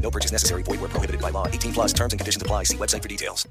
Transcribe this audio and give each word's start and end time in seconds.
No 0.00 0.10
purchase 0.10 0.32
necessary. 0.32 0.62
Void 0.62 0.80
where 0.80 0.88
prohibited 0.88 1.20
by 1.20 1.30
law. 1.30 1.46
18 1.46 1.72
plus 1.72 1.92
terms 1.92 2.12
and 2.12 2.20
conditions 2.20 2.42
apply. 2.42 2.64
See 2.64 2.76
website 2.76 3.02
for 3.02 3.08
details. 3.08 3.46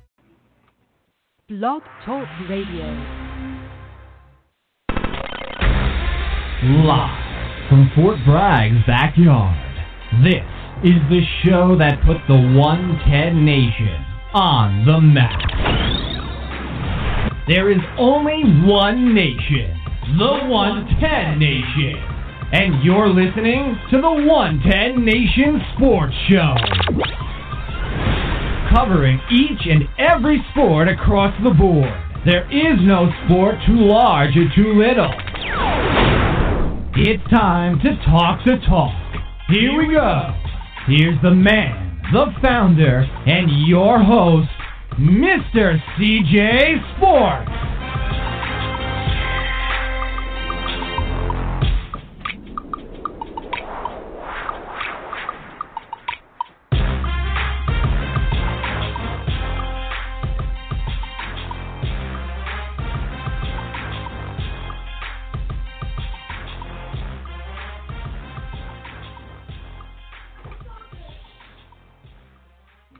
Blog 1.47 1.81
Talk 2.05 2.27
Radio. 2.49 2.85
Live 6.61 7.69
from 7.69 7.89
Fort 7.95 8.17
Bragg's 8.25 8.85
backyard. 8.85 9.57
This 10.23 10.43
is 10.83 10.99
the 11.09 11.21
show 11.43 11.75
that 11.77 12.01
put 12.05 12.17
the 12.27 12.35
110 12.35 13.45
Nation 13.45 14.05
on 14.33 14.85
the 14.85 14.99
map. 14.99 15.39
There 17.47 17.71
is 17.71 17.79
only 17.97 18.43
one 18.67 19.15
nation, 19.15 19.75
the 20.17 20.45
110 20.47 21.39
Nation. 21.39 22.08
And 22.51 22.83
you're 22.83 23.09
listening 23.09 23.77
to 23.91 24.01
the 24.01 24.09
110 24.09 25.05
Nation 25.05 25.61
Sports 25.75 26.15
Show. 26.27 26.55
Covering 28.73 29.19
each 29.29 29.67
and 29.69 29.83
every 29.99 30.43
sport 30.51 30.87
across 30.87 31.31
the 31.43 31.51
board. 31.51 31.93
There 32.25 32.49
is 32.51 32.79
no 32.81 33.07
sport 33.25 33.55
too 33.67 33.77
large 33.77 34.35
or 34.35 34.49
too 34.55 34.73
little. 34.73 35.13
It's 36.97 37.23
time 37.29 37.79
to 37.81 37.95
talk 38.05 38.43
the 38.43 38.57
talk. 38.67 38.97
Here 39.49 39.77
we 39.77 39.93
go. 39.93 40.33
Here's 40.87 41.21
the 41.21 41.31
man, 41.31 42.01
the 42.11 42.33
founder, 42.41 43.05
and 43.27 43.67
your 43.67 44.03
host, 44.03 44.49
Mr. 44.97 45.77
CJ 45.97 46.97
Sports. 46.97 47.51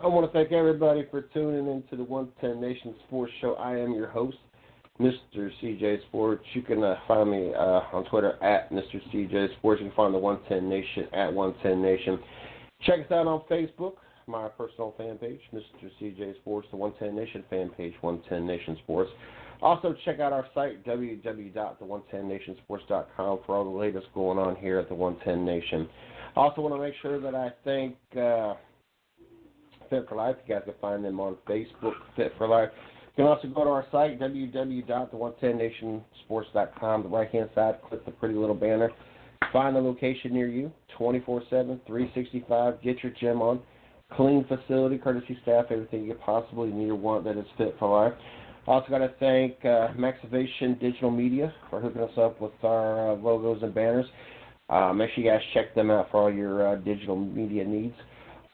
I 0.02 0.08
want 0.08 0.25
to 0.25 0.31
thank 0.31 0.53
everybody 0.53 1.05
for 1.11 1.23
tuning 1.23 1.67
in 1.67 1.83
to 1.89 1.97
the 1.97 2.05
110 2.05 2.61
Nation 2.61 2.95
Sports 3.05 3.33
Show. 3.42 3.55
I 3.55 3.78
am 3.78 3.92
your 3.92 4.08
host, 4.08 4.38
Mr. 4.97 5.52
CJ 5.61 6.03
Sports. 6.08 6.42
You 6.53 6.61
can 6.61 6.81
uh, 6.81 6.95
find 7.05 7.30
me 7.30 7.53
uh, 7.53 7.81
on 7.92 8.05
Twitter 8.05 8.42
at 8.42 8.72
Mr. 8.72 9.02
CJ 9.14 9.58
Sports. 9.58 9.81
You 9.81 9.88
can 9.88 9.95
find 9.97 10.14
the 10.14 10.17
110 10.17 10.70
Nation 10.70 11.05
at 11.14 11.33
110 11.33 11.81
Nation. 11.81 12.17
Check 12.83 13.02
us 13.02 13.11
out 13.11 13.27
on 13.27 13.42
Facebook, 13.52 13.95
my 14.25 14.47
personal 14.47 14.94
fan 14.97 15.17
page, 15.17 15.42
Mr. 15.53 15.92
CJ 16.02 16.38
Sports, 16.38 16.70
the 16.72 16.77
110 16.77 17.14
Nation 17.22 17.44
fan 17.50 17.67
page, 17.75 17.94
110 18.00 18.47
Nation 18.47 18.77
Sports. 18.83 19.11
Also, 19.61 19.94
check 20.05 20.22
out 20.22 20.31
our 20.31 20.45
site, 20.55 20.81
www.the110nationsports.com, 20.86 23.39
for 23.45 23.53
all 23.53 23.66
the 23.66 23.70
latest 23.77 24.08
going 24.16 24.39
on 24.39 24.55
here 24.55 24.80
at 24.80 24.88
the 24.88 24.95
110 24.95 25.45
Nation. 25.45 25.89
I 26.38 26.39
also 26.39 26.61
want 26.61 26.73
to 26.73 26.80
make 26.80 26.93
sure 27.02 27.20
that 27.20 27.36
I 27.36 27.52
thank. 27.65 27.98
Uh, 28.17 28.54
Fit 29.89 30.08
for 30.08 30.16
Life. 30.16 30.38
You 30.48 30.55
guys 30.55 30.64
can 30.66 30.76
find 30.82 31.04
them 31.04 31.20
on 31.20 31.36
Facebook, 31.48 31.94
Fit 32.16 32.32
for 32.38 32.48
Life. 32.48 32.70
You 33.17 33.26
can 33.26 33.26
also 33.26 33.48
go 33.48 33.64
to 33.64 33.70
our 33.70 33.86
site, 33.92 34.20
www.the110nationsports.com. 34.20 37.04
The 37.04 37.10
right 37.10 37.30
hand 37.30 37.50
side, 37.55 37.80
click 37.88 38.05
the 38.05 38.11
pretty 38.11 38.36
little 38.36 38.55
banner. 38.55 38.92
Find 39.52 39.76
the 39.76 39.82
location 39.82 40.33
near 40.33 40.48
you, 40.48 40.72
24 40.98 41.44
7, 41.50 41.82
365. 41.86 42.82
Get 42.82 43.04
your 43.04 43.11
gym 43.20 43.42
on. 43.42 43.60
Clean 44.14 44.45
facility, 44.45 44.98
courtesy 44.98 45.38
staff, 45.44 45.66
everything 45.70 46.06
you 46.06 46.16
possibly 46.16 46.71
need 46.71 46.89
or 46.89 46.95
want 46.95 47.26
that 47.26 47.38
is 47.38 47.45
fit 47.58 47.76
for 47.77 48.06
life. 48.06 48.14
Also, 48.67 48.89
got 48.89 49.00
to 49.00 49.14
thank 49.20 49.54
uh, 49.66 49.89
Maxivation 49.98 50.80
Digital 50.80 51.11
Media 51.11 51.54
for 51.70 51.80
hooking 51.80 52.02
us 52.02 52.11
up 52.17 52.39
with 52.39 52.52
our 52.64 53.11
uh, 53.11 53.16
logos 53.16 53.61
and 53.64 53.73
banners. 53.73 54.06
Uh, 54.70 54.94
make 54.94 55.10
sure 55.11 55.23
you 55.23 55.30
guys 55.30 55.42
check 55.54 55.73
them 55.73 55.89
out 55.89 56.10
for 56.11 56.21
all 56.21 56.32
your 56.32 56.67
uh, 56.67 56.76
digital 56.76 57.16
media 57.16 57.66
needs. 57.66 57.95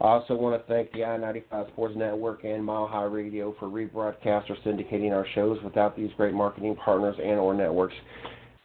I 0.02 0.08
also 0.08 0.36
want 0.36 0.62
to 0.62 0.74
thank 0.74 0.92
the 0.92 1.06
I-95 1.06 1.70
Sports 1.70 1.96
Network 1.98 2.44
and 2.44 2.64
Mile 2.64 2.88
High 2.88 3.04
Radio 3.04 3.56
for 3.58 3.70
rebroadcast 3.70 4.50
or 4.50 4.58
syndicating 4.66 5.12
our 5.12 5.26
shows. 5.34 5.58
Without 5.64 5.96
these 5.96 6.10
great 6.18 6.34
marketing 6.34 6.76
partners 6.76 7.16
and 7.24 7.40
or 7.40 7.54
networks, 7.54 7.96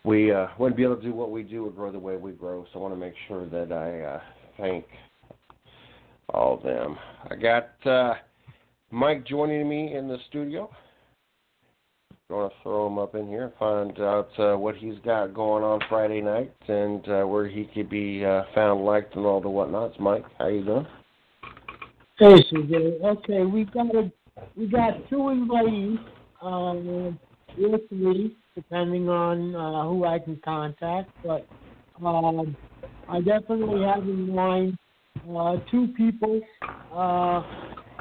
we 0.05 0.33
uh, 0.33 0.49
wouldn't 0.59 0.77
be 0.77 0.83
able 0.83 0.97
to 0.97 1.03
do 1.03 1.13
what 1.13 1.31
we 1.31 1.45
do 1.45 1.67
or 1.67 1.71
grow 1.71 1.93
the 1.93 1.99
way 1.99 2.17
we 2.17 2.33
grow. 2.33 2.67
So 2.73 2.81
I 2.81 2.83
want 2.83 2.95
to 2.95 3.01
make 3.01 3.15
sure 3.29 3.47
that 3.47 3.71
I 3.71 4.01
uh, 4.01 4.21
thank 4.59 4.85
all 6.35 6.57
of 6.57 6.65
them. 6.65 6.97
I 7.31 7.37
got 7.37 7.87
uh, 7.87 8.15
Mike 8.91 9.25
joining 9.25 9.69
me 9.69 9.95
in 9.95 10.09
the 10.09 10.19
studio. 10.29 10.69
I'm 12.11 12.17
going 12.37 12.51
to 12.51 12.57
throw 12.65 12.89
him 12.89 12.99
up 12.99 13.15
in 13.15 13.29
here 13.29 13.45
and 13.45 13.53
find 13.57 14.01
out 14.01 14.31
uh, 14.39 14.57
what 14.57 14.77
he's 14.77 14.99
got 15.05 15.33
going 15.33 15.63
on 15.63 15.81
Friday 15.89 16.21
night 16.21 16.53
and 16.67 17.09
uh, 17.09 17.23
where 17.23 17.49
he 17.49 17.69
could 17.73 17.89
be 17.89 18.25
uh, 18.25 18.43
found, 18.53 18.85
liked, 18.85 19.15
and 19.15 19.25
all 19.25 19.41
the 19.41 19.49
whatnots. 19.49 19.95
Mike, 20.01 20.25
how 20.39 20.49
you 20.49 20.65
doing? 20.65 20.87
Okay, 22.23 23.45
we 23.45 23.65
got 23.65 23.95
a, 23.95 24.13
we 24.55 24.67
got 24.67 25.09
two 25.09 25.17
invitees, 25.17 25.99
um, 26.43 27.19
or 27.59 27.79
three, 27.89 28.37
depending 28.55 29.09
on 29.09 29.55
uh, 29.55 29.89
who 29.89 30.05
I 30.05 30.19
can 30.19 30.39
contact. 30.45 31.11
But 31.25 31.47
um, 32.05 32.55
I 33.09 33.21
definitely 33.23 33.83
have 33.85 34.03
in 34.03 34.35
mind 34.35 34.77
uh, 35.35 35.57
two 35.71 35.89
people. 35.97 36.43
Uh, 36.93 37.43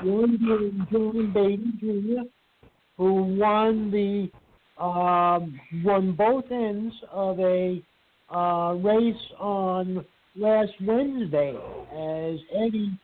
one 0.03 0.38
being 0.38 0.88
John 0.91 1.31
Beatty 1.34 1.72
Jr., 1.80 2.24
who 2.97 3.38
won 3.38 3.90
the 3.90 4.30
um, 4.84 5.59
won 5.86 6.12
both 6.12 6.51
ends 6.51 6.94
of 7.09 7.40
a 7.40 7.81
uh, 8.30 8.74
race 8.74 9.16
on 9.40 10.06
last 10.36 10.72
Wednesday, 10.81 11.56
as 11.94 12.40
Eddie 12.53 13.00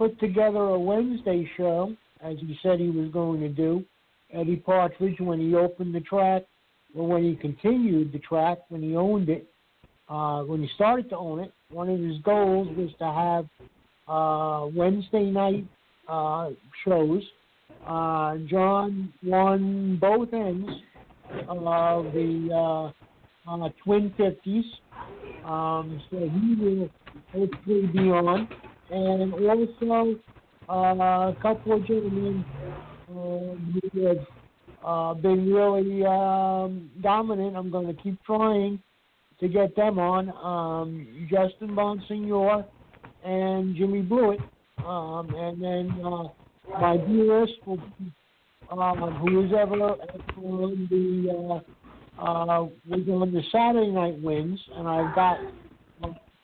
put 0.00 0.18
together 0.18 0.60
a 0.60 0.80
Wednesday 0.80 1.46
show, 1.58 1.94
as 2.22 2.38
he 2.38 2.58
said 2.62 2.80
he 2.80 2.88
was 2.88 3.10
going 3.12 3.38
to 3.40 3.50
do. 3.50 3.84
Eddie 4.32 4.56
Partridge, 4.56 5.20
when 5.20 5.38
he 5.38 5.54
opened 5.54 5.94
the 5.94 6.00
track, 6.00 6.44
or 6.96 7.06
when 7.06 7.22
he 7.22 7.36
continued 7.36 8.10
the 8.10 8.18
track, 8.20 8.60
when 8.70 8.82
he 8.82 8.96
owned 8.96 9.28
it, 9.28 9.46
uh, 10.08 10.40
when 10.44 10.62
he 10.62 10.70
started 10.74 11.10
to 11.10 11.18
own 11.18 11.40
it, 11.40 11.52
one 11.70 11.90
of 11.90 12.00
his 12.00 12.16
goals 12.22 12.66
was 12.78 12.88
to 12.98 13.04
have 13.04 13.46
uh, 14.08 14.68
Wednesday 14.74 15.30
night 15.30 15.66
uh, 16.08 16.48
shows. 16.82 17.22
Uh, 17.86 18.38
John 18.48 19.12
won 19.22 19.98
both 20.00 20.32
ends 20.32 20.70
of 21.46 22.04
the 22.14 22.48
uh, 23.46 23.52
uh, 23.52 23.68
Twin 23.84 24.14
50s, 24.18 24.64
um, 25.46 26.00
so 26.10 26.16
he 26.16 26.54
will 26.58 26.88
hopefully 27.32 27.86
be 27.88 28.10
on 28.10 28.48
and 28.90 29.32
also 29.34 30.18
uh, 30.68 31.32
couple 31.40 31.80
gentlemen 31.80 32.44
uh, 33.08 33.12
who 33.12 34.06
have 34.06 34.26
uh, 34.84 35.14
been 35.14 35.52
really 35.52 36.04
um, 36.04 36.90
dominant. 37.02 37.56
I'm 37.56 37.70
going 37.70 37.86
to 37.86 38.02
keep 38.02 38.22
trying 38.24 38.80
to 39.40 39.48
get 39.48 39.74
them 39.74 39.98
on. 39.98 40.30
Um, 40.30 41.28
Justin 41.30 41.70
Bonsignore 41.70 42.64
and 43.24 43.76
Jimmy 43.76 44.02
Blewett. 44.02 44.40
Um, 44.86 45.34
and 45.34 45.62
then 45.62 46.04
uh, 46.04 46.28
my 46.80 46.96
dearest, 46.96 47.52
uh, 47.66 48.96
who 49.18 49.44
is 49.44 49.52
ever 49.52 49.96
on 50.36 50.88
the 50.90 51.30
uh, 51.30 51.60
uh, 52.22 52.68
was 52.88 53.00
on 53.08 53.32
the 53.32 53.42
Saturday 53.50 53.90
night 53.90 54.20
wins, 54.22 54.60
and 54.76 54.86
I've 54.86 55.14
got 55.14 55.38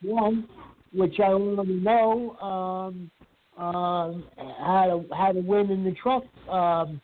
one 0.01 0.47
which 0.93 1.19
I 1.19 1.29
to 1.29 1.63
know 1.65 2.37
um, 2.41 3.11
uh, 3.57 4.11
had 4.37 4.89
a 4.89 5.03
had 5.15 5.37
a 5.37 5.41
win 5.41 5.71
in 5.71 5.83
the 5.83 5.93
truck 6.01 6.23
um, 6.49 7.01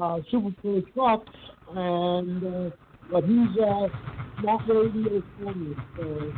uh, 0.00 0.18
Super 0.30 0.50
Bowl 0.62 0.82
trucks, 0.94 1.36
and 1.74 2.44
uh, 2.44 2.70
but 3.10 3.24
he's 3.24 3.58
uh, 3.62 3.88
not 4.42 4.68
radio 4.68 5.22
friendly. 5.38 5.76
So 5.96 6.32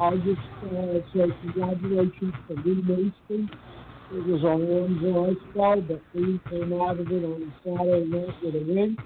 I'll 0.00 0.18
just 0.18 0.40
uh, 0.64 0.98
say 1.14 1.26
congratulations 1.42 2.34
to 2.48 2.54
Lee 2.64 2.82
Mason 2.82 3.50
it 4.12 4.24
was 4.24 4.42
a 4.42 4.46
long 4.46 4.98
dry 5.02 5.50
spell, 5.50 5.80
but 5.80 6.00
we 6.14 6.40
came 6.48 6.72
out 6.80 7.00
of 7.00 7.10
it 7.10 7.24
on 7.24 7.52
Saturday 7.64 8.06
night 8.06 8.34
with 8.40 8.54
a 8.54 8.58
win. 8.58 8.96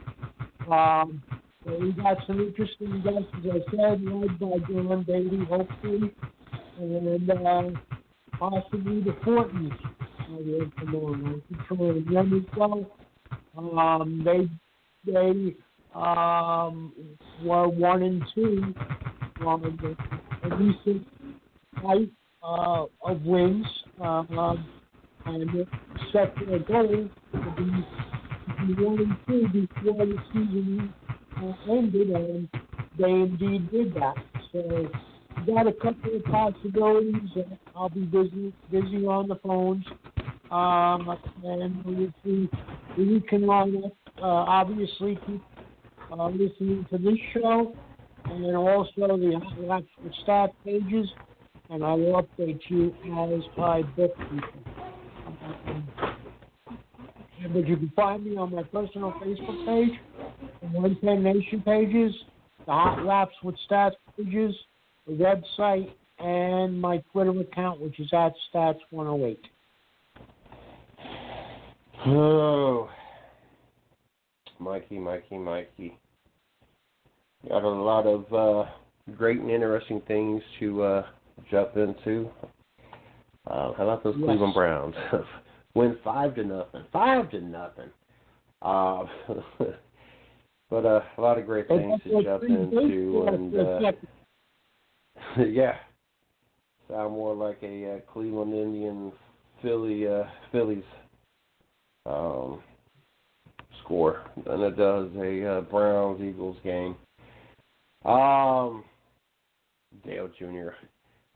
Um, 0.70 1.22
so 1.64 1.78
we 1.78 1.92
got 1.92 2.18
some 2.26 2.38
interesting 2.38 3.00
guests, 3.02 3.32
as 3.38 3.50
I 3.50 3.70
said, 3.70 4.04
led 4.04 4.38
by 4.38 4.58
John 4.68 5.04
Beatty, 5.08 5.44
hopefully, 5.48 6.12
and 6.78 7.30
uh, 7.30 7.70
possibly 8.38 9.00
the 9.02 9.14
will 9.24 10.70
come 10.78 10.94
on. 10.94 11.42
Controlling 11.48 12.04
them. 12.04 12.86
Um, 13.56 14.22
they 14.24 14.48
they 15.10 15.56
um, 15.94 16.92
were 17.44 17.68
one 17.68 18.02
and 18.02 18.22
two 18.34 18.74
on 19.44 19.62
the 20.42 20.56
recent 20.56 21.06
fight 21.82 22.10
uh, 22.42 22.84
of 23.04 23.22
wins, 23.22 23.66
uh, 24.00 24.04
um, 24.04 24.66
and 25.26 25.66
set 26.12 26.34
their 26.46 26.58
goal 26.60 27.08
to 27.32 27.54
be, 27.56 28.74
be 28.74 28.82
one 28.82 28.98
and 28.98 29.16
two 29.26 29.48
before 29.48 30.06
the 30.06 30.16
season 30.32 30.92
uh, 31.36 31.72
ended, 31.72 32.10
and 32.10 32.48
they 32.98 33.10
indeed 33.10 33.70
did 33.70 33.94
that. 33.94 34.14
So 34.52 34.88
got 35.46 35.66
a 35.66 35.72
couple 35.72 36.16
of 36.16 36.24
possibilities. 36.24 37.30
I'll 37.74 37.88
be 37.88 38.00
busy 38.00 38.52
busy 38.70 39.06
on 39.06 39.28
the 39.28 39.36
phones, 39.36 39.84
um, 40.50 41.16
and 41.44 42.12
see 42.24 42.48
we 42.96 43.20
can 43.28 43.46
line 43.46 43.82
up. 43.84 43.92
Uh, 44.18 44.26
obviously, 44.26 45.18
keep 45.26 45.42
uh, 46.12 46.28
listening 46.28 46.86
to 46.90 46.98
this 46.98 47.18
show, 47.32 47.74
and 48.24 48.56
also 48.56 48.90
the 48.96 49.40
actual 49.72 50.10
staff 50.22 50.50
pages, 50.64 51.08
and 51.70 51.84
I 51.84 51.94
will 51.94 52.22
update 52.22 52.60
you 52.68 52.94
as 53.34 53.42
I 53.58 53.82
book 53.96 54.16
people. 54.16 54.72
Um, 55.26 55.88
but 57.52 57.66
you 57.66 57.76
can 57.76 57.92
find 57.96 58.24
me 58.24 58.36
on 58.36 58.54
my 58.54 58.62
personal 58.64 59.12
Facebook 59.12 59.66
page, 59.66 59.98
the 60.60 60.78
110 60.78 61.22
Nation 61.22 61.62
pages, 61.62 62.14
the 62.66 62.72
Hot 62.72 63.04
Laps 63.04 63.34
with 63.42 63.56
Stats 63.68 63.94
pages, 64.16 64.54
website, 65.10 65.90
and 66.18 66.80
my 66.80 67.02
Twitter 67.12 67.38
account, 67.40 67.80
which 67.80 67.98
is 67.98 68.12
at 68.12 68.32
Stats108. 68.52 69.38
Oh, 72.06 72.88
Mikey, 74.58 74.98
Mikey, 74.98 75.38
Mikey. 75.38 75.98
Got 77.48 77.62
a 77.64 77.68
lot 77.68 78.06
of 78.06 78.32
uh, 78.32 78.70
great 79.16 79.40
and 79.40 79.50
interesting 79.50 80.02
things 80.06 80.42
to 80.58 80.82
uh, 80.82 81.06
jump 81.50 81.76
into. 81.76 82.30
Uh, 83.46 83.72
how 83.72 83.84
about 83.84 84.04
those 84.04 84.14
Yes. 84.18 84.26
Cleveland 84.26 84.54
Browns? 84.54 84.94
Win 85.74 85.96
five 86.04 86.34
to 86.34 86.44
nothing. 86.44 86.82
Five 86.92 87.30
to 87.30 87.40
nothing. 87.40 87.90
Uh, 88.60 89.04
but 90.70 90.84
uh, 90.84 91.00
a 91.16 91.20
lot 91.20 91.38
of 91.38 91.46
great 91.46 91.68
things 91.68 92.00
to 92.04 92.22
jump 92.22 92.42
into, 92.42 93.24
and 93.28 93.54
uh, 93.56 93.92
yeah, 95.48 95.76
sound 96.88 97.12
more 97.12 97.34
like 97.34 97.58
a 97.62 97.94
uh, 97.94 98.12
Cleveland 98.12 98.54
Indian 98.54 99.12
Philly 99.62 100.08
uh, 100.08 100.24
Phillies 100.50 100.82
um, 102.06 102.62
score 103.82 104.22
than 104.46 104.60
it 104.62 104.76
does 104.76 105.08
a 105.16 105.58
uh, 105.58 105.60
Browns 105.62 106.20
Eagles 106.20 106.56
game. 106.64 106.96
Um, 108.04 108.84
Dale 110.04 110.30
Jr. 110.38 110.70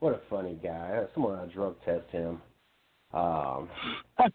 What 0.01 0.15
a 0.15 0.21
funny 0.29 0.59
guy. 0.63 1.03
Someone 1.15 1.39
ought 1.39 1.47
to 1.47 1.55
drug 1.55 1.77
test 1.85 2.11
him. 2.11 2.41
Um, 3.13 3.69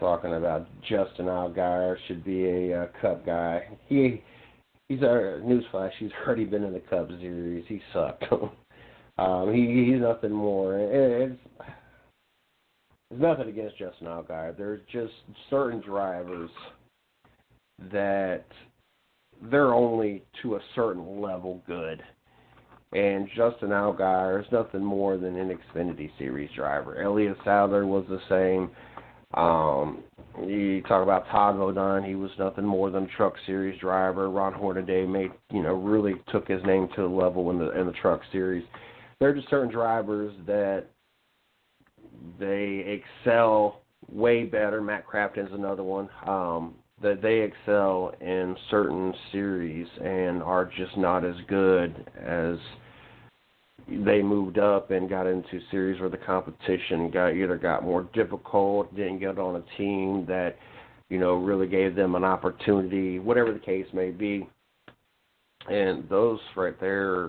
talking 0.00 0.34
about 0.34 0.66
Justin 0.82 1.26
Allgaier 1.26 1.96
should 2.06 2.24
be 2.24 2.46
a 2.46 2.82
uh, 2.82 2.86
Cup 3.00 3.24
guy. 3.24 3.68
He 3.88 4.22
he's 4.88 5.00
a 5.00 5.40
newsflash. 5.44 5.92
He's 5.98 6.10
already 6.24 6.44
been 6.44 6.64
in 6.64 6.72
the 6.72 6.80
Cup 6.80 7.08
series. 7.20 7.64
He 7.68 7.80
sucked. 7.92 8.24
um, 9.18 9.52
he 9.54 9.90
he's 9.90 10.00
nothing 10.00 10.32
more. 10.32 10.78
It, 10.78 11.30
it's 11.30 11.40
there's 13.10 13.22
nothing 13.22 13.48
against 13.48 13.78
Justin 13.78 14.08
Allgaier. 14.08 14.56
There's 14.56 14.80
just 14.90 15.12
certain 15.48 15.80
drivers 15.80 16.50
that 17.92 18.44
they're 19.50 19.74
only 19.74 20.24
to 20.42 20.56
a 20.56 20.60
certain 20.74 21.20
level 21.20 21.62
good. 21.66 22.02
And 22.92 23.28
Justin 23.36 23.70
Allgaier 23.70 24.40
is 24.40 24.50
nothing 24.50 24.82
more 24.82 25.18
than 25.18 25.36
an 25.36 25.56
Xfinity 25.56 26.10
Series 26.18 26.50
driver. 26.56 27.00
Elliott 27.00 27.36
Sadler 27.44 27.86
was 27.86 28.04
the 28.08 28.20
same. 28.28 28.70
Um, 29.36 30.02
you 30.44 30.82
talk 30.82 31.02
about 31.02 31.26
Todd 31.28 31.56
Bodine, 31.56 32.04
he 32.04 32.14
was 32.14 32.30
nothing 32.38 32.64
more 32.64 32.90
than 32.90 33.04
a 33.04 33.16
Truck 33.16 33.34
Series 33.46 33.78
driver. 33.80 34.30
Ron 34.30 34.52
Hornaday 34.52 35.06
made, 35.06 35.30
you 35.50 35.62
know, 35.62 35.74
really 35.74 36.14
took 36.30 36.48
his 36.48 36.62
name 36.64 36.88
to 36.96 37.02
the 37.02 37.08
level 37.08 37.50
in 37.50 37.58
the 37.58 37.78
in 37.78 37.86
the 37.86 37.92
Truck 37.92 38.20
Series. 38.32 38.64
There 39.18 39.30
are 39.30 39.34
just 39.34 39.48
certain 39.48 39.70
drivers 39.70 40.34
that 40.46 40.86
they 42.38 43.00
excel 43.02 43.80
way 44.10 44.44
better. 44.44 44.80
Matt 44.80 45.06
Crafton's 45.06 45.52
another 45.52 45.82
one. 45.82 46.08
Um, 46.26 46.74
that 47.02 47.20
they 47.20 47.40
excel 47.40 48.14
in 48.20 48.56
certain 48.70 49.12
series 49.30 49.86
and 50.02 50.42
are 50.42 50.64
just 50.64 50.96
not 50.96 51.24
as 51.24 51.34
good 51.46 51.94
as 52.18 52.56
they 53.88 54.20
moved 54.20 54.58
up 54.58 54.90
and 54.90 55.08
got 55.08 55.26
into 55.26 55.60
series 55.70 56.00
where 56.00 56.10
the 56.10 56.16
competition 56.16 57.10
got 57.10 57.34
either 57.34 57.56
got 57.56 57.84
more 57.84 58.04
difficult, 58.14 58.94
didn't 58.96 59.20
get 59.20 59.38
on 59.38 59.56
a 59.56 59.76
team 59.76 60.24
that, 60.26 60.56
you 61.08 61.18
know, 61.18 61.34
really 61.36 61.68
gave 61.68 61.94
them 61.94 62.16
an 62.16 62.24
opportunity, 62.24 63.18
whatever 63.20 63.52
the 63.52 63.60
case 63.60 63.86
may 63.92 64.10
be. 64.10 64.48
And 65.68 66.08
those 66.08 66.40
right 66.56 66.78
there, 66.80 67.26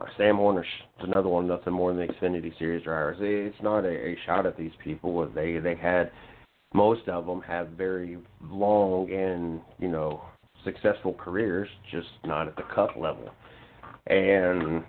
uh, 0.00 0.06
Sam 0.16 0.36
Hornish 0.36 0.62
is 0.62 1.04
another 1.04 1.28
one, 1.28 1.46
nothing 1.46 1.72
more 1.72 1.92
than 1.92 2.06
the 2.06 2.12
Xfinity 2.12 2.56
Series 2.58 2.84
drivers. 2.84 3.18
It's 3.20 3.62
not 3.62 3.84
a, 3.84 3.90
a 3.90 4.16
shot 4.26 4.46
at 4.46 4.56
these 4.56 4.72
people. 4.82 5.28
They 5.28 5.58
they 5.58 5.76
had 5.76 6.10
most 6.74 7.08
of 7.08 7.26
them 7.26 7.42
have 7.42 7.70
very 7.70 8.18
long 8.48 9.10
and 9.12 9.60
you 9.78 9.88
know 9.88 10.22
successful 10.64 11.14
careers, 11.14 11.68
just 11.90 12.08
not 12.24 12.48
at 12.48 12.56
the 12.56 12.62
Cup 12.74 12.90
level. 12.96 13.30
And 14.06 14.84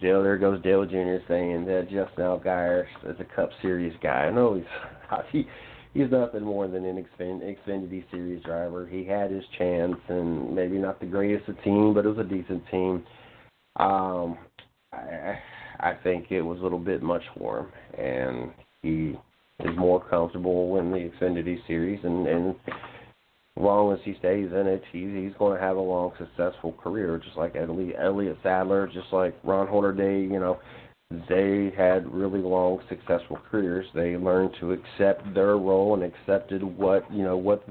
Dale, 0.00 0.22
there 0.22 0.38
goes 0.38 0.62
Dale 0.62 0.84
Jr. 0.84 1.22
saying 1.28 1.64
that 1.66 1.84
Justin 1.90 2.24
Allgaier 2.24 2.86
is 3.06 3.16
a 3.20 3.36
Cup 3.36 3.50
Series 3.62 3.94
guy. 4.02 4.26
I 4.26 4.30
know 4.30 4.54
he's 4.54 4.64
he 5.32 5.46
he's 5.94 6.10
nothing 6.10 6.42
more 6.42 6.68
than 6.68 6.84
an 6.84 6.96
Xfin, 6.96 7.40
Xfinity 7.40 8.04
Series 8.10 8.42
driver. 8.44 8.86
He 8.86 9.04
had 9.04 9.30
his 9.30 9.44
chance, 9.58 9.96
and 10.08 10.54
maybe 10.54 10.78
not 10.78 11.00
the 11.00 11.06
greatest 11.06 11.48
of 11.48 11.62
team, 11.62 11.94
but 11.94 12.04
it 12.04 12.08
was 12.08 12.18
a 12.18 12.28
decent 12.28 12.62
team. 12.70 13.04
Um, 13.76 14.38
I 14.92 15.38
I 15.80 15.94
think 16.02 16.30
it 16.30 16.42
was 16.42 16.58
a 16.58 16.62
little 16.62 16.78
bit 16.78 17.02
much 17.02 17.22
for 17.36 17.60
him, 17.60 18.04
and 18.04 18.50
he 18.82 19.16
is 19.60 19.76
more 19.76 20.04
comfortable 20.08 20.78
in 20.78 20.90
the 20.90 21.10
Xfinity 21.10 21.58
Series, 21.66 22.00
and 22.04 22.26
and 22.26 22.54
long 23.58 23.92
as 23.92 23.98
he 24.04 24.14
stays 24.18 24.50
in 24.52 24.66
it, 24.66 24.82
he's 24.92 25.10
he's 25.14 25.32
going 25.38 25.56
to 25.56 25.62
have 25.62 25.76
a 25.76 25.80
long, 25.80 26.12
successful 26.18 26.72
career, 26.72 27.20
just 27.22 27.36
like 27.36 27.56
Elliott, 27.56 27.96
Elliott 28.00 28.38
Sadler, 28.42 28.86
just 28.86 29.12
like 29.12 29.36
Ron 29.42 29.66
Hornaday. 29.66 30.22
You 30.22 30.38
know, 30.38 30.58
they 31.28 31.72
had 31.76 32.12
really 32.12 32.40
long, 32.40 32.80
successful 32.88 33.38
careers. 33.50 33.86
They 33.94 34.16
learned 34.16 34.54
to 34.60 34.72
accept 34.72 35.34
their 35.34 35.56
role 35.56 35.94
and 35.94 36.02
accepted 36.02 36.62
what 36.62 37.10
you 37.12 37.22
know 37.22 37.36
what 37.36 37.66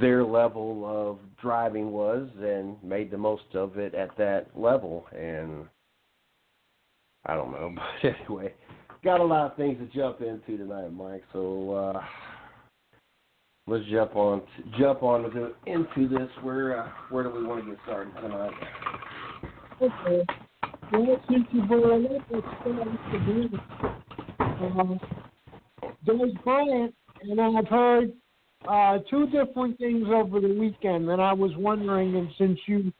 their 0.00 0.24
level 0.24 0.84
of 0.84 1.18
driving 1.40 1.90
was, 1.90 2.28
and 2.40 2.82
made 2.82 3.10
the 3.10 3.18
most 3.18 3.54
of 3.54 3.78
it 3.78 3.94
at 3.94 4.16
that 4.16 4.46
level. 4.54 5.06
And 5.16 5.66
I 7.26 7.34
don't 7.34 7.50
know, 7.50 7.74
but 8.02 8.14
anyway, 8.20 8.54
got 9.04 9.20
a 9.20 9.24
lot 9.24 9.50
of 9.50 9.56
things 9.56 9.78
to 9.78 9.98
jump 9.98 10.20
into 10.20 10.56
tonight, 10.56 10.92
Mike. 10.92 11.24
So. 11.32 11.72
uh 11.72 12.02
let's 13.66 13.84
jump 13.90 14.14
on 14.16 14.42
jump 14.78 15.02
on 15.02 15.30
to, 15.32 15.52
into 15.66 16.08
this. 16.08 16.28
Where 16.42 16.80
uh, 16.80 16.88
where 17.10 17.24
do 17.24 17.30
we 17.30 17.44
want 17.44 17.64
to 17.64 17.70
get 17.70 17.78
started 17.84 18.14
tonight? 18.20 18.52
Okay. 19.80 20.24
Well, 20.92 21.20
since 21.28 21.46
you 21.50 21.62
brought 21.66 21.92
up, 21.94 22.28
Dez 26.06 26.44
Bryant, 26.44 26.94
and 27.22 27.40
I've 27.40 27.66
heard 27.66 28.12
uh, 28.68 28.98
two 29.10 29.26
different 29.26 29.78
things 29.78 30.06
over 30.12 30.40
the 30.40 30.54
weekend, 30.54 31.10
and 31.10 31.20
I 31.20 31.32
was 31.32 31.50
wondering, 31.56 32.16
and 32.16 32.28
since 32.38 32.58
you, 32.66 32.92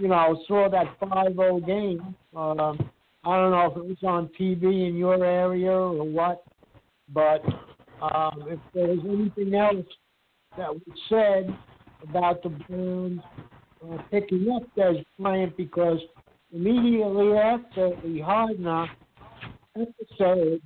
you 0.00 0.08
know, 0.08 0.42
saw 0.48 0.68
that 0.68 0.98
5-0 1.00 1.66
game, 1.66 2.14
um, 2.36 2.90
I 3.24 3.36
don't 3.36 3.52
know 3.52 3.70
if 3.70 3.76
it 3.76 3.84
was 3.84 3.96
on 4.02 4.30
TV 4.38 4.88
in 4.88 4.96
your 4.96 5.24
area 5.24 5.70
or 5.70 6.02
what, 6.02 6.42
but 7.12 7.44
um, 8.02 8.44
if 8.48 8.58
there 8.74 8.88
was 8.88 8.98
anything 9.04 9.54
else 9.54 9.86
that 10.58 10.74
was 10.74 10.82
said 11.08 11.56
about 12.02 12.42
the 12.42 12.48
Browns 12.48 13.20
uh, 13.82 14.02
picking 14.10 14.48
up 14.50 14.62
Dez 14.76 15.04
Bryant 15.18 15.56
because 15.56 16.00
immediately 16.52 17.38
after 17.38 17.92
the 18.04 18.20
Hard 18.20 18.58
Knock 18.58 18.90
episode, 19.76 20.60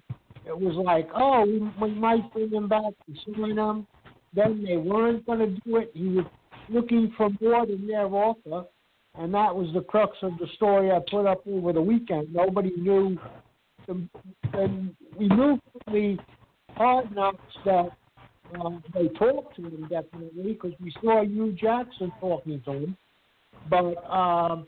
it 0.46 0.58
was 0.58 0.75
like, 0.84 1.08
oh, 1.14 1.44
we, 1.44 1.61
we 1.80 1.94
might 1.94 2.32
bring 2.32 2.50
him 2.50 2.68
back 2.68 2.82
to 3.06 3.34
sign 3.37 3.58
him. 3.58 3.87
Then 4.34 4.64
they 4.66 4.78
weren't 4.78 5.26
going 5.26 5.40
to 5.40 5.46
do 5.61 5.76
it. 5.76 5.90
He 5.94 6.08
was 6.08 6.25
looking 6.70 7.12
for 7.16 7.28
more 7.40 7.66
than 7.66 7.87
their 7.87 8.06
offer, 8.06 8.66
and 9.16 9.34
that 9.34 9.54
was 9.54 9.68
the 9.75 9.82
crux 9.82 10.16
of 10.22 10.32
the 10.38 10.46
story 10.56 10.90
I 10.90 11.00
put 11.11 11.26
up 11.26 11.42
over 11.46 11.75
the 11.75 11.82
weekend. 11.82 12.32
Nobody 12.32 12.72
knew, 12.76 13.18
and 13.87 14.96
we 15.18 15.28
knew 15.28 15.61
from 15.70 15.94
the 15.94 16.16
hard 16.75 17.14
knocks 17.14 17.38
that 17.66 17.90
um, 18.61 18.82
they 18.94 19.09
talked 19.09 19.56
to 19.56 19.62
him 19.62 19.88
definitely 19.90 20.52
because 20.54 20.73
we 20.80 20.92
saw 21.02 21.25
Hue 21.25 21.52
Jackson 21.52 22.12
talking 22.21 22.61
to 22.64 22.73
him, 22.73 22.97
but 23.71 23.97
um, 24.11 24.66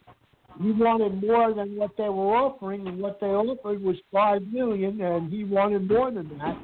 he 0.62 0.70
wanted 0.72 1.22
more 1.22 1.52
than 1.52 1.76
what 1.76 1.96
they 1.96 2.08
were 2.08 2.36
offering, 2.36 2.86
and 2.86 2.98
what 2.98 3.20
they 3.20 3.26
offered 3.26 3.82
was 3.82 3.96
five 4.12 4.42
million, 4.52 5.00
and 5.00 5.32
he 5.32 5.44
wanted 5.44 5.88
more 5.88 6.10
than 6.10 6.28
that. 6.38 6.58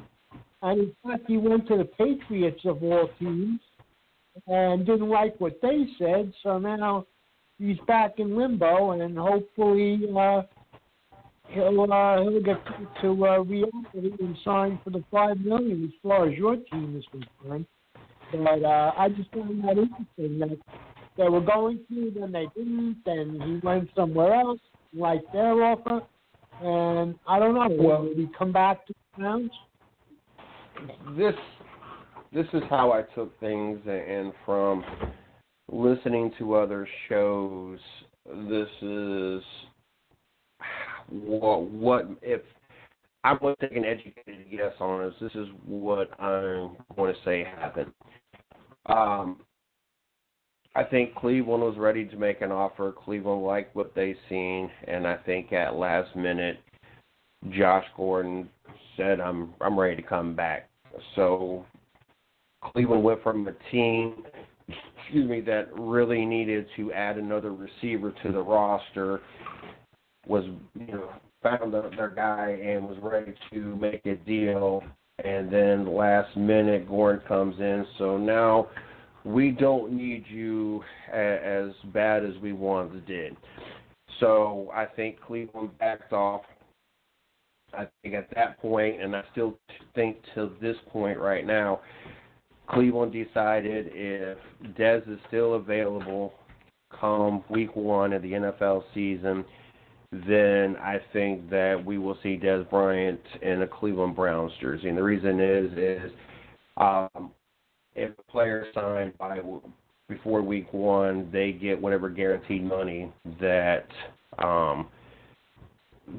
And 0.62 0.80
in 0.80 0.96
fact, 1.02 1.24
he 1.26 1.36
went 1.36 1.66
to 1.68 1.78
the 1.78 1.84
Patriots 1.84 2.60
of 2.64 2.82
all 2.82 3.08
teams 3.18 3.60
and 4.46 4.86
didn't 4.86 5.08
like 5.08 5.40
what 5.40 5.60
they 5.60 5.86
said, 5.98 6.32
so 6.42 6.58
now 6.58 7.06
he's 7.58 7.78
back 7.86 8.18
in 8.18 8.36
limbo, 8.36 8.92
and 8.92 9.18
hopefully 9.18 10.00
uh, 10.16 10.42
he'll 11.52 11.92
uh, 11.92 12.22
he'll 12.22 12.42
get 12.42 12.58
to 13.02 13.26
uh, 13.26 13.38
reality 13.40 14.12
and 14.20 14.36
sign 14.44 14.78
for 14.82 14.90
the 14.90 15.04
five 15.10 15.38
million 15.38 15.84
as 15.84 15.90
far 16.02 16.28
as 16.28 16.36
your 16.36 16.56
team 16.56 16.96
is 16.96 17.04
concerned. 17.10 17.66
But 18.32 18.64
uh, 18.64 18.92
I 18.96 19.08
just 19.08 19.30
find 19.32 19.62
that 19.64 19.76
interesting 19.76 20.38
that 20.38 20.58
they 21.16 21.28
were 21.28 21.40
going 21.40 21.80
to, 21.88 22.12
then 22.18 22.32
they 22.32 22.46
didn't, 22.56 22.98
then 23.04 23.40
he 23.44 23.66
went 23.66 23.90
somewhere 23.94 24.34
else, 24.34 24.60
like 24.94 25.20
their 25.32 25.62
offer, 25.64 26.00
and 26.62 27.16
I 27.26 27.38
don't 27.38 27.54
know. 27.54 27.68
Well- 27.70 28.02
will 28.04 28.14
he 28.14 28.28
come 28.38 28.52
back 28.52 28.86
to 28.86 28.92
the 28.92 29.20
Browns? 29.20 29.50
this 31.16 31.34
this 32.32 32.46
is 32.52 32.62
how 32.70 32.92
I 32.92 33.02
took 33.14 33.38
things, 33.40 33.80
and 33.86 34.32
from 34.46 34.84
listening 35.70 36.32
to 36.38 36.54
other 36.54 36.88
shows, 37.08 37.78
this 38.48 38.68
is 38.80 39.42
what 41.10 41.62
what 41.62 42.08
if 42.22 42.42
I'm 43.22 43.38
going 43.38 43.54
to 43.60 43.68
take 43.68 43.76
an 43.76 43.84
educated 43.84 44.50
guess 44.50 44.72
on 44.80 45.00
this. 45.04 45.14
This 45.20 45.34
is 45.34 45.48
what 45.66 46.18
I'm 46.20 46.76
going 46.96 47.14
to 47.14 47.20
say 47.24 47.44
happened. 47.44 47.92
Um, 48.86 49.40
I 50.74 50.84
think 50.84 51.14
Cleveland 51.16 51.62
was 51.62 51.76
ready 51.76 52.06
to 52.06 52.16
make 52.16 52.40
an 52.40 52.52
offer. 52.52 52.92
Cleveland 52.92 53.42
liked 53.42 53.74
what 53.76 53.94
they 53.94 54.14
seen, 54.28 54.70
and 54.86 55.06
I 55.06 55.16
think 55.16 55.52
at 55.52 55.74
last 55.74 56.14
minute, 56.16 56.60
Josh 57.50 57.84
Gordon 57.96 58.48
said, 58.96 59.20
"I'm 59.20 59.52
I'm 59.60 59.78
ready 59.78 59.96
to 59.96 60.08
come 60.08 60.34
back." 60.34 60.70
So 61.16 61.66
Cleveland 62.62 63.02
went 63.02 63.22
from 63.22 63.48
a 63.48 63.70
team, 63.70 64.24
excuse 65.02 65.28
me, 65.28 65.40
that 65.42 65.68
really 65.74 66.24
needed 66.24 66.66
to 66.76 66.92
add 66.92 67.18
another 67.18 67.52
receiver 67.52 68.14
to 68.22 68.32
the 68.32 68.42
roster, 68.42 69.20
was 70.26 70.44
you 70.74 70.86
know 70.86 71.10
found 71.42 71.72
their, 71.72 71.90
their 71.96 72.10
guy 72.10 72.58
and 72.62 72.86
was 72.86 72.98
ready 73.02 73.34
to 73.52 73.76
make 73.76 74.04
a 74.06 74.16
deal, 74.16 74.82
and 75.24 75.52
then 75.52 75.94
last 75.94 76.36
minute 76.36 76.88
Gordon 76.88 77.22
comes 77.26 77.58
in. 77.58 77.86
So 77.98 78.16
now 78.16 78.68
we 79.24 79.50
don't 79.50 79.92
need 79.92 80.24
you 80.28 80.82
as 81.12 81.70
bad 81.92 82.24
as 82.24 82.32
we 82.42 82.52
once 82.52 82.94
did. 83.06 83.36
So 84.18 84.70
I 84.74 84.84
think 84.84 85.20
Cleveland 85.20 85.70
backed 85.78 86.12
off. 86.12 86.42
I 87.72 87.86
think 88.02 88.14
at 88.14 88.28
that 88.34 88.58
point, 88.60 89.00
and 89.00 89.14
I 89.14 89.22
still 89.32 89.56
think 89.94 90.16
to 90.34 90.50
this 90.60 90.76
point 90.92 91.18
right 91.18 91.46
now, 91.46 91.80
Cleveland 92.68 93.12
decided 93.12 93.90
if 93.92 94.38
Dez 94.76 95.08
is 95.10 95.18
still 95.28 95.54
available 95.54 96.34
come 96.98 97.44
week 97.48 97.74
one 97.76 98.12
of 98.12 98.22
the 98.22 98.32
NFL 98.32 98.82
season, 98.94 99.44
then 100.12 100.76
I 100.76 100.98
think 101.12 101.48
that 101.50 101.82
we 101.84 101.98
will 101.98 102.18
see 102.22 102.36
Dez 102.36 102.68
Bryant 102.68 103.20
in 103.42 103.62
a 103.62 103.66
Cleveland 103.66 104.16
Browns 104.16 104.52
jersey. 104.60 104.88
And 104.88 104.98
the 104.98 105.02
reason 105.02 105.40
is 105.40 105.72
is 105.78 106.10
um, 106.76 107.30
if 107.94 108.10
a 108.18 108.30
player 108.30 108.66
signed 108.74 109.16
by 109.18 109.40
before 110.08 110.42
week 110.42 110.72
one, 110.72 111.28
they 111.32 111.52
get 111.52 111.80
whatever 111.80 112.08
guaranteed 112.08 112.64
money 112.64 113.12
that 113.40 113.86
um, 114.38 114.88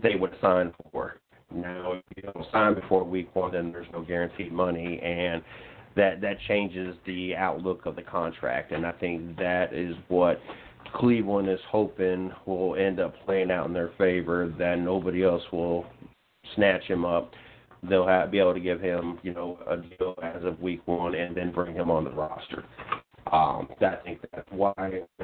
they 0.01 0.15
would 0.15 0.33
sign 0.41 0.73
for. 0.91 1.17
Now, 1.53 1.93
if 1.93 2.03
you 2.15 2.31
don't 2.31 2.45
sign 2.51 2.75
before 2.75 3.03
week 3.03 3.35
one, 3.35 3.51
then 3.51 3.73
there's 3.73 3.87
no 3.91 4.01
guaranteed 4.01 4.53
money, 4.53 5.01
and 5.01 5.43
that 5.97 6.21
that 6.21 6.37
changes 6.47 6.95
the 7.05 7.35
outlook 7.35 7.85
of 7.85 7.97
the 7.97 8.01
contract. 8.01 8.71
And 8.71 8.85
I 8.85 8.93
think 8.93 9.35
that 9.37 9.73
is 9.73 9.95
what 10.07 10.39
Cleveland 10.93 11.49
is 11.49 11.59
hoping 11.69 12.31
will 12.45 12.75
end 12.75 12.99
up 12.99 13.13
playing 13.25 13.51
out 13.51 13.67
in 13.67 13.73
their 13.73 13.91
favor. 13.97 14.53
That 14.57 14.79
nobody 14.79 15.23
else 15.23 15.43
will 15.51 15.85
snatch 16.55 16.83
him 16.83 17.05
up. 17.05 17.31
They'll 17.87 18.07
have, 18.07 18.31
be 18.31 18.39
able 18.39 18.53
to 18.53 18.59
give 18.59 18.79
him, 18.79 19.19
you 19.23 19.33
know, 19.33 19.57
a 19.67 19.77
deal 19.77 20.15
as 20.21 20.43
of 20.43 20.59
week 20.61 20.81
one, 20.85 21.15
and 21.15 21.35
then 21.35 21.51
bring 21.51 21.75
him 21.75 21.89
on 21.89 22.03
the 22.03 22.11
roster. 22.11 22.63
Um, 23.31 23.69
I 23.79 23.95
think 24.03 24.19
that's 24.33 24.47
why 24.51 24.73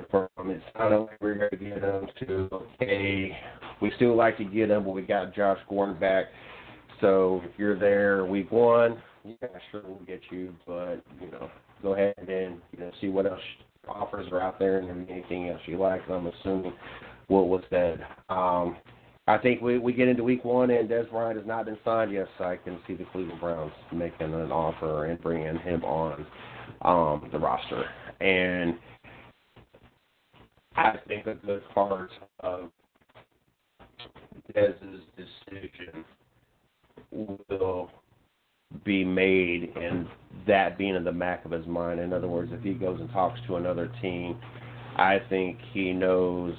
from 0.10 0.52
it 0.52 0.62
sounded 0.78 1.00
like 1.00 1.22
we 1.22 1.30
are 1.32 1.36
going 1.36 1.50
to 1.52 1.58
get 1.58 1.84
him 1.84 2.08
to 2.20 2.50
okay, 2.82 3.38
we 3.82 3.92
still 3.98 4.16
like 4.16 4.38
to 4.38 4.46
get 4.46 4.72
him, 4.72 4.86
but 4.86 4.92
we 4.92 5.02
got 5.02 5.36
Josh 5.36 5.60
Gordon 5.68 6.00
back. 6.00 6.28
So 7.02 7.42
if 7.44 7.52
you're 7.58 7.78
there 7.78 8.26
week 8.26 8.52
one, 8.52 9.02
yeah, 9.26 9.48
sure 9.72 9.82
we'll 9.86 10.00
get 10.08 10.22
you, 10.32 10.56
but 10.66 11.02
you 11.20 11.30
know, 11.32 11.50
go 11.82 11.94
ahead 11.94 12.16
and 12.18 12.62
you 12.72 12.80
know 12.80 12.92
see 13.02 13.10
what 13.10 13.26
else 13.26 13.42
offers 13.90 14.28
are 14.32 14.42
out 14.42 14.60
there 14.60 14.80
and 14.80 15.10
anything 15.10 15.50
else 15.50 15.62
you 15.66 15.78
like. 15.78 16.02
I'm 16.10 16.28
assuming 16.28 16.74
what 17.28 17.48
was 17.48 17.64
said. 17.70 18.06
Um, 18.30 18.78
I 19.28 19.38
think 19.38 19.62
we 19.62 19.78
we 19.78 19.92
get 19.92 20.08
into 20.08 20.24
week 20.24 20.46
one 20.46 20.70
and 20.70 20.90
Dez 20.90 21.10
Bryant 21.12 21.38
has 21.38 21.46
not 21.46 21.66
been 21.66 21.78
signed 21.84 22.12
yet, 22.12 22.28
so 22.38 22.46
I 22.46 22.58
can 22.58 22.80
see 22.88 22.94
the 22.94 23.04
Cleveland 23.12 23.42
Browns 23.42 23.74
making 23.92 24.34
an 24.34 24.52
offer 24.52 25.06
and 25.06 25.22
bringing 25.22 25.58
him 25.58 25.84
on 25.84 26.26
um, 26.82 27.30
the 27.32 27.38
roster. 27.38 27.84
And 28.22 28.78
I 30.76 30.96
think 31.08 31.28
a 31.28 31.36
good 31.36 31.64
part 31.74 32.12
of 32.40 32.70
Dez's 34.54 35.02
decision 35.18 36.06
will 37.12 37.92
be 38.84 39.04
made 39.04 39.74
and 39.76 40.08
that 40.46 40.78
being 40.78 40.96
in 40.96 41.04
the 41.04 41.12
back 41.12 41.46
of 41.46 41.52
his 41.52 41.66
mind. 41.68 42.00
In 42.00 42.14
other 42.14 42.28
words, 42.28 42.52
if 42.54 42.62
he 42.62 42.74
goes 42.74 43.00
and 43.00 43.10
talks 43.12 43.40
to 43.48 43.56
another 43.56 43.92
team, 44.02 44.38
I 44.96 45.20
think 45.30 45.58
he 45.74 45.92
knows 45.92 46.56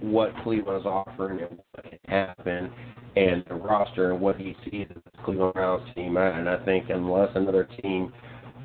what 0.00 0.32
Cleveland 0.42 0.80
is 0.80 0.86
offering 0.86 1.40
and 1.40 1.58
what 1.72 1.90
can 1.90 1.98
happen 2.06 2.70
and 3.16 3.44
the 3.48 3.54
roster 3.54 4.12
and 4.12 4.20
what 4.20 4.36
he 4.36 4.56
sees 4.64 4.86
as 4.90 5.02
the 5.04 5.22
Cleveland 5.24 5.54
Browns 5.54 5.88
team. 5.94 6.16
And 6.16 6.48
I 6.48 6.64
think 6.64 6.90
unless 6.90 7.30
another 7.34 7.68
team 7.82 8.12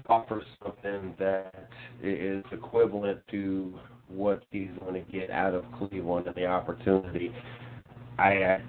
offers 0.08 0.44
something 0.62 1.16
that 1.18 1.70
is 2.02 2.44
equivalent 2.52 3.20
to 3.32 3.74
what 4.10 4.44
he's 4.52 4.70
going 4.80 4.94
to 4.94 5.12
get 5.12 5.32
out 5.32 5.54
of 5.54 5.64
Cleveland 5.78 6.28
and 6.28 6.36
the 6.36 6.46
opportunity, 6.46 7.34
I 8.20 8.60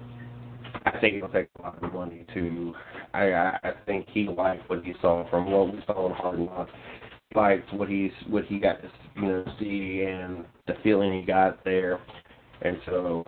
I 0.85 0.99
think 0.99 1.15
it'll 1.15 1.29
take 1.29 1.49
a 1.59 1.61
lot 1.61 1.83
of 1.83 1.93
money 1.93 2.25
to. 2.33 2.73
I 3.15 3.69
I 3.69 3.71
think 3.85 4.07
he 4.11 4.27
liked 4.27 4.69
what 4.69 4.83
he 4.83 4.93
saw 5.01 5.29
from 5.29 5.51
what 5.51 5.73
we 5.73 5.81
saw 5.85 6.07
in 6.07 6.13
Hard 6.13 6.39
Knocks. 6.39 6.71
Liked 7.35 7.73
what 7.73 7.89
he's 7.89 8.11
what 8.29 8.45
he 8.45 8.59
got 8.59 8.81
to 8.81 8.89
you 9.15 9.21
know 9.21 9.45
see 9.59 10.05
and 10.07 10.45
the 10.67 10.73
feeling 10.83 11.19
he 11.19 11.25
got 11.25 11.63
there, 11.63 11.99
and 12.61 12.77
so 12.85 13.25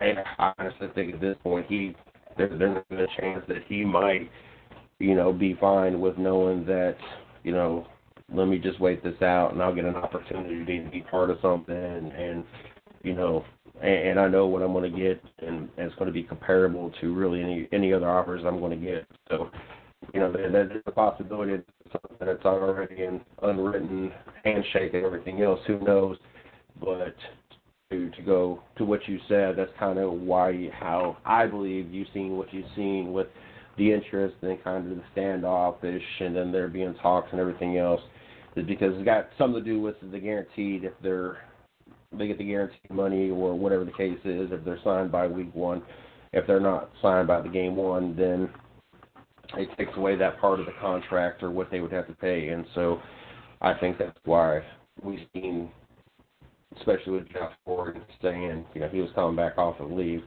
I, 0.00 0.12
I 0.38 0.52
honestly 0.58 0.88
think 0.94 1.14
at 1.14 1.20
this 1.20 1.36
point 1.42 1.66
he 1.68 1.96
there's 2.36 2.58
there's 2.58 2.84
a 2.90 3.20
chance 3.20 3.44
that 3.48 3.64
he 3.68 3.84
might 3.84 4.30
you 4.98 5.14
know 5.14 5.32
be 5.32 5.56
fine 5.60 6.00
with 6.00 6.18
knowing 6.18 6.64
that 6.66 6.96
you 7.42 7.52
know 7.52 7.86
let 8.32 8.46
me 8.48 8.58
just 8.58 8.80
wait 8.80 9.02
this 9.02 9.20
out 9.22 9.52
and 9.52 9.62
I'll 9.62 9.74
get 9.74 9.84
an 9.84 9.96
opportunity 9.96 10.82
to 10.82 10.90
be 10.90 11.00
part 11.02 11.30
of 11.30 11.38
something 11.42 11.74
and 11.74 12.44
you 13.02 13.14
know 13.14 13.44
and, 13.82 14.08
and 14.08 14.20
I 14.20 14.28
know 14.28 14.46
what 14.46 14.62
I'm 14.62 14.72
going 14.72 14.90
to 14.90 14.98
get, 14.98 15.22
and, 15.46 15.68
and 15.76 15.86
it's 15.86 15.94
going 15.96 16.06
to 16.06 16.12
be 16.12 16.22
comparable 16.22 16.92
to 17.00 17.14
really 17.14 17.42
any 17.42 17.68
any 17.72 17.92
other 17.92 18.08
offers 18.08 18.42
I'm 18.46 18.60
going 18.60 18.78
to 18.78 18.86
get. 18.86 19.06
So, 19.28 19.50
you 20.12 20.20
know, 20.20 20.32
there, 20.32 20.50
there's 20.50 20.82
a 20.86 20.90
possibility 20.90 21.56
that 21.56 21.64
something 21.92 22.26
that's 22.26 22.44
already 22.44 23.02
an 23.02 23.20
unwritten 23.42 24.12
handshake 24.44 24.94
and 24.94 25.04
everything 25.04 25.42
else. 25.42 25.60
Who 25.66 25.80
knows? 25.80 26.16
But 26.80 27.14
to 27.90 28.10
to 28.10 28.22
go 28.22 28.62
to 28.76 28.84
what 28.84 29.06
you 29.08 29.18
said, 29.28 29.54
that's 29.56 29.70
kind 29.78 29.98
of 29.98 30.12
why 30.12 30.70
how 30.72 31.16
I 31.24 31.46
believe 31.46 31.92
you've 31.92 32.08
seen 32.14 32.36
what 32.36 32.52
you've 32.52 32.66
seen 32.76 33.12
with 33.12 33.28
the 33.76 33.92
interest 33.92 34.36
and 34.42 34.62
kind 34.62 34.90
of 34.90 34.96
the 34.96 35.02
standoffish, 35.12 36.02
and 36.20 36.34
then 36.34 36.52
there 36.52 36.68
being 36.68 36.94
talks 37.02 37.28
and 37.32 37.40
everything 37.40 37.76
else, 37.76 38.00
is 38.56 38.66
because 38.66 38.94
it's 38.94 39.04
got 39.04 39.28
something 39.36 39.64
to 39.64 39.68
do 39.68 39.80
with 39.80 39.96
the 40.12 40.18
guaranteed 40.18 40.84
if 40.84 40.92
they're 41.02 41.38
they 42.18 42.26
get 42.26 42.38
the 42.38 42.44
guaranteed 42.44 42.90
money 42.90 43.30
or 43.30 43.58
whatever 43.58 43.84
the 43.84 43.92
case 43.92 44.18
is 44.24 44.50
if 44.52 44.64
they're 44.64 44.80
signed 44.84 45.10
by 45.12 45.26
week 45.26 45.54
one. 45.54 45.82
if 46.32 46.46
they're 46.46 46.60
not 46.60 46.90
signed 47.00 47.28
by 47.28 47.40
the 47.40 47.48
game 47.48 47.76
one, 47.76 48.16
then 48.16 48.50
it 49.56 49.68
takes 49.78 49.96
away 49.96 50.16
that 50.16 50.40
part 50.40 50.58
of 50.58 50.66
the 50.66 50.72
contract 50.80 51.42
or 51.42 51.50
what 51.50 51.70
they 51.70 51.80
would 51.80 51.92
have 51.92 52.06
to 52.08 52.12
pay. 52.14 52.48
And 52.48 52.66
so 52.74 53.00
I 53.60 53.74
think 53.74 53.98
that's 53.98 54.18
why 54.24 54.62
we've 55.02 55.26
seen, 55.32 55.70
especially 56.78 57.12
with 57.12 57.28
Jeff 57.32 57.52
Ford 57.64 58.00
staying, 58.18 58.64
you 58.74 58.80
know, 58.80 58.88
he 58.88 59.00
was 59.00 59.10
coming 59.14 59.36
back 59.36 59.58
off 59.58 59.78
of 59.78 59.90
leave. 59.92 60.22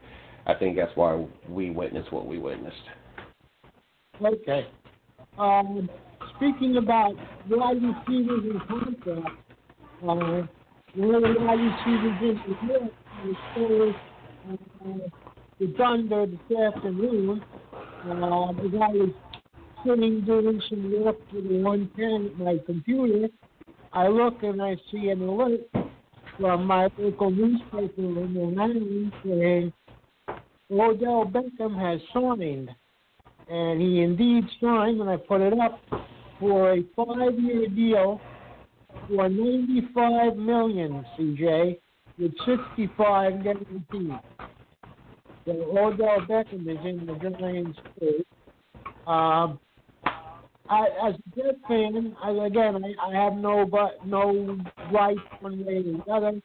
I 0.45 0.53
think 0.53 0.77
that's 0.77 0.95
why 0.95 1.25
we 1.49 1.71
witnessed 1.71 2.11
what 2.13 2.25
we 2.25 2.37
witnessed. 2.39 2.75
Okay. 4.21 4.67
Um, 5.37 5.89
speaking 6.37 6.77
about 6.77 7.13
wide 7.49 7.77
receivers 7.83 8.43
and 8.43 8.61
contracts, 8.67 9.41
uh, 10.07 10.47
one 10.97 11.13
of 11.13 11.21
the 11.21 11.39
wide 11.39 11.59
receivers 11.59 12.17
in 12.21 12.41
the 12.47 12.73
York 12.73 12.91
is 13.29 13.95
uh, 14.83 15.09
the 15.59 15.73
Thunder 15.77 16.25
this 16.25 16.57
afternoon. 16.57 17.43
Uh, 17.71 18.49
as 18.49 18.73
I 18.73 18.87
was 18.93 19.09
sitting 19.85 20.25
doing 20.25 20.59
some 20.67 21.03
work 21.03 21.17
for 21.29 21.41
the 21.41 21.61
110 21.61 22.25
at 22.25 22.39
my 22.39 22.57
computer, 22.65 23.27
I 23.93 24.07
look 24.07 24.41
and 24.41 24.59
I 24.59 24.75
see 24.91 25.09
an 25.09 25.21
alert 25.21 25.61
from 26.39 26.65
my 26.65 26.89
local 26.97 27.29
newspaper 27.29 27.91
in 27.97 28.33
Long 28.33 28.57
Island 28.57 29.13
saying 29.23 29.73
Odell 30.71 31.25
Beckham 31.25 31.79
has 31.79 32.01
signed. 32.11 32.71
And 33.49 33.79
he 33.79 34.01
indeed 34.01 34.45
signed, 34.59 34.99
and 34.99 35.09
I 35.11 35.17
put 35.17 35.41
it 35.41 35.53
up 35.59 35.79
for 36.39 36.73
a 36.73 36.83
five-year 36.95 37.67
deal 37.67 38.19
for 39.07 39.29
95 39.29 40.35
million, 40.37 41.05
CJ, 41.17 41.79
with 42.19 42.33
65 42.45 43.43
guaranteed. 43.43 44.19
So 45.45 45.51
Odell 45.77 46.21
Beckham 46.27 46.67
is 46.67 46.85
in 46.85 47.05
the 47.05 47.29
Giants 47.39 47.79
too. 47.99 48.23
Um, 49.09 49.59
I, 50.69 50.87
as 51.07 51.15
a 51.15 51.35
Jet 51.35 51.55
fan, 51.67 52.15
I, 52.21 52.31
again, 52.31 52.83
I, 52.83 53.09
I 53.09 53.23
have 53.23 53.33
no 53.33 53.65
but 53.65 54.05
no 54.05 54.57
right 54.91 55.17
one 55.39 55.65
way 55.65 55.77
or 55.77 55.83
the 55.83 56.11
other. 56.11 56.41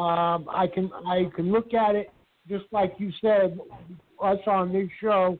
Um, 0.00 0.48
I 0.52 0.66
can 0.66 0.90
I 1.06 1.30
can 1.36 1.52
look 1.52 1.72
at 1.72 1.94
it 1.94 2.10
just 2.48 2.64
like 2.72 2.94
you 2.98 3.12
said, 3.20 3.58
us 4.22 4.38
on 4.46 4.72
this 4.72 4.88
show. 5.00 5.38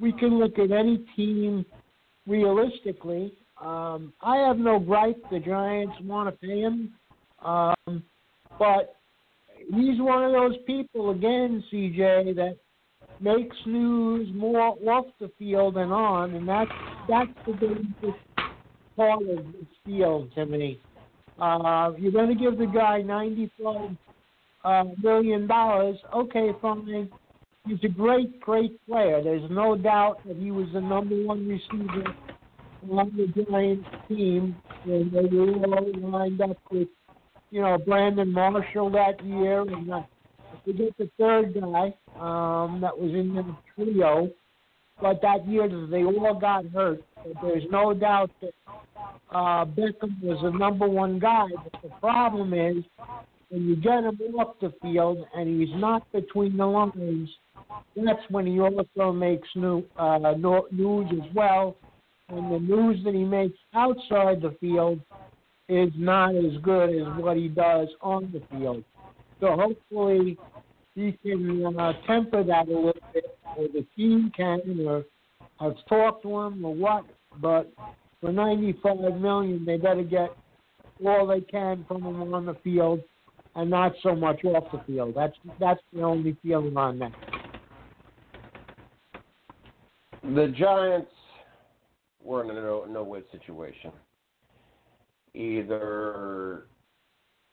We 0.00 0.12
can 0.12 0.38
look 0.38 0.58
at 0.58 0.70
any 0.70 1.04
team 1.16 1.64
realistically. 2.26 3.34
Um, 3.62 4.12
I 4.20 4.38
have 4.38 4.58
no 4.58 4.80
gripe 4.80 5.22
the 5.30 5.38
Giants 5.38 5.94
want 6.02 6.28
to 6.28 6.46
pay 6.46 6.60
him, 6.60 6.92
um, 7.44 8.02
but 8.58 8.96
he's 9.72 10.00
one 10.00 10.24
of 10.24 10.32
those 10.32 10.56
people 10.66 11.10
again, 11.10 11.62
CJ, 11.72 12.34
that 12.34 12.56
makes 13.20 13.54
news 13.64 14.28
more 14.34 14.60
off 14.60 15.06
the 15.20 15.30
field 15.38 15.76
than 15.76 15.92
on, 15.92 16.34
and 16.34 16.48
that's 16.48 16.70
that's 17.08 17.30
the 17.46 17.52
dangerous 17.52 18.20
part 18.96 19.22
of 19.22 19.44
this 19.52 19.66
field 19.86 20.32
to 20.34 20.44
me. 20.44 20.80
Uh, 21.40 21.92
you're 21.98 22.10
going 22.10 22.28
to 22.28 22.34
give 22.34 22.58
the 22.58 22.66
guy 22.66 23.00
ninety-five 23.00 23.90
uh, 24.64 24.84
million 25.00 25.46
dollars. 25.46 25.96
Okay, 26.12 26.50
fine. 26.60 27.08
He's 27.64 27.78
a 27.84 27.88
great, 27.88 28.40
great 28.40 28.84
player. 28.88 29.22
There's 29.22 29.48
no 29.52 29.76
doubt 29.76 30.18
that 30.26 30.36
he 30.36 30.50
was 30.50 30.66
the 30.74 30.80
number 30.80 31.14
one 31.22 31.46
receiver 31.46 32.12
on 32.90 33.12
the 33.16 33.44
Giants 33.44 33.88
team, 34.08 34.56
and 34.84 35.12
they 35.12 35.36
were 35.36 35.76
all 35.76 36.10
lined 36.10 36.40
up 36.40 36.56
with, 36.70 36.88
you 37.50 37.60
know, 37.60 37.78
Brandon 37.78 38.30
Marshall 38.32 38.90
that 38.90 39.24
year, 39.24 39.62
and 39.62 39.92
uh, 39.92 39.96
I 39.96 40.64
forget 40.64 40.96
the 40.98 41.10
third 41.18 41.54
guy 41.54 41.94
um, 42.18 42.80
that 42.80 42.96
was 42.98 43.12
in 43.12 43.34
the 43.34 43.56
trio. 43.74 44.30
But 45.00 45.20
that 45.22 45.48
year 45.48 45.68
they 45.90 46.04
all 46.04 46.38
got 46.38 46.66
hurt. 46.66 47.02
But 47.16 47.34
there's 47.42 47.64
no 47.70 47.92
doubt 47.92 48.30
that 48.40 48.52
uh, 49.30 49.64
Beckham 49.64 50.22
was 50.22 50.38
the 50.42 50.56
number 50.56 50.88
one 50.88 51.18
guy. 51.18 51.46
But 51.64 51.82
the 51.82 51.88
problem 52.00 52.52
is 52.54 52.84
when 53.48 53.68
you 53.68 53.76
get 53.76 54.04
him 54.04 54.18
off 54.38 54.56
the 54.60 54.72
field 54.80 55.26
and 55.34 55.60
he's 55.60 55.74
not 55.76 56.10
between 56.12 56.56
the 56.56 56.66
lines, 56.66 57.28
that's 57.96 58.30
when 58.30 58.46
he 58.46 58.60
also 58.60 59.12
makes 59.12 59.48
new 59.56 59.82
uh, 59.98 60.18
news 60.70 61.06
as 61.12 61.34
well. 61.34 61.76
And 62.28 62.52
the 62.52 62.58
news 62.58 63.04
that 63.04 63.14
he 63.14 63.24
makes 63.24 63.58
outside 63.74 64.40
the 64.40 64.56
field 64.60 65.00
is 65.68 65.90
not 65.96 66.34
as 66.34 66.56
good 66.62 66.90
as 66.90 67.06
what 67.18 67.36
he 67.36 67.48
does 67.48 67.88
on 68.00 68.32
the 68.32 68.42
field. 68.50 68.84
So 69.40 69.56
hopefully 69.56 70.38
he 70.94 71.18
can 71.22 71.64
uh, 71.78 71.92
temper 72.06 72.44
that 72.44 72.68
a 72.68 72.70
little 72.70 72.94
bit, 73.12 73.38
or 73.56 73.68
the 73.68 73.86
team 73.96 74.30
can, 74.36 74.60
or 74.86 75.04
I've 75.60 75.76
talked 75.88 76.22
to 76.22 76.40
him, 76.40 76.64
or 76.64 76.74
what. 76.74 77.04
But 77.40 77.72
for 78.20 78.32
95 78.32 79.14
million, 79.20 79.64
they 79.64 79.78
better 79.78 80.02
get 80.02 80.30
all 81.04 81.26
they 81.26 81.40
can 81.40 81.84
from 81.88 82.02
him 82.02 82.34
on 82.34 82.46
the 82.46 82.54
field, 82.62 83.00
and 83.54 83.70
not 83.70 83.92
so 84.02 84.14
much 84.14 84.44
off 84.44 84.64
the 84.72 84.80
field. 84.86 85.14
That's 85.16 85.36
that's 85.58 85.80
the 85.92 86.02
only 86.02 86.36
feeling 86.42 86.76
on 86.76 86.98
that. 87.00 87.12
The 90.22 90.54
Giants 90.56 91.10
were 92.24 92.44
in 92.44 92.50
a 92.50 92.54
no 92.54 92.84
no 92.88 93.02
win 93.02 93.22
situation. 93.32 93.92
Either 95.34 96.64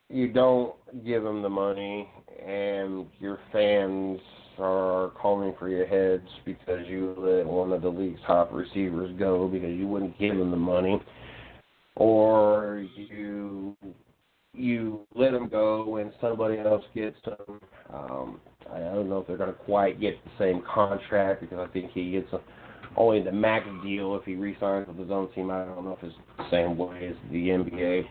you 0.09 0.27
don't 0.31 0.75
give 1.05 1.23
them 1.23 1.41
the 1.41 1.49
money 1.49 2.09
and 2.45 3.05
your 3.19 3.39
fans 3.51 4.19
are 4.57 5.11
calling 5.11 5.53
for 5.57 5.69
your 5.69 5.85
heads 5.85 6.27
because 6.45 6.85
you 6.87 7.15
let 7.17 7.45
one 7.45 7.71
of 7.71 7.81
the 7.81 7.89
league's 7.89 8.19
top 8.27 8.51
receivers 8.51 9.15
go 9.17 9.47
because 9.47 9.71
you 9.71 9.87
wouldn't 9.87 10.17
give 10.19 10.35
them 10.35 10.51
the 10.51 10.57
money 10.57 11.01
or 11.95 12.85
you 12.95 13.77
you 14.53 15.05
let 15.13 15.31
them 15.31 15.47
go 15.47 15.97
and 15.97 16.11
somebody 16.19 16.57
else 16.57 16.83
gets 16.95 17.17
them. 17.23 17.61
Um, 17.93 18.41
I 18.71 18.79
don't 18.79 19.09
know 19.09 19.19
if 19.19 19.27
they're 19.27 19.37
going 19.37 19.51
to 19.51 19.59
quite 19.59 20.01
get 20.01 20.15
the 20.23 20.31
same 20.39 20.63
contract 20.63 21.41
because 21.41 21.59
I 21.59 21.71
think 21.71 21.91
he 21.91 22.11
gets 22.11 22.31
a, 22.33 22.39
only 22.99 23.21
the 23.21 23.31
max 23.31 23.65
deal 23.81 24.15
if 24.15 24.25
he 24.25 24.35
resigns 24.35 24.87
with 24.87 24.99
his 24.99 25.09
own 25.09 25.31
team. 25.31 25.49
I 25.49 25.63
don't 25.63 25.85
know 25.85 25.97
if 25.99 26.03
it's 26.03 26.15
the 26.37 26.49
same 26.51 26.77
way 26.77 27.07
as 27.07 27.15
the 27.31 27.47
NBA. 27.47 28.03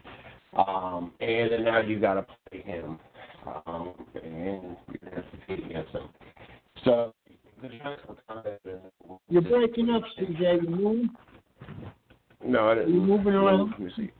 Um, 0.56 1.12
and 1.20 1.52
then 1.52 1.64
now 1.64 1.80
you 1.80 2.00
got 2.00 2.14
to 2.14 2.26
play 2.50 2.62
him, 2.62 2.98
um, 3.66 3.92
and 4.14 4.76
you're 4.88 4.98
going 5.02 5.10
to 5.10 5.16
have 5.16 5.30
to 5.30 5.36
compete 5.46 5.66
against 5.66 5.92
him. 5.92 6.08
So 6.84 7.12
the 7.60 7.68
Giants 7.68 8.02
were 8.08 8.16
kind. 8.26 8.58
You're 9.28 9.42
breaking 9.42 9.90
up, 9.90 10.02
CJ. 10.18 10.62
You 10.62 10.70
moving? 10.70 11.10
No, 12.44 12.70
I 12.70 12.74
didn't. 12.76 12.90
Are 12.90 12.94
you 12.94 13.00
moving 13.02 13.34
around? 13.34 13.70
Let 13.72 13.80
me 13.80 13.90
see. 13.94 14.10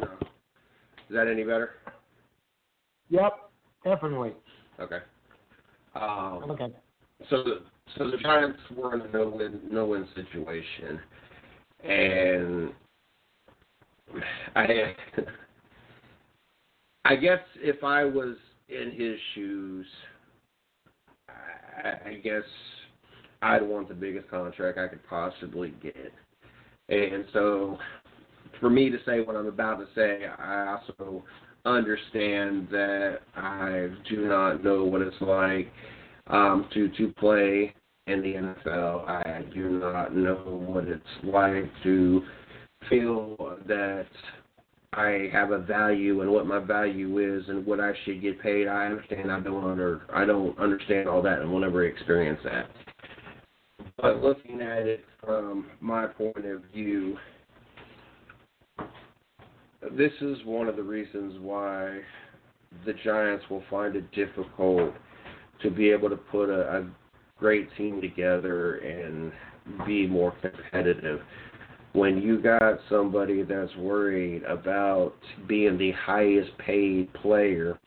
No. 0.00 0.12
Is 0.12 1.14
that 1.14 1.26
any 1.26 1.42
better? 1.42 1.70
Yep, 3.10 3.32
definitely. 3.84 4.32
Okay. 4.78 4.98
Um, 5.96 6.50
Okay. 6.50 6.68
so 7.30 7.42
the 7.42 7.62
so 7.96 8.10
the 8.10 8.16
Giants 8.18 8.58
were 8.76 8.94
in 8.94 9.00
a 9.02 9.08
no 9.12 9.28
win 9.28 9.60
no 9.70 9.86
win 9.86 10.06
situation, 10.14 11.00
and 11.84 12.72
I 14.54 14.94
I 17.04 17.16
guess 17.16 17.40
if 17.56 17.84
I 17.84 18.04
was 18.04 18.36
in 18.68 18.92
his 18.92 19.18
shoes, 19.34 19.86
I, 21.28 22.10
I 22.10 22.14
guess 22.22 22.42
I'd 23.42 23.62
want 23.62 23.88
the 23.88 23.94
biggest 23.94 24.28
contract 24.28 24.78
I 24.78 24.88
could 24.88 25.06
possibly 25.08 25.74
get, 25.82 26.12
and 26.88 27.24
so 27.32 27.78
for 28.60 28.70
me 28.70 28.90
to 28.90 28.98
say 29.06 29.20
what 29.20 29.36
I'm 29.36 29.46
about 29.46 29.78
to 29.78 29.86
say, 29.94 30.26
I 30.26 30.78
also 30.78 31.24
understand 31.64 32.68
that 32.70 33.18
I 33.34 33.88
do 34.08 34.28
not 34.28 34.62
know 34.62 34.84
what 34.84 35.02
it's 35.02 35.20
like 35.20 35.70
um, 36.28 36.68
to 36.74 36.88
to 36.96 37.12
play 37.18 37.74
in 38.06 38.22
the 38.22 38.34
NFL. 38.34 39.08
I 39.08 39.42
do 39.52 39.70
not 39.70 40.14
know 40.14 40.64
what 40.66 40.84
it's 40.84 41.02
like 41.24 41.70
to 41.82 42.22
feel 42.88 43.58
that 43.66 44.06
I 44.92 45.28
have 45.32 45.50
a 45.50 45.58
value 45.58 46.22
and 46.22 46.30
what 46.30 46.46
my 46.46 46.58
value 46.58 47.18
is 47.18 47.48
and 47.48 47.66
what 47.66 47.80
I 47.80 47.92
should 48.04 48.22
get 48.22 48.40
paid. 48.40 48.66
I 48.66 48.86
understand. 48.86 49.30
I 49.30 49.40
don't 49.40 49.64
under 49.64 50.02
I 50.12 50.24
don't 50.24 50.58
understand 50.58 51.08
all 51.08 51.22
that 51.22 51.40
and 51.40 51.50
will 51.50 51.60
never 51.60 51.84
experience 51.84 52.40
that. 52.44 52.70
But 53.98 54.22
looking 54.22 54.60
at 54.60 54.86
it 54.86 55.04
from 55.24 55.66
my 55.80 56.06
point 56.06 56.44
of 56.44 56.62
view, 56.72 57.16
this 59.92 60.12
is 60.20 60.38
one 60.44 60.68
of 60.68 60.76
the 60.76 60.82
reasons 60.82 61.40
why 61.40 62.00
the 62.84 62.92
Giants 63.04 63.44
will 63.48 63.62
find 63.70 63.96
it 63.96 64.10
difficult 64.12 64.92
to 65.62 65.70
be 65.70 65.90
able 65.90 66.10
to 66.10 66.16
put 66.16 66.48
a, 66.48 66.78
a 66.78 66.90
great 67.38 67.68
team 67.76 68.00
together 68.00 68.76
and 68.76 69.32
be 69.86 70.06
more 70.06 70.34
competitive. 70.40 71.20
When 71.92 72.20
you 72.20 72.40
got 72.40 72.78
somebody 72.90 73.42
that's 73.42 73.74
worried 73.76 74.42
about 74.44 75.14
being 75.48 75.78
the 75.78 75.92
highest 75.92 76.50
paid 76.58 77.12
player 77.14 77.78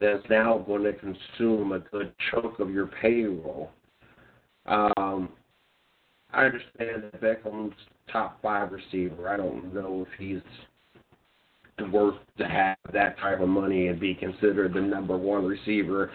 that's 0.00 0.22
now 0.30 0.58
going 0.58 0.82
to 0.84 0.92
consume 0.94 1.72
a 1.72 1.78
good 1.78 2.12
chunk 2.30 2.58
of 2.58 2.70
your 2.70 2.86
payroll. 2.86 3.70
Um, 4.66 5.28
I 6.32 6.44
understand 6.44 7.02
that 7.02 7.20
Beckham's 7.20 7.74
top 8.10 8.40
five 8.40 8.72
receiver. 8.72 9.28
I 9.28 9.36
don't 9.36 9.74
know 9.74 10.06
if 10.06 10.18
he's 10.18 10.40
worth 11.92 12.16
to 12.38 12.44
have 12.44 12.76
that 12.92 13.18
type 13.18 13.40
of 13.40 13.48
money 13.48 13.88
and 13.88 13.98
be 13.98 14.14
considered 14.14 14.74
the 14.74 14.80
number 14.80 15.16
one 15.16 15.44
receiver 15.44 16.10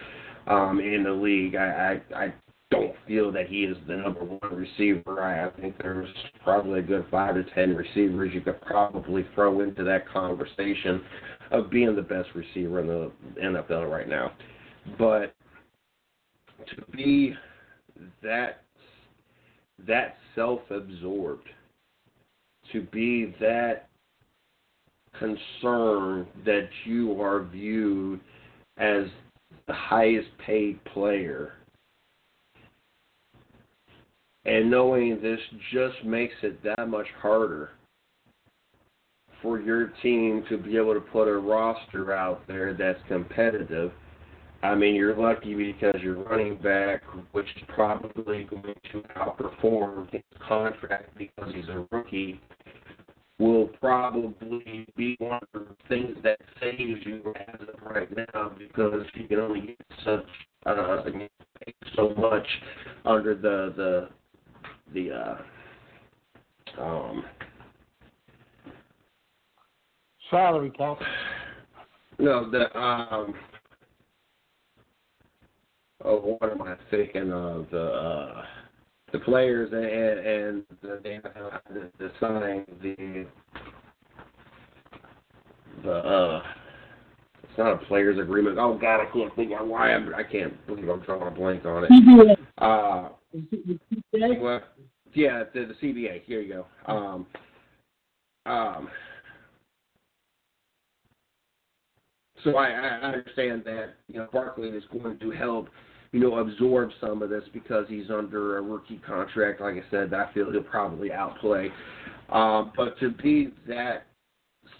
um, 0.48 0.80
in 0.80 1.04
the 1.04 1.12
league. 1.12 1.56
I, 1.56 2.02
I 2.14 2.26
I 2.26 2.34
don't 2.72 2.96
feel 3.08 3.32
that 3.32 3.48
he 3.48 3.64
is 3.64 3.78
the 3.88 3.96
number 3.96 4.24
one 4.24 4.40
receiver. 4.52 5.22
I, 5.22 5.48
I 5.48 5.62
think 5.62 5.78
there's 5.82 6.10
probably 6.44 6.80
a 6.80 6.84
good 6.84 7.06
five 7.12 7.36
to 7.36 7.44
ten 7.54 7.76
receivers 7.76 8.34
you 8.34 8.42
could 8.42 8.62
probably 8.62 9.26
throw 9.36 9.62
into 9.62 9.84
that 9.84 10.08
conversation 10.10 11.02
of 11.52 11.70
being 11.70 11.96
the 11.96 12.02
best 12.02 12.30
receiver 12.34 12.80
in 12.80 12.88
the 12.88 13.12
NFL 13.42 13.90
right 13.90 14.10
now. 14.10 14.32
But 14.98 15.36
to 16.58 16.92
be 16.92 17.36
that 18.24 18.62
that 19.88 20.16
self-absorbed, 20.36 21.48
to 22.72 22.82
be 22.82 23.36
that 23.40 23.90
concerned 25.20 26.28
that 26.46 26.68
you 26.86 27.22
are 27.22 27.44
viewed 27.44 28.20
as 28.78 29.06
the 29.68 29.74
highest 29.74 30.30
paid 30.46 30.84
player. 30.86 31.54
And 34.46 34.70
knowing 34.70 35.22
this 35.22 35.40
just 35.72 36.04
makes 36.04 36.36
it 36.44 36.62
that 36.64 36.88
much 36.88 37.08
harder 37.20 37.72
for 39.42 39.60
your 39.60 39.88
team 40.02 40.44
to 40.50 40.58
be 40.58 40.78
able 40.78 40.94
to 40.94 41.00
put 41.00 41.28
a 41.28 41.38
roster 41.38 42.14
out 42.14 42.46
there 42.48 42.74
that's 42.74 43.00
competitive. 43.08 43.92
I 44.64 44.74
mean, 44.74 44.96
you're 44.96 45.16
lucky 45.16 45.54
because 45.54 46.02
your 46.02 46.24
running 46.24 46.58
back, 46.58 47.04
which 47.32 47.46
is 47.56 47.64
probably 47.68 48.46
going 48.46 48.74
to 48.92 49.02
outperform 49.16 50.12
his 50.12 50.24
contract 50.48 51.16
because 51.18 51.54
he's 51.54 51.70
a 51.70 51.86
rookie, 51.92 52.40
will 53.40 53.68
probably 53.80 54.88
be 54.96 55.16
one 55.20 55.42
of 55.54 55.68
the 55.68 55.76
things 55.90 56.16
that 56.24 56.40
saves 56.62 57.06
you 57.06 57.34
as 57.48 57.62
of 57.62 57.82
right 57.84 58.10
now 58.16 58.52
because 58.58 59.06
you 59.16 59.28
can 59.28 59.40
only 59.40 59.62
get 59.62 59.78
such 60.06 60.26
uh, 60.66 61.04
so 61.96 62.14
much 62.18 62.48
under 63.04 63.36
the 63.36 63.74
the 63.76 64.10
the 64.94 65.12
uh, 65.12 66.82
um, 66.82 67.24
salary 70.30 70.72
cap. 70.72 70.98
No, 72.20 72.50
the 72.50 72.78
um. 72.78 73.34
Oh, 76.04 76.38
what 76.40 76.52
am 76.52 76.62
I 76.62 76.76
thinking 76.92 77.32
of? 77.32 77.68
The 77.72 77.84
uh, 77.84 78.46
the 79.16 79.24
players 79.24 79.72
and 79.72 79.84
and 79.86 80.64
the 80.82 81.00
the, 81.74 81.92
the 81.98 82.12
signing 82.20 82.66
the 82.82 83.26
the 85.84 85.92
uh. 85.92 86.44
It's 87.44 87.60
not 87.60 87.82
a 87.82 87.86
players 87.86 88.20
agreement. 88.20 88.58
Oh 88.60 88.78
God, 88.78 89.00
I 89.00 89.06
can't 89.14 89.34
think 89.38 89.54
of 89.58 89.66
why 89.66 89.94
I'm. 89.94 90.14
I 90.14 90.24
can't 90.24 90.54
believe 90.68 90.90
I'm 90.90 91.00
drawing 91.02 91.26
a 91.26 91.32
blank 91.32 91.64
on 91.64 91.86
it. 91.86 92.40
Uh, 92.58 93.10
what? 94.12 94.76
Yeah, 95.14 95.44
the, 95.54 95.66
the 95.68 95.88
CBA. 95.88 96.24
Here 96.26 96.42
you 96.42 96.66
go. 96.86 96.94
Um, 96.94 97.26
um, 98.46 98.90
so 102.44 102.58
I, 102.58 102.72
I 102.72 102.88
understand 103.04 103.64
that 103.66 103.94
you 104.10 104.20
know 104.20 104.28
Barkley 104.34 104.68
is 104.70 104.84
going 104.92 105.18
to 105.20 105.32
help 105.32 105.70
you 106.16 106.22
know 106.22 106.38
absorb 106.38 106.92
some 107.02 107.22
of 107.22 107.30
this 107.30 107.44
because 107.52 107.86
he's 107.90 108.10
under 108.10 108.58
a 108.58 108.62
rookie 108.62 109.02
contract. 109.06 109.60
Like 109.60 109.76
I 109.76 109.84
said, 109.92 110.14
I 110.14 110.32
feel 110.34 110.50
he'll 110.50 110.64
probably 110.64 111.12
outplay. 111.12 111.68
Um, 112.30 112.72
but 112.78 112.98
to 113.02 113.12
be 113.12 113.50
that 113.68 114.06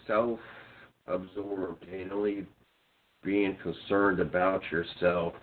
self-absorbed 0.08 1.84
and 1.90 2.14
only 2.14 2.48
being 3.22 3.58
concerned 3.62 4.22
about 4.22 4.62
yourself. 4.72 5.34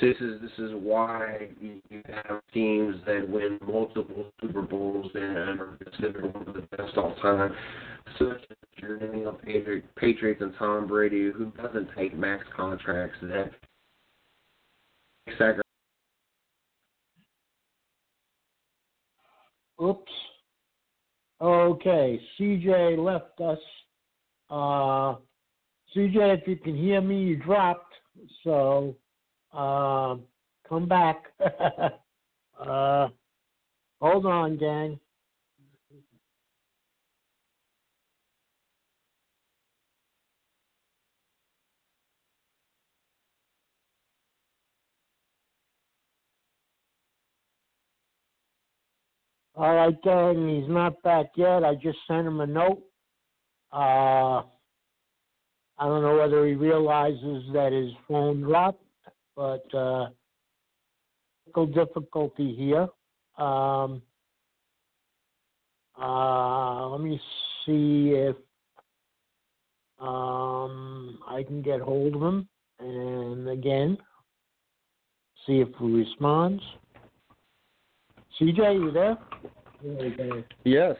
This 0.00 0.14
is 0.20 0.40
this 0.40 0.52
is 0.58 0.72
why 0.74 1.48
you 1.60 1.80
have 2.06 2.40
teams 2.54 2.96
that 3.06 3.28
win 3.28 3.58
multiple 3.66 4.26
Super 4.40 4.62
Bowls 4.62 5.10
and 5.14 5.60
are 5.60 5.78
considered 5.82 6.32
one 6.34 6.46
of 6.46 6.54
the 6.54 6.76
best 6.76 6.96
all 6.96 7.16
time, 7.16 7.52
such 8.18 8.42
as 8.50 8.56
your 8.76 8.98
New 8.98 9.34
England 9.46 9.82
Patriots 9.96 10.40
and 10.40 10.54
Tom 10.58 10.86
Brady, 10.86 11.32
who 11.32 11.46
doesn't 11.60 11.88
take 11.96 12.16
max 12.16 12.44
contracts 12.54 13.16
that 13.22 13.50
sacrifice. 15.30 15.62
Oops. 19.82 20.12
Okay, 21.40 22.20
CJ 22.38 22.98
left 22.98 23.40
us. 23.40 23.58
Uh, 24.48 25.16
CJ, 25.94 26.38
if 26.40 26.46
you 26.46 26.56
can 26.56 26.76
hear 26.76 27.00
me, 27.00 27.22
you 27.22 27.36
dropped. 27.36 27.92
So 28.44 28.94
uh, 29.52 30.16
come 30.68 30.86
back. 30.86 31.24
uh, 32.60 33.08
hold 34.00 34.26
on, 34.26 34.56
gang. 34.56 35.00
All 49.62 49.76
right, 49.76 50.02
gang. 50.02 50.48
He's 50.48 50.68
not 50.68 51.00
back 51.04 51.26
yet. 51.36 51.62
I 51.62 51.76
just 51.76 51.98
sent 52.08 52.26
him 52.26 52.40
a 52.40 52.46
note. 52.48 52.82
Uh, 53.72 54.42
I 55.78 55.86
don't 55.86 56.02
know 56.02 56.16
whether 56.16 56.44
he 56.48 56.54
realizes 56.54 57.44
that 57.52 57.70
his 57.70 57.92
phone 58.08 58.40
dropped, 58.40 58.82
but 59.36 59.72
uh, 59.72 60.08
difficulty 61.72 62.56
here. 62.56 62.88
Um, 63.38 64.02
uh, 65.96 66.88
let 66.88 67.00
me 67.00 67.20
see 67.64 68.14
if 68.16 68.34
um, 70.00 71.20
I 71.28 71.44
can 71.44 71.62
get 71.62 71.80
hold 71.80 72.16
of 72.16 72.20
him, 72.20 72.48
and 72.80 73.48
again, 73.48 73.96
see 75.46 75.60
if 75.60 75.68
he 75.78 75.86
responds. 75.86 76.64
CJ, 78.42 78.74
you 78.74 78.90
there? 78.90 79.18
there 79.84 80.44
yes. 80.64 80.96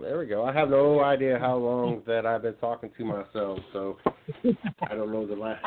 There 0.00 0.18
we 0.18 0.26
go. 0.26 0.44
I 0.44 0.52
have 0.52 0.70
no 0.70 1.00
idea 1.00 1.38
how 1.40 1.56
long 1.56 2.02
that 2.06 2.24
I've 2.24 2.42
been 2.42 2.54
talking 2.54 2.90
to 2.96 3.04
myself, 3.04 3.58
so 3.72 3.96
I 4.88 4.94
don't 4.94 5.10
know 5.10 5.26
the 5.26 5.34
last 5.34 5.64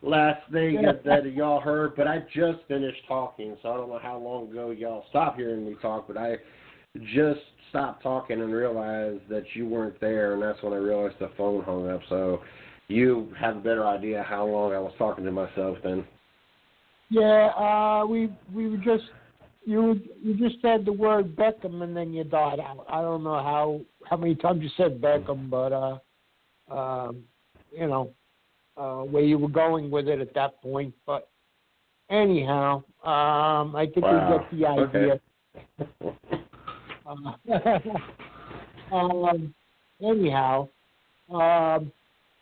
last 0.00 0.40
thing 0.50 0.80
that, 0.82 1.04
that 1.04 1.30
y'all 1.34 1.60
heard. 1.60 1.94
But 1.94 2.08
I 2.08 2.20
just 2.34 2.60
finished 2.66 3.00
talking, 3.06 3.58
so 3.62 3.70
I 3.70 3.76
don't 3.76 3.90
know 3.90 4.00
how 4.02 4.16
long 4.16 4.50
ago 4.50 4.70
y'all 4.70 5.04
stopped 5.10 5.38
hearing 5.38 5.66
me 5.66 5.74
talk. 5.82 6.06
But 6.08 6.16
I 6.16 6.36
just 7.14 7.40
stopped 7.68 8.02
talking 8.02 8.40
and 8.40 8.54
realized 8.54 9.28
that 9.28 9.44
you 9.52 9.68
weren't 9.68 10.00
there, 10.00 10.32
and 10.32 10.42
that's 10.42 10.62
when 10.62 10.72
I 10.72 10.76
realized 10.76 11.16
the 11.20 11.30
phone 11.36 11.62
hung 11.62 11.90
up. 11.90 12.00
So 12.08 12.40
you 12.88 13.34
have 13.38 13.56
a 13.56 13.60
better 13.60 13.86
idea 13.86 14.24
how 14.26 14.46
long 14.46 14.72
I 14.72 14.78
was 14.78 14.94
talking 14.96 15.26
to 15.26 15.32
myself 15.32 15.76
then. 15.84 16.06
Yeah, 17.10 17.48
uh, 17.48 18.06
we 18.06 18.32
we 18.54 18.70
were 18.70 18.78
just 18.78 19.04
you 19.64 20.00
you 20.22 20.34
just 20.36 20.60
said 20.60 20.84
the 20.84 20.92
word 20.92 21.36
Beckham 21.36 21.82
and 21.82 21.96
then 21.96 22.12
you 22.12 22.24
died 22.24 22.60
out. 22.60 22.84
I 22.88 23.00
don't 23.00 23.22
know 23.22 23.34
how 23.34 23.80
how 24.08 24.16
many 24.16 24.34
times 24.34 24.62
you 24.62 24.70
said 24.76 25.00
Beckham, 25.00 25.48
but 25.50 25.72
uh, 25.72 25.98
um, 26.70 27.24
you 27.70 27.86
know 27.86 28.10
uh, 28.76 29.02
where 29.02 29.22
you 29.22 29.38
were 29.38 29.48
going 29.48 29.90
with 29.90 30.08
it 30.08 30.20
at 30.20 30.34
that 30.34 30.60
point. 30.62 30.94
But 31.06 31.28
anyhow, 32.10 32.82
um, 33.04 33.76
I 33.76 33.86
think 33.92 34.04
wow. 34.04 34.42
we 34.50 34.58
get 34.58 34.60
the 34.60 34.66
idea. 34.66 35.20
Okay. 35.80 36.16
uh, 38.92 38.94
um, 38.94 39.54
anyhow, 40.02 40.68
um, 41.32 41.92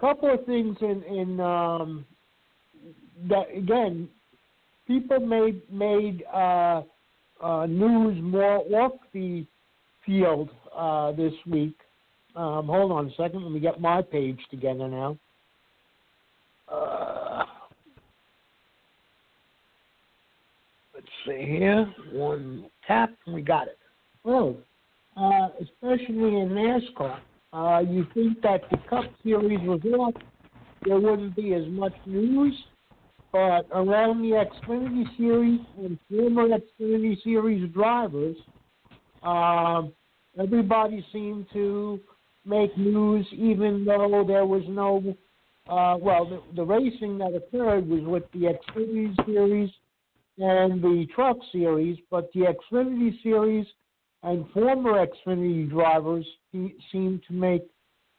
couple 0.00 0.32
of 0.32 0.44
things 0.46 0.76
in 0.80 1.02
in 1.02 1.40
um, 1.40 2.06
that 3.28 3.46
again, 3.54 4.08
people 4.86 5.20
made 5.20 5.60
made. 5.70 6.24
Uh, 6.32 6.82
uh, 7.42 7.66
news 7.66 8.22
more 8.22 8.58
off 8.74 8.92
the 9.12 9.46
field 10.04 10.50
uh, 10.76 11.12
this 11.12 11.32
week. 11.46 11.76
Um, 12.36 12.66
hold 12.66 12.92
on 12.92 13.06
a 13.06 13.10
second. 13.16 13.42
Let 13.42 13.52
me 13.52 13.60
get 13.60 13.80
my 13.80 14.02
page 14.02 14.38
together 14.50 14.88
now. 14.88 15.16
Uh, 16.70 17.44
let's 20.94 21.06
see 21.26 21.44
here. 21.46 21.92
One 22.12 22.66
tap, 22.86 23.10
and 23.26 23.34
we 23.34 23.42
got 23.42 23.66
it. 23.66 23.78
Oh, 24.24 24.56
uh, 25.16 25.48
especially 25.60 26.36
in 26.36 26.50
NASCAR, 26.50 27.18
uh, 27.52 27.80
you 27.80 28.06
think 28.14 28.40
that 28.42 28.62
the 28.70 28.78
Cup 28.88 29.04
Series 29.24 29.60
was 29.62 29.80
off 29.98 30.14
there 30.84 30.98
wouldn't 30.98 31.36
be 31.36 31.54
as 31.54 31.66
much 31.68 31.92
news. 32.06 32.54
But 33.32 33.66
around 33.72 34.22
the 34.22 34.44
Xfinity 34.44 35.04
Series 35.16 35.60
and 35.78 35.98
former 36.08 36.48
Xfinity 36.48 37.22
Series 37.22 37.72
drivers, 37.72 38.36
um, 39.22 39.92
everybody 40.38 41.04
seemed 41.12 41.46
to 41.52 42.00
make 42.44 42.76
news, 42.76 43.26
even 43.32 43.84
though 43.84 44.24
there 44.26 44.46
was 44.46 44.62
no. 44.68 45.14
Uh, 45.68 45.96
well, 46.00 46.28
the, 46.28 46.42
the 46.56 46.64
racing 46.64 47.18
that 47.18 47.34
occurred 47.34 47.86
was 47.88 48.02
with 48.02 48.24
the 48.32 48.52
Xfinity 48.52 49.14
Series 49.24 49.70
and 50.38 50.82
the 50.82 51.06
Truck 51.14 51.36
Series, 51.52 51.98
but 52.10 52.30
the 52.32 52.40
Xfinity 52.40 53.22
Series 53.22 53.66
and 54.22 54.44
former 54.52 55.06
Xfinity 55.06 55.70
drivers 55.70 56.26
seem 56.52 57.20
to 57.28 57.32
make 57.32 57.62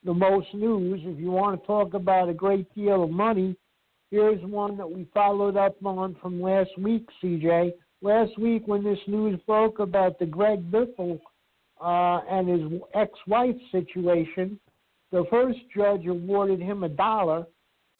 the 0.05 0.13
most 0.13 0.47
news. 0.53 1.01
If 1.03 1.19
you 1.19 1.31
want 1.31 1.59
to 1.59 1.67
talk 1.67 1.93
about 1.93 2.29
a 2.29 2.33
great 2.33 2.73
deal 2.73 3.03
of 3.03 3.09
money, 3.09 3.57
here's 4.11 4.41
one 4.43 4.77
that 4.77 4.89
we 4.89 5.07
followed 5.13 5.57
up 5.57 5.75
on 5.83 6.15
from 6.21 6.41
last 6.41 6.69
week, 6.77 7.07
CJ. 7.23 7.71
Last 8.01 8.37
week, 8.37 8.67
when 8.67 8.83
this 8.83 8.99
news 9.07 9.39
broke 9.47 9.79
about 9.79 10.19
the 10.19 10.25
Greg 10.25 10.69
Biffle 10.69 11.19
uh, 11.79 12.21
and 12.29 12.47
his 12.47 12.81
ex-wife 12.93 13.55
situation, 13.71 14.59
the 15.11 15.25
first 15.31 15.59
judge 15.75 16.05
awarded 16.05 16.59
him 16.59 16.83
a 16.83 16.89
dollar 16.89 17.45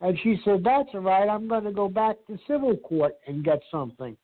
and 0.00 0.18
she 0.22 0.40
said, 0.44 0.62
That's 0.64 0.88
all 0.94 1.00
right, 1.00 1.28
I'm 1.28 1.48
going 1.48 1.64
to 1.64 1.72
go 1.72 1.88
back 1.88 2.16
to 2.26 2.38
civil 2.46 2.76
court 2.76 3.14
and 3.26 3.44
get 3.44 3.60
something. 3.70 4.16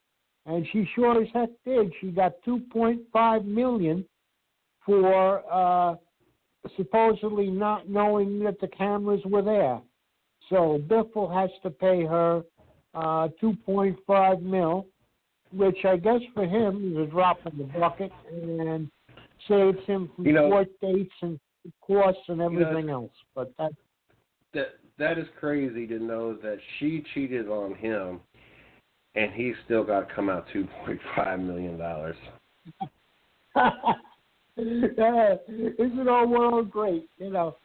And 0.45 0.65
she 0.71 0.87
sure 0.95 1.21
as 1.21 1.27
heck 1.33 1.49
did. 1.65 1.91
She 1.99 2.11
got 2.11 2.33
2.5 2.47 3.45
million 3.45 4.05
for 4.85 5.41
uh, 5.51 5.95
supposedly 6.77 7.47
not 7.47 7.89
knowing 7.89 8.39
that 8.43 8.59
the 8.59 8.67
cameras 8.67 9.21
were 9.25 9.41
there. 9.41 9.81
So 10.49 10.79
Biffle 10.87 11.33
has 11.33 11.49
to 11.63 11.71
pay 11.71 12.05
her 12.05 12.43
uh, 12.93 13.29
2.5 13.41 14.41
mil, 14.43 14.85
which 15.51 15.83
I 15.83 15.97
guess 15.97 16.21
for 16.33 16.45
him 16.45 16.93
is 16.93 17.07
a 17.07 17.11
drop 17.11 17.39
in 17.51 17.57
the 17.57 17.63
bucket 17.63 18.11
and 18.31 18.89
saves 19.47 19.83
him 19.85 20.09
from 20.15 20.25
you 20.25 20.33
know, 20.33 20.49
court 20.49 20.67
dates 20.81 21.13
and 21.21 21.39
costs 21.81 22.21
and 22.27 22.41
everything 22.41 22.77
you 22.77 22.85
know, 22.85 23.01
else. 23.03 23.11
But 23.33 23.51
that 23.57 23.71
that 24.53 24.67
that 24.97 25.17
is 25.17 25.27
crazy 25.39 25.85
to 25.87 25.99
know 25.99 26.33
that 26.35 26.57
she 26.79 27.03
cheated 27.13 27.47
on 27.49 27.75
him, 27.75 28.19
and 29.15 29.33
he 29.33 29.53
still 29.65 29.83
got 29.83 30.07
to 30.07 30.15
come 30.15 30.29
out 30.29 30.45
two 30.53 30.67
point 30.85 30.99
five 31.15 31.39
million 31.39 31.77
dollars. 31.77 32.15
isn't 34.57 36.09
our 36.09 36.27
world 36.27 36.71
great? 36.71 37.09
You 37.17 37.31
know, 37.31 37.57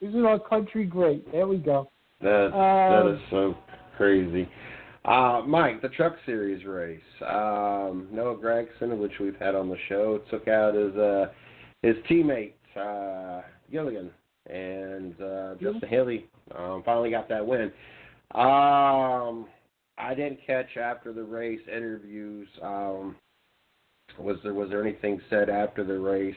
isn't 0.00 0.24
our 0.24 0.38
country 0.38 0.84
great? 0.84 1.30
There 1.32 1.46
we 1.46 1.58
go. 1.58 1.90
That 2.20 2.46
uh, 2.46 3.04
that 3.04 3.14
is 3.14 3.20
so 3.30 3.54
crazy. 3.96 4.48
Uh, 5.04 5.42
Mike, 5.46 5.80
the 5.80 5.88
Truck 5.88 6.16
Series 6.26 6.64
race. 6.66 7.00
Um, 7.26 8.06
Noah 8.12 8.36
Gragson, 8.36 8.98
which 8.98 9.12
we've 9.18 9.36
had 9.36 9.54
on 9.54 9.70
the 9.70 9.78
show, 9.88 10.20
took 10.30 10.46
out 10.46 10.74
his 10.74 10.94
uh, 10.94 11.26
his 11.82 11.96
teammate 12.08 12.52
uh, 12.76 13.42
Gilliland 13.72 14.10
and 14.50 15.20
uh, 15.20 15.54
Justin 15.54 15.88
Haley 15.88 16.26
um, 16.56 16.82
finally 16.84 17.10
got 17.10 17.28
that 17.28 17.46
win. 17.46 17.72
Um, 18.34 19.46
I 19.98 20.14
didn't 20.14 20.38
catch 20.46 20.76
after 20.76 21.12
the 21.12 21.22
race 21.22 21.60
interviews. 21.68 22.48
Um, 22.62 23.16
was 24.18 24.36
there 24.42 24.54
was 24.54 24.70
there 24.70 24.82
anything 24.82 25.20
said 25.30 25.48
after 25.48 25.84
the 25.84 25.98
race? 25.98 26.34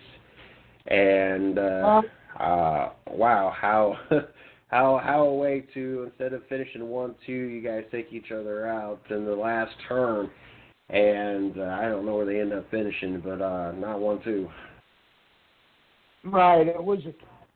And 0.88 1.58
uh, 1.58 2.02
uh, 2.40 2.90
wow, 3.10 3.54
how 3.56 3.98
how 4.68 5.00
how 5.04 5.24
a 5.24 5.36
way 5.36 5.66
to 5.74 6.04
instead 6.08 6.34
of 6.34 6.42
finishing 6.50 6.88
one 6.88 7.16
two, 7.26 7.32
you 7.32 7.62
guys 7.62 7.84
take 7.92 8.12
each 8.12 8.32
other 8.32 8.68
out 8.68 9.02
in 9.10 9.26
the 9.26 9.36
last 9.36 9.72
turn, 9.88 10.30
and 10.90 11.58
uh, 11.58 11.78
I 11.80 11.84
don't 11.84 12.06
know 12.06 12.16
where 12.18 12.26
they 12.26 12.42
end 12.42 12.54
up 12.54 12.70
finishing, 12.70 13.22
but 13.22 13.42
uh, 13.42 13.72
not 13.74 14.00
one 14.00 14.22
two. 14.24 14.50
Right. 16.26 16.68
It 16.68 16.84
was 16.84 17.00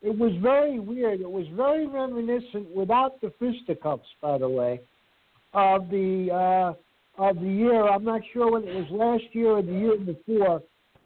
it 0.02 0.16
was 0.16 0.32
very 0.40 0.78
weird. 0.78 1.20
It 1.20 1.30
was 1.30 1.46
very 1.54 1.86
reminiscent, 1.86 2.74
without 2.74 3.20
the 3.20 3.32
fisticuffs, 3.38 4.08
by 4.22 4.38
the 4.38 4.48
way, 4.48 4.80
of 5.52 5.90
the 5.90 6.30
uh, 6.32 7.22
of 7.22 7.36
the 7.36 7.48
year. 7.48 7.88
I'm 7.88 8.04
not 8.04 8.20
sure 8.32 8.52
when 8.52 8.64
it 8.64 8.74
was 8.74 8.90
last 8.90 9.34
year 9.34 9.50
or 9.50 9.62
the 9.62 9.72
year 9.72 9.96
before. 9.98 10.62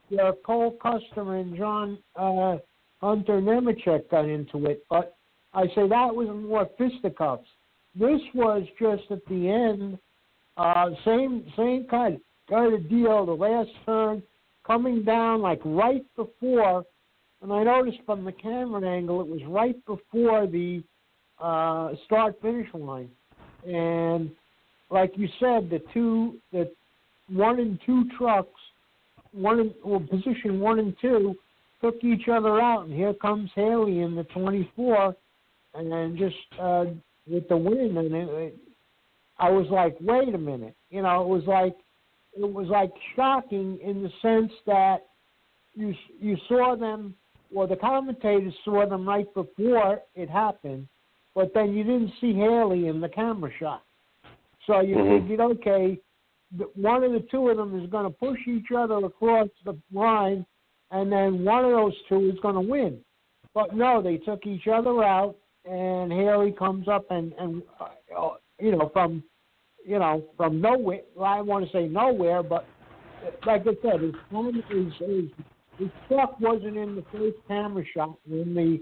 Where 0.08 0.34
Cole 0.44 0.76
Custer 0.82 1.36
and 1.36 1.56
John 1.56 1.96
uh, 2.16 2.58
Hunter 3.00 3.40
Nemechek 3.40 4.10
got 4.10 4.26
into 4.26 4.66
it, 4.66 4.84
but 4.90 5.16
I 5.54 5.66
say 5.68 5.88
that 5.88 6.14
was 6.14 6.28
more 6.28 6.68
fisticuffs. 6.76 7.48
This 7.94 8.20
was 8.34 8.62
just 8.78 9.04
at 9.10 9.24
the 9.26 9.48
end, 9.48 9.98
uh, 10.58 10.90
same 11.04 11.50
same 11.56 11.86
kind 11.90 12.20
kind 12.50 12.74
of 12.74 12.90
deal. 12.90 13.24
The 13.24 13.32
last 13.32 13.70
turn, 13.86 14.22
coming 14.66 15.02
down 15.02 15.40
like 15.40 15.60
right 15.64 16.04
before 16.14 16.84
and 17.42 17.52
I 17.52 17.64
noticed 17.64 17.98
from 18.06 18.24
the 18.24 18.32
camera 18.32 18.88
angle, 18.88 19.20
it 19.20 19.26
was 19.26 19.40
right 19.48 19.76
before 19.84 20.46
the 20.46 20.82
uh, 21.40 21.90
start 22.06 22.40
finish 22.40 22.68
line. 22.72 23.10
And 23.66 24.30
like 24.90 25.12
you 25.16 25.28
said, 25.40 25.68
the 25.68 25.82
two, 25.92 26.36
the 26.52 26.70
one 27.28 27.58
and 27.58 27.80
two 27.84 28.04
trucks, 28.16 28.60
one 29.32 29.58
in, 29.58 29.74
well, 29.84 30.00
position 30.00 30.60
one 30.60 30.78
and 30.78 30.94
two, 31.00 31.34
took 31.80 31.96
each 32.04 32.28
other 32.28 32.60
out. 32.60 32.86
And 32.86 32.94
here 32.94 33.14
comes 33.14 33.50
Haley 33.56 34.00
in 34.00 34.14
the 34.14 34.24
24, 34.24 35.16
and 35.74 35.90
then 35.90 36.16
just 36.16 36.60
uh, 36.60 36.84
with 37.28 37.48
the 37.48 37.56
win. 37.56 37.96
And 37.96 38.14
it, 38.14 38.28
it, 38.28 38.56
I 39.38 39.50
was 39.50 39.66
like, 39.68 39.96
wait 40.00 40.32
a 40.32 40.38
minute. 40.38 40.76
You 40.90 41.02
know, 41.02 41.22
it 41.22 41.28
was 41.28 41.42
like 41.46 41.74
it 42.34 42.50
was 42.50 42.68
like 42.68 42.92
shocking 43.16 43.78
in 43.82 44.02
the 44.02 44.10
sense 44.22 44.52
that 44.66 44.98
you 45.74 45.92
you 46.20 46.36
saw 46.48 46.76
them 46.76 47.14
well, 47.52 47.66
the 47.66 47.76
commentators 47.76 48.54
saw 48.64 48.86
them 48.88 49.06
right 49.06 49.32
before 49.34 50.00
it 50.14 50.30
happened, 50.30 50.88
but 51.34 51.52
then 51.54 51.72
you 51.74 51.84
didn't 51.84 52.12
see 52.20 52.32
Haley 52.32 52.88
in 52.88 53.00
the 53.00 53.08
camera 53.08 53.50
shot. 53.58 53.82
So 54.66 54.80
you 54.80 54.96
mm-hmm. 54.96 55.28
figured, 55.28 55.40
okay, 55.40 55.98
one 56.74 57.02
of 57.02 57.12
the 57.12 57.26
two 57.30 57.48
of 57.48 57.56
them 57.56 57.82
is 57.82 57.90
going 57.90 58.04
to 58.04 58.10
push 58.10 58.38
each 58.46 58.66
other 58.76 58.96
across 58.96 59.48
the 59.64 59.76
line, 59.92 60.46
and 60.90 61.10
then 61.10 61.44
one 61.44 61.64
of 61.64 61.72
those 61.72 61.94
two 62.08 62.30
is 62.32 62.38
going 62.40 62.54
to 62.54 62.60
win. 62.60 62.98
But 63.54 63.74
no, 63.74 64.02
they 64.02 64.18
took 64.18 64.46
each 64.46 64.66
other 64.66 65.02
out, 65.02 65.36
and 65.64 66.12
Haley 66.12 66.52
comes 66.52 66.88
up 66.88 67.10
and 67.10 67.32
and 67.38 67.62
uh, 67.80 68.30
you 68.58 68.72
know 68.72 68.90
from 68.92 69.22
you 69.86 69.98
know 69.98 70.24
from 70.36 70.60
nowhere. 70.60 71.00
Well, 71.14 71.26
I 71.26 71.40
want 71.40 71.66
to 71.66 71.72
say 71.72 71.86
nowhere, 71.86 72.42
but 72.42 72.66
like 73.46 73.62
I 73.62 73.74
said, 73.82 74.00
his 74.00 74.14
his, 74.98 75.24
his 75.78 75.88
the 76.08 76.14
truck 76.14 76.40
wasn't 76.40 76.76
in 76.76 76.96
the 76.96 77.04
first 77.12 77.36
camera 77.48 77.84
shot 77.94 78.16
when 78.26 78.54
the 78.54 78.80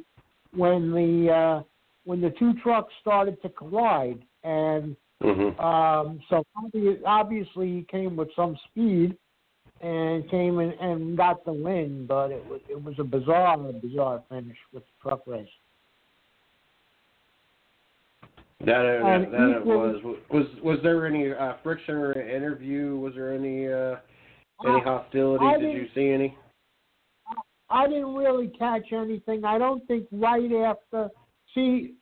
when 0.57 0.91
the 0.91 1.33
uh, 1.33 1.63
when 2.05 2.21
the 2.21 2.31
two 2.39 2.55
trucks 2.63 2.93
started 3.01 3.41
to 3.43 3.49
collide, 3.51 4.23
and 4.43 4.97
mm-hmm. 5.23 5.61
um, 5.61 6.21
so 6.29 6.45
obviously 7.07 7.69
he 7.69 7.87
came 7.91 8.17
with 8.17 8.29
some 8.35 8.57
speed, 8.71 9.17
and 9.81 10.29
came 10.31 10.59
in 10.59 10.73
and 10.81 11.17
got 11.17 11.45
the 11.45 11.53
win. 11.53 12.07
But 12.07 12.31
it 12.31 12.45
was 12.47 12.61
it 12.69 12.83
was 12.83 12.95
a 12.99 13.05
bizarre, 13.05 13.57
bizarre 13.57 14.23
finish 14.29 14.57
with 14.73 14.83
the 14.83 15.09
truck 15.09 15.23
race. 15.27 15.49
That, 18.65 18.85
uh, 18.85 19.07
Um, 19.07 19.31
that, 19.31 19.41
it 19.41 19.61
equally- 19.61 20.03
was. 20.03 20.19
Was 20.31 20.47
was 20.63 20.79
there 20.83 21.07
any 21.07 21.33
uh, 21.33 21.55
friction 21.63 21.95
or 21.95 22.13
interview? 22.13 22.97
Was 22.97 23.15
there 23.15 23.33
any 23.33 23.69
uh, 23.69 23.97
any 24.67 24.81
hostility? 24.81 25.45
I 25.45 25.59
Did 25.59 25.73
you 25.73 25.89
see 25.95 26.11
any? 26.11 26.37
I 27.71 27.87
didn't 27.87 28.15
really 28.15 28.49
catch 28.49 28.93
anything. 28.93 29.45
I 29.45 29.59
don't 29.59 29.87
think 29.87 30.07
right 30.13 30.53
after. 30.53 31.09
See, 31.55 31.95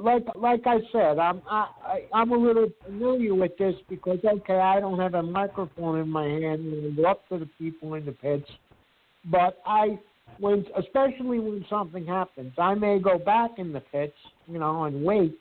like 0.00 0.24
like 0.36 0.62
I 0.66 0.78
said, 0.92 1.18
I'm 1.18 1.42
I, 1.50 1.66
I 1.84 2.00
I'm 2.14 2.32
a 2.32 2.36
little 2.36 2.68
familiar 2.84 3.34
with 3.34 3.56
this 3.58 3.74
because 3.88 4.18
okay, 4.24 4.58
I 4.58 4.80
don't 4.80 4.98
have 4.98 5.14
a 5.14 5.22
microphone 5.22 5.98
in 5.98 6.08
my 6.08 6.24
hand 6.24 6.72
and 6.72 6.96
go 6.96 7.04
up 7.04 7.28
to 7.28 7.38
the 7.38 7.48
people 7.58 7.94
in 7.94 8.06
the 8.06 8.12
pits, 8.12 8.48
but 9.30 9.58
I 9.66 9.98
when 10.38 10.64
especially 10.78 11.40
when 11.40 11.64
something 11.68 12.06
happens, 12.06 12.52
I 12.56 12.74
may 12.74 12.98
go 13.00 13.18
back 13.18 13.52
in 13.58 13.72
the 13.72 13.80
pits, 13.80 14.16
you 14.46 14.58
know, 14.58 14.84
and 14.84 15.04
wait, 15.04 15.36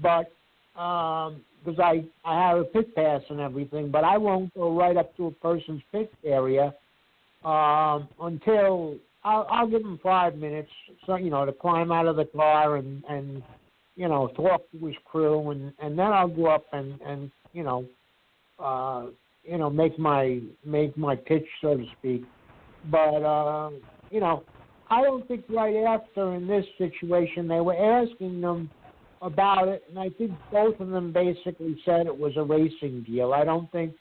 but 0.00 0.32
um 0.80 1.42
because 1.64 1.80
I 1.80 2.04
I 2.24 2.48
have 2.48 2.58
a 2.58 2.64
pit 2.64 2.94
pass 2.94 3.22
and 3.30 3.40
everything, 3.40 3.90
but 3.90 4.04
I 4.04 4.16
won't 4.16 4.54
go 4.54 4.76
right 4.76 4.96
up 4.96 5.16
to 5.16 5.26
a 5.26 5.30
person's 5.32 5.82
pit 5.92 6.12
area 6.24 6.72
um, 7.46 8.08
until 8.20 8.96
I'll, 9.22 9.46
I'll 9.50 9.68
give 9.68 9.82
him 9.82 10.00
five 10.02 10.34
minutes, 10.34 10.70
so 11.06 11.14
you 11.14 11.30
know, 11.30 11.46
to 11.46 11.52
climb 11.52 11.92
out 11.92 12.06
of 12.06 12.16
the 12.16 12.24
car 12.24 12.76
and 12.76 13.04
and 13.08 13.42
you 13.94 14.08
know 14.08 14.28
talk 14.36 14.62
to 14.72 14.86
his 14.86 14.96
crew, 15.04 15.50
and 15.50 15.72
and 15.78 15.96
then 15.96 16.06
I'll 16.06 16.28
go 16.28 16.46
up 16.46 16.66
and 16.72 17.00
and 17.00 17.30
you 17.52 17.62
know, 17.62 17.86
uh, 18.58 19.06
you 19.44 19.58
know, 19.58 19.70
make 19.70 19.96
my 19.96 20.40
make 20.64 20.96
my 20.98 21.14
pitch, 21.14 21.46
so 21.62 21.76
to 21.76 21.84
speak. 21.98 22.24
But 22.90 23.22
uh, 23.22 23.70
you 24.10 24.18
know, 24.18 24.42
I 24.90 25.02
don't 25.02 25.26
think 25.28 25.44
right 25.48 25.76
after 25.76 26.34
in 26.34 26.48
this 26.48 26.64
situation 26.78 27.46
they 27.46 27.60
were 27.60 27.76
asking 27.76 28.40
them 28.40 28.70
about 29.22 29.68
it, 29.68 29.84
and 29.88 30.00
I 30.00 30.08
think 30.10 30.32
both 30.50 30.80
of 30.80 30.88
them 30.88 31.12
basically 31.12 31.80
said 31.84 32.06
it 32.06 32.18
was 32.18 32.32
a 32.36 32.42
racing 32.42 33.04
deal. 33.04 33.32
I 33.32 33.44
don't 33.44 33.70
think 33.70 33.94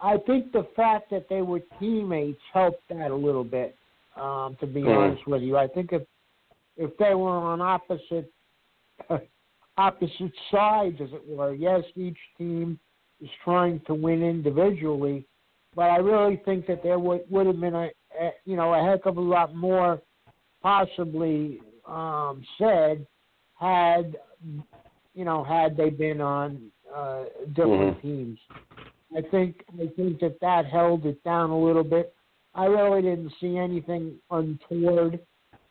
I 0.00 0.18
think 0.18 0.52
the 0.52 0.66
fact 0.76 1.10
that 1.10 1.28
they 1.28 1.42
were 1.42 1.60
teammates 1.78 2.40
helped 2.52 2.88
that 2.88 3.10
a 3.10 3.14
little 3.14 3.44
bit. 3.44 3.76
Um, 4.16 4.56
to 4.60 4.66
be 4.66 4.80
Mhm. 4.82 4.96
honest 4.96 5.26
with 5.26 5.42
you, 5.42 5.56
I 5.56 5.66
think 5.66 5.92
if 5.92 6.02
if 6.78 6.96
they 6.98 7.14
were 7.14 7.30
on 7.30 7.60
opposite 7.60 8.30
opposite 9.76 10.32
sides, 10.50 11.00
as 11.00 11.12
it 11.12 11.26
were, 11.26 11.54
yes, 11.54 11.84
each 11.96 12.18
team 12.38 12.78
is 13.20 13.30
trying 13.44 13.80
to 13.80 13.94
win 13.94 14.22
individually, 14.22 15.26
but 15.74 15.90
I 15.90 15.96
really 15.98 16.36
think 16.44 16.66
that 16.66 16.82
there 16.82 16.98
would 16.98 17.30
would 17.30 17.46
have 17.46 17.60
been 17.60 17.74
a, 17.74 17.90
a 18.18 18.32
you 18.44 18.56
know 18.56 18.74
a 18.74 18.82
heck 18.82 19.06
of 19.06 19.16
a 19.16 19.20
lot 19.20 19.54
more 19.54 20.00
possibly 20.62 21.60
um, 21.86 22.44
said 22.58 23.06
had 23.58 24.16
you 25.14 25.24
know 25.24 25.44
had 25.44 25.76
they 25.76 25.90
been 25.90 26.20
on 26.20 26.70
uh, 26.94 27.24
different 27.48 27.98
Mhm. 27.98 28.02
teams. 28.02 28.38
I 29.14 29.20
think 29.30 29.64
I 29.74 29.86
think 29.96 30.20
that 30.20 30.38
that 30.40 30.66
held 30.66 31.06
it 31.06 31.22
down 31.24 31.50
a 31.50 31.58
little 31.58 31.84
bit. 31.84 32.14
I 32.54 32.64
really 32.66 33.02
didn't 33.02 33.32
see 33.40 33.58
anything 33.58 34.14
untoward 34.30 35.20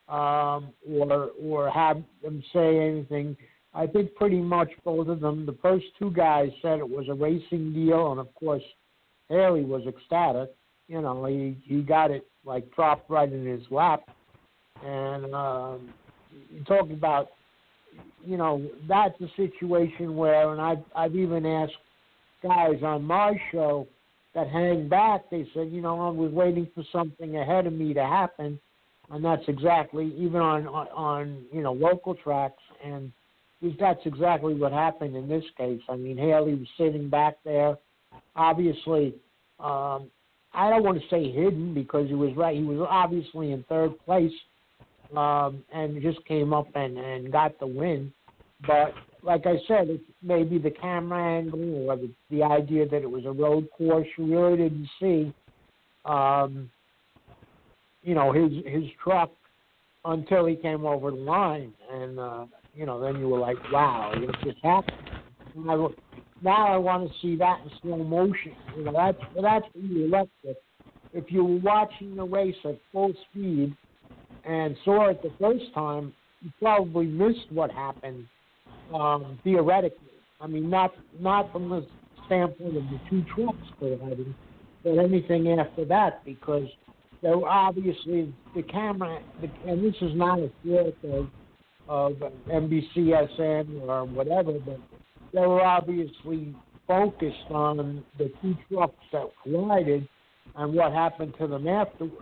um, 0.08 0.72
or 0.88 1.32
or 1.42 1.70
have 1.70 2.02
them 2.24 2.44
say 2.54 2.80
anything. 2.80 3.36
I 3.74 3.88
think 3.88 4.16
pretty 4.16 4.40
much 4.40 4.70
both 4.86 5.08
of 5.08 5.20
them. 5.20 5.46
The 5.46 5.58
first 5.62 5.86
two 6.00 6.12
guys 6.12 6.50
said 6.62 6.80
it 6.80 6.90
was 6.90 7.08
a 7.10 7.14
racing 7.14 7.74
deal, 7.74 8.12
and 8.12 8.20
of 8.20 8.34
course, 8.36 8.64
Haley 9.30 9.66
was 9.66 9.82
ecstatic. 9.88 10.50
You 10.88 11.02
know, 11.02 11.26
he 11.26 11.58
he 11.64 11.82
got 11.82 12.12
it 12.12 12.26
like 12.46 12.74
dropped 12.76 13.10
right 13.10 13.32
in 13.32 13.46
his 13.46 13.64
lap, 13.72 14.04
and 14.86 15.34
um, 15.34 15.90
you 16.52 16.64
talk 16.64 16.90
about, 16.92 17.30
you 18.24 18.38
know, 18.38 18.66
that's 18.88 19.20
a 19.22 19.28
situation 19.36 20.16
where, 20.16 20.52
and 20.52 20.62
I've 20.62 20.84
I've 20.96 21.16
even 21.16 21.46
asked 21.46 21.74
guys 22.48 22.84
on 22.84 23.04
my 23.04 23.40
show 23.52 23.88
that 24.34 24.48
hang 24.48 24.88
back. 24.88 25.30
They 25.30 25.48
said, 25.54 25.72
you 25.72 25.82
know, 25.82 26.00
I 26.00 26.10
was 26.10 26.32
waiting 26.32 26.68
for 26.76 26.84
something 26.92 27.38
ahead 27.38 27.68
of 27.68 27.74
me 27.74 27.94
to 27.94 28.04
happen, 28.04 28.60
and 29.12 29.24
that's 29.24 29.44
exactly 29.48 30.14
even 30.18 30.42
on 30.42 30.68
on, 30.68 30.88
on 30.90 31.46
you 31.52 31.62
know 31.62 31.74
local 31.74 32.16
tracks 32.16 32.62
and 32.84 33.12
that's 33.80 34.00
exactly 34.06 34.54
what 34.54 34.72
happened 34.72 35.16
in 35.16 35.28
this 35.28 35.44
case. 35.58 35.82
I 35.90 35.96
mean, 35.96 36.18
Haley 36.18 36.56
was 36.56 36.68
sitting 36.78 37.10
back 37.10 37.38
there, 37.44 37.78
obviously. 38.36 39.16
Um, 39.60 40.12
I 40.54 40.70
don't 40.70 40.84
want 40.84 41.02
to 41.02 41.08
say 41.10 41.32
hidden 41.32 41.74
because 41.74 42.08
he 42.08 42.14
was 42.14 42.36
right. 42.36 42.56
He 42.56 42.64
was 42.64 42.86
obviously 42.90 43.52
in 43.52 43.64
third 43.68 43.98
place, 44.06 44.32
um, 45.16 45.64
and 45.74 46.02
just 46.02 46.24
came 46.26 46.54
up 46.54 46.68
and 46.76 46.98
and 46.98 47.32
got 47.32 47.60
the 47.60 47.68
win. 47.68 48.14
But 48.66 48.94
like 49.26 49.48
I 49.48 49.56
said, 49.68 49.90
it's 49.90 50.04
maybe 50.22 50.58
the 50.60 50.70
camera 50.70 51.40
angle 51.40 51.90
or 51.90 51.98
the, 51.98 52.12
the 52.30 52.44
idea 52.44 52.88
that 52.88 53.02
it 53.02 53.10
was 53.10 53.26
a 53.26 53.32
road 53.32 53.68
course. 53.76 54.08
You 54.18 54.40
really 54.40 54.58
didn't 54.58 54.90
see, 55.00 55.34
um, 56.06 56.70
you 58.04 58.14
know, 58.14 58.32
his 58.32 58.52
his 58.66 58.84
truck 59.04 59.32
until 60.06 60.46
he 60.46 60.56
came 60.56 60.86
over 60.86 61.10
the 61.10 61.18
line, 61.18 61.74
and 61.92 62.20
uh, 62.20 62.46
you 62.76 62.86
know, 62.86 63.02
then 63.02 63.20
you 63.20 63.28
were 63.28 63.40
like, 63.40 63.58
wow, 63.72 64.12
it 64.16 64.30
just 64.44 64.64
happened. 64.64 64.98
And 65.56 65.72
I, 65.72 65.76
now 66.44 66.68
I 66.68 66.78
want 66.78 67.10
to 67.10 67.14
see 67.22 67.36
that 67.38 67.62
in 67.64 67.72
slow 67.82 67.98
motion. 67.98 68.56
You 68.78 68.84
know, 68.86 68.94
that's 68.94 69.18
that's 69.42 69.66
left 69.76 70.30
with. 70.44 70.58
If 71.14 71.32
you 71.32 71.46
were 71.46 71.60
watching 71.60 72.16
the 72.16 72.26
race 72.26 72.56
at 72.66 72.78
full 72.92 73.14
speed 73.30 73.76
and 74.46 74.76
saw 74.84 75.10
it 75.10 75.24
the 75.24 75.32
first 75.40 75.74
time, 75.74 76.14
you 76.42 76.52
probably 76.60 77.06
missed 77.06 77.50
what 77.52 77.72
happened 77.72 78.28
um, 78.94 79.40
theoretically. 79.44 80.00
I 80.42 80.48
mean, 80.48 80.70
not 80.70 80.94
not 81.20 81.52
from 81.52 81.70
the 81.70 81.86
standpoint 82.26 82.78
of 82.78 82.84
the 82.84 83.00
two 83.10 83.24
trucks 83.36 83.58
colliding, 83.80 84.36
but 84.84 84.98
anything 84.98 85.48
after 85.60 85.86
that, 85.86 86.24
because 86.26 86.68
there 87.22 87.36
obviously 87.48 88.34
the 88.56 88.64
camera, 88.64 89.20
the, 89.42 89.50
and 89.70 89.84
this 89.84 89.96
is 90.02 90.16
not 90.16 90.40
a 90.40 90.52
fault 90.64 90.96
of 91.04 91.28
of 91.88 92.14
NBCSN 92.50 93.88
or 93.88 94.06
whatever, 94.06 94.54
but 94.60 94.80
they 95.34 95.42
were 95.42 95.64
obviously 95.64 96.56
focused 96.88 97.52
on 97.52 98.04
the 98.18 98.32
two 98.42 98.56
trucks 98.72 98.96
that 99.12 99.30
collided 99.44 100.08
and 100.56 100.74
what 100.74 100.94
happened 100.94 101.34
to 101.40 101.48
them 101.48 101.68
afterwards. 101.68 102.16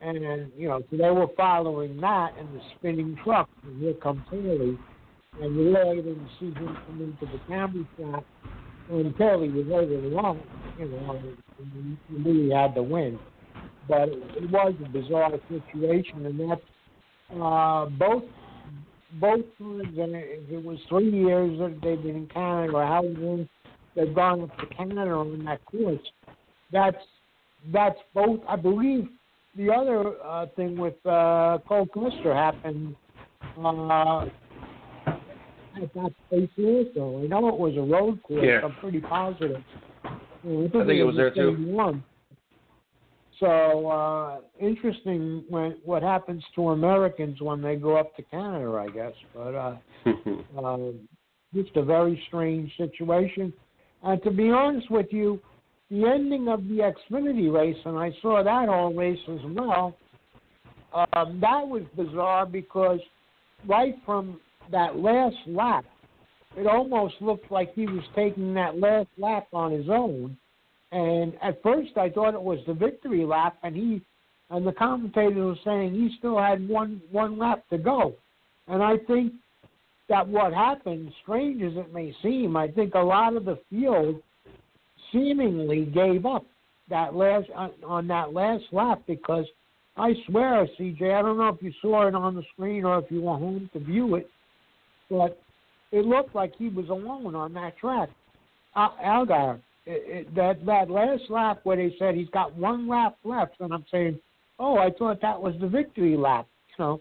And, 0.00 0.52
you 0.56 0.68
know, 0.68 0.82
so 0.90 0.96
they 0.96 1.10
were 1.10 1.28
following 1.36 1.98
that 2.00 2.34
and 2.38 2.48
the 2.54 2.60
spinning 2.76 3.16
truck, 3.24 3.48
and 3.62 3.80
here 3.80 3.94
comes 3.94 4.22
Haley. 4.30 4.78
And 5.40 5.56
you 5.56 5.74
really 5.74 5.96
didn't 5.96 6.28
see 6.38 6.46
him 6.46 6.76
come 6.86 7.00
into 7.00 7.32
the 7.32 7.40
camera 7.48 7.84
shot 7.98 8.24
until 8.90 9.42
he 9.42 9.48
was 9.48 9.66
over 9.72 10.00
the 10.00 10.08
line, 10.08 10.42
you 10.78 10.88
know, 10.88 11.20
and 11.58 11.98
you 12.08 12.18
knew 12.18 12.44
he 12.44 12.54
had 12.54 12.74
to 12.74 12.82
win. 12.82 13.18
But 13.88 14.08
it, 14.10 14.50
was 14.50 14.74
a 14.84 14.88
bizarre 14.88 15.32
situation, 15.48 16.24
and 16.26 16.50
that's 16.50 16.60
uh, 17.34 17.86
both 17.86 18.24
both 19.20 19.44
times, 19.58 19.98
and 19.98 20.14
it, 20.14 20.46
it 20.50 20.64
was 20.64 20.78
three 20.88 21.10
years 21.10 21.58
that 21.58 21.78
they've 21.82 22.02
been 22.02 22.16
in 22.16 22.26
Canada, 22.28 22.72
or 22.72 22.86
how 22.86 23.02
long 23.02 23.48
they've 23.94 24.14
gone 24.14 24.42
up 24.42 24.58
to 24.58 24.66
Canada 24.74 25.10
on 25.12 25.44
that 25.44 25.64
course. 25.66 26.00
That's 26.72 26.96
that's 27.72 27.98
both. 28.14 28.40
I 28.48 28.56
believe 28.56 29.08
the 29.56 29.70
other 29.70 30.14
uh, 30.24 30.46
thing 30.56 30.76
with 30.76 30.94
uh, 31.06 31.58
Cole 31.68 31.86
Custer 31.92 32.34
happened 32.34 32.96
uh, 33.58 34.26
at 35.82 35.92
that 35.94 36.12
place 36.28 36.48
also. 36.58 37.22
I 37.22 37.26
know 37.26 37.48
it 37.48 37.58
was 37.58 37.76
a 37.76 37.80
road 37.80 38.22
course. 38.22 38.44
Yeah. 38.44 38.60
I'm 38.64 38.74
pretty 38.76 39.00
positive. 39.00 39.62
Know, 40.44 40.66
I 40.66 40.70
think 40.70 41.00
it 41.00 41.04
was 41.04 41.16
there, 41.16 41.30
too. 41.30 42.02
So 43.40 43.88
uh, 43.88 44.38
interesting 44.60 45.44
when 45.48 45.76
what 45.84 46.02
happens 46.02 46.42
to 46.54 46.68
Americans 46.68 47.40
when 47.40 47.60
they 47.60 47.76
go 47.76 47.96
up 47.96 48.14
to 48.16 48.22
Canada, 48.22 48.72
I 48.72 48.88
guess. 48.94 49.12
But 49.34 49.54
uh, 49.54 49.76
um, 50.64 51.00
just 51.52 51.74
a 51.76 51.82
very 51.82 52.22
strange 52.28 52.70
situation. 52.76 53.52
And 54.02 54.22
to 54.22 54.30
be 54.30 54.50
honest 54.50 54.90
with 54.90 55.06
you, 55.10 55.40
the 55.90 56.06
ending 56.06 56.48
of 56.48 56.62
the 56.64 56.92
Xfinity 57.10 57.52
race, 57.52 57.76
and 57.84 57.98
I 57.98 58.12
saw 58.22 58.42
that 58.42 58.68
whole 58.68 58.94
race 58.94 59.18
as 59.28 59.40
well. 59.44 59.96
Um, 60.92 61.40
that 61.40 61.66
was 61.66 61.82
bizarre 61.96 62.46
because 62.46 63.00
right 63.66 63.94
from 64.06 64.40
that 64.70 64.96
last 64.96 65.36
lap, 65.46 65.84
it 66.56 66.66
almost 66.66 67.14
looked 67.20 67.50
like 67.50 67.74
he 67.74 67.86
was 67.86 68.04
taking 68.14 68.54
that 68.54 68.78
last 68.78 69.08
lap 69.18 69.46
on 69.52 69.72
his 69.72 69.88
own. 69.88 70.36
And 70.92 71.34
at 71.42 71.62
first, 71.62 71.96
I 71.96 72.08
thought 72.08 72.34
it 72.34 72.42
was 72.42 72.60
the 72.66 72.74
victory 72.74 73.24
lap, 73.24 73.56
and 73.62 73.74
he 73.74 74.02
and 74.50 74.66
the 74.66 74.72
commentator 74.72 75.46
was 75.46 75.58
saying 75.64 75.92
he 75.92 76.14
still 76.18 76.38
had 76.38 76.68
one 76.68 77.00
one 77.10 77.38
lap 77.38 77.64
to 77.70 77.78
go. 77.78 78.14
And 78.68 78.82
I 78.82 78.98
think 78.98 79.32
that 80.08 80.28
what 80.28 80.52
happened, 80.52 81.12
strange 81.22 81.62
as 81.62 81.72
it 81.76 81.92
may 81.92 82.14
seem, 82.22 82.56
I 82.56 82.68
think 82.68 82.94
a 82.94 83.00
lot 83.00 83.36
of 83.36 83.44
the 83.44 83.58
field 83.70 84.22
seemingly 85.12 85.86
gave 85.86 86.26
up 86.26 86.44
that 86.90 87.14
last 87.14 87.48
on, 87.54 88.06
that 88.08 88.32
last 88.32 88.64
lap 88.72 89.02
because 89.06 89.46
I 89.96 90.12
swear, 90.26 90.68
CJ, 90.78 91.14
I 91.14 91.22
don't 91.22 91.38
know 91.38 91.48
if 91.48 91.62
you 91.62 91.72
saw 91.80 92.06
it 92.06 92.14
on 92.14 92.34
the 92.34 92.42
screen 92.52 92.84
or 92.84 92.98
if 92.98 93.10
you 93.10 93.22
were 93.22 93.38
home 93.38 93.70
to 93.72 93.78
view 93.78 94.16
it, 94.16 94.28
but 95.10 95.40
it 95.92 96.04
looked 96.04 96.34
like 96.34 96.54
he 96.56 96.68
was 96.68 96.88
alone 96.88 97.34
on 97.34 97.52
that 97.54 97.76
track. 97.78 98.08
Uh, 98.74 98.88
Allgaier, 99.04 99.60
it, 99.86 100.26
it, 100.26 100.34
that 100.34 100.64
that 100.66 100.90
last 100.90 101.22
lap 101.28 101.60
where 101.64 101.76
they 101.76 101.94
said 101.98 102.14
he's 102.14 102.30
got 102.30 102.54
one 102.56 102.88
lap 102.88 103.16
left, 103.24 103.54
and 103.60 103.72
I'm 103.72 103.84
saying, 103.90 104.18
oh, 104.58 104.78
I 104.78 104.90
thought 104.90 105.20
that 105.22 105.40
was 105.40 105.54
the 105.60 105.68
victory 105.68 106.16
lap, 106.16 106.46
you 106.76 106.84
know, 106.84 107.00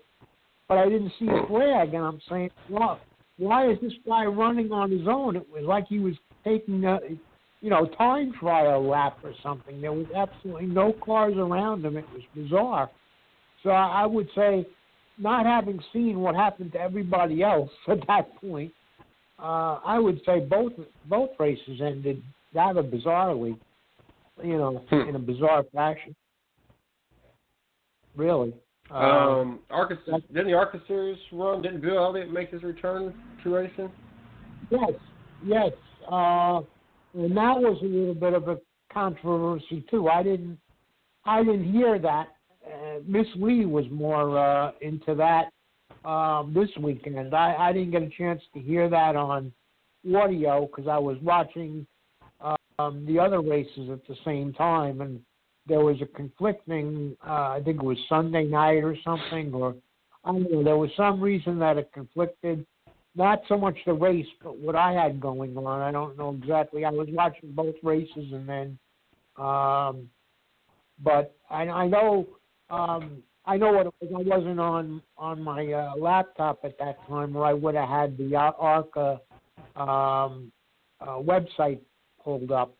but 0.67 0.77
I 0.77 0.89
didn't 0.89 1.11
see 1.19 1.27
a 1.27 1.47
flag, 1.47 1.93
and 1.93 2.03
I'm 2.03 2.21
saying, 2.29 2.51
well, 2.69 2.99
why 3.37 3.69
is 3.69 3.77
this 3.81 3.93
guy 4.05 4.25
running 4.25 4.71
on 4.71 4.91
his 4.91 5.07
own? 5.07 5.35
It 5.35 5.47
was 5.51 5.63
like 5.63 5.87
he 5.87 5.99
was 5.99 6.13
taking 6.43 6.85
a, 6.85 6.99
you 7.61 7.69
know, 7.69 7.87
time 7.97 8.33
trial 8.39 8.87
lap 8.87 9.17
or 9.23 9.33
something. 9.41 9.81
There 9.81 9.93
was 9.93 10.05
absolutely 10.15 10.67
no 10.67 10.93
cars 11.03 11.35
around 11.37 11.85
him. 11.85 11.97
It 11.97 12.05
was 12.13 12.21
bizarre. 12.35 12.89
So 13.63 13.69
I 13.71 14.05
would 14.05 14.27
say, 14.35 14.67
not 15.17 15.45
having 15.45 15.79
seen 15.91 16.19
what 16.19 16.35
happened 16.35 16.71
to 16.73 16.79
everybody 16.79 17.43
else 17.43 17.69
at 17.87 18.05
that 18.07 18.35
point, 18.41 18.71
uh, 19.39 19.79
I 19.85 19.99
would 19.99 20.21
say 20.25 20.39
both 20.39 20.73
both 21.05 21.31
races 21.39 21.81
ended 21.81 22.21
rather 22.53 22.83
bizarrely, 22.83 23.57
you 24.43 24.57
know, 24.57 24.83
Hmm. 24.89 25.09
in 25.09 25.15
a 25.15 25.19
bizarre 25.19 25.63
fashion. 25.73 26.15
Really. 28.15 28.53
Uh, 28.91 28.93
Um, 28.93 29.59
Arca, 29.69 29.97
didn't 30.05 30.47
the 30.47 30.53
Arca 30.53 30.81
Series 30.87 31.17
run? 31.31 31.61
Didn't 31.61 31.81
Bill 31.81 31.97
Elliott 31.97 32.31
make 32.31 32.51
his 32.51 32.63
return 32.63 33.13
to 33.43 33.55
racing? 33.55 33.91
Yes, 34.69 34.91
yes. 35.43 35.71
Uh, 36.07 36.61
and 37.13 37.35
that 37.35 37.59
was 37.59 37.81
a 37.81 37.85
little 37.85 38.13
bit 38.13 38.33
of 38.33 38.47
a 38.49 38.59
controversy 38.91 39.81
too. 39.89 40.09
I 40.09 40.21
didn't, 40.21 40.59
I 41.25 41.43
didn't 41.43 41.71
hear 41.71 41.97
that. 41.99 42.32
Uh, 42.65 42.99
Miss 43.05 43.27
Lee 43.35 43.65
was 43.65 43.85
more 43.91 44.37
uh, 44.37 44.71
into 44.81 45.15
that 45.15 45.49
um, 46.07 46.53
this 46.53 46.69
weekend. 46.79 47.33
I, 47.33 47.55
I 47.57 47.73
didn't 47.73 47.91
get 47.91 48.03
a 48.03 48.09
chance 48.09 48.41
to 48.53 48.59
hear 48.59 48.89
that 48.89 49.15
on 49.15 49.51
audio 50.15 50.65
because 50.65 50.87
I 50.87 50.97
was 50.97 51.17
watching 51.21 51.85
um, 52.79 53.05
the 53.05 53.19
other 53.19 53.41
races 53.41 53.89
at 53.91 54.05
the 54.07 54.15
same 54.25 54.53
time, 54.53 55.01
and 55.01 55.19
there 55.67 55.81
was 55.81 55.97
a 56.01 56.05
conflicting. 56.05 57.15
Uh, 57.25 57.51
I 57.51 57.61
think 57.63 57.77
it 57.77 57.85
was 57.85 57.97
Sunday 58.09 58.45
night 58.45 58.83
or 58.83 58.95
something, 59.03 59.53
or 59.53 59.75
I 60.23 60.31
don't 60.31 60.51
know. 60.51 60.63
There 60.63 60.77
was 60.77 60.89
some 60.97 61.21
reason 61.21 61.59
that 61.59 61.77
it 61.77 61.91
conflicted 61.93 62.65
not 63.15 63.41
so 63.47 63.57
much 63.57 63.77
the 63.85 63.93
race, 63.93 64.25
but 64.43 64.57
what 64.57 64.75
I 64.75 64.91
had 64.91 65.21
going 65.21 65.55
on. 65.55 65.81
I 65.81 65.91
don't 65.91 66.17
know 66.17 66.37
exactly. 66.41 66.83
I 66.83 66.89
was 66.89 67.07
watching 67.11 67.51
both 67.51 67.75
races, 67.83 68.33
and 68.33 68.49
then, 68.49 68.79
um, 69.37 70.09
but 71.03 71.35
I, 71.49 71.63
I 71.63 71.87
know, 71.87 72.27
um, 72.69 73.23
I 73.45 73.57
know 73.57 73.73
what 73.73 73.87
it 73.87 73.93
was. 73.99 74.11
I 74.15 74.37
wasn't 74.37 74.59
on 74.59 75.01
on 75.17 75.41
my 75.41 75.71
uh, 75.71 75.93
laptop 75.97 76.59
at 76.63 76.77
that 76.79 76.97
time, 77.07 77.35
or 77.35 77.45
I 77.45 77.53
would 77.53 77.75
have 77.75 77.89
had 77.89 78.17
the 78.17 78.35
ARCA 78.35 79.19
um, 79.75 80.51
uh, 81.01 81.19
website 81.19 81.79
pulled 82.23 82.51
up. 82.51 82.75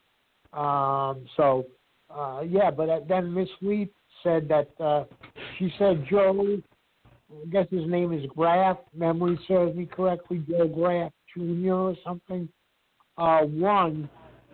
Um, 0.53 1.25
so, 1.35 1.65
uh, 2.09 2.43
yeah, 2.47 2.71
but 2.71 2.89
uh, 2.89 2.99
then 3.07 3.33
Miss 3.33 3.49
Lee 3.61 3.89
said 4.21 4.47
that 4.47 4.69
uh, 4.79 5.03
she 5.57 5.73
said 5.77 6.05
Joe 6.09 6.61
I 7.41 7.49
guess 7.49 7.67
his 7.71 7.87
name 7.87 8.13
is 8.13 8.25
Graf. 8.27 8.77
Memory 8.95 9.39
serves 9.47 9.75
me 9.75 9.85
correctly, 9.85 10.43
Joe 10.47 10.67
Graf 10.67 11.11
Jr. 11.35 11.73
or 11.73 11.95
something. 12.03 12.47
Uh, 13.17 13.41
won, 13.43 14.09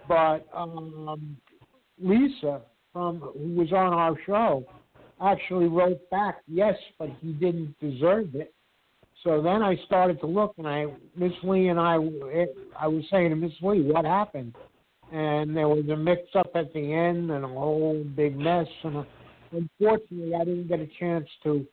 but 0.08 0.46
um, 0.54 1.38
Lisa, 2.02 2.62
from 2.92 3.20
who 3.20 3.56
was 3.56 3.72
on 3.72 3.94
our 3.94 4.16
show, 4.26 4.66
actually 5.22 5.68
wrote 5.68 6.10
back, 6.10 6.38
yes, 6.48 6.76
but 6.98 7.10
he 7.22 7.34
didn't 7.34 7.76
deserve 7.80 8.36
it. 8.36 8.54
So 9.24 9.42
then 9.42 9.62
I 9.62 9.76
started 9.86 10.20
to 10.22 10.28
look, 10.28 10.54
and 10.58 10.68
I, 10.68 10.86
Miss 11.16 11.34
Lee 11.44 11.68
and 11.68 11.80
I, 11.80 11.96
I 12.80 12.88
was 12.88 13.04
saying 13.12 13.32
to 13.32 13.36
Miss 13.36 13.52
Lee, 13.62 13.82
what 13.82 14.06
happened? 14.06 14.56
And 15.12 15.56
there 15.58 15.68
was 15.68 15.84
a 15.92 15.96
mix-up 15.98 16.52
at 16.56 16.72
the 16.74 16.94
end, 16.94 17.32
and 17.32 17.44
a 17.44 17.48
whole 17.48 18.04
big 18.16 18.38
mess. 18.38 18.68
And 18.84 18.98
uh, 18.98 19.04
unfortunately, 19.52 20.36
I 20.36 20.46
didn't 20.46 20.68
get 20.70 20.80
a 20.80 20.88
chance 21.00 21.28
to 21.44 21.66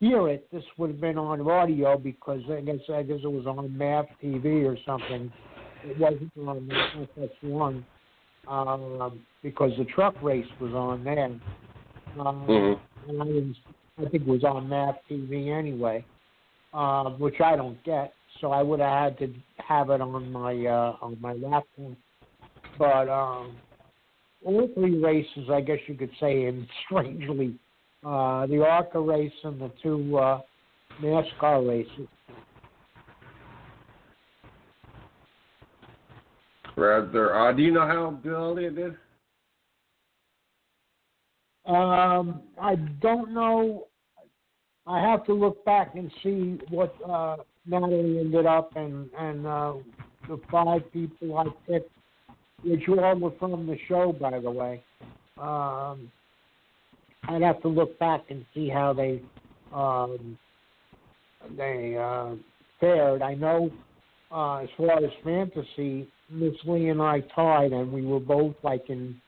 hear 0.00 0.28
it, 0.28 0.50
this 0.50 0.64
would 0.78 0.90
have 0.90 1.00
been 1.00 1.18
on 1.18 1.46
audio 1.48 1.96
because 1.98 2.40
I 2.50 2.62
guess 2.62 2.78
I 2.92 3.02
guess 3.02 3.18
it 3.22 3.30
was 3.30 3.46
on 3.46 3.76
MAP 3.76 4.08
TV 4.22 4.64
or 4.64 4.76
something. 4.86 5.30
It 5.84 5.98
wasn't 5.98 6.32
on 6.38 6.68
FS1 7.16 7.84
um, 8.48 9.20
because 9.42 9.72
the 9.78 9.84
truck 9.84 10.14
race 10.22 10.46
was 10.60 10.72
on 10.72 11.04
there. 11.04 11.30
Um, 12.18 12.46
Mhm. 12.46 12.80
and 13.08 13.22
I, 13.22 13.24
didn't, 13.26 13.56
I 13.98 14.02
think 14.02 14.14
it 14.22 14.26
was 14.26 14.44
on 14.44 14.68
MAVTV 14.68 15.48
anyway, 15.48 16.04
uh, 16.74 17.10
which 17.10 17.40
I 17.40 17.56
don't 17.56 17.82
get. 17.84 18.12
So 18.40 18.52
I 18.52 18.62
would 18.62 18.80
have 18.80 19.02
had 19.02 19.18
to 19.18 19.34
have 19.58 19.90
it 19.90 20.00
on 20.00 20.32
my 20.32 20.66
uh, 20.66 20.96
on 21.00 21.16
my 21.20 21.34
laptop. 21.34 21.96
But 22.78 23.08
um, 23.08 23.56
all 24.44 24.68
three 24.74 24.98
races, 24.98 25.50
I 25.50 25.60
guess 25.60 25.78
you 25.86 25.94
could 25.94 26.10
say, 26.18 26.44
and 26.44 26.66
strangely 26.84 27.58
uh, 28.04 28.46
the 28.46 28.64
ARCA 28.64 29.00
race 29.00 29.32
and 29.44 29.60
the 29.60 29.70
two 29.82 30.16
uh, 30.18 30.40
NASCAR 31.02 31.66
races. 31.68 32.08
Rather, 36.76 37.36
uh, 37.36 37.52
do 37.52 37.62
you 37.62 37.72
know 37.72 37.86
how 37.86 38.10
Bill 38.10 38.36
Elliott 38.36 38.76
did? 38.76 38.96
Um, 41.70 42.42
I 42.60 42.74
don't 43.00 43.32
know. 43.32 43.86
I 44.86 45.00
have 45.00 45.24
to 45.26 45.32
look 45.32 45.64
back 45.64 45.94
and 45.94 46.10
see 46.22 46.58
what 46.68 46.92
uh, 47.08 47.36
Natalie 47.64 48.18
ended 48.18 48.44
up 48.44 48.74
and 48.74 49.08
and 49.16 49.46
uh, 49.46 49.74
the 50.28 50.40
five 50.50 50.82
people 50.92 51.38
I 51.38 51.44
picked, 51.70 51.92
which 52.64 52.82
all 52.88 53.14
were 53.18 53.30
from 53.38 53.66
the 53.66 53.76
show, 53.86 54.12
by 54.12 54.40
the 54.40 54.50
way. 54.50 54.82
Um, 55.38 56.10
I'd 57.28 57.42
have 57.42 57.62
to 57.62 57.68
look 57.68 57.96
back 58.00 58.22
and 58.30 58.44
see 58.52 58.68
how 58.68 58.92
they 58.92 59.22
um, 59.72 60.36
they 61.56 61.96
uh, 61.96 62.34
fared. 62.80 63.22
I 63.22 63.34
know 63.34 63.70
uh, 64.32 64.56
as 64.56 64.68
far 64.76 64.98
as 64.98 65.10
fantasy, 65.22 66.08
Miss 66.28 66.54
Lee 66.66 66.88
and 66.88 67.00
I 67.00 67.20
tied, 67.34 67.72
and 67.72 67.92
we 67.92 68.04
were 68.04 68.18
both 68.18 68.56
like 68.64 68.90
in 68.90 69.20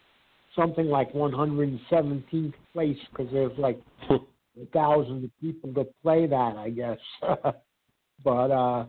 something 0.56 0.86
like 0.86 1.12
117th 1.12 2.52
place 2.72 2.96
because 3.10 3.32
there's 3.32 3.56
like 3.58 3.80
thousands 4.72 5.24
of 5.24 5.30
people 5.40 5.72
to 5.74 5.86
play 6.02 6.26
that, 6.26 6.56
I 6.56 6.70
guess. 6.70 6.98
but 8.24 8.50
uh, 8.50 8.84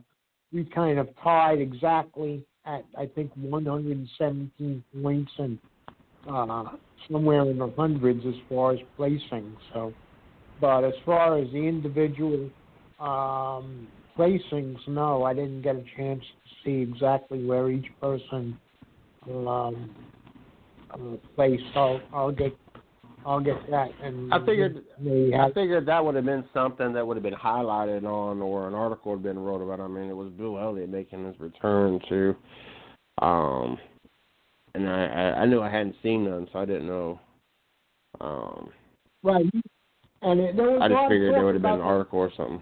we 0.52 0.66
kind 0.66 1.00
of 1.00 1.10
tied 1.24 1.60
exactly 1.60 2.46
at 2.66 2.86
I 2.98 3.08
think 3.08 3.32
117 3.36 4.84
points 5.02 5.32
and 5.38 5.60
uh, 6.30 6.64
somewhere 7.12 7.50
in 7.50 7.58
the 7.58 7.72
hundreds 7.76 8.26
as 8.26 8.36
far 8.50 8.74
as 8.74 8.80
placing. 8.96 9.56
So, 9.74 9.94
but 10.62 10.84
as 10.84 10.94
far 11.06 11.38
as 11.38 11.50
the 11.52 11.58
individual 11.58 12.50
um, 13.00 13.88
placings, 14.18 14.78
no, 14.88 15.24
I 15.24 15.34
didn't 15.34 15.62
get 15.62 15.76
a 15.76 15.84
chance 15.98 16.24
to 16.24 16.50
see 16.64 16.82
exactly 16.82 17.44
where 17.44 17.70
each 17.70 17.88
person 18.00 18.58
um, 19.30 19.90
uh, 20.94 21.18
placed. 21.36 21.64
I'll, 21.76 22.02
I'll 22.14 22.32
get 22.32 22.56
I'll 23.26 23.40
get 23.40 23.56
that 23.70 23.90
and 24.04 24.34
I 24.34 24.40
figured 24.46 24.84
I 25.00 25.52
figured 25.54 25.86
that 25.86 26.04
would 26.04 26.16
have 26.16 26.26
been 26.26 26.44
something 26.54 26.94
that 26.94 27.06
would 27.06 27.16
have 27.16 27.24
been 27.24 27.34
highlighted 27.34 28.04
on, 28.04 28.42
or 28.42 28.68
an 28.68 28.74
article 28.74 29.12
would 29.12 29.18
have 29.18 29.24
been 29.24 29.40
wrote 29.40 29.62
about. 29.62 29.80
I 29.80 29.88
mean, 29.88 30.10
it 30.10 30.16
was 30.16 30.30
Bill 30.32 30.60
Elliott 30.60 30.90
making 30.90 31.26
his 31.26 31.40
return 31.40 32.00
to, 32.10 32.36
um, 33.22 33.78
and 34.76 34.90
I, 34.90 35.06
I 35.06 35.42
I 35.42 35.46
knew 35.46 35.62
I 35.62 35.70
hadn't 35.70 35.96
seen 36.04 36.26
none, 36.26 36.48
so 36.52 36.60
I 36.60 36.66
didn't 36.66 36.88
know. 36.88 37.20
Um, 38.20 38.70
right. 39.24 39.46
And 40.22 40.40
it, 40.40 40.56
there 40.56 40.72
was 40.72 40.82
I 40.82 40.88
just 40.90 41.10
figured 41.10 41.34
there 41.34 41.46
would 41.46 41.56
have 41.56 41.62
been 41.62 41.72
an 41.72 41.82
article 41.82 42.20
or 42.20 42.32
something. 42.36 42.62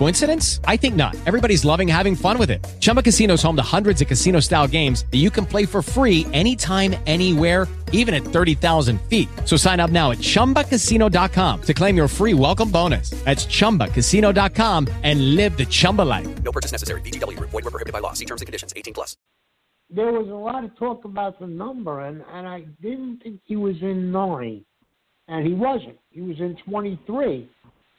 Coincidence? 0.00 0.60
I 0.64 0.78
think 0.78 0.96
not. 0.96 1.14
Everybody's 1.26 1.62
loving 1.62 1.86
having 1.86 2.16
fun 2.16 2.38
with 2.38 2.50
it. 2.50 2.66
Chumba 2.80 3.02
Casino 3.02 3.34
is 3.34 3.42
home 3.42 3.56
to 3.56 3.62
hundreds 3.62 4.00
of 4.00 4.08
casino-style 4.08 4.68
games 4.68 5.04
that 5.10 5.18
you 5.18 5.28
can 5.30 5.44
play 5.44 5.66
for 5.66 5.82
free 5.82 6.24
anytime, 6.32 6.94
anywhere, 7.06 7.68
even 7.92 8.14
at 8.14 8.22
30,000 8.22 8.98
feet. 9.02 9.28
So 9.44 9.58
sign 9.58 9.78
up 9.78 9.90
now 9.90 10.10
at 10.12 10.16
ChumbaCasino.com 10.18 11.62
to 11.62 11.74
claim 11.74 11.96
your 11.98 12.08
free 12.08 12.32
welcome 12.32 12.70
bonus. 12.70 13.10
That's 13.26 13.44
ChumbaCasino.com 13.44 14.88
and 15.02 15.34
live 15.36 15.58
the 15.58 15.66
Chumba 15.66 16.02
life. 16.02 16.42
No 16.42 16.50
purchase 16.50 16.72
necessary. 16.72 17.02
VGW 17.02 17.36
Group. 17.36 17.50
Void 17.50 17.64
were 17.64 17.70
prohibited 17.70 17.92
by 17.92 17.98
law. 17.98 18.14
See 18.14 18.24
terms 18.24 18.40
and 18.40 18.46
conditions. 18.46 18.72
18 18.74 18.94
plus. 18.94 19.18
there 19.90 20.12
was 20.12 20.28
a 20.28 20.34
lot 20.34 20.64
of 20.64 20.74
talk 20.78 21.04
about 21.04 21.38
the 21.38 21.46
number, 21.46 22.00
and 22.06 22.22
and 22.32 22.48
I 22.48 22.60
didn't 22.80 23.18
think 23.22 23.40
he 23.44 23.56
was 23.56 23.76
in 23.82 24.10
nine. 24.10 24.64
and 25.28 25.46
he 25.46 25.52
wasn't. 25.52 25.98
He 26.10 26.22
was 26.22 26.38
in 26.40 26.56
23, 26.64 27.48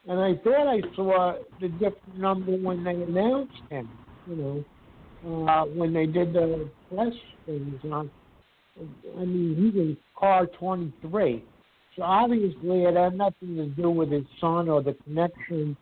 and 0.08 0.20
I 0.20 0.34
thought 0.42 0.66
I 0.66 0.80
saw 0.96 1.34
the 1.60 1.68
different 1.68 2.18
number 2.18 2.52
when 2.52 2.82
they 2.84 2.90
announced 2.90 3.52
him. 3.70 3.88
You 4.26 4.36
know, 5.24 5.46
uh, 5.48 5.64
when 5.66 5.92
they 5.92 6.06
did 6.06 6.32
the 6.32 6.68
press 6.88 7.12
things 7.46 7.80
on. 7.90 8.10
I 8.78 9.24
mean, 9.24 9.54
he's 9.56 9.80
in 9.80 9.96
car 10.18 10.46
23. 10.58 11.44
So 11.96 12.02
obviously, 12.02 12.84
it 12.84 12.96
had 12.96 13.14
nothing 13.14 13.56
to 13.56 13.66
do 13.66 13.90
with 13.90 14.10
his 14.10 14.24
son 14.40 14.68
or 14.68 14.82
the 14.82 14.94
connection 15.04 15.76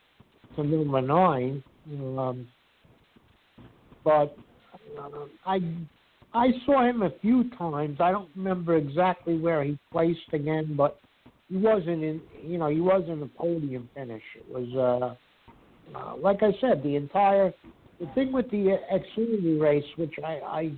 to 0.57 0.65
number 0.65 1.01
nine. 1.01 1.63
Um, 1.89 2.49
but 4.05 4.37
uh, 4.99 5.27
I 5.47 5.61
I 6.33 6.49
saw 6.67 6.89
him 6.89 7.03
a 7.03 7.11
few 7.21 7.51
times. 7.51 7.99
I 8.01 8.13
don't 8.13 8.29
remember 8.37 8.77
exactly 8.77 9.39
where 9.39 9.65
he 9.65 9.79
placed 9.93 10.33
again, 10.33 10.75
but 10.77 11.00
he 11.51 11.57
wasn't 11.57 12.03
in. 12.03 12.21
You 12.43 12.59
know, 12.59 12.69
he 12.69 12.81
wasn't 12.81 13.23
a 13.23 13.27
podium 13.27 13.89
finish. 13.95 14.23
It 14.37 14.47
was 14.49 15.17
uh, 15.95 15.99
uh, 15.99 16.17
like 16.17 16.43
I 16.43 16.53
said, 16.61 16.83
the 16.83 16.97
entire 16.97 17.53
the 17.99 18.07
thing 18.15 18.33
with 18.33 18.51
the 18.51 18.79
Xfinity 18.93 19.61
race, 19.61 19.85
which 19.97 20.15
I, 20.25 20.31
I, 20.33 20.73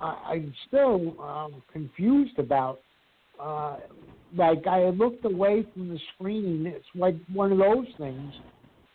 I 0.00 0.32
I'm 0.32 0.54
still 0.68 1.20
um, 1.20 1.62
confused 1.72 2.38
about. 2.38 2.80
Uh, 3.40 3.78
like 4.36 4.66
I 4.66 4.88
looked 4.90 5.24
away 5.26 5.66
from 5.74 5.88
the 5.88 5.98
screen. 6.14 6.64
It's 6.66 6.86
like 6.94 7.16
one 7.32 7.52
of 7.52 7.58
those 7.58 7.86
things, 7.98 8.32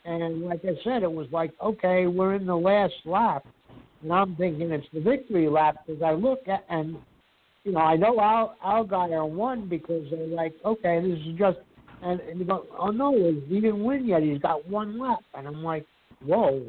and 0.05 0.43
like 0.43 0.61
I 0.63 0.73
said, 0.83 1.03
it 1.03 1.11
was 1.11 1.27
like, 1.31 1.51
okay, 1.61 2.07
we're 2.07 2.35
in 2.35 2.45
the 2.45 2.55
last 2.55 2.93
lap, 3.05 3.45
and 4.01 4.11
I'm 4.11 4.35
thinking 4.35 4.71
it's 4.71 4.87
the 4.93 5.01
victory 5.01 5.49
lap 5.49 5.83
because 5.85 6.01
I 6.01 6.13
look 6.13 6.47
at 6.47 6.65
and 6.69 6.97
you 7.67 7.73
know 7.73 7.81
I 7.81 7.97
know 7.97 8.19
Al 8.19 8.55
Allgaier 8.65 9.29
won 9.29 9.67
because 9.67 10.05
they're 10.09 10.27
like, 10.27 10.53
okay, 10.65 11.01
this 11.01 11.19
is 11.19 11.37
just 11.37 11.57
and, 12.01 12.21
and 12.21 12.39
you 12.39 12.45
go, 12.45 12.65
oh 12.79 12.91
no, 12.91 13.13
he 13.47 13.59
didn't 13.59 13.83
win 13.83 14.07
yet. 14.07 14.23
He's 14.23 14.39
got 14.39 14.67
one 14.69 14.99
lap, 14.99 15.19
and 15.33 15.47
I'm 15.47 15.63
like, 15.63 15.85
whoa, 16.23 16.65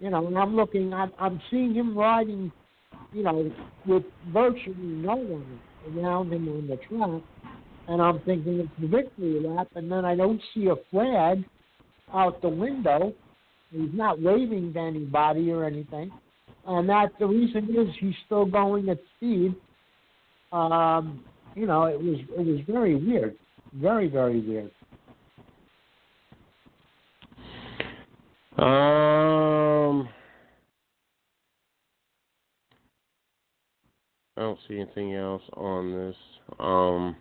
you 0.00 0.10
know. 0.10 0.26
And 0.26 0.38
I'm 0.38 0.56
looking, 0.56 0.94
I'm, 0.94 1.12
I'm 1.18 1.40
seeing 1.50 1.74
him 1.74 1.98
riding, 1.98 2.50
you 3.12 3.22
know, 3.22 3.52
with 3.86 4.04
virtually 4.32 4.76
no 4.78 5.16
one 5.16 5.60
around 5.94 6.32
him 6.32 6.48
on 6.48 6.66
the 6.68 6.76
track, 6.76 7.22
and 7.88 8.00
I'm 8.00 8.20
thinking 8.20 8.60
it's 8.60 8.70
the 8.80 8.86
victory 8.86 9.40
lap, 9.40 9.68
and 9.74 9.90
then 9.90 10.04
I 10.04 10.14
don't 10.14 10.40
see 10.54 10.68
a 10.68 10.76
flag 10.90 11.44
out 12.14 12.40
the 12.40 12.48
window. 12.48 13.12
He's 13.70 13.90
not 13.92 14.22
waving 14.22 14.72
to 14.74 14.80
anybody 14.80 15.50
or 15.50 15.64
anything, 15.64 16.12
and 16.66 16.88
that 16.88 17.08
the 17.18 17.26
reason 17.26 17.68
is 17.76 17.88
he's 17.98 18.14
still 18.26 18.44
going 18.44 18.88
at 18.88 18.98
speed. 19.16 19.56
Um, 20.52 21.24
you 21.54 21.66
know, 21.66 21.84
it 21.84 21.98
was 21.98 22.18
it 22.38 22.46
was 22.46 22.60
very 22.68 22.94
weird, 22.94 23.36
very 23.74 24.08
very 24.08 24.40
weird. 24.40 24.70
Um, 28.58 30.08
I 34.36 34.42
don't 34.42 34.58
see 34.68 34.76
anything 34.76 35.14
else 35.14 35.42
on 35.54 35.92
this. 35.92 36.16
Um, 36.60 37.16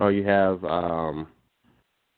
oh, 0.00 0.08
you 0.08 0.24
have 0.24 0.64
um, 0.64 1.28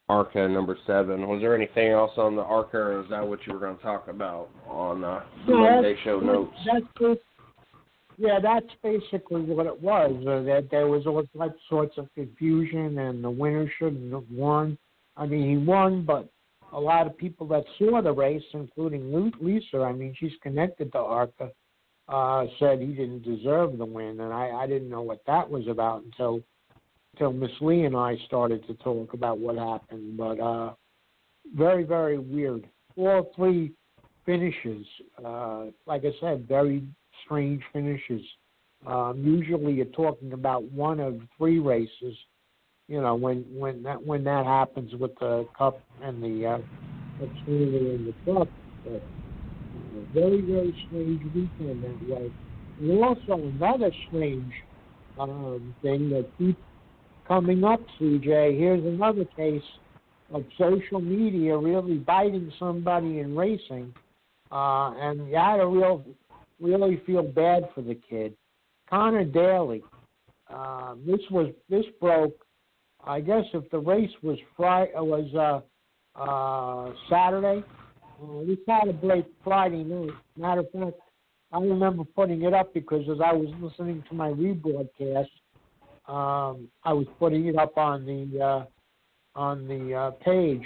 ARCA 0.08 0.48
number 0.48 0.76
seven. 0.86 1.28
Was 1.28 1.42
there 1.42 1.54
anything 1.54 1.88
else 1.88 2.12
on 2.16 2.34
the 2.34 2.42
ARCA, 2.42 2.78
or 2.78 3.02
is 3.02 3.10
that 3.10 3.26
what 3.26 3.46
you 3.46 3.52
were 3.52 3.58
going 3.58 3.76
to 3.76 3.82
talk 3.82 4.08
about 4.08 4.48
on 4.66 5.04
uh, 5.04 5.20
the 5.46 5.52
Yeah, 5.52 5.74
Monday 5.74 5.96
show 6.02 6.18
notes? 6.18 6.56
That's 6.72 6.86
yeah, 8.18 8.40
that's 8.42 8.66
basically 8.82 9.42
what 9.42 9.66
it 9.66 9.80
was. 9.80 10.10
Uh, 10.26 10.42
that 10.42 10.68
there 10.70 10.88
was 10.88 11.06
all 11.06 11.24
types 11.38 11.60
sorts 11.68 11.96
of 11.98 12.12
confusion, 12.14 12.98
and 12.98 13.22
the 13.22 13.30
winner 13.30 13.70
shouldn't 13.78 14.12
have 14.12 14.28
won. 14.30 14.76
I 15.16 15.26
mean, 15.26 15.48
he 15.48 15.56
won, 15.56 16.04
but 16.04 16.28
a 16.72 16.80
lot 16.80 17.06
of 17.06 17.16
people 17.16 17.46
that 17.48 17.64
saw 17.78 18.02
the 18.02 18.12
race, 18.12 18.42
including 18.52 19.32
Lisa, 19.40 19.78
I 19.78 19.92
mean, 19.92 20.14
she's 20.18 20.32
connected 20.42 20.90
to 20.92 20.98
ARCA, 20.98 21.50
uh, 22.08 22.46
said 22.58 22.80
he 22.80 22.88
didn't 22.88 23.22
deserve 23.22 23.78
the 23.78 23.84
win, 23.84 24.20
and 24.20 24.32
I, 24.32 24.50
I 24.50 24.66
didn't 24.66 24.90
know 24.90 25.02
what 25.02 25.22
that 25.26 25.48
was 25.48 25.68
about 25.68 26.02
until 26.04 26.42
until 27.14 27.32
Miss 27.32 27.50
Lee 27.60 27.84
and 27.84 27.96
I 27.96 28.16
started 28.26 28.66
to 28.66 28.74
talk 28.74 29.12
about 29.12 29.38
what 29.38 29.56
happened. 29.56 30.16
But 30.16 30.40
uh, 30.40 30.74
very, 31.54 31.82
very 31.84 32.18
weird. 32.18 32.68
All 32.96 33.32
three 33.34 33.72
finishes, 34.26 34.86
uh, 35.24 35.66
like 35.86 36.04
I 36.04 36.12
said, 36.20 36.46
very 36.46 36.84
strange 37.24 37.62
finishes. 37.72 38.22
Um, 38.86 39.22
usually, 39.24 39.74
you're 39.74 39.86
talking 39.86 40.32
about 40.32 40.64
one 40.64 41.00
of 41.00 41.20
three 41.36 41.58
races. 41.58 42.16
You 42.86 43.02
know, 43.02 43.14
when 43.14 43.44
when 43.52 43.82
that 43.82 44.02
when 44.04 44.24
that 44.24 44.46
happens 44.46 44.94
with 44.94 45.18
the 45.18 45.46
cup 45.56 45.80
and 46.02 46.22
the 46.22 46.46
uh, 46.46 46.58
and 47.20 48.06
the 48.06 48.14
truck, 48.24 48.48
but 48.84 48.94
uh, 48.94 49.00
very 50.14 50.40
very 50.40 50.74
strange 50.86 51.22
weekend 51.34 51.82
that 51.82 52.08
way. 52.08 52.30
And 52.80 53.02
also 53.02 53.34
another 53.34 53.90
strange 54.06 54.52
um, 55.18 55.74
thing 55.82 56.10
that 56.10 56.26
keeps 56.38 56.62
coming 57.26 57.64
up, 57.64 57.80
CJ. 58.00 58.58
Here's 58.58 58.84
another 58.84 59.24
case 59.36 59.62
of 60.32 60.44
social 60.58 61.00
media 61.00 61.56
really 61.56 61.96
biting 61.96 62.52
somebody 62.58 63.20
in 63.20 63.36
racing, 63.36 63.92
uh, 64.50 64.92
and 64.96 65.28
you 65.28 65.36
had 65.36 65.60
a 65.60 65.66
real, 65.66 66.04
really 66.60 67.00
feel 67.06 67.22
bad 67.22 67.68
for 67.74 67.82
the 67.82 67.94
kid. 67.94 68.34
Connor 68.88 69.24
Daly. 69.24 69.82
Uh, 70.52 70.94
this 71.06 71.20
was 71.30 71.52
this 71.68 71.84
broke. 72.00 72.44
I 73.04 73.20
guess 73.20 73.44
if 73.52 73.70
the 73.70 73.78
race 73.78 74.10
was 74.22 74.38
Friday, 74.56 74.92
was 74.96 75.62
uh, 76.16 76.20
uh, 76.20 76.92
Saturday. 77.10 77.64
Uh, 78.20 78.44
this 78.46 78.58
had 78.66 78.84
to 78.84 78.92
break 78.92 79.26
Friday 79.44 79.84
night. 79.84 80.10
Matter 80.36 80.60
of 80.60 80.70
fact, 80.72 80.96
I 81.52 81.60
remember 81.60 82.04
putting 82.04 82.42
it 82.42 82.54
up 82.54 82.74
because 82.74 83.08
as 83.08 83.18
I 83.24 83.32
was 83.32 83.48
listening 83.60 84.02
to 84.08 84.14
my 84.14 84.30
rebroadcast, 84.30 85.28
um, 86.06 86.68
I 86.82 86.92
was 86.92 87.06
putting 87.18 87.46
it 87.46 87.56
up 87.56 87.76
on 87.76 88.04
the 88.06 88.42
uh, 88.42 88.64
on 89.38 89.68
the 89.68 89.94
uh, 89.94 90.10
page. 90.22 90.62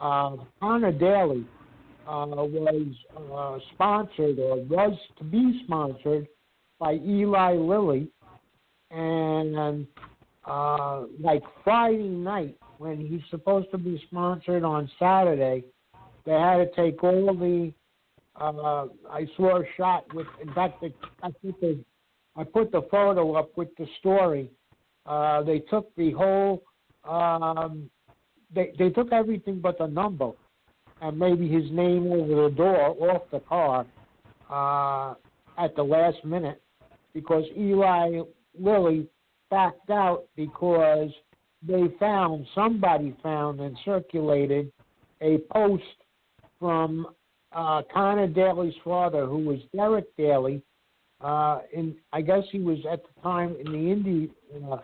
Uh, 0.00 0.36
Connor 0.60 0.92
Daly 0.92 1.40
uh, 1.40 1.53
was 2.06 2.94
uh, 3.16 3.58
sponsored 3.74 4.38
or 4.38 4.56
was 4.64 4.96
to 5.18 5.24
be 5.24 5.62
sponsored 5.64 6.26
by 6.78 6.94
Eli 6.94 7.54
Lilly, 7.54 8.08
and 8.90 9.86
uh, 10.46 11.02
like 11.20 11.42
Friday 11.62 12.08
night 12.08 12.56
when 12.78 13.00
he's 13.00 13.22
supposed 13.30 13.70
to 13.70 13.78
be 13.78 14.02
sponsored 14.08 14.64
on 14.64 14.90
Saturday, 14.98 15.64
they 16.26 16.32
had 16.32 16.56
to 16.56 16.68
take 16.76 17.02
all 17.02 17.34
the. 17.34 17.72
Uh, 18.36 18.86
I 19.10 19.26
saw 19.36 19.60
a 19.60 19.64
shot 19.76 20.12
with. 20.12 20.26
In 20.42 20.52
fact, 20.54 20.80
the, 20.80 20.92
I 21.22 21.30
think 21.40 21.60
the, 21.60 21.78
I 22.36 22.44
put 22.44 22.72
the 22.72 22.82
photo 22.90 23.34
up 23.34 23.56
with 23.56 23.68
the 23.78 23.86
story. 24.00 24.50
Uh, 25.06 25.42
they 25.42 25.60
took 25.60 25.94
the 25.96 26.12
whole. 26.12 26.62
Um, 27.08 27.90
they 28.54 28.72
they 28.78 28.90
took 28.90 29.12
everything 29.12 29.60
but 29.60 29.78
the 29.78 29.86
number, 29.86 30.32
and 31.04 31.18
maybe 31.18 31.46
his 31.46 31.70
name 31.70 32.10
over 32.10 32.48
the 32.48 32.54
door 32.56 32.96
off 33.10 33.22
the 33.30 33.40
car 33.40 33.84
uh, 34.50 35.14
at 35.62 35.76
the 35.76 35.82
last 35.82 36.16
minute, 36.24 36.62
because 37.12 37.44
Eli 37.56 38.20
Lilly 38.58 39.06
backed 39.50 39.90
out 39.90 40.24
because 40.34 41.10
they 41.62 41.84
found 42.00 42.46
somebody 42.54 43.14
found 43.22 43.60
and 43.60 43.76
circulated 43.84 44.72
a 45.20 45.38
post 45.52 45.82
from 46.58 47.06
uh, 47.52 47.82
Connor 47.92 48.26
Daly's 48.26 48.74
father, 48.82 49.26
who 49.26 49.38
was 49.38 49.58
Derek 49.76 50.06
Daly. 50.16 50.62
Uh, 51.20 51.60
in 51.72 51.94
I 52.14 52.22
guess 52.22 52.44
he 52.50 52.60
was 52.60 52.78
at 52.90 53.02
the 53.02 53.20
time 53.22 53.56
in 53.64 53.72
the 53.72 53.92
Indy 53.92 54.30
uh, 54.70 54.78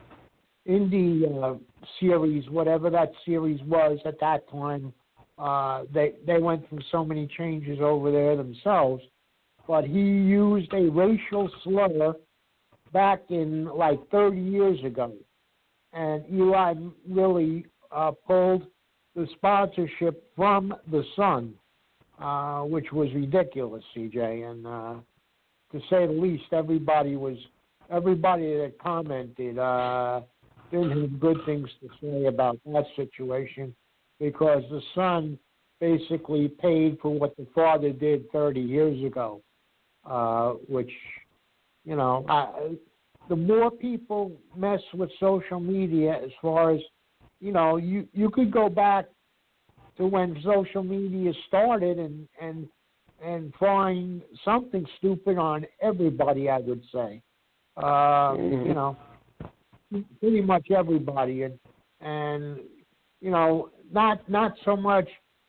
Indy 0.67 1.25
uh, 1.27 1.55
series, 1.99 2.49
whatever 2.51 2.91
that 2.91 3.11
series 3.25 3.61
was 3.63 3.99
at 4.05 4.21
that 4.21 4.49
time. 4.51 4.93
Uh, 5.41 5.85
they 5.93 6.13
they 6.27 6.39
went 6.39 6.69
through 6.69 6.81
so 6.93 7.03
many 7.03 7.27
changes 7.39 7.79
over 7.81 8.13
there 8.13 8.37
themselves, 8.37 9.03
but 9.67 9.85
he 9.85 10.01
used 10.01 10.71
a 10.75 10.91
racial 10.91 11.51
slur 11.65 12.13
back 12.93 13.23
in 13.31 13.65
like 13.65 13.99
30 14.11 14.39
years 14.39 14.79
ago, 14.85 15.15
and 15.95 16.23
Eli 16.31 16.75
Lilly 17.09 17.65
uh, 17.91 18.11
pulled 18.27 18.67
the 19.17 19.27
sponsorship 19.37 20.23
from 20.37 20.75
the 20.91 21.03
son, 21.17 21.55
uh, 22.21 22.61
which 22.61 22.93
was 22.93 23.09
ridiculous, 23.15 23.83
CJ. 23.97 24.51
And 24.51 24.67
uh, 24.67 24.95
to 25.73 25.81
say 25.89 26.07
the 26.07 26.13
least, 26.13 26.53
everybody 26.53 27.17
was 27.17 27.39
everybody 27.91 28.59
that 28.59 28.75
commented 28.79 29.59
uh, 29.59 30.21
didn't 30.71 31.01
have 31.01 31.19
good 31.19 31.39
things 31.47 31.69
to 31.81 31.89
say 32.03 32.27
about 32.27 32.59
that 32.67 32.85
situation 32.95 33.75
because 34.21 34.63
the 34.71 34.83
son 34.95 35.39
basically 35.81 36.49
paid 36.49 36.99
for 37.01 37.19
what 37.19 37.37
the 37.37 37.47
father 37.55 37.91
did 37.91 38.31
30 38.31 38.61
years 38.61 39.03
ago, 39.05 39.41
uh, 40.05 40.51
which, 40.69 40.91
you 41.85 41.97
know, 41.97 42.25
I, 42.29 42.77
the 43.29 43.37
more 43.37 43.71
people 43.71 44.33
mess 44.55 44.81
with 44.93 45.11
social 45.19 45.59
media, 45.59 46.21
as 46.23 46.31
far 46.43 46.73
as 46.73 46.81
you 47.41 47.53
know, 47.53 47.77
you 47.77 48.07
you 48.13 48.29
could 48.29 48.51
go 48.53 48.69
back 48.69 49.07
to 49.97 50.07
when 50.07 50.37
social 50.45 50.83
media 50.83 51.33
started 51.49 51.99
and 51.99 52.29
and 52.41 52.69
and 53.23 53.55
find 53.59 54.23
something 54.45 54.87
stupid 54.99 55.39
on 55.39 55.65
everybody. 55.81 56.51
I 56.51 56.59
would 56.59 56.83
say, 56.93 57.23
uh, 57.77 58.35
Mhm. 58.35 58.67
you 58.67 58.75
know, 58.75 58.97
pretty 60.21 60.43
much 60.43 60.71
everybody, 60.71 61.45
and 61.45 61.59
and 62.01 62.61
you 63.21 63.31
know, 63.31 63.71
not 63.93 64.29
not 64.29 64.55
so 64.65 64.77
much. 64.77 65.09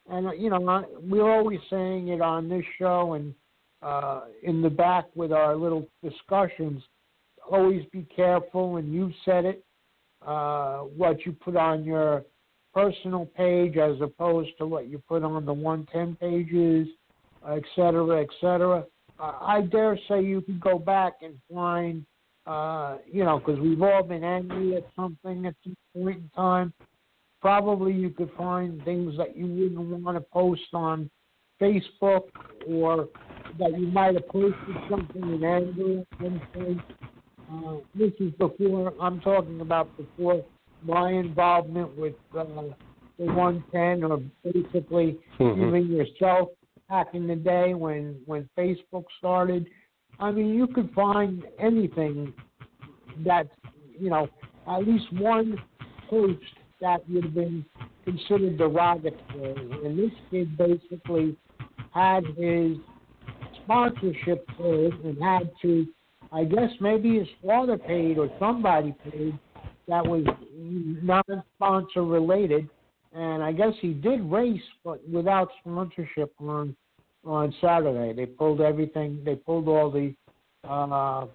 And 0.10 0.30
you 0.42 0.50
know, 0.50 0.86
we're 1.02 1.30
always 1.30 1.60
saying 1.70 2.10
it 2.10 2.22
on 2.22 2.50
this 2.50 2.66
show 2.78 3.14
and 3.14 3.34
uh, 3.82 4.22
in 4.44 4.62
the 4.62 4.70
back 4.70 5.06
with 5.16 5.32
our 5.32 5.56
little 5.56 5.88
discussions. 6.04 6.82
Always 7.50 7.84
be 7.92 8.08
careful, 8.16 8.78
and 8.78 8.94
you 8.94 9.12
said 9.26 9.46
it. 9.46 9.64
Uh, 10.26 10.82
what 10.96 11.26
you 11.26 11.32
put 11.32 11.56
on 11.56 11.84
your 11.84 12.24
personal 12.74 13.26
page 13.26 13.78
as 13.78 14.00
opposed 14.02 14.52
to 14.58 14.68
what 14.68 14.88
you 14.88 15.02
put 15.08 15.24
on 15.24 15.46
the 15.46 15.54
110 15.54 16.16
pages, 16.18 16.88
et 17.50 17.64
cetera, 17.76 18.22
et 18.22 18.30
cetera. 18.40 18.86
Uh, 19.20 19.34
I 19.42 19.62
dare 19.62 20.00
say 20.08 20.24
you 20.24 20.42
can 20.42 20.60
go 20.60 20.80
back 20.80 21.14
and 21.22 21.36
find, 21.52 22.06
uh, 22.46 22.98
you 23.12 23.24
know, 23.24 23.40
because 23.40 23.60
we've 23.60 23.82
all 23.82 24.04
been 24.04 24.24
angry 24.24 24.76
at 24.76 24.86
something 24.96 25.46
at 25.48 25.56
some 25.64 25.76
point 25.94 26.18
in 26.18 26.30
time. 26.36 26.74
Probably 27.42 27.94
you 27.94 28.12
could 28.12 28.32
find 28.38 28.84
things 28.84 29.18
that 29.18 29.36
you 29.36 29.48
wouldn't 29.48 30.04
want 30.04 30.18
to 30.18 30.22
post 30.22 30.62
on 30.74 31.10
Facebook 31.60 32.24
or 32.68 33.10
that 33.60 33.80
you 33.80 33.88
might 33.88 34.14
have 34.16 34.28
posted 34.28 34.76
something 34.90 35.22
in 35.22 35.44
anger. 35.44 36.04
Uh, 37.52 37.76
this 37.96 38.12
is 38.20 38.32
before, 38.34 38.94
I'm 39.02 39.20
talking 39.22 39.62
about 39.62 39.96
before 39.98 40.44
my 40.84 41.12
involvement 41.12 41.98
with 41.98 42.14
uh, 42.38 42.44
the 43.18 43.26
110 43.26 44.04
or 44.04 44.20
basically 44.44 45.20
Mhm. 45.40 45.68
even 45.68 45.92
yourself 45.92 46.50
back 46.90 47.14
in 47.14 47.28
the 47.28 47.36
day 47.36 47.74
when 47.74 48.20
when 48.26 48.50
Facebook 48.58 49.06
started. 49.18 49.68
I 50.20 50.32
mean, 50.32 50.54
you 50.54 50.68
could 50.68 50.92
find 50.94 51.46
anything 51.60 52.34
that's 53.18 53.54
you 54.00 54.10
know 54.10 54.28
at 54.68 54.88
least 54.88 55.12
one 55.14 55.62
post 56.10 56.54
that 56.82 57.08
would 57.10 57.24
have 57.24 57.34
been 57.34 57.66
considered 58.04 58.58
derogatory. 58.58 59.86
And 59.86 59.98
this 59.98 60.12
kid 60.30 60.58
basically 60.58 61.36
had 61.94 62.26
his 62.38 62.78
sponsorship 63.64 64.46
paid 64.58 64.94
and 65.04 65.22
had 65.22 65.52
to, 65.62 65.88
I 66.32 66.44
guess 66.44 66.70
maybe 66.80 67.20
his 67.20 67.28
father 67.46 67.78
paid 67.78 68.18
or 68.18 68.30
somebody 68.40 68.96
paid 69.10 69.38
that 69.88 70.06
was 70.06 70.26
non-sponsor 70.58 72.04
related. 72.04 72.68
And 73.14 73.44
I 73.44 73.52
guess 73.52 73.74
he 73.82 73.94
did 73.94 74.22
race, 74.32 74.62
but 74.84 75.08
without 75.10 75.50
sponsorship 75.62 76.34
on 76.40 76.76
on 77.26 77.54
Saturday. 77.62 78.14
They 78.14 78.26
pulled 78.26 78.62
everything. 78.62 79.22
They 79.24 79.36
pulled 79.36 79.68
all 79.68 79.92
the 79.92 80.14
uh, 80.68 81.26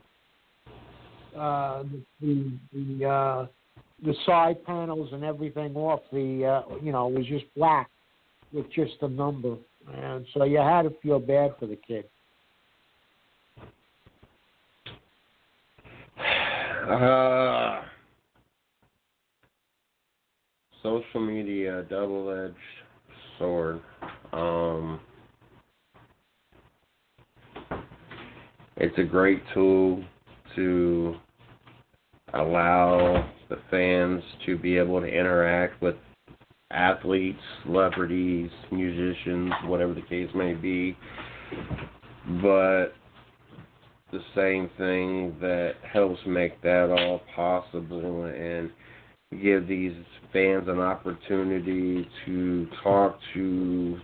uh, 1.38 1.84
the 2.20 2.52
the 2.72 3.04
uh, 3.04 3.46
the 4.04 4.14
side 4.24 4.64
panels 4.64 5.08
and 5.12 5.24
everything 5.24 5.74
off. 5.76 6.00
The 6.12 6.44
uh, 6.44 6.76
you 6.82 6.92
know 6.92 7.08
was 7.08 7.26
just 7.26 7.44
black 7.56 7.90
with 8.52 8.70
just 8.72 8.94
a 9.02 9.08
number, 9.08 9.56
and 9.92 10.26
so 10.34 10.44
you 10.44 10.58
had 10.58 10.82
to 10.82 10.92
feel 11.02 11.18
bad 11.18 11.54
for 11.58 11.66
the 11.66 11.76
kid. 11.76 12.04
Uh, 16.88 17.82
social 20.82 21.20
media, 21.20 21.84
double-edged 21.90 22.54
sword. 23.38 23.80
Um, 24.32 25.00
it's 28.76 28.96
a 28.98 29.02
great 29.02 29.42
tool 29.52 30.04
to 30.54 31.16
allow 32.34 33.28
the 33.48 33.58
fans 33.70 34.22
to 34.46 34.58
be 34.58 34.76
able 34.76 35.00
to 35.00 35.06
interact 35.06 35.80
with 35.80 35.96
athletes, 36.70 37.38
celebrities, 37.64 38.50
musicians, 38.72 39.52
whatever 39.64 39.94
the 39.94 40.02
case 40.02 40.28
may 40.34 40.54
be. 40.54 40.96
But 42.42 42.88
the 44.12 44.20
same 44.34 44.70
thing 44.76 45.36
that 45.40 45.74
helps 45.92 46.20
make 46.26 46.60
that 46.62 46.90
all 46.90 47.20
possible 47.34 48.24
and 48.24 48.70
give 49.42 49.66
these 49.68 49.92
fans 50.32 50.68
an 50.68 50.78
opportunity 50.78 52.08
to 52.24 52.66
talk 52.82 53.18
to 53.34 53.98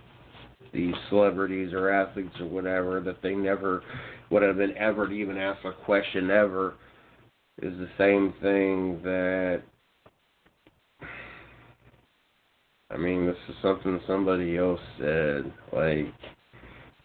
these 0.73 0.93
celebrities 1.09 1.71
or 1.73 1.89
athletes 1.89 2.35
or 2.39 2.47
whatever 2.47 2.99
that 2.99 3.21
they 3.21 3.35
never 3.35 3.83
would 4.29 4.41
have 4.41 4.57
been 4.57 4.75
ever 4.77 5.07
to 5.07 5.13
even 5.13 5.37
ask 5.37 5.63
a 5.65 5.71
question 5.85 6.31
ever 6.31 6.73
is 7.63 7.77
the 7.77 7.89
same 7.97 8.33
thing 8.41 9.01
that 9.03 9.61
I 12.91 12.97
mean 12.97 13.25
this 13.25 13.37
is 13.47 13.55
something 13.61 14.01
somebody 14.05 14.57
else 14.57 14.81
said 14.99 15.51
like 15.71 16.13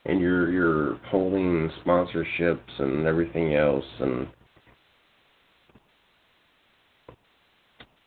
and 0.04 0.20
you're 0.20 0.50
you're 0.50 0.96
holding 1.06 1.70
sponsorships 1.86 2.80
and 2.80 3.06
everything 3.06 3.54
else 3.54 3.84
and 4.00 4.26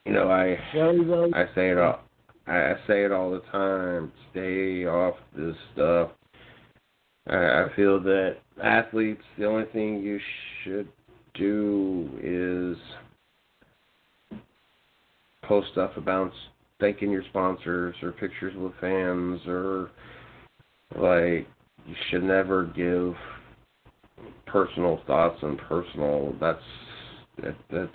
you 0.05 0.11
know 0.11 0.29
I. 0.29 0.57
I 0.73 1.45
say 1.55 1.69
it 1.69 1.77
all 1.77 2.01
I, 2.47 2.57
I 2.57 2.73
say 2.85 3.05
it 3.05 3.13
all 3.13 3.31
the 3.31 3.41
time. 3.51 4.11
Stay 4.31 4.85
off 4.85 5.15
this 5.37 5.55
stuff. 5.73 6.11
I, 7.27 7.35
I 7.35 7.67
feel 7.77 8.01
that 8.01 8.37
athletes 8.61 9.23
the 9.37 9.45
only 9.45 9.65
thing 9.71 10.01
you 10.01 10.19
should 10.63 10.89
do 11.33 12.09
is 12.21 12.77
post 15.43 15.67
stuff 15.71 15.91
about 15.97 16.31
thanking 16.79 17.11
your 17.11 17.23
sponsors 17.29 17.95
or 18.01 18.11
pictures 18.11 18.55
with 18.57 18.73
fans 18.81 19.39
or 19.47 19.91
like 20.97 21.47
you 21.85 21.95
should 22.09 22.23
never 22.23 22.65
give 22.75 23.13
personal 24.45 25.01
thoughts 25.07 25.37
and 25.41 25.57
personal 25.57 26.35
that's 26.39 26.59
that, 27.41 27.55
that's 27.71 27.91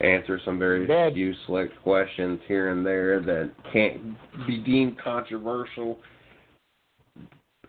answer 0.00 0.40
some 0.44 0.58
very 0.58 0.86
Bad. 0.86 1.14
few 1.14 1.34
select 1.46 1.72
questions 1.82 2.40
here 2.46 2.70
and 2.70 2.84
there 2.84 3.20
that 3.20 3.50
can't 3.72 4.00
be 4.46 4.58
deemed 4.58 4.98
controversial. 4.98 5.98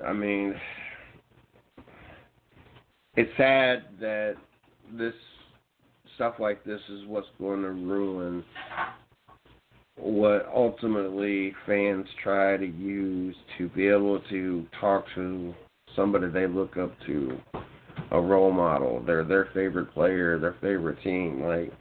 I 0.06 0.14
mean, 0.14 0.56
it's 3.16 3.32
sad 3.38 3.84
that 4.00 4.36
this 4.98 5.14
stuff 6.16 6.36
like 6.40 6.64
this 6.64 6.82
is 6.90 7.06
what's 7.08 7.28
going 7.40 7.62
to 7.62 7.72
ruin 7.72 8.44
what 9.98 10.48
ultimately 10.54 11.54
fans 11.66 12.06
try 12.24 12.58
to 12.58 12.66
use 12.66 13.36
to 13.58 13.70
be 13.70 13.88
able 13.88 14.20
to 14.30 14.66
talk 14.80 15.06
to 15.16 15.54
somebody 15.96 16.28
they 16.28 16.48
look 16.48 16.78
up 16.78 16.94
to, 17.06 17.38
a 18.12 18.20
role 18.20 18.52
model, 18.52 19.02
their 19.06 19.24
their 19.24 19.50
favorite 19.54 19.94
player, 19.94 20.40
their 20.40 20.56
favorite 20.62 21.02
team. 21.04 21.44
Like 21.44 21.72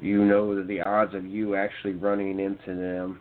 you 0.00 0.24
know 0.24 0.54
that 0.54 0.68
the 0.68 0.80
odds 0.82 1.14
of 1.14 1.26
you 1.26 1.54
actually 1.54 1.94
running 1.94 2.40
into 2.40 2.74
them 2.74 3.20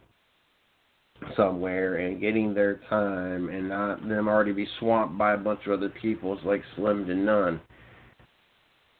somewhere 1.35 1.97
and 1.97 2.19
getting 2.19 2.53
their 2.53 2.81
time 2.89 3.49
and 3.49 3.69
not 3.69 4.07
them 4.07 4.27
already 4.27 4.53
be 4.53 4.67
swamped 4.79 5.17
by 5.17 5.33
a 5.33 5.37
bunch 5.37 5.61
of 5.65 5.73
other 5.73 5.93
people 6.01 6.37
is 6.37 6.45
like 6.45 6.61
slim 6.75 7.05
to 7.05 7.15
none. 7.15 7.61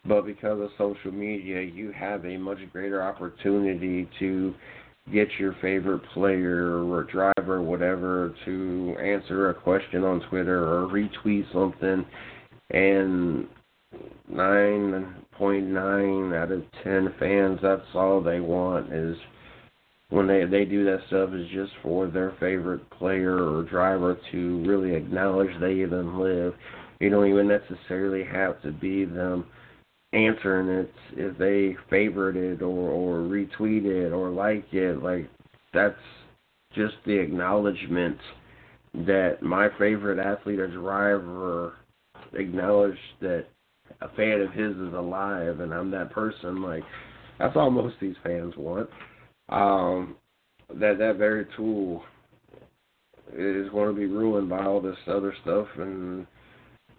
But 0.06 0.26
because 0.26 0.60
of 0.60 0.70
social 0.78 1.12
media, 1.12 1.62
you 1.62 1.92
have 1.92 2.26
a 2.26 2.38
much 2.38 2.58
greater 2.72 3.04
opportunity 3.04 4.10
to 4.20 4.54
get 5.12 5.28
your 5.40 5.56
favorite 5.62 6.02
player 6.14 6.84
or 6.86 7.04
driver 7.04 7.56
or 7.56 7.62
whatever 7.62 8.34
to 8.46 8.96
answer 9.00 9.50
a 9.50 9.54
question 9.54 10.04
on 10.04 10.22
Twitter 10.30 10.64
or 10.64 10.88
retweet 10.88 11.52
something 11.52 12.06
and 12.70 13.48
9.9 14.32 16.36
out 16.36 16.52
of 16.52 16.64
10 16.84 17.16
fans 17.20 17.60
that's 17.62 17.82
all 17.94 18.22
they 18.22 18.40
want 18.40 18.94
is 18.94 19.18
when 20.12 20.28
they 20.28 20.44
they 20.46 20.66
do 20.66 20.84
that 20.86 21.00
stuff 21.08 21.34
is 21.34 21.48
just 21.52 21.72
for 21.82 22.08
their 22.08 22.36
favorite 22.40 22.88
player 22.92 23.38
or 23.38 23.64
driver 23.64 24.18
to 24.32 24.64
really 24.66 24.94
acknowledge 24.94 25.50
they 25.60 25.74
even 25.76 26.20
live. 26.20 26.54
You 27.00 27.10
don't 27.10 27.30
even 27.30 27.48
necessarily 27.48 28.24
have 28.26 28.62
to 28.62 28.72
be 28.72 29.06
them 29.06 29.46
answering 30.14 30.68
it 30.68 30.94
if 31.14 31.38
they 31.38 31.78
favorite 31.90 32.36
it 32.36 32.62
or 32.62 32.90
or 32.90 33.20
retweet 33.20 33.86
it 33.86 34.12
or 34.12 34.30
like 34.30 34.66
it. 34.74 35.02
Like 35.02 35.30
that's 35.74 35.96
just 36.76 36.96
the 37.06 37.18
acknowledgement 37.18 38.18
that 38.94 39.38
my 39.42 39.70
favorite 39.80 40.20
athlete 40.20 40.60
or 40.60 40.68
driver 40.68 41.74
acknowledged 42.34 43.00
that 43.22 43.46
a 44.02 44.10
fan 44.10 44.42
of 44.42 44.52
his 44.52 44.76
is 44.76 44.94
alive 44.94 45.62
and 45.62 45.74
I'm 45.74 45.90
that 45.92 46.12
person. 46.12 46.62
Like 46.62 46.84
that's 47.40 47.56
all 47.56 47.72
most 47.72 47.94
of 47.94 48.02
these 48.02 48.16
fans 48.24 48.54
want. 48.58 48.90
Um, 49.52 50.16
that 50.70 50.98
that 51.00 51.18
very 51.18 51.46
tool 51.58 52.04
is 53.34 53.70
going 53.70 53.94
to 53.94 54.00
be 54.00 54.08
ruined 54.08 54.50
by 54.50 54.64
all 54.66 54.82
this 54.82 54.96
other 55.08 55.34
stuff, 55.42 55.68
and 55.78 56.26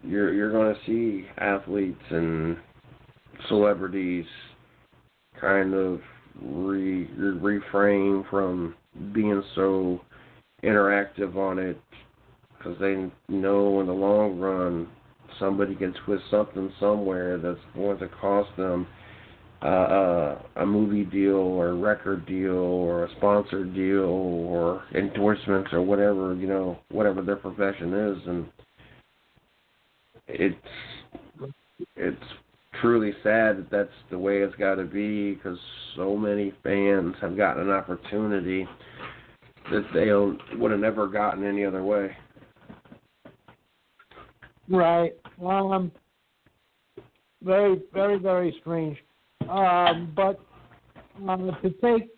you're 0.02 0.32
you're 0.34 0.52
going 0.52 0.74
to 0.74 0.80
see 0.86 1.26
athletes 1.38 2.02
and 2.10 2.56
celebrities 3.48 4.26
kind 5.40 5.74
of 5.74 6.00
re 6.42 7.08
refrain 7.16 8.24
from 8.30 8.74
being 9.12 9.42
so 9.54 10.00
interactive 10.62 11.36
on 11.36 11.58
it 11.58 11.80
because 12.56 12.78
they 12.78 13.10
know 13.28 13.80
in 13.80 13.86
the 13.86 13.92
long 13.92 14.38
run 14.38 14.88
somebody 15.40 15.74
can 15.74 15.94
twist 16.04 16.22
something 16.30 16.70
somewhere 16.78 17.38
that's 17.38 17.58
going 17.74 17.98
to 17.98 18.08
cost 18.20 18.50
them 18.56 18.86
uh, 19.62 19.66
uh, 19.66 20.42
a 20.56 20.66
movie 20.66 21.04
deal 21.04 21.36
or 21.36 21.68
a 21.68 21.74
record 21.74 22.26
deal 22.26 22.50
or 22.50 23.04
a 23.04 23.10
sponsor 23.16 23.64
deal 23.64 24.00
or 24.00 24.82
endorsements 24.94 25.70
or 25.72 25.82
whatever 25.82 26.34
you 26.34 26.48
know 26.48 26.78
whatever 26.90 27.22
their 27.22 27.36
profession 27.36 27.94
is 27.94 28.18
and 28.26 28.46
it's 30.28 30.56
it's 31.96 32.22
truly 32.80 33.12
sad 33.22 33.58
that 33.58 33.68
that's 33.70 33.90
the 34.10 34.18
way 34.18 34.38
it's 34.38 34.56
got 34.56 34.76
to 34.76 34.84
be 34.84 35.34
because 35.34 35.58
so 35.96 36.16
many 36.16 36.52
fans 36.62 37.14
have 37.20 37.36
gotten 37.36 37.62
an 37.62 37.70
opportunity 37.70 38.66
that 39.70 39.84
they 39.94 40.56
would 40.56 40.70
have 40.70 40.80
never 40.80 41.06
gotten 41.06 41.44
any 41.44 41.64
other 41.64 41.84
way. 41.84 42.10
Right. 44.68 45.12
Well, 45.38 45.72
um. 45.72 45.92
Very, 47.44 47.82
very, 47.92 48.18
very 48.18 48.54
strange. 48.60 48.96
Um, 49.48 50.12
but 50.14 50.40
um, 51.28 51.56
to 51.62 51.70
take 51.70 52.08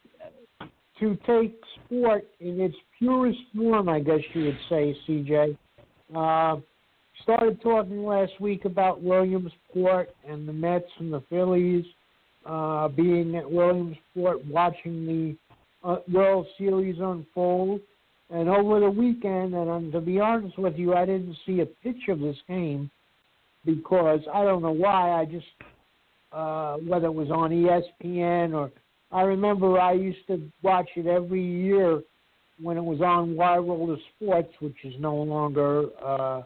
to 1.00 1.16
take 1.26 1.60
sport 1.84 2.26
in 2.40 2.60
its 2.60 2.76
purest 2.98 3.38
form, 3.56 3.88
I 3.88 4.00
guess 4.00 4.20
you 4.32 4.44
would 4.44 4.58
say, 4.68 4.96
CJ. 5.08 5.56
Uh, 6.14 6.60
started 7.22 7.60
talking 7.62 8.04
last 8.04 8.32
week 8.40 8.64
about 8.64 9.02
Williamsport 9.02 10.14
and 10.28 10.46
the 10.46 10.52
Mets 10.52 10.90
and 10.98 11.12
the 11.12 11.22
Phillies 11.28 11.84
uh, 12.46 12.88
being 12.88 13.34
at 13.36 13.50
Williamsport, 13.50 14.44
watching 14.46 15.06
the 15.06 15.88
uh, 15.88 15.96
World 16.12 16.46
Series 16.58 16.96
unfold. 17.00 17.80
And 18.30 18.48
over 18.48 18.80
the 18.80 18.90
weekend, 18.90 19.54
and 19.54 19.70
um, 19.70 19.92
to 19.92 20.00
be 20.00 20.18
honest 20.18 20.58
with 20.58 20.76
you, 20.76 20.94
I 20.94 21.04
didn't 21.04 21.36
see 21.46 21.60
a 21.60 21.66
pitch 21.66 22.08
of 22.08 22.20
this 22.20 22.36
game 22.48 22.90
because 23.64 24.20
I 24.32 24.42
don't 24.44 24.62
know 24.62 24.72
why. 24.72 25.12
I 25.12 25.24
just 25.24 25.46
uh, 26.34 26.76
whether 26.78 27.06
it 27.06 27.14
was 27.14 27.30
on 27.30 27.50
ESPN 27.50 28.54
or 28.54 28.70
I 29.12 29.22
remember 29.22 29.78
I 29.78 29.92
used 29.92 30.26
to 30.26 30.42
watch 30.62 30.88
it 30.96 31.06
every 31.06 31.42
year 31.42 32.02
when 32.60 32.76
it 32.76 32.82
was 32.82 33.00
on 33.00 33.36
Wide 33.36 33.60
World 33.60 33.90
of 33.90 33.98
Sports, 34.16 34.52
which 34.60 34.76
is 34.82 34.94
no 34.98 35.14
longer 35.14 35.84
uh, 36.04 36.42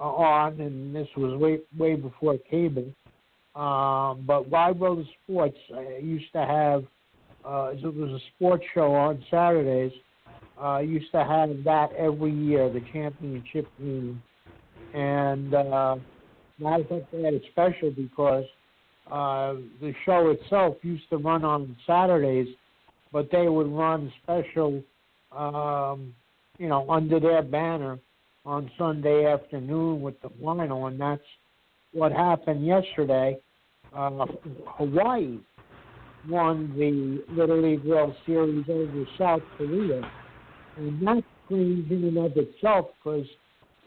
on, 0.00 0.60
and 0.60 0.94
this 0.94 1.06
was 1.16 1.38
way 1.40 1.60
way 1.78 1.94
before 1.94 2.38
cable. 2.50 2.92
Um, 3.54 4.24
but 4.26 4.48
Wide 4.48 4.80
World 4.80 5.00
of 5.00 5.06
Sports 5.22 5.58
I 5.74 5.98
used 6.02 6.32
to 6.32 6.44
have. 6.44 6.84
Uh, 7.44 7.72
it 7.72 7.94
was 7.94 8.10
a 8.10 8.20
sports 8.34 8.64
show 8.74 8.92
on 8.94 9.24
Saturdays. 9.30 9.92
Uh, 10.60 10.78
used 10.78 11.10
to 11.12 11.24
have 11.24 11.50
that 11.64 11.92
every 11.98 12.32
year, 12.32 12.72
the 12.72 12.82
championship 12.92 13.66
game, 13.78 14.22
and 14.94 15.54
uh, 15.54 15.96
I 16.66 16.82
think 16.84 17.04
they 17.10 17.22
had 17.22 17.34
it 17.34 17.42
special 17.50 17.90
because 17.90 18.44
uh, 19.10 19.54
the 19.80 19.92
show 20.04 20.30
itself 20.30 20.76
used 20.82 21.08
to 21.10 21.16
run 21.16 21.44
on 21.44 21.76
Saturdays, 21.86 22.48
but 23.12 23.30
they 23.30 23.48
would 23.48 23.68
run 23.68 24.12
special, 24.22 24.82
um, 25.36 26.14
you 26.58 26.68
know, 26.68 26.88
under 26.88 27.20
their 27.20 27.42
banner 27.42 27.98
on 28.44 28.70
Sunday 28.78 29.26
afternoon 29.26 30.00
with 30.00 30.20
the 30.22 30.30
final, 30.42 30.86
and 30.86 31.00
that's 31.00 31.22
what 31.92 32.12
happened 32.12 32.64
yesterday. 32.64 33.36
Uh, 33.94 34.26
Hawaii 34.66 35.38
won 36.28 36.72
the 36.78 37.22
Little 37.32 37.62
League 37.62 37.84
World 37.84 38.14
Series 38.24 38.64
over 38.68 39.04
South 39.18 39.42
Korea, 39.56 40.00
and 40.76 41.06
that's 41.06 41.26
strange 41.46 41.90
in 41.90 42.04
and 42.04 42.18
of 42.18 42.36
itself 42.36 42.86
because 43.02 43.26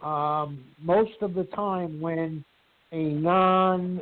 um, 0.04 0.64
most 0.82 1.14
of 1.22 1.34
the 1.34 1.46
time 1.46 2.00
when 2.00 2.44
a 2.92 3.04
non 3.04 4.02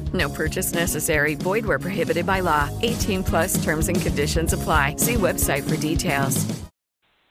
No 0.13 0.29
purchase 0.29 0.73
necessary. 0.73 1.35
Void 1.35 1.65
where 1.65 1.79
prohibited 1.79 2.25
by 2.25 2.39
law. 2.41 2.69
18 2.81 3.23
plus 3.23 3.63
terms 3.63 3.87
and 3.87 4.01
conditions 4.01 4.53
apply. 4.53 4.95
See 4.97 5.13
website 5.13 5.69
for 5.69 5.77
details. 5.77 6.45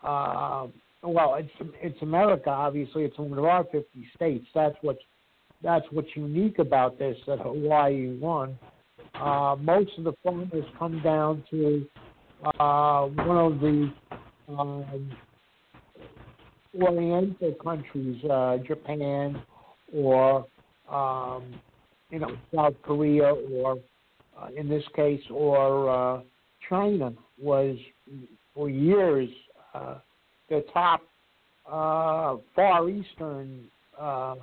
Uh, 0.03 0.68
well, 1.03 1.35
it's 1.35 1.72
it's 1.83 2.03
America. 2.03 2.51
Obviously, 2.51 3.05
it's 3.05 3.18
one 3.18 3.39
of 3.39 3.45
our 3.45 3.64
50 3.64 3.87
states. 4.14 4.47
That's 4.55 4.76
what's 4.83 5.03
that's 5.62 5.85
what's 5.91 6.09
unique 6.14 6.59
about 6.59 6.99
this 6.99 7.16
that 7.26 7.41
Hawaii 7.41 8.18
won. 8.18 8.59
Uh, 9.14 9.57
most 9.61 9.91
of 9.99 10.05
the 10.05 10.12
finals 10.22 10.64
come 10.78 11.03
down 11.03 11.45
to 11.51 11.87
uh, 12.59 13.07
one 13.07 13.37
of 13.37 13.61
the 13.61 13.93
um, 14.49 15.11
Oriental 16.81 17.55
countries, 17.62 18.24
uh, 18.24 18.59
Japan 18.66 19.43
or 19.93 20.47
um, 20.89 21.61
you 22.11 22.18
know 22.18 22.36
South 22.54 22.74
Korea, 22.82 23.34
or 23.34 23.78
uh, 24.40 24.48
in 24.56 24.68
this 24.68 24.84
case, 24.94 25.22
or 25.30 25.90
uh, 25.90 26.20
China 26.68 27.12
was 27.40 27.76
for 28.54 28.68
years 28.68 29.28
uh, 29.74 29.98
the 30.48 30.64
top 30.72 31.02
uh, 31.66 32.36
Far 32.54 32.88
Eastern 32.88 33.64
uh, 33.98 34.34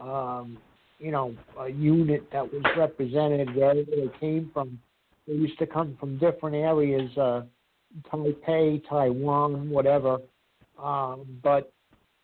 um, 0.00 0.58
you 0.98 1.10
know 1.10 1.34
uh, 1.58 1.64
unit 1.64 2.28
that 2.32 2.52
was 2.52 2.62
represented 2.76 3.54
wherever 3.54 3.82
they 3.82 4.10
came 4.20 4.50
from. 4.52 4.78
They 5.26 5.34
used 5.34 5.58
to 5.58 5.66
come 5.66 5.96
from 6.00 6.18
different 6.18 6.56
areas, 6.56 7.10
uh, 7.18 7.42
Taipei, 8.10 8.82
Taiwan, 8.88 9.68
whatever. 9.68 10.18
Um, 10.82 11.40
but 11.42 11.70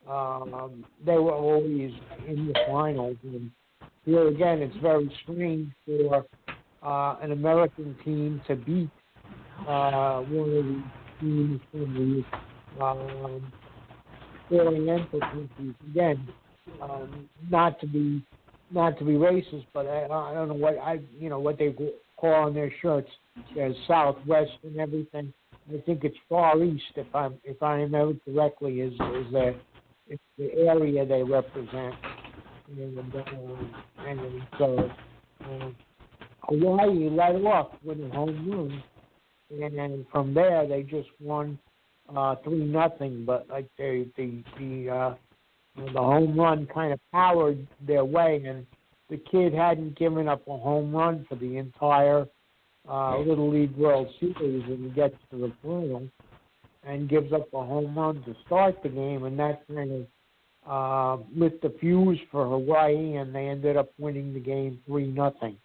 um, 0.08 0.84
they 1.04 1.18
were 1.18 1.34
always 1.34 1.92
in 2.26 2.46
the 2.46 2.54
finals. 2.66 3.16
And 3.22 3.50
here 4.04 4.28
again, 4.28 4.60
it's 4.62 4.76
very 4.82 5.10
strange 5.22 5.72
for 5.86 6.24
uh, 6.82 7.16
an 7.22 7.32
American 7.32 7.96
team 8.04 8.40
to 8.46 8.56
beat 8.56 8.90
uh, 9.66 10.20
one 10.20 10.48
of 10.50 10.64
the 10.64 10.82
teams 11.20 11.60
from 11.70 12.24
the 12.78 12.84
um, 12.84 13.52
Oriental 14.52 15.20
countries. 15.20 15.74
Again, 15.90 16.28
um, 16.82 17.28
not 17.50 17.80
to 17.80 17.86
be 17.86 18.22
not 18.70 18.98
to 18.98 19.04
be 19.04 19.12
racist, 19.12 19.66
but 19.72 19.86
I, 19.86 20.04
I 20.04 20.34
don't 20.34 20.48
know 20.48 20.54
what 20.54 20.78
I 20.78 21.00
you 21.18 21.30
know 21.30 21.38
what 21.38 21.58
they 21.58 21.74
call 22.16 22.34
on 22.34 22.54
their 22.54 22.72
shirts. 22.82 23.08
There's 23.54 23.76
Southwest 23.86 24.52
and 24.62 24.78
everything. 24.78 25.32
I 25.72 25.80
think 25.86 26.04
it's 26.04 26.16
Far 26.28 26.62
East, 26.62 26.82
if 26.96 27.06
I 27.14 27.26
am 27.26 27.38
if 27.44 27.62
I 27.62 27.76
remember 27.76 28.18
correctly, 28.24 28.80
is 28.80 28.92
is 28.92 29.32
the 29.32 29.54
it's 30.08 30.22
the 30.36 30.52
area 30.54 31.06
they 31.06 31.22
represent, 31.22 31.94
and 32.68 33.14
uh, 33.14 33.22
and 34.06 34.20
so 34.58 34.90
uh, 35.44 35.68
Hawaii 36.48 37.10
led 37.10 37.44
off 37.44 37.72
with 37.84 38.00
a 38.00 38.08
home 38.10 38.50
run, 38.50 38.82
and 39.62 39.78
then 39.78 40.06
from 40.10 40.34
there 40.34 40.66
they 40.66 40.82
just 40.82 41.08
won 41.20 41.58
uh, 42.14 42.36
three 42.44 42.64
nothing. 42.64 43.24
But 43.24 43.48
like 43.48 43.68
the 43.78 44.10
the 44.16 44.42
the 44.58 44.90
uh, 44.90 45.14
the 45.76 46.00
home 46.00 46.38
run 46.38 46.66
kind 46.72 46.92
of 46.92 47.00
powered 47.12 47.66
their 47.86 48.04
way, 48.04 48.42
and 48.46 48.66
the 49.10 49.16
kid 49.30 49.52
hadn't 49.52 49.98
given 49.98 50.28
up 50.28 50.46
a 50.48 50.56
home 50.56 50.94
run 50.94 51.26
for 51.28 51.36
the 51.36 51.56
entire 51.56 52.26
uh, 52.88 53.18
Little 53.18 53.50
League 53.50 53.76
World 53.76 54.08
Series, 54.20 54.64
and 54.64 54.84
he 54.84 54.90
gets 54.90 55.16
to 55.30 55.38
the 55.38 55.52
final 55.62 56.08
and 56.86 57.08
gives 57.08 57.32
up 57.32 57.48
a 57.54 57.64
home 57.64 57.96
run 57.96 58.22
to 58.24 58.34
start 58.46 58.82
the 58.82 58.88
game, 58.88 59.24
and 59.24 59.38
that 59.38 59.62
kind 59.68 59.90
of 59.90 60.06
uh, 60.66 61.18
lit 61.34 61.60
the 61.62 61.74
fuse 61.80 62.18
for 62.30 62.48
Hawaii, 62.48 63.16
and 63.16 63.34
they 63.34 63.48
ended 63.48 63.76
up 63.76 63.90
winning 63.98 64.32
the 64.32 64.40
game 64.40 64.78
three 64.86 65.06
nothing. 65.06 65.56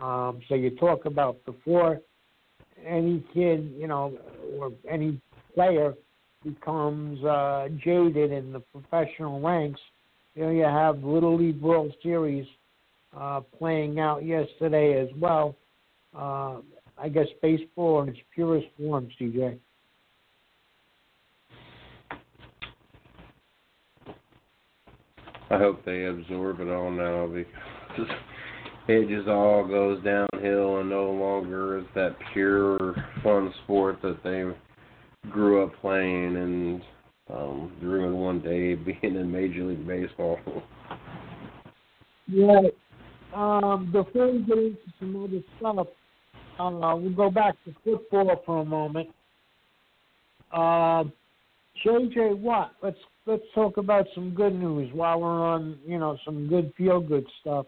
Um, 0.00 0.40
so 0.48 0.54
you 0.54 0.70
talk 0.70 1.04
about 1.04 1.44
before 1.44 2.00
any 2.86 3.24
kid, 3.34 3.74
you 3.76 3.88
know, 3.88 4.16
or 4.58 4.72
any 4.88 5.20
player 5.54 5.94
becomes 6.44 7.22
uh, 7.24 7.68
jaded 7.84 8.32
in 8.32 8.52
the 8.52 8.60
professional 8.60 9.40
ranks. 9.40 9.80
You 10.34 10.44
know, 10.44 10.50
you 10.50 10.62
have 10.62 11.02
Little 11.02 11.36
League 11.36 11.60
World 11.60 11.92
Series 12.02 12.46
uh, 13.16 13.40
playing 13.58 13.98
out 13.98 14.24
yesterday 14.24 15.00
as 15.00 15.08
well. 15.18 15.56
Uh, 16.16 16.58
I 16.96 17.08
guess 17.08 17.26
baseball 17.42 18.02
in 18.02 18.10
its 18.10 18.18
purest 18.34 18.66
form, 18.76 19.08
CJ. 19.20 19.58
I 25.50 25.58
hope 25.58 25.84
they 25.84 26.04
absorb 26.04 26.60
it 26.60 26.68
all 26.68 26.90
now 26.90 27.26
because 27.26 28.10
it 28.88 29.08
just 29.08 29.28
all 29.28 29.66
goes 29.66 30.02
downhill 30.04 30.78
and 30.78 30.90
no 30.90 31.10
longer 31.10 31.78
is 31.78 31.84
that 31.94 32.16
pure 32.32 32.94
fun 33.22 33.52
sport 33.64 34.00
that 34.02 34.18
they 34.22 34.44
grew 35.30 35.64
up 35.64 35.72
playing 35.80 36.36
and 36.36 36.82
um 37.30 37.72
dreaming 37.80 38.14
one 38.14 38.40
day 38.40 38.74
being 38.74 38.98
in 39.02 39.30
Major 39.30 39.64
League 39.64 39.86
Baseball. 39.86 40.38
Yeah. 42.26 42.60
Um, 43.34 43.90
before 43.92 44.32
we 44.32 44.42
get 44.42 44.58
into 44.58 44.78
some 44.98 45.22
other 45.22 45.40
stuff, 45.58 45.86
uh, 46.58 46.96
we'll 46.96 47.14
go 47.14 47.30
back 47.30 47.54
to 47.64 47.74
football 47.84 48.42
for 48.44 48.62
a 48.62 48.64
moment. 48.64 49.08
Uh, 50.52 51.04
J.J. 51.82 52.34
Watt, 52.34 52.72
let's 52.82 52.98
let's 53.26 53.42
talk 53.54 53.76
about 53.76 54.06
some 54.14 54.34
good 54.34 54.54
news 54.54 54.90
while 54.92 55.20
we're 55.20 55.28
on, 55.28 55.78
you 55.86 55.98
know, 55.98 56.16
some 56.24 56.48
good 56.48 56.72
feel 56.76 57.00
good 57.00 57.26
stuff. 57.40 57.66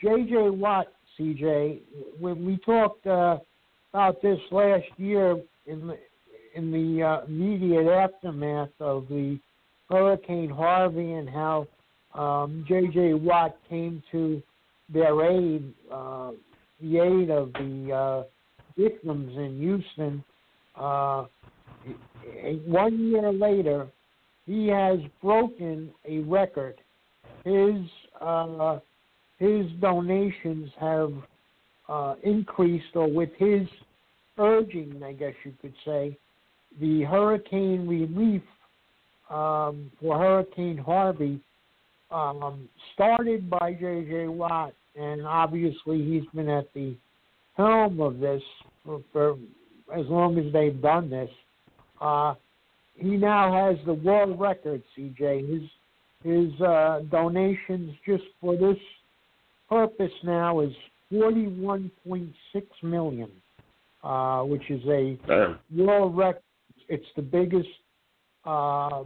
J.J. 0.00 0.50
Watt, 0.50 0.88
CJ, 1.18 1.80
when 2.18 2.44
we 2.44 2.58
talked 2.58 3.06
uh, 3.06 3.38
about 3.92 4.20
this 4.22 4.38
last 4.50 4.84
year 4.96 5.40
in 5.66 5.86
the 5.86 5.98
in 6.54 6.70
the 6.70 7.02
uh, 7.02 7.24
immediate 7.26 7.88
aftermath 7.88 8.70
of 8.80 9.08
the 9.08 9.38
Hurricane 9.88 10.50
Harvey 10.50 11.12
and 11.12 11.28
how 11.28 11.66
um, 12.14 12.64
J.J. 12.68 13.14
Watt 13.14 13.56
came 13.68 14.02
to 14.12 14.42
their 14.92 15.30
aid, 15.30 15.72
uh, 15.90 16.32
the 16.80 16.98
aid 16.98 17.30
of 17.30 17.52
the 17.54 17.92
uh, 17.92 18.22
victims 18.76 19.36
in 19.36 19.58
Houston. 19.60 20.24
Uh, 20.76 21.26
one 22.66 23.10
year 23.10 23.32
later, 23.32 23.88
he 24.46 24.68
has 24.68 24.98
broken 25.22 25.90
a 26.04 26.18
record. 26.20 26.76
His 27.44 27.76
uh, 28.20 28.78
his 29.38 29.66
donations 29.80 30.70
have 30.78 31.12
uh, 31.88 32.14
increased, 32.22 32.94
or 32.94 33.10
with 33.10 33.30
his 33.38 33.66
urging, 34.38 35.02
I 35.04 35.12
guess 35.12 35.34
you 35.44 35.52
could 35.60 35.74
say, 35.84 36.16
the 36.80 37.02
hurricane 37.02 37.86
relief 37.88 38.42
um, 39.28 39.90
for 40.00 40.18
Hurricane 40.18 40.78
Harvey 40.78 41.40
um, 42.10 42.68
started 42.94 43.48
by 43.50 43.72
J.J. 43.72 44.28
Watt, 44.28 44.72
and 44.96 45.26
obviously 45.26 46.04
he's 46.04 46.28
been 46.34 46.48
at 46.48 46.72
the 46.74 46.94
helm 47.56 48.00
of 48.00 48.20
this 48.20 48.42
for, 48.84 49.00
for 49.12 49.32
as 49.94 50.06
long 50.06 50.38
as 50.38 50.52
they've 50.52 50.80
done 50.80 51.10
this. 51.10 51.30
Uh, 52.02 52.34
he 52.96 53.16
now 53.16 53.52
has 53.68 53.78
the 53.86 53.94
world 53.94 54.38
record, 54.38 54.82
CJ. 54.98 55.48
His 55.48 55.62
his 56.24 56.60
uh, 56.60 57.00
donations 57.10 57.94
just 58.06 58.24
for 58.40 58.56
this 58.56 58.76
purpose 59.68 60.12
now 60.24 60.60
is 60.60 60.72
forty 61.10 61.46
one 61.46 61.90
point 62.06 62.32
six 62.52 62.66
million, 62.82 63.30
uh, 64.02 64.42
which 64.42 64.68
is 64.68 64.82
a 64.88 65.16
Damn. 65.26 65.58
world 65.74 66.16
record. 66.16 66.42
It's 66.88 67.06
the 67.14 67.22
biggest 67.22 67.68
uh, 68.44 69.04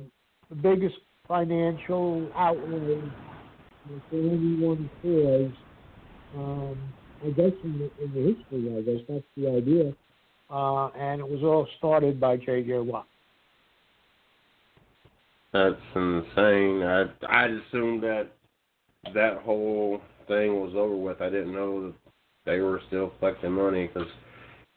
the 0.49 0.57
biggest 0.57 0.97
financial 1.29 2.29
outlay 2.35 3.03
for 4.11 4.17
anyone 4.17 4.89
cause. 5.03 5.53
Um, 6.35 6.77
I 7.25 7.31
guess 7.31 7.53
in 7.65 7.79
the, 7.79 8.05
in 8.05 8.13
the 8.13 8.35
history, 8.35 8.77
I 8.77 8.81
guess 8.83 9.05
that's 9.09 9.25
the 9.37 9.49
idea. 9.49 9.95
Uh, 10.49 10.87
and 10.89 11.21
it 11.21 11.29
was 11.29 11.43
all 11.43 11.67
started 11.79 12.21
by 12.21 12.37
J.J. 12.37 12.79
Watt. 12.79 13.07
That's 15.53 15.75
insane. 15.95 16.83
I 16.83 17.05
I 17.29 17.47
assumed 17.47 18.03
that 18.03 18.29
that 19.15 19.39
whole 19.39 20.01
thing 20.29 20.61
was 20.61 20.75
over 20.77 20.97
with. 20.97 21.21
I 21.21 21.31
didn't 21.31 21.55
know 21.55 21.87
that 21.87 21.95
they 22.45 22.61
were 22.61 22.81
still 22.89 23.13
collecting 23.19 23.53
money 23.53 23.87
because 23.87 24.09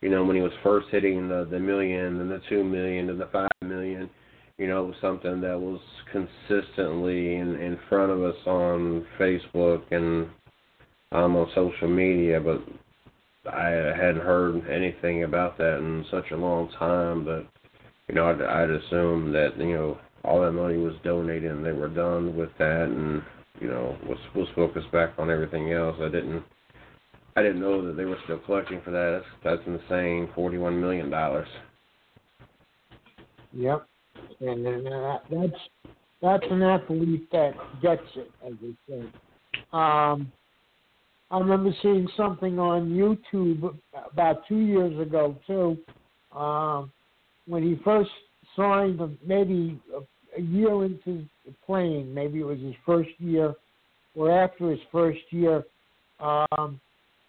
you 0.01 0.09
know 0.09 0.23
when 0.23 0.35
he 0.35 0.41
was 0.41 0.51
first 0.63 0.87
hitting 0.89 1.27
the 1.27 1.47
the 1.49 1.59
million 1.59 2.21
and 2.21 2.31
the 2.31 2.41
two 2.49 2.63
million 2.63 3.09
and 3.09 3.19
the 3.19 3.27
five 3.27 3.49
million, 3.61 4.09
you 4.57 4.67
know 4.67 4.85
it 4.85 4.87
was 4.87 4.95
something 5.01 5.41
that 5.41 5.59
was 5.59 5.81
consistently 6.11 7.35
in 7.35 7.55
in 7.55 7.77
front 7.89 8.11
of 8.11 8.23
us 8.23 8.37
on 8.45 9.05
Facebook 9.19 9.83
and 9.91 10.29
um, 11.11 11.35
on 11.35 11.47
social 11.55 11.89
media, 11.89 12.39
but 12.39 12.61
I 13.45 13.69
hadn't 13.69 14.21
heard 14.21 14.67
anything 14.69 15.23
about 15.23 15.57
that 15.57 15.77
in 15.77 16.05
such 16.11 16.31
a 16.31 16.37
long 16.37 16.69
time. 16.77 17.25
But 17.25 17.47
you 18.07 18.15
know 18.15 18.29
I'd, 18.29 18.41
I'd 18.41 18.69
assumed 18.69 19.33
that 19.35 19.57
you 19.57 19.73
know 19.73 19.97
all 20.23 20.41
that 20.41 20.51
money 20.51 20.77
was 20.77 20.95
donated 21.03 21.51
and 21.51 21.65
they 21.65 21.71
were 21.71 21.87
done 21.87 22.35
with 22.35 22.49
that 22.59 22.85
and 22.85 23.21
you 23.61 23.67
know 23.67 23.97
was 24.07 24.19
was 24.35 24.47
focused 24.55 24.91
back 24.91 25.13
on 25.17 25.29
everything 25.29 25.71
else. 25.71 25.95
I 25.99 26.09
didn't 26.09 26.43
I 27.35 27.41
didn't 27.41 27.61
know 27.61 27.85
that 27.85 27.95
they 27.95 28.05
were 28.05 28.17
still 28.25 28.39
collecting 28.39 28.81
for 28.83 28.91
that. 28.91 29.21
That's 29.43 29.57
that's 29.65 29.81
insane. 29.81 30.29
Forty 30.35 30.57
one 30.57 30.79
million 30.79 31.09
dollars. 31.09 31.47
Yep. 33.53 33.87
And 34.41 34.65
then 34.65 34.83
that, 34.83 35.21
that's 35.29 35.61
that's 36.21 36.43
an 36.51 36.61
athlete 36.61 37.31
that 37.31 37.53
gets 37.81 38.03
it, 38.15 38.31
as 38.45 38.53
they 38.61 38.75
say. 38.87 39.05
Um, 39.71 40.31
I 41.31 41.39
remember 41.39 41.71
seeing 41.81 42.07
something 42.17 42.57
on 42.59 42.89
YouTube 42.89 43.77
about 44.11 44.47
two 44.47 44.57
years 44.57 44.99
ago 44.99 45.37
too, 45.45 45.77
um, 46.37 46.91
when 47.45 47.63
he 47.63 47.79
first 47.83 48.09
signed, 48.55 48.99
maybe 49.25 49.79
a, 49.95 50.39
a 50.39 50.41
year 50.41 50.85
into 50.85 51.25
playing, 51.65 52.13
maybe 52.13 52.39
it 52.39 52.45
was 52.45 52.59
his 52.59 52.75
first 52.85 53.09
year 53.19 53.53
or 54.15 54.31
after 54.31 54.71
his 54.71 54.79
first 54.91 55.19
year. 55.29 55.63
Um, 56.19 56.79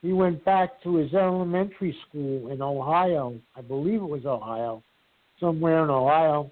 he 0.02 0.12
went 0.12 0.44
back 0.44 0.82
to 0.82 0.96
his 0.96 1.12
elementary 1.12 1.94
school 2.08 2.50
in 2.50 2.62
Ohio. 2.62 3.34
I 3.54 3.60
believe 3.60 4.00
it 4.00 4.08
was 4.08 4.24
Ohio, 4.24 4.82
somewhere 5.38 5.84
in 5.84 5.90
Ohio, 5.90 6.50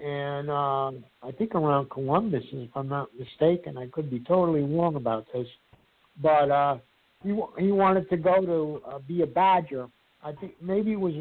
and 0.00 0.50
um, 0.50 1.04
I 1.22 1.30
think 1.38 1.54
around 1.54 1.90
Columbus, 1.90 2.44
if 2.52 2.70
I'm 2.74 2.88
not 2.88 3.08
mistaken. 3.18 3.78
I 3.78 3.86
could 3.86 4.10
be 4.10 4.20
totally 4.20 4.62
wrong 4.62 4.96
about 4.96 5.26
this, 5.32 5.46
but 6.22 6.50
uh, 6.50 6.78
he 7.22 7.30
he 7.58 7.72
wanted 7.72 8.08
to 8.10 8.16
go 8.16 8.44
to 8.44 8.82
uh, 8.86 8.98
be 9.00 9.22
a 9.22 9.26
Badger. 9.26 9.88
I 10.22 10.32
think 10.32 10.54
maybe 10.60 10.92
it 10.92 11.00
was. 11.00 11.14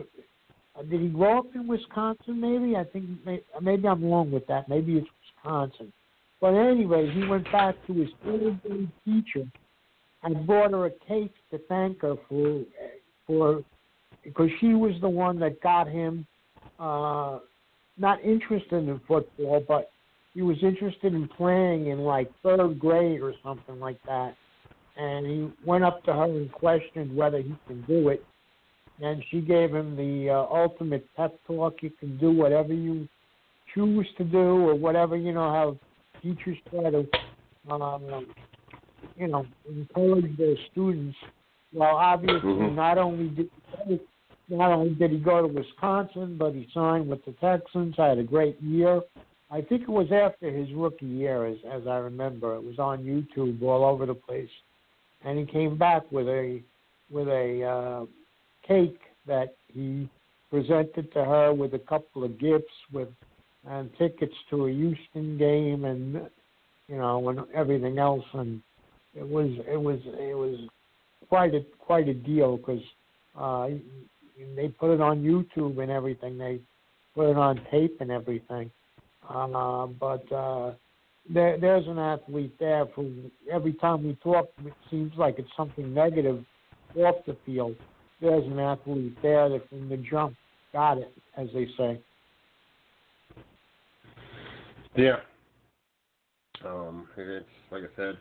Uh, 0.76 0.84
did 0.84 1.02
he 1.02 1.08
grow 1.08 1.40
up 1.40 1.46
in 1.56 1.68
Wisconsin? 1.68 2.40
Maybe 2.40 2.76
I 2.76 2.84
think 2.84 3.06
may, 3.26 3.42
maybe 3.62 3.88
I'm 3.88 4.04
wrong 4.04 4.32
with 4.32 4.48
that. 4.48 4.68
Maybe 4.70 4.98
it's 4.98 5.08
Wisconsin. 5.44 5.92
But 6.42 6.56
anyway, 6.56 7.10
he 7.14 7.26
went 7.26 7.50
back 7.52 7.76
to 7.88 7.94
his 7.94 8.10
third 8.26 8.60
teacher 9.06 9.46
and 10.24 10.48
brought 10.48 10.72
her 10.72 10.86
a 10.86 10.92
cake 11.08 11.34
to 11.52 11.60
thank 11.70 12.02
her 12.02 12.16
for 12.28 12.64
for 13.28 13.64
because 14.24 14.50
she 14.60 14.74
was 14.74 14.94
the 15.02 15.10
one 15.10 15.40
that 15.40 15.62
got 15.62 15.88
him 15.88 16.26
uh 16.80 17.40
not 17.98 18.22
interested 18.24 18.88
in 18.88 19.00
football 19.08 19.64
but 19.68 19.92
he 20.34 20.42
was 20.42 20.58
interested 20.64 21.14
in 21.14 21.28
playing 21.28 21.88
in 21.88 22.00
like 22.00 22.32
third 22.42 22.80
grade 22.80 23.22
or 23.22 23.34
something 23.44 23.80
like 23.80 24.00
that 24.06 24.36
and 24.98 25.26
he 25.26 25.50
went 25.66 25.84
up 25.84 26.04
to 26.04 26.14
her 26.14 26.26
and 26.26 26.52
questioned 26.52 27.16
whether 27.16 27.40
he 27.40 27.56
can 27.68 27.82
do 27.84 28.10
it 28.10 28.24
and 29.02 29.24
she 29.32 29.42
gave 29.42 29.74
him 29.74 29.96
the 29.96 30.30
uh, 30.30 30.46
ultimate 30.54 31.06
pep 31.16 31.38
talk 31.48 31.82
you 31.82 31.90
can 32.00 32.18
do 32.18 32.32
whatever 32.32 32.74
you 32.74 33.08
choose 33.74 34.08
to 34.18 34.24
do 34.24 34.38
or 34.38 34.76
whatever 34.76 35.18
you 35.18 35.34
know 35.34 35.50
how 35.52 35.78
teachers 36.22 36.58
try 36.70 36.90
to 36.90 37.08
um 37.72 38.28
you 39.18 39.28
know, 39.28 39.46
encourage 39.70 40.36
their 40.38 40.56
students 40.72 41.18
Well, 41.74 41.98
obviously, 41.98 42.50
Mhm. 42.50 42.76
not 42.76 43.00
only 43.00 43.30
did 43.30 43.50
not 44.48 44.72
only 44.72 44.94
did 44.94 45.10
he 45.10 45.18
go 45.18 45.42
to 45.42 45.48
Wisconsin, 45.48 46.38
but 46.38 46.54
he 46.54 46.68
signed 46.72 47.10
with 47.10 47.26
the 47.26 47.32
Texans. 47.34 47.96
Had 47.98 48.20
a 48.20 48.24
great 48.24 48.62
year. 48.62 49.02
I 49.50 49.62
think 49.62 49.82
it 49.82 49.90
was 49.90 50.12
after 50.12 50.52
his 50.52 50.72
rookie 50.74 51.08
year, 51.08 51.46
as 51.46 51.58
as 51.64 51.88
I 51.88 51.98
remember. 51.98 52.54
It 52.56 52.64
was 52.64 52.78
on 52.78 53.04
YouTube 53.04 53.64
all 53.64 53.84
over 53.84 54.06
the 54.06 54.14
place, 54.14 54.52
and 55.24 55.38
he 55.40 55.46
came 55.46 55.78
back 55.78 56.04
with 56.12 56.28
a 56.28 56.62
with 57.10 57.28
a 57.28 57.64
uh, 57.64 58.06
cake 58.68 59.00
that 59.28 59.56
he 59.68 60.10
presented 60.50 61.12
to 61.14 61.24
her 61.24 61.54
with 61.54 61.74
a 61.74 61.80
couple 61.80 62.24
of 62.24 62.40
gifts 62.40 62.74
with 62.92 63.10
and 63.66 63.90
tickets 63.98 64.36
to 64.50 64.68
a 64.68 64.72
Houston 64.72 65.38
game 65.38 65.86
and 65.86 66.30
you 66.88 66.98
know 66.98 67.30
and 67.30 67.40
everything 67.54 67.98
else 67.98 68.26
and 68.34 68.62
it 69.16 69.28
was 69.28 69.50
it 69.72 69.80
was 69.80 70.00
it 70.06 70.36
was 70.36 70.60
quite 71.30 71.54
a 71.54 71.62
quite 71.80 72.08
a 72.08 72.14
deal 72.14 72.58
because 72.58 72.82
uh, 73.40 73.68
they 74.56 74.68
put 74.68 74.94
it 74.94 75.02
on 75.02 75.24
YouTube 75.24 75.82
and 75.82 75.92
everything. 75.92 76.38
They 76.38 76.60
put 77.16 77.32
it 77.32 77.38
on 77.38 77.62
tape 77.72 77.98
and 78.02 78.12
everything. 78.12 78.72
Uh, 79.28 79.88
but 79.88 80.32
uh, 80.32 80.74
there, 81.30 81.58
there's 81.60 81.88
an 81.88 82.00
athlete 82.00 82.56
there 82.60 82.86
who 82.86 83.32
every 83.52 83.74
time 83.74 84.04
we 84.04 84.18
talk, 84.24 84.50
it 84.66 84.74
seems 84.90 85.14
like 85.18 85.36
it's 85.38 85.50
something 85.56 85.94
negative 85.94 86.44
off 86.98 87.16
the 87.26 87.38
field. 87.46 87.76
There's 88.22 88.46
an 88.46 88.60
athlete 88.60 89.18
there 89.22 89.50
that 89.50 89.68
from 89.70 89.90
the 89.90 89.98
jump 89.98 90.36
got 90.72 90.98
it, 90.98 91.12
as 91.38 91.48
they 91.54 91.68
say. 91.78 92.02
Yeah. 94.96 95.18
Um, 96.66 97.08
it's 97.18 97.46
like 97.72 97.84
I 97.84 97.96
said, 97.96 98.18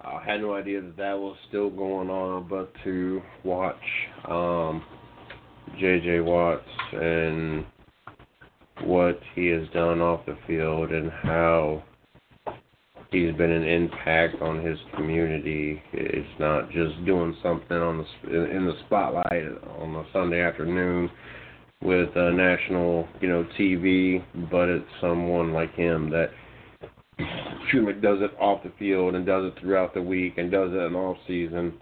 I 0.00 0.22
had 0.24 0.40
no 0.40 0.54
idea 0.54 0.80
that 0.80 0.96
that 0.96 1.18
was 1.18 1.36
still 1.48 1.70
going 1.70 2.08
on, 2.08 2.46
but 2.48 2.72
to 2.84 3.20
watch 3.44 3.76
um, 4.28 4.84
J.J. 5.78 6.20
Watts 6.20 6.62
and 6.92 7.66
what 8.84 9.18
he 9.34 9.46
has 9.48 9.68
done 9.74 10.00
off 10.00 10.24
the 10.24 10.38
field 10.46 10.92
and 10.92 11.10
how 11.10 11.82
he's 13.10 13.34
been 13.34 13.50
an 13.50 13.64
impact 13.64 14.40
on 14.42 14.64
his 14.64 14.78
community. 14.94 15.82
It's 15.92 16.40
not 16.40 16.70
just 16.70 17.04
doing 17.04 17.36
something 17.42 17.76
on 17.76 17.98
the 18.24 18.44
in 18.50 18.66
the 18.66 18.74
spotlight 18.86 19.44
on 19.78 19.94
a 19.94 20.04
Sunday 20.12 20.42
afternoon 20.42 21.10
with 21.82 22.14
uh, 22.16 22.30
national, 22.30 23.06
you 23.20 23.28
know, 23.28 23.46
TV, 23.58 24.22
but 24.50 24.68
it's 24.68 24.84
someone 25.00 25.52
like 25.52 25.72
him 25.74 26.10
that 26.10 26.30
me, 27.18 27.92
does 28.00 28.18
it 28.20 28.32
off 28.40 28.62
the 28.62 28.72
field 28.78 29.14
and 29.14 29.26
does 29.26 29.44
it 29.44 29.60
throughout 29.60 29.94
the 29.94 30.02
week 30.02 30.38
and 30.38 30.50
does 30.50 30.70
it 30.72 30.76
in 30.76 30.94
off 30.94 31.16
season. 31.26 31.74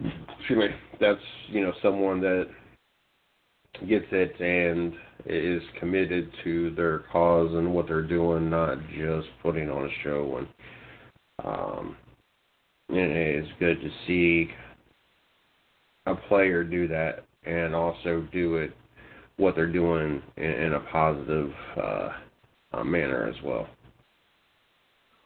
Me, 0.00 0.68
that's 1.00 1.20
you 1.48 1.62
know 1.62 1.72
someone 1.82 2.20
that 2.20 2.48
gets 3.88 4.06
it 4.12 4.40
and 4.40 4.94
is 5.26 5.62
committed 5.78 6.30
to 6.44 6.70
their 6.74 7.00
cause 7.12 7.52
and 7.54 7.72
what 7.72 7.86
they're 7.88 8.02
doing, 8.02 8.50
not 8.50 8.78
just 8.96 9.28
putting 9.42 9.70
on 9.70 9.84
a 9.84 10.02
show. 10.02 10.38
And 10.38 10.48
um, 11.44 11.96
it's 12.88 13.48
good 13.58 13.80
to 13.80 13.90
see 14.06 14.50
a 16.06 16.14
player 16.14 16.62
do 16.62 16.86
that 16.88 17.24
and 17.44 17.74
also 17.74 18.26
do 18.32 18.56
it 18.56 18.72
what 19.36 19.54
they're 19.54 19.70
doing 19.70 20.22
in, 20.36 20.44
in 20.44 20.72
a 20.74 20.80
positive 20.80 21.50
uh, 21.76 22.08
uh, 22.72 22.84
manner 22.84 23.28
as 23.28 23.36
well. 23.44 23.68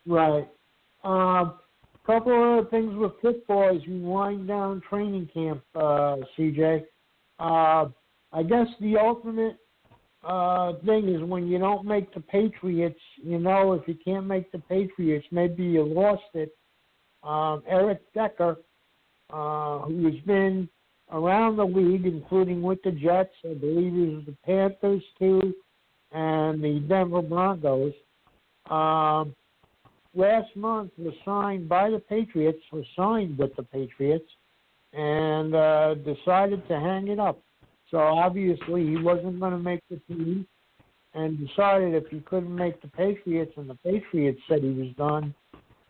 Right. 0.06 0.48
Um, 1.04 1.54
couple 2.10 2.32
of 2.32 2.58
other 2.58 2.70
things 2.70 2.92
with 2.96 3.12
football 3.22 3.76
as 3.76 3.86
we 3.86 4.00
wind 4.00 4.48
down 4.48 4.82
training 4.88 5.28
camp, 5.32 5.62
uh, 5.74 6.16
CJ. 6.36 6.84
Uh, 7.38 7.86
I 8.32 8.42
guess 8.42 8.66
the 8.80 8.96
ultimate 8.96 9.58
uh, 10.24 10.74
thing 10.84 11.08
is 11.08 11.22
when 11.22 11.48
you 11.48 11.58
don't 11.58 11.86
make 11.86 12.12
the 12.14 12.20
Patriots, 12.20 13.00
you 13.22 13.38
know, 13.38 13.72
if 13.72 13.88
you 13.88 13.96
can't 14.04 14.26
make 14.26 14.52
the 14.52 14.58
Patriots, 14.58 15.26
maybe 15.30 15.64
you 15.64 15.84
lost 15.84 16.22
it. 16.34 16.54
Um, 17.22 17.62
Eric 17.68 18.00
Decker, 18.14 18.58
uh, 19.32 19.80
who 19.80 20.06
has 20.06 20.20
been 20.26 20.68
around 21.12 21.56
the 21.56 21.64
league, 21.64 22.06
including 22.06 22.62
with 22.62 22.82
the 22.82 22.92
Jets, 22.92 23.34
I 23.44 23.54
believe 23.54 23.92
he 23.92 24.14
was 24.14 24.24
the 24.26 24.36
Panthers 24.44 25.02
too, 25.18 25.54
and 26.12 26.62
the 26.62 26.84
Denver 26.88 27.22
Broncos. 27.22 27.92
Um, 28.70 29.34
last 30.14 30.54
month 30.54 30.92
was 30.96 31.14
signed 31.24 31.68
by 31.68 31.90
the 31.90 31.98
Patriots, 31.98 32.60
was 32.72 32.84
signed 32.96 33.38
with 33.38 33.54
the 33.56 33.64
Patriots, 33.64 34.28
and 34.92 35.54
uh, 35.54 35.94
decided 35.94 36.66
to 36.68 36.78
hang 36.78 37.08
it 37.08 37.18
up. 37.18 37.40
So 37.90 37.98
obviously 37.98 38.86
he 38.86 38.96
wasn't 38.96 39.40
going 39.40 39.52
to 39.52 39.58
make 39.58 39.82
the 39.90 39.96
team, 40.08 40.46
and 41.14 41.38
decided 41.46 41.94
if 41.94 42.08
he 42.10 42.20
couldn't 42.20 42.54
make 42.54 42.80
the 42.82 42.88
Patriots, 42.88 43.52
and 43.56 43.68
the 43.68 43.74
Patriots 43.76 44.40
said 44.48 44.62
he 44.62 44.70
was 44.70 44.94
done, 44.96 45.34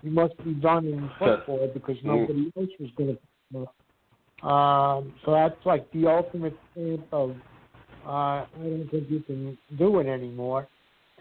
he 0.02 0.08
must 0.08 0.36
be 0.44 0.54
done 0.54 0.86
in 0.86 1.10
football 1.18 1.70
because 1.74 1.96
nobody 2.02 2.50
else 2.56 2.70
was 2.78 2.90
going 2.96 3.18
to. 3.52 4.46
Um, 4.46 5.12
so 5.24 5.32
that's 5.32 5.66
like 5.66 5.90
the 5.92 6.06
ultimate 6.06 6.56
stamp 6.72 7.06
of 7.12 7.36
uh, 8.06 8.08
I 8.08 8.46
don't 8.56 8.88
think 8.90 9.10
you 9.10 9.20
can 9.20 9.58
do 9.76 9.98
it 9.98 10.06
anymore 10.06 10.66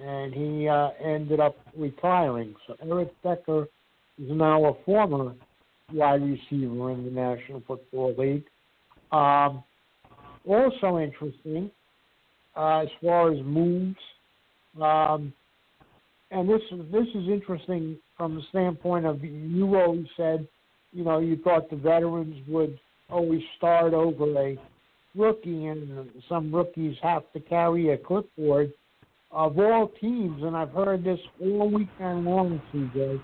and 0.03 0.33
he 0.33 0.67
uh, 0.67 0.89
ended 1.03 1.39
up 1.39 1.55
retiring. 1.75 2.55
So 2.65 2.75
Eric 2.81 3.09
Decker 3.23 3.63
is 4.17 4.29
now 4.29 4.65
a 4.65 4.83
former 4.85 5.33
wide 5.93 6.21
receiver 6.21 6.91
in 6.91 7.05
the 7.05 7.11
National 7.11 7.61
Football 7.67 8.15
League. 8.17 8.45
Um, 9.11 9.63
also 10.45 10.99
interesting 10.99 11.71
uh, 12.55 12.79
as 12.79 12.87
far 13.01 13.31
as 13.31 13.39
moves, 13.43 13.97
um, 14.81 15.33
and 16.31 16.49
this 16.49 16.61
this 16.91 17.07
is 17.15 17.27
interesting 17.27 17.97
from 18.17 18.35
the 18.35 18.41
standpoint 18.49 19.05
of 19.05 19.23
you 19.23 19.75
always 19.75 20.05
said, 20.15 20.47
you 20.91 21.03
know, 21.03 21.19
you 21.19 21.37
thought 21.37 21.69
the 21.69 21.75
veterans 21.75 22.35
would 22.47 22.79
always 23.09 23.41
start 23.57 23.93
over 23.93 24.25
a 24.39 24.57
rookie, 25.15 25.67
and 25.67 26.09
some 26.27 26.53
rookies 26.53 26.95
have 27.01 27.23
to 27.33 27.39
carry 27.39 27.89
a 27.89 27.97
clipboard 27.97 28.71
of 29.31 29.59
all 29.59 29.91
teams, 30.01 30.41
and 30.43 30.55
I've 30.55 30.71
heard 30.71 31.03
this 31.03 31.19
all 31.41 31.69
weekend 31.69 32.25
long, 32.25 32.61
CJ, 32.73 33.21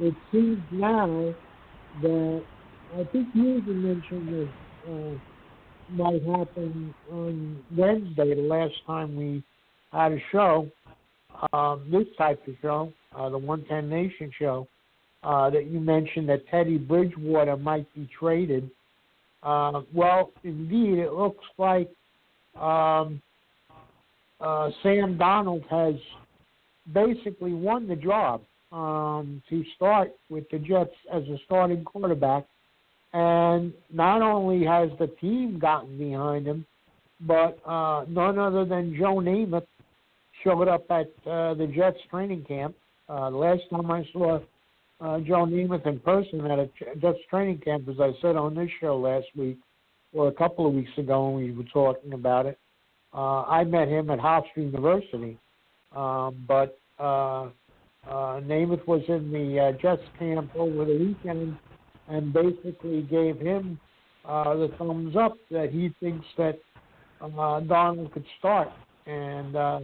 it 0.00 0.14
seems 0.32 0.62
now 0.72 1.34
that 2.02 2.44
I 2.94 3.04
think 3.04 3.28
you 3.34 3.58
even 3.58 3.82
mentioned 3.82 4.28
this 4.28 4.48
uh, 4.88 5.18
might 5.90 6.22
happen 6.22 6.94
on 7.10 7.62
Wednesday, 7.76 8.34
the 8.34 8.42
last 8.42 8.74
time 8.86 9.16
we 9.16 9.42
had 9.92 10.12
a 10.12 10.18
show, 10.32 10.68
um, 11.52 11.86
this 11.90 12.06
type 12.16 12.46
of 12.46 12.54
show, 12.62 12.92
uh, 13.16 13.28
the 13.28 13.38
110 13.38 13.88
Nation 13.88 14.30
show, 14.38 14.66
uh, 15.22 15.50
that 15.50 15.66
you 15.66 15.80
mentioned 15.80 16.28
that 16.28 16.46
Teddy 16.48 16.78
Bridgewater 16.78 17.56
might 17.56 17.92
be 17.94 18.08
traded. 18.18 18.70
Uh, 19.42 19.82
well, 19.92 20.30
indeed, 20.42 20.98
it 20.98 21.12
looks 21.12 21.44
like 21.58 21.90
um, 22.60 23.20
uh, 24.40 24.70
Sam 24.82 25.18
Darnold 25.18 25.66
has 25.68 25.94
basically 26.92 27.52
won 27.52 27.88
the 27.88 27.96
job 27.96 28.42
um, 28.72 29.42
to 29.48 29.64
start 29.76 30.12
with 30.28 30.44
the 30.50 30.58
Jets 30.58 30.94
as 31.12 31.22
a 31.24 31.38
starting 31.46 31.84
quarterback. 31.84 32.44
And 33.14 33.72
not 33.92 34.22
only 34.22 34.66
has 34.66 34.90
the 34.98 35.06
team 35.06 35.60
gotten 35.60 35.96
behind 35.96 36.46
him, 36.46 36.66
but 37.20 37.58
uh, 37.64 38.04
none 38.08 38.40
other 38.40 38.64
than 38.64 38.96
Joe 38.98 39.16
Namath 39.16 39.66
showed 40.42 40.66
up 40.66 40.84
at 40.90 41.06
uh, 41.24 41.54
the 41.54 41.72
Jets 41.74 41.98
training 42.10 42.44
camp. 42.44 42.74
Uh, 43.08 43.30
last 43.30 43.62
time 43.70 43.88
I 43.88 44.04
saw 44.12 44.40
uh, 45.00 45.20
Joe 45.20 45.46
Namath 45.46 45.86
in 45.86 46.00
person 46.00 46.44
at 46.50 46.58
a 46.58 46.68
Jets 47.00 47.20
training 47.30 47.58
camp, 47.58 47.88
as 47.88 48.00
I 48.00 48.10
said 48.20 48.34
on 48.34 48.56
this 48.56 48.68
show 48.80 48.98
last 48.98 49.26
week, 49.36 49.58
or 50.12 50.26
a 50.26 50.32
couple 50.32 50.66
of 50.66 50.74
weeks 50.74 50.90
ago 50.98 51.28
when 51.28 51.44
we 51.44 51.52
were 51.52 51.64
talking 51.72 52.14
about 52.14 52.46
it, 52.46 52.58
uh, 53.14 53.42
I 53.42 53.62
met 53.62 53.86
him 53.86 54.10
at 54.10 54.18
Hofstra 54.18 54.56
University, 54.56 55.38
um, 55.94 56.44
but 56.48 56.76
uh, 56.98 57.44
uh, 58.08 58.40
Namath 58.40 58.84
was 58.88 59.02
in 59.06 59.30
the 59.30 59.60
uh, 59.60 59.72
Jets 59.80 60.02
camp 60.18 60.50
over 60.56 60.84
the 60.84 60.98
weekend 60.98 61.56
and 62.08 62.32
basically 62.32 63.02
gave 63.02 63.38
him 63.38 63.78
uh, 64.24 64.54
the 64.54 64.68
thumbs 64.78 65.16
up 65.16 65.36
that 65.50 65.70
he 65.70 65.94
thinks 66.00 66.26
that 66.36 66.58
uh, 67.20 67.60
Darnold 67.60 68.12
could 68.12 68.24
start. 68.38 68.68
And 69.06 69.56
uh, 69.56 69.80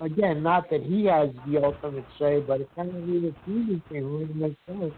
again, 0.00 0.42
not 0.42 0.70
that 0.70 0.82
he 0.82 1.04
has 1.06 1.30
the 1.46 1.62
ultimate 1.62 2.04
say, 2.18 2.40
but 2.40 2.60
it 2.60 2.68
kind 2.76 2.88
of 2.88 3.08
really 3.08 3.34
team 3.44 3.82
thing 3.88 4.04
really 4.04 4.34
makes 4.34 4.56
sense. 4.66 4.92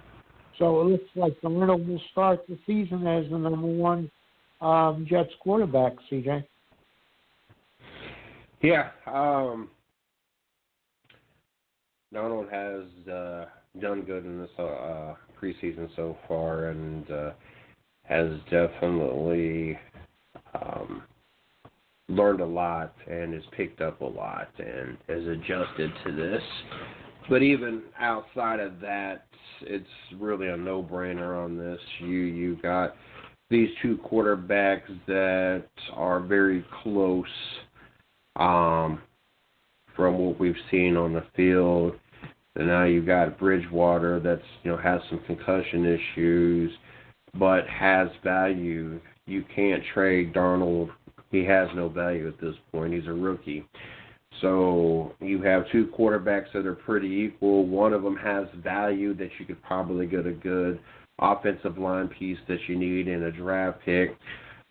So 0.59 0.81
it 0.81 0.85
looks 0.85 1.11
like 1.15 1.41
Darnold 1.41 1.87
will 1.87 2.01
start 2.13 2.47
the 2.49 2.59
season 2.67 3.07
as 3.07 3.31
the 3.31 3.39
number 3.39 3.67
one 3.67 4.11
um, 4.61 5.07
Jets 5.09 5.33
quarterback, 5.41 5.95
CJ. 6.11 6.45
Yeah, 8.61 8.91
um, 9.07 9.71
Darnold 12.13 12.51
has 12.51 13.13
uh, 13.13 13.45
done 13.81 14.03
good 14.03 14.25
in 14.25 14.41
this 14.41 14.51
uh, 14.59 15.15
preseason 15.41 15.89
so 15.97 16.17
far, 16.27 16.69
and 16.69 17.11
uh, 17.11 17.31
has 18.03 18.31
definitely 18.51 19.79
um, 20.55 21.03
learned 22.09 22.41
a 22.41 22.47
lot 22.47 22.95
and 23.07 23.35
has 23.35 23.43
picked 23.57 23.81
up 23.81 24.01
a 24.01 24.05
lot 24.05 24.49
and 24.59 24.97
has 25.09 25.27
adjusted 25.27 25.91
to 26.05 26.13
this. 26.15 26.43
But 27.29 27.43
even 27.43 27.83
outside 27.99 28.61
of 28.61 28.81
that, 28.81 29.27
it's 29.61 29.87
really 30.19 30.49
a 30.49 30.57
no-brainer 30.57 31.45
on 31.45 31.59
this. 31.59 31.81
You 32.01 32.09
you 32.09 32.57
got 32.63 32.95
these 33.51 33.69
two 33.83 33.99
quarterbacks 33.99 34.89
that 35.07 35.65
are 35.93 36.21
very 36.21 36.65
close 36.83 37.27
um, 38.37 39.01
from 39.95 40.19
what 40.19 40.39
we've 40.39 40.55
seen 40.71 40.97
on 40.97 41.13
the 41.13 41.25
field. 41.37 41.95
And 42.59 42.67
now 42.67 42.85
you've 42.85 43.07
got 43.07 43.39
Bridgewater 43.39 44.21
that's 44.21 44.43
you 44.65 44.73
know 44.73 44.77
has 44.77 45.01
some 45.09 45.21
concussion 45.27 45.87
issues, 45.87 46.73
but 47.35 47.67
has 47.69 48.09
value. 48.25 49.01
You 49.27 49.45
can't 49.55 49.83
trade 49.95 50.35
Darnold. 50.35 50.91
He 51.31 51.45
has 51.45 51.69
no 51.75 51.89
value 51.89 52.27
at 52.27 52.41
this 52.41 52.55
point. 52.73 52.95
He's 52.95 53.07
a 53.07 53.13
rookie. 53.13 53.65
So 54.41 55.15
you 55.21 55.43
have 55.43 55.71
two 55.71 55.87
quarterbacks 55.99 56.53
that 56.53 56.67
are 56.67 56.75
pretty 56.75 57.09
equal. 57.09 57.67
One 57.67 57.93
of 57.93 58.03
them 58.03 58.17
has 58.17 58.47
value 58.63 59.15
that 59.15 59.31
you 59.39 59.47
could 59.47 59.63
probably 59.63 60.07
get 60.07 60.27
a 60.27 60.33
good 60.33 60.81
offensive 61.19 61.79
line 61.79 62.09
piece 62.09 62.39
that 62.49 62.59
you 62.69 62.79
need 62.79 63.09
in 63.09 63.25
a 63.25 63.33
draft 63.33 63.81
pick. 63.85 64.17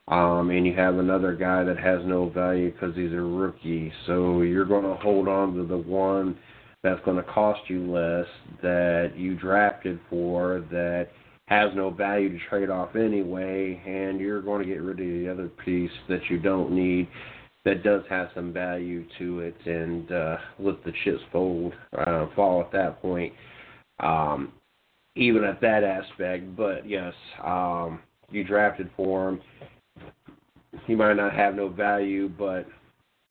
Um, 0.07 0.51
and 0.51 0.65
you 0.65 0.73
have 0.73 0.97
another 0.97 1.35
guy 1.35 1.65
that 1.65 1.77
has 1.77 1.99
no 2.05 2.29
value 2.29 2.71
because 2.71 2.95
he's 2.95 3.11
a 3.11 3.21
rookie. 3.21 3.91
So 4.05 4.41
you're 4.41 4.65
going 4.65 4.85
to 4.85 4.95
hold 4.95 5.27
on 5.27 5.53
to 5.55 5.65
the 5.65 5.77
one 5.77 6.37
that's 6.83 7.03
going 7.05 7.17
to 7.17 7.23
cost 7.23 7.61
you 7.67 7.91
less 7.91 8.27
that 8.61 9.13
you 9.15 9.35
drafted 9.35 9.99
for 10.09 10.65
that 10.71 11.07
has 11.47 11.71
no 11.75 11.89
value 11.89 12.29
to 12.29 12.45
trade 12.49 12.69
off 12.69 12.95
anyway, 12.95 13.81
and 13.85 14.19
you're 14.19 14.41
going 14.41 14.61
to 14.61 14.67
get 14.67 14.81
rid 14.81 14.99
of 14.99 15.05
the 15.05 15.29
other 15.31 15.47
piece 15.47 15.91
that 16.09 16.21
you 16.29 16.37
don't 16.37 16.71
need 16.71 17.07
that 17.67 17.83
does 17.83 18.01
have 18.09 18.29
some 18.33 18.53
value 18.53 19.05
to 19.17 19.41
it 19.41 19.55
and 19.65 20.09
uh, 20.11 20.37
let 20.57 20.81
the 20.85 20.93
chips 21.03 21.21
fold 21.33 21.73
uh, 21.97 22.27
fall 22.33 22.61
at 22.61 22.71
that 22.71 23.01
point. 23.01 23.33
Um, 23.99 24.53
even 25.15 25.43
at 25.43 25.59
that 25.61 25.83
aspect, 25.83 26.55
but 26.55 26.87
yes, 26.87 27.13
um, 27.43 27.99
you 28.29 28.43
drafted 28.43 28.89
for 28.95 29.29
him. 29.29 29.41
He 30.85 30.95
might 30.95 31.15
not 31.15 31.33
have 31.33 31.55
no 31.55 31.67
value, 31.67 32.29
but 32.29 32.67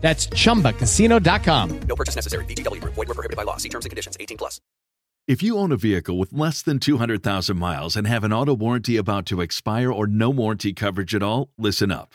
That's 0.00 0.28
chumbacasino.com. 0.28 1.80
No 1.80 1.96
purchase 1.96 2.16
necessary. 2.16 2.44
VGW 2.46 2.80
Group. 2.80 2.94
Void 2.94 3.08
were 3.08 3.14
prohibited 3.14 3.36
by 3.36 3.42
law. 3.42 3.58
See 3.58 3.68
terms 3.68 3.84
and 3.84 3.90
conditions. 3.90 4.16
18 4.18 4.38
plus. 4.38 4.60
If 5.26 5.42
you 5.42 5.58
own 5.58 5.72
a 5.72 5.76
vehicle 5.76 6.16
with 6.16 6.32
less 6.32 6.62
than 6.62 6.78
200,000 6.78 7.58
miles 7.58 7.96
and 7.96 8.06
have 8.06 8.24
an 8.24 8.32
auto 8.32 8.56
warranty 8.56 8.96
about 8.96 9.26
to 9.26 9.42
expire 9.42 9.92
or 9.92 10.06
no 10.06 10.30
warranty 10.30 10.72
coverage 10.72 11.14
at 11.14 11.22
all, 11.22 11.50
listen 11.58 11.92
up. 11.92 12.14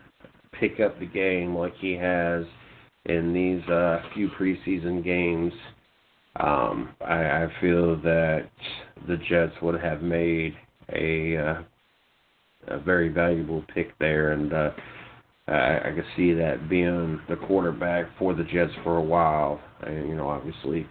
pick 0.61 0.79
up 0.79 0.97
the 0.99 1.05
game 1.05 1.55
like 1.55 1.73
he 1.81 1.93
has 1.93 2.45
in 3.05 3.33
these 3.33 3.67
uh, 3.69 4.01
few 4.13 4.29
preseason 4.29 5.03
games, 5.03 5.51
um, 6.39 6.93
I, 7.01 7.43
I 7.43 7.47
feel 7.59 7.99
that 8.01 8.49
the 9.07 9.17
Jets 9.27 9.53
would 9.61 9.81
have 9.81 10.01
made 10.01 10.53
a 10.93 11.37
uh, 11.37 11.61
a 12.67 12.79
very 12.79 13.09
valuable 13.09 13.65
pick 13.73 13.97
there, 13.97 14.33
and 14.33 14.53
uh, 14.53 14.69
I, 15.47 15.79
I 15.89 15.91
could 15.95 16.05
see 16.15 16.31
that 16.33 16.69
being 16.69 17.19
the 17.27 17.35
quarterback 17.35 18.05
for 18.19 18.35
the 18.35 18.43
Jets 18.43 18.71
for 18.83 18.97
a 18.97 19.01
while. 19.01 19.59
And 19.81 20.07
you 20.07 20.15
know, 20.15 20.29
obviously, 20.29 20.87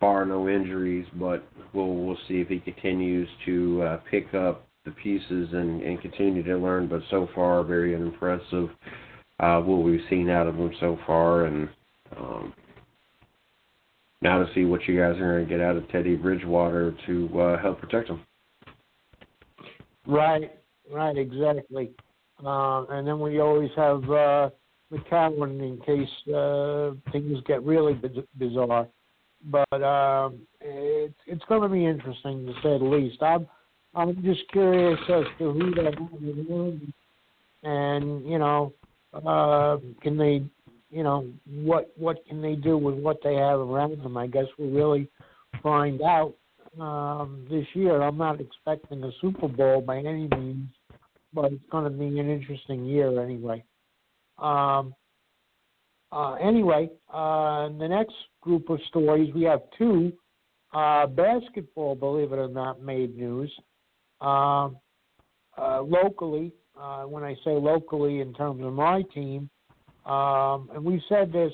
bar 0.00 0.26
no 0.26 0.48
injuries, 0.48 1.06
but 1.14 1.44
we'll 1.72 1.94
we'll 1.94 2.18
see 2.28 2.40
if 2.40 2.48
he 2.48 2.60
continues 2.60 3.28
to 3.46 3.82
uh, 3.82 3.96
pick 4.10 4.34
up 4.34 4.66
the 4.84 4.90
pieces 4.90 5.48
and, 5.52 5.80
and 5.82 6.00
continue 6.02 6.42
to 6.42 6.58
learn. 6.58 6.88
But 6.88 7.00
so 7.10 7.26
far, 7.34 7.64
very 7.64 7.94
unimpressive 7.94 8.68
uh, 9.40 9.60
what 9.60 9.82
we've 9.82 10.00
seen 10.08 10.30
out 10.30 10.46
of 10.46 10.56
him 10.56 10.72
so 10.80 10.98
far, 11.06 11.46
and 11.46 11.68
um, 12.16 12.54
now 14.22 14.38
to 14.38 14.52
see 14.54 14.64
what 14.64 14.86
you 14.86 14.98
guys 14.98 15.16
are 15.20 15.34
going 15.34 15.48
to 15.48 15.50
get 15.50 15.60
out 15.60 15.76
of 15.76 15.88
Teddy 15.90 16.16
Bridgewater 16.16 16.94
to 17.06 17.40
uh, 17.40 17.60
help 17.60 17.80
protect 17.80 18.08
him. 18.08 18.20
Right, 20.06 20.52
right, 20.92 21.16
exactly. 21.16 21.90
Uh, 22.44 22.84
and 22.86 23.06
then 23.06 23.20
we 23.20 23.40
always 23.40 23.70
have 23.76 24.02
uh, 24.10 24.50
McCown 24.92 25.60
in 25.60 25.80
case 25.84 26.34
uh, 26.34 26.92
things 27.12 27.38
get 27.46 27.62
really 27.62 27.94
biz- 27.94 28.24
bizarre. 28.38 28.88
But 29.46 29.82
um, 29.82 30.40
it's 30.60 31.14
it's 31.26 31.44
going 31.48 31.62
to 31.62 31.68
be 31.68 31.84
interesting 31.84 32.46
to 32.46 32.52
say 32.62 32.78
the 32.78 32.84
least. 32.84 33.22
I'm 33.22 33.46
I'm 33.94 34.22
just 34.22 34.40
curious 34.50 34.98
as 35.08 35.24
to 35.38 35.52
who 35.52 35.74
the 35.74 36.44
room, 36.48 36.94
and 37.62 38.26
you 38.26 38.38
know, 38.38 38.72
uh, 39.14 39.78
can 40.02 40.16
they, 40.16 40.42
you 40.90 41.02
know, 41.02 41.26
what 41.46 41.92
what 41.96 42.24
can 42.26 42.42
they 42.42 42.54
do 42.54 42.76
with 42.76 42.96
what 42.96 43.18
they 43.22 43.34
have 43.34 43.60
around 43.60 44.02
them? 44.02 44.16
I 44.16 44.26
guess 44.26 44.46
we'll 44.58 44.70
really 44.70 45.08
find 45.62 46.02
out 46.02 46.34
um, 46.80 47.46
this 47.50 47.66
year. 47.74 48.02
I'm 48.02 48.18
not 48.18 48.40
expecting 48.40 49.02
a 49.04 49.10
Super 49.20 49.48
Bowl 49.48 49.80
by 49.80 49.98
any 49.98 50.28
means, 50.28 50.68
but 51.32 51.52
it's 51.52 51.70
going 51.70 51.84
to 51.84 51.90
be 51.90 52.18
an 52.18 52.30
interesting 52.30 52.84
year 52.84 53.22
anyway. 53.22 53.64
Um, 54.38 54.94
uh, 56.10 56.34
anyway, 56.34 56.90
uh, 57.12 57.68
the 57.78 57.88
next 57.88 58.14
group 58.40 58.70
of 58.70 58.78
stories 58.88 59.32
we 59.34 59.42
have 59.42 59.62
two. 59.78 60.12
Uh, 60.72 61.06
basketball, 61.06 61.94
believe 61.94 62.32
it 62.32 62.36
or 62.36 62.48
not, 62.48 62.82
made 62.82 63.16
news. 63.16 63.52
Um, 64.20 64.76
uh, 65.56 65.82
locally, 65.82 66.52
uh, 66.80 67.02
when 67.02 67.22
I 67.22 67.34
say 67.44 67.52
locally 67.52 68.20
in 68.20 68.34
terms 68.34 68.64
of 68.64 68.72
my 68.72 69.02
team, 69.14 69.48
um, 70.06 70.68
and 70.74 70.84
we 70.84 71.02
said 71.08 71.32
this 71.32 71.52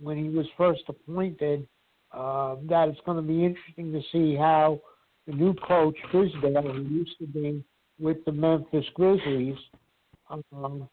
when 0.00 0.16
he 0.16 0.28
was 0.28 0.46
first 0.56 0.82
appointed, 0.88 1.66
uh, 2.12 2.56
that 2.68 2.88
it's 2.88 3.00
going 3.04 3.16
to 3.16 3.22
be 3.22 3.44
interesting 3.44 3.92
to 3.92 4.00
see 4.12 4.36
how 4.36 4.80
the 5.26 5.32
new 5.32 5.54
coach, 5.54 5.96
Fizdale, 6.12 6.74
who 6.74 6.82
used 6.82 7.18
to 7.18 7.26
be 7.26 7.64
with 7.98 8.24
the 8.24 8.32
Memphis 8.32 8.84
Grizzlies, 8.94 9.56
um, 10.30 10.88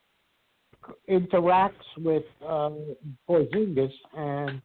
interacts 1.09 1.71
with 1.97 2.23
uh, 2.45 2.71
Porzingis. 3.29 3.91
And 4.15 4.61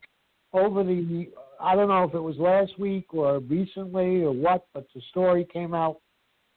over 0.53 0.85
the, 0.85 1.29
I 1.61 1.75
don't 1.75 1.89
know 1.89 2.05
if 2.05 2.15
it 2.15 2.21
was 2.21 2.37
last 2.39 2.79
week 2.79 3.13
or 3.13 3.39
recently 3.41 4.23
or 4.23 4.33
what, 4.33 4.67
but 4.75 4.87
the 4.95 5.01
story 5.11 5.47
came 5.53 5.75
out 5.75 6.01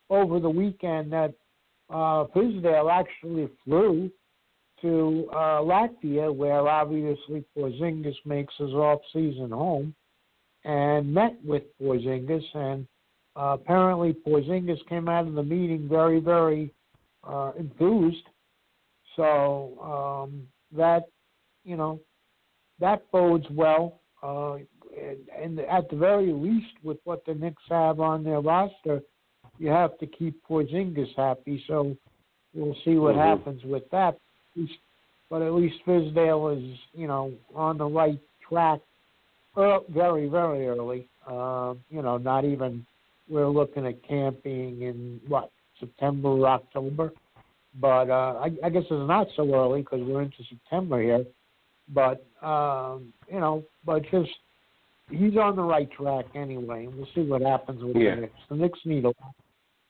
over 0.10 0.40
the 0.40 0.50
weekend 0.50 1.12
that 1.14 1.34
uh, 1.92 2.26
Fizdale 2.34 2.92
actually 2.92 3.50
flew 3.64 4.10
to 4.82 5.30
uh, 5.32 5.62
Latvia, 5.62 6.34
where 6.34 6.68
obviously 6.68 7.44
Porzingis 7.56 8.16
makes 8.26 8.54
his 8.58 8.72
off-season 8.72 9.52
home, 9.52 9.94
and 10.64 11.14
met 11.14 11.36
with 11.44 11.64
Porzingis. 11.80 12.44
And 12.56 12.88
uh, 13.36 13.58
apparently, 13.60 14.14
Porzingis 14.14 14.80
came 14.90 15.08
out 15.08 15.28
of 15.28 15.34
the 15.34 15.44
meeting 15.44 15.88
very, 15.88 16.20
very 16.20 16.74
uh, 17.24 17.52
enthused. 17.60 18.26
So 19.16 19.78
um, 19.82 20.48
that, 20.76 21.04
you 21.64 21.76
know, 21.76 22.00
that 22.80 23.04
bodes 23.12 23.46
well. 23.52 24.00
Uh, 24.24 24.56
and, 25.00 25.18
and 25.40 25.60
at 25.60 25.90
the 25.90 25.96
very 25.96 26.32
least, 26.34 26.74
with 26.84 26.98
what 27.04 27.26
the 27.26 27.34
Knicks 27.34 27.64
have 27.70 28.00
on 28.00 28.24
their 28.24 28.42
roster, 28.42 29.02
you 29.62 29.70
have 29.70 29.96
to 30.00 30.08
keep 30.08 30.36
Porzingis 30.50 31.16
happy. 31.16 31.64
So 31.68 31.96
we'll 32.56 32.76
see 32.84 32.96
what 32.96 33.16
Mhm. 33.16 33.20
happens 33.20 33.64
with 33.64 33.88
that. 33.92 34.18
But 35.30 35.44
at 35.44 35.54
least 35.54 35.86
Fizdale 35.86 36.58
is, 36.58 36.80
you 36.94 37.08
know, 37.08 37.32
on 37.56 37.78
the 37.78 37.86
right 37.86 38.20
track 38.42 38.82
uh, 39.56 39.80
very, 39.90 40.28
very 40.28 40.68
early. 40.68 41.08
Uh, 41.28 41.76
you 41.90 42.02
know, 42.02 42.18
not 42.18 42.44
even 42.44 42.86
we're 43.30 43.48
looking 43.48 43.86
at 43.86 44.02
camp 44.04 44.42
being 44.44 44.82
in 44.82 45.22
what 45.28 45.52
September 45.80 46.30
or 46.30 46.48
October, 46.48 47.14
but 47.80 48.10
uh, 48.10 48.40
I, 48.46 48.50
I 48.64 48.70
guess 48.70 48.84
it's 48.84 49.08
not 49.08 49.28
so 49.36 49.54
early 49.54 49.82
because 49.82 50.02
we're 50.02 50.24
into 50.24 50.44
September 50.50 51.02
here. 51.02 51.26
But 51.90 52.26
um, 52.42 53.14
you 53.32 53.40
know, 53.40 53.64
but 53.86 54.04
just 54.10 54.32
he's 55.10 55.38
on 55.38 55.56
the 55.56 55.64
right 55.64 55.90
track 55.92 56.26
anyway. 56.34 56.86
And 56.86 56.96
we'll 56.96 57.08
see 57.14 57.22
what 57.22 57.42
happens 57.42 57.84
with 57.84 57.96
Yeah. 57.96 58.16
the 58.16 58.22
Knicks. 58.22 58.40
The 58.50 58.56
Knicks 58.56 58.80
need 58.86 59.06
a, 59.06 59.14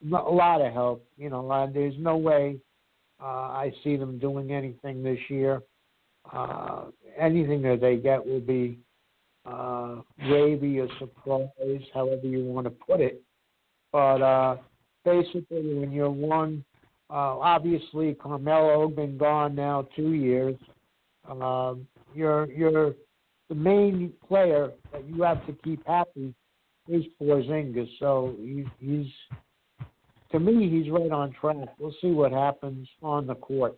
a 0.03 0.31
lot 0.31 0.61
of 0.61 0.73
help. 0.73 1.05
You 1.17 1.29
know, 1.29 1.49
uh, 1.49 1.67
there's 1.71 1.95
no 1.97 2.17
way 2.17 2.59
uh, 3.21 3.25
I 3.25 3.73
see 3.83 3.97
them 3.97 4.17
doing 4.17 4.51
anything 4.51 5.03
this 5.03 5.19
year. 5.29 5.61
Uh, 6.31 6.85
anything 7.19 7.61
that 7.63 7.79
they 7.81 7.97
get 7.97 8.25
will 8.25 8.39
be 8.39 8.79
uh, 9.45 9.97
gravy 10.27 10.79
or 10.79 10.87
surprise, 10.99 11.49
however 11.93 12.25
you 12.25 12.43
want 12.45 12.65
to 12.65 12.71
put 12.71 13.01
it. 13.01 13.21
But 13.91 14.21
uh, 14.21 14.57
basically, 15.03 15.73
when 15.75 15.91
you're 15.91 16.09
one, 16.09 16.63
uh, 17.09 17.37
obviously 17.39 18.13
Carmelo 18.13 18.87
been 18.87 19.17
gone 19.17 19.55
now 19.55 19.87
two 19.95 20.13
years. 20.13 20.55
Um, 21.29 21.87
you're 22.13 22.49
you're 22.51 22.93
the 23.49 23.55
main 23.55 24.13
player 24.27 24.71
that 24.91 25.05
you 25.07 25.21
have 25.23 25.45
to 25.45 25.53
keep 25.63 25.85
happy 25.85 26.33
is 26.87 27.03
Porzingis. 27.21 27.89
So 27.99 28.35
he, 28.39 28.65
he's 28.79 29.11
to 30.31 30.39
me 30.39 30.69
he's 30.69 30.91
right 30.91 31.11
on 31.11 31.33
track. 31.39 31.69
We'll 31.79 31.95
see 32.01 32.11
what 32.11 32.31
happens 32.31 32.87
on 33.01 33.27
the 33.27 33.35
court. 33.35 33.75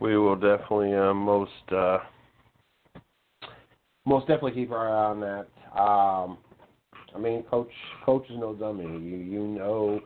We 0.00 0.18
will 0.18 0.36
definitely 0.36 0.94
uh, 0.94 1.14
most 1.14 1.50
uh, 1.72 1.98
most 4.04 4.26
definitely 4.26 4.52
keep 4.52 4.72
our 4.72 4.88
eye 4.88 5.10
on 5.10 5.20
that. 5.20 5.46
Um, 5.80 6.38
I 7.14 7.18
mean, 7.18 7.44
coach 7.44 7.70
coach 8.04 8.24
is 8.28 8.36
no 8.38 8.54
dummy. 8.54 8.84
You 8.84 9.16
you 9.18 9.46
know 9.46 10.00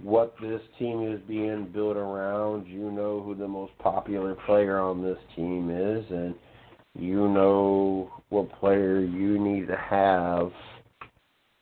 what 0.00 0.34
this 0.40 0.60
team 0.78 1.12
is 1.12 1.20
being 1.28 1.68
built 1.72 1.96
around. 1.96 2.66
You 2.66 2.90
know 2.90 3.20
who 3.20 3.34
the 3.34 3.48
most 3.48 3.76
popular 3.78 4.34
player 4.46 4.78
on 4.78 5.02
this 5.02 5.18
team 5.34 5.70
is, 5.70 6.04
and 6.10 6.34
you 6.94 7.28
know 7.28 8.10
what 8.28 8.52
player 8.60 9.00
you 9.00 9.38
need 9.38 9.66
to 9.66 9.76
have 9.76 10.52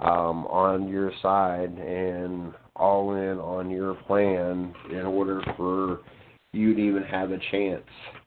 um, 0.01 0.47
on 0.47 0.89
your 0.89 1.12
side 1.22 1.70
and 1.78 2.52
all 2.77 3.14
in 3.14 3.39
on 3.39 3.70
your 3.70 3.94
plan 4.06 4.74
in 4.90 5.05
order 5.05 5.43
for 5.56 6.01
you 6.52 6.74
to 6.74 6.81
even 6.81 7.02
have 7.02 7.31
a 7.31 7.39
chance 7.51 7.85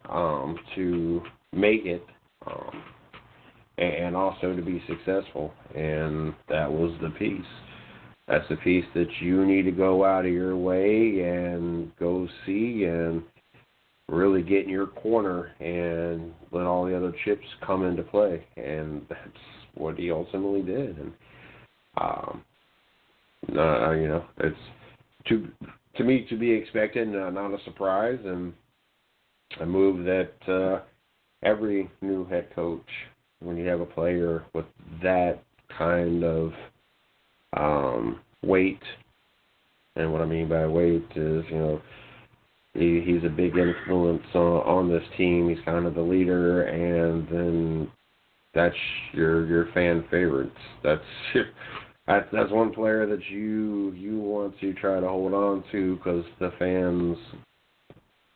um, 0.10 0.58
to 0.76 1.22
make 1.52 1.86
it 1.86 2.06
um, 2.48 2.84
and 3.78 4.16
also 4.16 4.56
to 4.56 4.62
be 4.62 4.82
successful. 4.88 5.54
And 5.76 6.34
that 6.48 6.72
was 6.72 6.96
the 7.02 7.10
piece. 7.10 7.42
That's 8.28 8.48
the 8.50 8.56
piece 8.58 8.86
that 8.94 9.10
you 9.20 9.46
need 9.46 9.64
to 9.64 9.72
go 9.72 10.06
out 10.06 10.26
of 10.26 10.32
your 10.32 10.56
way 10.56 11.22
and 11.22 11.94
go 11.98 12.28
see 12.46 12.86
and 12.86 13.24
really 14.08 14.44
get 14.44 14.64
in 14.64 14.70
your 14.70 14.88
corner 14.88 15.52
and 15.60 16.34
let 16.52 16.66
all 16.66 16.86
the 16.86 16.96
other 16.96 17.14
chips 17.26 17.46
come 17.66 17.84
into 17.84 18.04
play. 18.04 18.46
And 18.56 19.02
that's 19.10 19.22
what 19.76 19.98
he 19.98 20.12
ultimately 20.12 20.62
did. 20.62 20.98
And 21.00 21.12
um, 21.98 22.44
uh, 23.56 23.92
you 23.92 24.08
know, 24.08 24.26
it's 24.40 24.58
to 25.28 25.48
to 25.96 26.04
me 26.04 26.26
to 26.30 26.38
be 26.38 26.52
expected, 26.52 27.16
uh, 27.16 27.30
not 27.30 27.54
a 27.54 27.64
surprise, 27.66 28.20
and 28.26 28.54
a 29.60 29.66
move 29.66 30.06
that 30.06 30.52
uh, 30.52 30.82
every 31.44 31.90
new 32.02 32.26
head 32.26 32.48
coach, 32.56 32.88
when 33.40 33.58
you 33.58 33.68
have 33.68 33.82
a 33.82 33.86
player 33.86 34.44
with 34.54 34.66
that 35.02 35.44
kind 35.78 36.24
of 36.24 36.52
um, 37.56 38.20
weight, 38.44 38.82
and 39.96 40.12
what 40.12 40.22
I 40.22 40.26
mean 40.26 40.50
by 40.50 40.66
weight 40.66 41.06
is, 41.16 41.44
you 41.50 41.58
know, 41.58 41.82
he, 42.74 43.04
he's 43.06 43.24
a 43.24 43.30
big 43.30 43.56
influence 43.56 44.24
on, 44.34 44.42
on 44.42 44.90
this 44.90 45.04
team. 45.16 45.50
He's 45.50 45.64
kind 45.64 45.86
of 45.86 45.94
the 45.94 46.02
leader, 46.02 46.64
and 46.64 47.28
then 47.28 47.92
that's 48.56 48.76
your 49.12 49.46
your 49.46 49.72
fan 49.74 50.04
favorites. 50.10 50.58
That's 50.84 51.02
that's 52.08 52.28
that's 52.32 52.52
one 52.52 52.74
player 52.74 53.06
that 53.06 53.24
you 53.30 53.92
you 53.94 54.20
want 54.20 54.60
to 54.60 54.74
try 54.74 55.00
to 55.00 55.08
hold 55.08 55.34
on 55.34 55.64
to 55.72 55.96
because 55.96 56.26
the 56.40 56.52
fans 56.60 57.18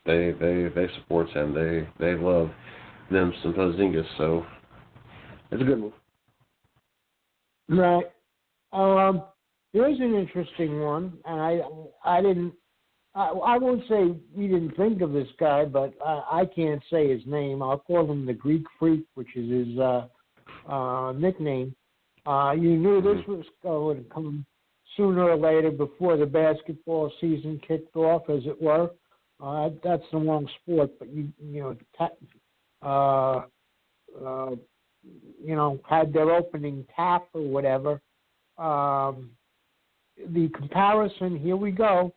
they 0.05 0.33
they 0.39 0.69
they 0.73 0.87
support 0.99 1.29
him. 1.29 1.53
They 1.53 1.87
they 1.99 2.19
love 2.19 2.49
them 3.11 3.33
some 3.43 3.53
Porzingis. 3.53 4.05
So 4.17 4.45
it's 5.51 5.61
a 5.61 5.65
good 5.65 5.79
move. 5.79 5.93
Right. 7.69 8.05
Um, 8.71 9.23
there's 9.73 9.99
an 9.99 10.15
interesting 10.15 10.79
one, 10.79 11.17
and 11.25 11.41
I 11.41 11.61
I 12.05 12.21
didn't. 12.21 12.53
I, 13.15 13.29
I 13.29 13.57
won't 13.57 13.83
say 13.89 14.15
we 14.35 14.47
didn't 14.47 14.77
think 14.77 15.01
of 15.01 15.11
this 15.11 15.27
guy, 15.39 15.65
but 15.65 15.93
I, 16.05 16.41
I 16.41 16.45
can't 16.45 16.81
say 16.89 17.09
his 17.09 17.25
name. 17.25 17.61
I'll 17.61 17.79
call 17.79 18.09
him 18.09 18.25
the 18.25 18.33
Greek 18.33 18.63
Freak, 18.79 19.05
which 19.15 19.35
is 19.35 19.67
his 19.67 19.79
uh, 19.79 20.07
uh, 20.71 21.11
nickname. 21.13 21.75
Uh, 22.27 22.51
you 22.51 22.75
knew 22.75 23.01
this 23.01 23.25
was 23.25 23.45
going 23.63 24.03
to 24.03 24.09
come 24.09 24.45
sooner 24.97 25.29
or 25.29 25.37
later 25.37 25.71
before 25.71 26.17
the 26.17 26.25
basketball 26.25 27.09
season 27.21 27.61
kicked 27.65 27.95
off, 27.95 28.29
as 28.29 28.45
it 28.45 28.61
were. 28.61 28.89
Uh, 29.41 29.69
that's 29.81 30.03
the 30.11 30.17
wrong 30.17 30.49
sport, 30.61 30.89
but 30.99 31.07
you 31.09 31.31
you 31.41 31.61
know, 31.61 31.77
ta- 31.97 32.09
uh, 32.81 34.25
uh, 34.25 34.55
you 35.41 35.55
know, 35.55 35.79
had 35.87 36.11
their 36.11 36.31
opening 36.31 36.85
tap 36.93 37.27
or 37.33 37.43
whatever. 37.43 38.01
Um, 38.57 39.29
the 40.33 40.49
comparison, 40.49 41.37
here 41.39 41.55
we 41.55 41.71
go. 41.71 42.13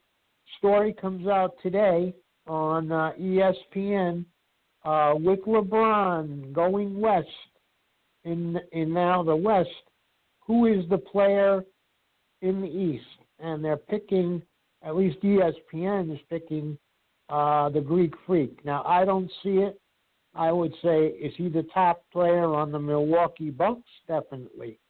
Story 0.59 0.93
comes 0.93 1.29
out 1.29 1.55
today 1.63 2.15
on 2.49 2.91
uh, 2.91 3.13
ESPN 3.21 4.25
uh, 4.85 5.13
with 5.15 5.41
LeBron 5.45 6.53
going 6.53 6.99
west 7.01 7.29
in 8.25 8.59
in 8.73 8.93
now 8.93 9.23
the 9.23 9.37
West. 9.37 9.69
Who 10.51 10.67
is 10.67 10.85
the 10.89 10.99
player 10.99 11.65
in 12.43 12.61
the 12.61 12.67
East? 12.67 13.05
And 13.39 13.65
they're 13.65 13.77
picking, 13.77 14.43
at 14.83 14.97
least 14.97 15.21
ESPN 15.21 16.13
is 16.13 16.19
picking 16.29 16.77
uh, 17.29 17.69
the 17.69 17.81
Greek 17.81 18.15
Freak. 18.27 18.65
Now 18.65 18.83
I 18.85 19.05
don't 19.05 19.31
see 19.45 19.59
it. 19.59 19.81
I 20.35 20.51
would 20.51 20.73
say 20.83 21.07
is 21.07 21.33
he 21.37 21.49
the 21.51 21.65
top 21.73 22.03
player 22.13 22.53
on 22.53 22.73
the 22.73 22.81
Milwaukee 22.81 23.51
Bucks? 23.51 23.89
Definitely, 24.09 24.81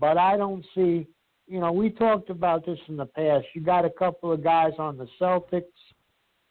but 0.00 0.18
I 0.18 0.36
don't 0.36 0.64
see. 0.74 1.06
You 1.46 1.60
know, 1.60 1.70
we 1.70 1.90
talked 1.90 2.28
about 2.28 2.66
this 2.66 2.80
in 2.88 2.96
the 2.96 3.06
past. 3.06 3.46
You 3.54 3.60
got 3.60 3.84
a 3.84 3.90
couple 3.90 4.32
of 4.32 4.42
guys 4.42 4.72
on 4.80 4.98
the 4.98 5.06
Celtics 5.20 5.62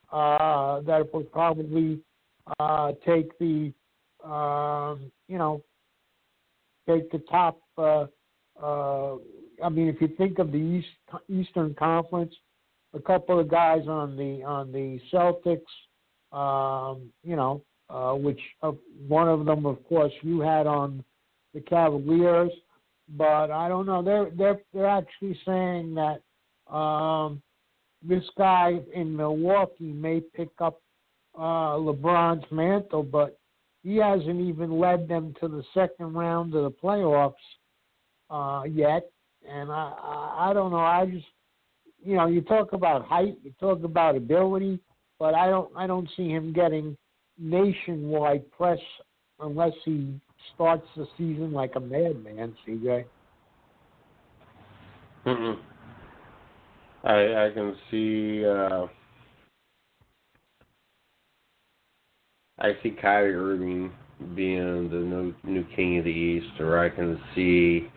uh, 0.10 0.80
that 0.84 1.14
would 1.14 1.30
probably 1.34 1.99
uh, 2.61 2.94
take 3.06 3.38
the, 3.40 3.73
um, 4.23 5.11
you 5.27 5.38
know, 5.38 5.61
take 6.88 7.11
the 7.11 7.19
top. 7.30 7.60
Uh, 7.77 8.06
uh, 8.61 9.15
I 9.63 9.69
mean, 9.69 9.88
if 9.88 10.01
you 10.01 10.09
think 10.17 10.39
of 10.39 10.51
the 10.51 10.57
East 10.57 10.88
Eastern 11.30 11.73
Conference, 11.75 12.34
a 12.93 12.99
couple 12.99 13.39
of 13.39 13.49
guys 13.49 13.88
on 13.88 14.15
the 14.15 14.43
on 14.43 14.71
the 14.71 14.99
Celtics, 15.11 15.61
um, 16.31 17.09
you 17.23 17.35
know, 17.35 17.63
uh, 17.89 18.13
which 18.13 18.39
uh, 18.61 18.71
one 19.07 19.30
of 19.30 19.45
them, 19.45 19.65
of 19.65 19.84
course, 19.88 20.13
you 20.21 20.39
had 20.41 20.67
on 20.67 21.03
the 21.53 21.61
Cavaliers, 21.61 22.51
but 23.09 23.51
I 23.51 23.67
don't 23.67 23.85
know. 23.85 24.01
They're 24.03 24.30
they're 24.38 24.61
they're 24.73 24.88
actually 24.88 25.39
saying 25.45 25.95
that 25.95 26.21
um, 26.73 27.41
this 28.01 28.23
guy 28.38 28.80
in 28.93 29.15
Milwaukee 29.15 29.91
may 29.91 30.19
pick 30.19 30.49
up 30.59 30.81
uh, 31.35 31.77
LeBron's 31.77 32.45
mantle, 32.51 33.03
but 33.03 33.38
he 33.84 33.97
hasn't 33.97 34.39
even 34.39 34.80
led 34.80 35.07
them 35.07 35.34
to 35.41 35.47
the 35.47 35.63
second 35.73 36.13
round 36.13 36.53
of 36.55 36.63
the 36.63 36.71
playoffs 36.71 37.34
uh, 38.34 38.64
yet. 38.64 39.10
And 39.47 39.72
I, 39.72 39.93
I 40.01 40.49
I 40.49 40.53
don't 40.53 40.72
know. 40.72 40.77
I 40.77 41.05
just 41.05 41.26
you 42.03 42.15
know 42.15 42.27
you 42.27 42.41
talk 42.41 42.73
about 42.73 43.05
height, 43.05 43.38
you 43.43 43.53
talk 43.60 43.84
about 43.84 44.15
ability, 44.15 44.80
but 45.19 45.35
I 45.35 45.47
don't 45.47 45.69
I 45.77 45.85
don't 45.85 46.10
see 46.18 46.30
him 46.30 46.51
getting 46.51 46.97
nationwide 47.38 48.49
press 48.51 48.80
unless 49.39 49.73
he 49.85 50.19
starts 50.53 50.88
the 50.95 51.07
season 51.18 51.51
like 51.51 51.76
a 51.76 51.80
madman, 51.80 52.55
CJ. 52.68 53.05
Mm-mm. 55.26 55.57
I 57.03 57.45
I 57.45 57.51
can 57.53 57.76
see 57.91 58.45
uh 58.45 58.88
I 62.60 62.72
see 62.81 62.91
Kyrie 62.91 63.35
Irving 63.35 63.91
being 64.35 64.89
the 64.89 64.95
new 64.95 65.34
new 65.43 65.65
king 65.76 65.99
of 65.99 66.05
the 66.05 66.11
East, 66.11 66.61
or 66.61 66.80
I 66.80 66.89
can 66.89 67.19
see 67.35 67.89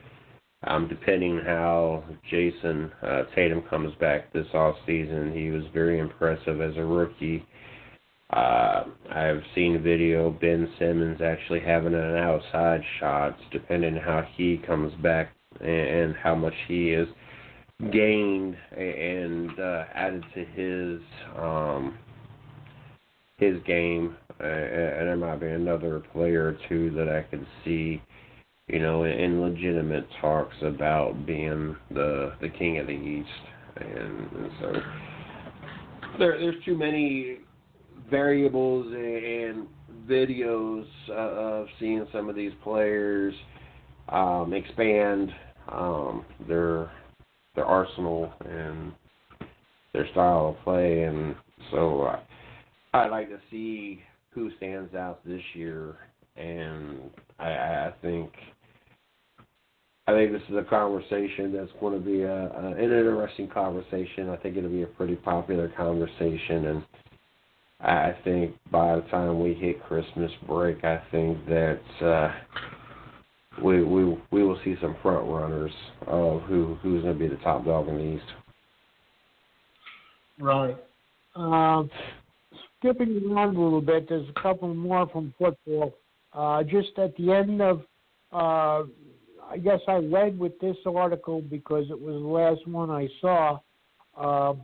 um, 0.65 0.89
depending 0.89 1.41
how 1.45 2.05
Jayson 2.31 2.91
uh, 3.03 3.23
Tatum 3.35 3.63
comes 3.63 3.95
back 4.01 4.33
this 4.33 4.47
off 4.55 4.77
season, 4.87 5.33
he 5.35 5.51
was 5.51 5.65
very 5.73 5.99
impressive 5.99 6.61
as 6.61 6.77
a 6.77 6.85
rookie. 6.85 7.45
Uh, 8.31 8.85
I've 9.11 9.43
seen 9.55 9.81
video 9.83 10.31
Ben 10.31 10.69
Simmons 10.79 11.21
actually 11.21 11.61
having 11.61 11.95
an 11.95 12.17
outside 12.17 12.83
shot, 12.99 13.37
depending 13.53 13.97
how 13.97 14.27
he 14.37 14.59
comes 14.67 14.93
back 15.03 15.33
and, 15.61 16.15
how 16.17 16.35
much 16.35 16.55
he 16.67 16.91
is 16.91 17.09
gained 17.93 18.57
and 18.77 19.51
uh, 19.61 19.85
added 19.95 20.25
to 20.35 20.45
his 20.45 21.01
um, 21.37 21.99
his 23.39 23.63
game. 23.65 24.17
Uh, 24.41 24.45
and 24.45 25.09
there 25.09 25.17
might 25.17 25.41
be 25.41 25.47
another 25.47 26.03
player 26.13 26.49
or 26.49 26.59
two 26.69 26.91
that 26.91 27.09
I 27.09 27.23
could 27.23 27.47
see, 27.65 28.03
you 28.69 28.81
know, 28.81 29.05
in 29.05 29.41
legitimate 29.41 30.07
talks 30.21 30.57
about 30.63 31.25
being 31.27 31.77
the 31.91 32.33
the 32.41 32.49
king 32.49 32.79
of 32.79 32.87
the 32.87 32.93
East. 32.93 33.29
And, 33.77 34.33
and 34.33 34.51
so 34.61 34.73
there 36.19 36.39
there's 36.39 36.65
too 36.65 36.77
many 36.77 37.39
variables 38.11 38.87
and 38.93 39.67
videos 40.09 40.87
uh, 41.09 41.13
of 41.13 41.67
seeing 41.79 42.07
some 42.13 42.29
of 42.29 42.37
these 42.37 42.53
players 42.63 43.35
um, 44.09 44.53
expand 44.53 45.31
um, 45.71 46.25
their 46.49 46.91
their 47.55 47.65
arsenal 47.65 48.33
and 48.45 48.93
their 49.93 50.09
style 50.11 50.57
of 50.57 50.65
play, 50.65 51.05
and 51.05 51.35
so 51.71 52.03
uh, 52.03 52.21
I'd 52.95 53.11
like 53.11 53.29
to 53.31 53.39
see 53.51 54.01
who 54.31 54.51
stands 54.59 54.95
out 54.95 55.25
this 55.25 55.41
year, 55.55 55.97
and 56.37 57.11
I, 57.39 57.49
I 57.49 57.93
think 58.03 58.31
I 60.09 60.13
think 60.13 60.33
this 60.33 60.43
is 60.49 60.57
a 60.57 60.63
conversation 60.63 61.53
that's 61.53 61.73
going 61.81 61.95
to 61.95 62.05
be 62.05 62.23
a, 62.23 62.49
a, 62.49 62.73
an 62.75 62.81
interesting 62.81 63.49
conversation. 63.49 64.29
I 64.29 64.37
think 64.37 64.57
it'll 64.57 64.71
be 64.71 64.83
a 64.83 64.87
pretty 64.87 65.17
popular 65.17 65.69
conversation, 65.77 66.67
and 66.67 66.83
I 67.81 68.17
think 68.23 68.55
by 68.71 68.97
the 68.97 69.03
time 69.03 69.41
we 69.41 69.55
hit 69.55 69.83
Christmas 69.83 70.31
break, 70.47 70.85
I 70.85 71.03
think 71.11 71.45
that 71.47 71.81
uh, 72.01 72.33
we 73.63 73.83
we 73.83 74.17
we 74.31 74.43
will 74.43 74.59
see 74.65 74.77
some 74.81 74.97
front 75.03 75.29
runners 75.29 75.73
of 76.07 76.43
who 76.43 76.77
who's 76.83 77.03
going 77.03 77.19
to 77.19 77.19
be 77.19 77.29
the 77.29 77.43
top 77.43 77.65
dog 77.65 77.89
in 77.89 77.97
the 77.97 78.15
East. 78.15 78.33
Right. 80.39 80.77
Um, 81.35 81.91
skipping 82.79 83.23
around 83.31 83.57
a 83.57 83.61
little 83.61 83.81
bit, 83.81 84.09
there's 84.09 84.29
a 84.29 84.41
couple 84.41 84.73
more 84.75 85.09
from 85.09 85.35
football. 85.39 85.95
Uh, 86.33 86.63
just 86.63 86.99
at 86.99 87.17
the 87.17 87.33
end 87.33 87.63
of, 87.63 87.83
uh, 88.33 88.83
I 89.49 89.59
guess 89.59 89.81
I 89.87 89.99
led 89.99 90.39
with 90.39 90.59
this 90.61 90.77
article 90.87 91.41
because 91.41 91.87
it 91.91 92.01
was 92.01 92.15
the 92.15 92.29
last 92.29 92.67
one 92.67 92.91
I 92.91 93.09
saw 93.21 93.59
uh, 94.19 94.55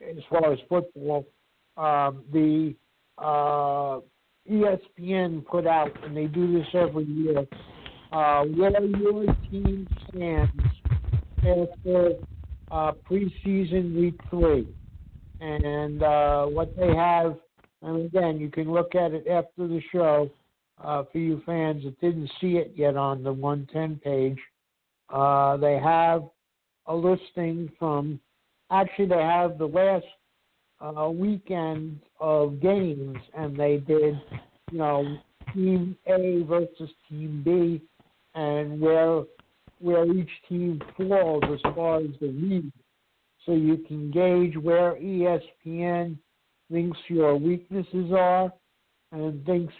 as 0.00 0.22
far 0.30 0.52
as 0.52 0.58
football. 0.68 1.26
Um, 1.76 2.22
the 2.32 2.74
uh, 3.18 4.00
ESPN 4.50 5.44
put 5.46 5.66
out, 5.66 5.90
and 6.04 6.16
they 6.16 6.26
do 6.26 6.58
this 6.58 6.66
every 6.74 7.04
year, 7.04 7.44
uh, 8.12 8.44
where 8.44 8.84
your 8.84 9.26
team 9.50 9.88
stands 10.08 10.52
after 11.38 12.12
uh, 12.70 12.92
preseason 13.10 13.96
week 13.96 14.20
three. 14.30 14.68
And 15.40 16.02
uh, 16.02 16.46
what 16.46 16.76
they 16.76 16.94
have, 16.94 17.36
and 17.82 18.06
again, 18.06 18.38
you 18.38 18.50
can 18.50 18.72
look 18.72 18.94
at 18.94 19.12
it 19.12 19.26
after 19.26 19.66
the 19.66 19.80
show 19.92 20.30
uh, 20.82 21.04
for 21.10 21.18
you 21.18 21.42
fans 21.46 21.84
that 21.84 22.00
didn't 22.00 22.30
see 22.40 22.56
it 22.56 22.72
yet 22.74 22.96
on 22.96 23.22
the 23.22 23.32
110 23.32 24.00
page. 24.02 24.38
Uh, 25.10 25.56
they 25.56 25.78
have 25.78 26.24
a 26.86 26.94
listing 26.94 27.70
from, 27.78 28.18
actually, 28.70 29.06
they 29.06 29.22
have 29.22 29.58
the 29.58 29.66
last 29.66 30.04
uh, 30.80 31.08
weekend 31.08 32.00
of 32.20 32.60
games, 32.60 33.16
and 33.36 33.56
they 33.56 33.76
did, 33.78 34.20
you 34.70 34.78
know, 34.78 35.16
Team 35.52 35.96
A 36.06 36.42
versus 36.48 36.90
Team 37.08 37.42
B, 37.44 37.80
and 38.34 38.80
where 38.80 39.22
where 39.80 40.10
each 40.10 40.30
team 40.48 40.80
falls 40.96 41.42
as 41.52 41.60
far 41.74 41.98
as 41.98 42.06
the 42.20 42.28
lead, 42.28 42.72
so 43.44 43.52
you 43.52 43.76
can 43.76 44.10
gauge 44.10 44.56
where 44.56 44.94
ESPN 44.94 46.16
thinks 46.70 46.98
your 47.08 47.36
weaknesses 47.36 48.10
are 48.16 48.50
and 49.14 49.44
thinks 49.46 49.72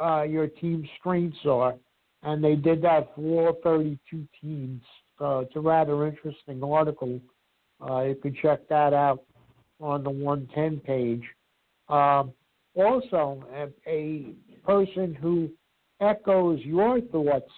uh, 0.00 0.22
your 0.22 0.46
team's 0.46 0.88
strengths 0.98 1.38
are. 1.44 1.74
And 2.22 2.44
they 2.44 2.54
did 2.54 2.82
that 2.82 3.12
for 3.14 3.48
all 3.48 3.60
32 3.64 4.26
teams. 4.40 4.82
So 5.18 5.40
it's 5.40 5.56
a 5.56 5.60
rather 5.60 6.06
interesting 6.06 6.62
article. 6.62 7.20
Uh, 7.80 8.02
you 8.02 8.14
can 8.14 8.36
check 8.40 8.68
that 8.68 8.92
out 8.92 9.22
on 9.80 10.04
the 10.04 10.10
110 10.10 10.80
page. 10.80 11.22
Um, 11.88 12.32
also, 12.74 13.42
a, 13.52 13.68
a 13.90 14.34
person 14.64 15.14
who 15.14 15.50
echoes 16.00 16.60
your 16.62 17.00
thoughts, 17.00 17.50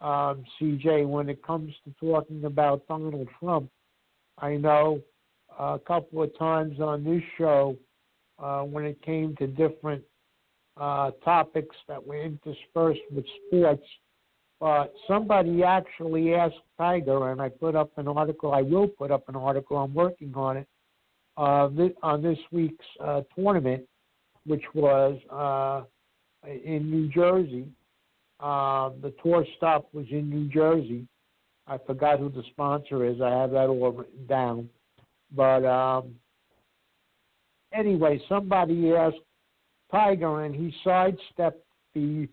um, 0.00 0.44
CJ, 0.60 1.08
when 1.08 1.28
it 1.28 1.42
comes 1.42 1.72
to 1.84 1.94
talking 2.00 2.44
about 2.44 2.86
Donald 2.86 3.28
Trump. 3.40 3.70
I 4.38 4.56
know 4.56 5.00
a 5.58 5.78
couple 5.78 6.22
of 6.22 6.36
times 6.36 6.80
on 6.80 7.04
this 7.04 7.22
show 7.38 7.76
uh, 8.38 8.62
when 8.62 8.84
it 8.84 9.00
came 9.02 9.36
to 9.36 9.46
different 9.46 10.02
uh, 10.76 11.10
topics 11.24 11.76
that 11.88 12.04
were 12.04 12.22
interspersed 12.22 13.00
with 13.14 13.24
sports. 13.46 13.84
But 14.60 14.94
somebody 15.06 15.62
actually 15.62 16.34
asked 16.34 16.54
Tiger, 16.78 17.32
and 17.32 17.40
I 17.40 17.48
put 17.48 17.74
up 17.74 17.90
an 17.96 18.08
article. 18.08 18.52
I 18.52 18.62
will 18.62 18.88
put 18.88 19.10
up 19.10 19.28
an 19.28 19.36
article. 19.36 19.76
I'm 19.76 19.94
working 19.94 20.32
on 20.34 20.58
it 20.58 20.66
uh, 21.36 21.68
th- 21.68 21.96
on 22.02 22.22
this 22.22 22.38
week's 22.50 22.84
uh, 23.02 23.22
tournament, 23.36 23.84
which 24.46 24.64
was 24.74 25.18
uh, 25.30 25.82
in 26.48 26.90
New 26.90 27.08
Jersey. 27.08 27.66
Uh, 28.40 28.90
the 29.02 29.12
tour 29.22 29.44
stop 29.56 29.88
was 29.92 30.06
in 30.10 30.30
New 30.30 30.48
Jersey. 30.48 31.06
I 31.66 31.78
forgot 31.78 32.18
who 32.18 32.28
the 32.28 32.42
sponsor 32.50 33.04
is. 33.04 33.20
I 33.20 33.30
have 33.30 33.50
that 33.52 33.68
all 33.68 33.92
written 33.92 34.26
down. 34.26 34.68
But 35.34 35.64
um, 35.64 36.14
anyway, 37.72 38.20
somebody 38.28 38.92
asked 38.92 39.16
Tiger, 39.94 40.42
and 40.42 40.54
he 40.54 40.74
sidestepped 40.82 41.64
the 41.94 42.28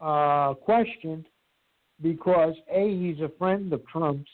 uh, 0.00 0.54
question 0.54 1.24
because 2.02 2.54
a 2.72 2.88
he's 2.88 3.20
a 3.20 3.30
friend 3.38 3.72
of 3.72 3.86
Trump's, 3.86 4.30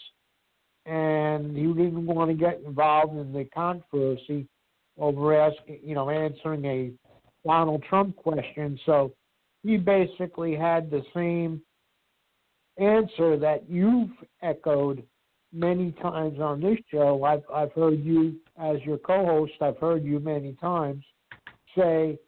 and 0.87 1.55
he 1.55 1.67
didn't 1.67 2.07
want 2.07 2.31
to 2.31 2.37
get 2.37 2.63
involved 2.65 3.19
in 3.19 3.35
the 3.35 3.45
controversy 3.55 4.47
over 4.99 5.39
asking, 5.39 5.81
you 5.85 5.95
know, 5.95 6.09
answering 6.09 6.65
a 6.65 6.91
Donald 7.47 7.83
Trump 7.89 8.17
question. 8.17 8.81
So 8.87 9.13
he 9.63 9.77
basically 9.77 10.57
had 10.57 10.91
the 10.91 11.03
same 11.15 11.61
answer 12.79 13.39
that 13.39 13.69
you've 13.69 14.11
echoed 14.43 15.03
many 15.53 15.93
times 16.01 16.41
on 16.41 16.63
this 16.63 16.79
show. 16.91 17.25
I've 17.25 17.43
I've 17.53 17.73
heard 17.73 18.03
you 18.03 18.37
as 18.59 18.79
your 18.87 18.97
co-host. 18.97 19.53
I've 19.61 19.77
heard 19.77 20.03
you 20.03 20.19
many 20.19 20.55
times 20.55 21.05
say 21.77 22.19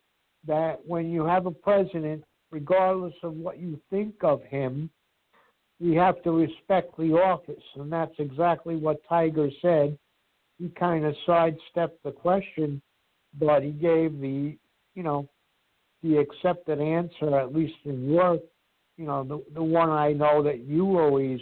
that 0.47 0.81
when 0.87 1.11
you 1.11 1.25
have 1.25 1.47
a 1.47 1.51
president, 1.51 2.25
regardless 2.51 3.15
of 3.23 3.35
what 3.35 3.59
you 3.59 3.81
think 3.91 4.15
of 4.23 4.43
him, 4.45 4.91
we 5.81 5.95
have 5.95 6.23
to 6.23 6.31
respect 6.31 6.97
the 6.97 7.13
office, 7.13 7.63
and 7.77 7.93
that's 7.93 8.15
exactly 8.19 8.77
what 8.77 9.01
Tiger 9.09 9.49
said. 9.61 9.99
He 10.59 10.69
kind 10.69 11.05
of 11.05 11.15
sidestepped 11.27 12.03
the 12.05 12.13
question, 12.13 12.81
but 13.39 13.63
he 13.63 13.71
gave 13.71 14.21
the, 14.21 14.57
you 14.95 15.03
know, 15.03 15.29
the 16.03 16.19
accepted 16.19 16.81
answer, 16.81 17.39
at 17.39 17.55
least 17.55 17.75
in 17.85 18.11
your, 18.11 18.39
you 18.97 19.07
know, 19.07 19.25
the 19.25 19.43
the 19.55 19.63
one 19.63 19.91
I 19.91 20.13
know 20.13 20.43
that 20.43 20.61
you 20.61 20.99
always 20.99 21.41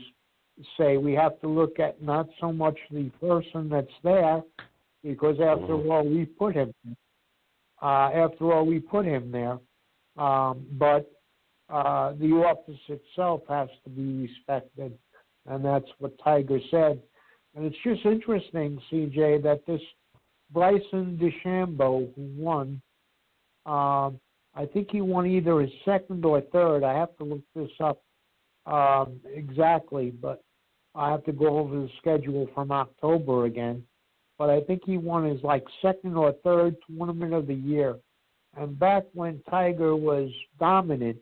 say 0.79 0.97
we 0.97 1.13
have 1.15 1.41
to 1.41 1.49
look 1.49 1.79
at 1.79 2.03
not 2.03 2.29
so 2.41 2.53
much 2.53 2.79
the 2.91 3.11
person 3.21 3.69
that's 3.69 3.89
there, 4.03 4.43
because 5.03 5.37
after 5.41 5.75
mm-hmm. 5.75 5.91
all 5.91 6.05
we 6.05 6.25
put 6.25 6.55
him, 6.55 6.73
uh, 7.83 8.11
after 8.15 8.53
all 8.53 8.67
we 8.67 8.79
put 8.79 9.07
him 9.07 9.31
there, 9.31 9.59
um, 10.17 10.67
but 10.73 11.11
uh, 11.69 12.13
the 12.15 12.31
office 12.33 12.81
itself 12.89 13.43
has 13.49 13.69
to 13.85 13.91
be 13.91 14.29
respected, 14.29 14.97
and 15.47 15.65
that's 15.65 15.89
what 15.99 16.13
Tiger 16.23 16.59
said. 16.71 17.01
And 17.55 17.65
it's 17.65 17.77
just 17.85 18.05
interesting, 18.05 18.81
CJ, 18.91 19.43
that 19.43 19.65
this 19.67 19.81
Bryson 20.53 21.19
DeChambeau 21.21 22.15
who 22.15 22.31
won, 22.37 22.81
um, 23.67 24.21
I 24.55 24.67
think 24.73 24.89
he 24.91 25.01
won 25.01 25.27
either 25.27 25.61
his 25.61 25.71
second 25.85 26.25
or 26.25 26.41
third. 26.41 26.83
I 26.83 26.95
have 26.95 27.17
to 27.19 27.25
look 27.25 27.43
this 27.55 27.71
up 27.81 28.03
um, 28.67 29.21
exactly, 29.33 30.11
but 30.11 30.43
I 30.95 31.11
have 31.11 31.25
to 31.25 31.33
go 31.33 31.59
over 31.59 31.81
the 31.81 31.91
schedule 31.99 32.49
from 32.55 32.73
October 32.73 33.45
again. 33.45 33.85
But 34.41 34.49
I 34.49 34.63
think 34.63 34.81
he 34.87 34.97
won 34.97 35.27
his 35.27 35.43
like 35.43 35.67
second 35.83 36.17
or 36.17 36.33
third 36.43 36.75
tournament 36.89 37.35
of 37.35 37.47
the 37.47 37.55
year. 37.55 37.97
And 38.57 38.79
back 38.79 39.05
when 39.13 39.43
Tiger 39.51 39.95
was 39.95 40.31
dominant, 40.59 41.19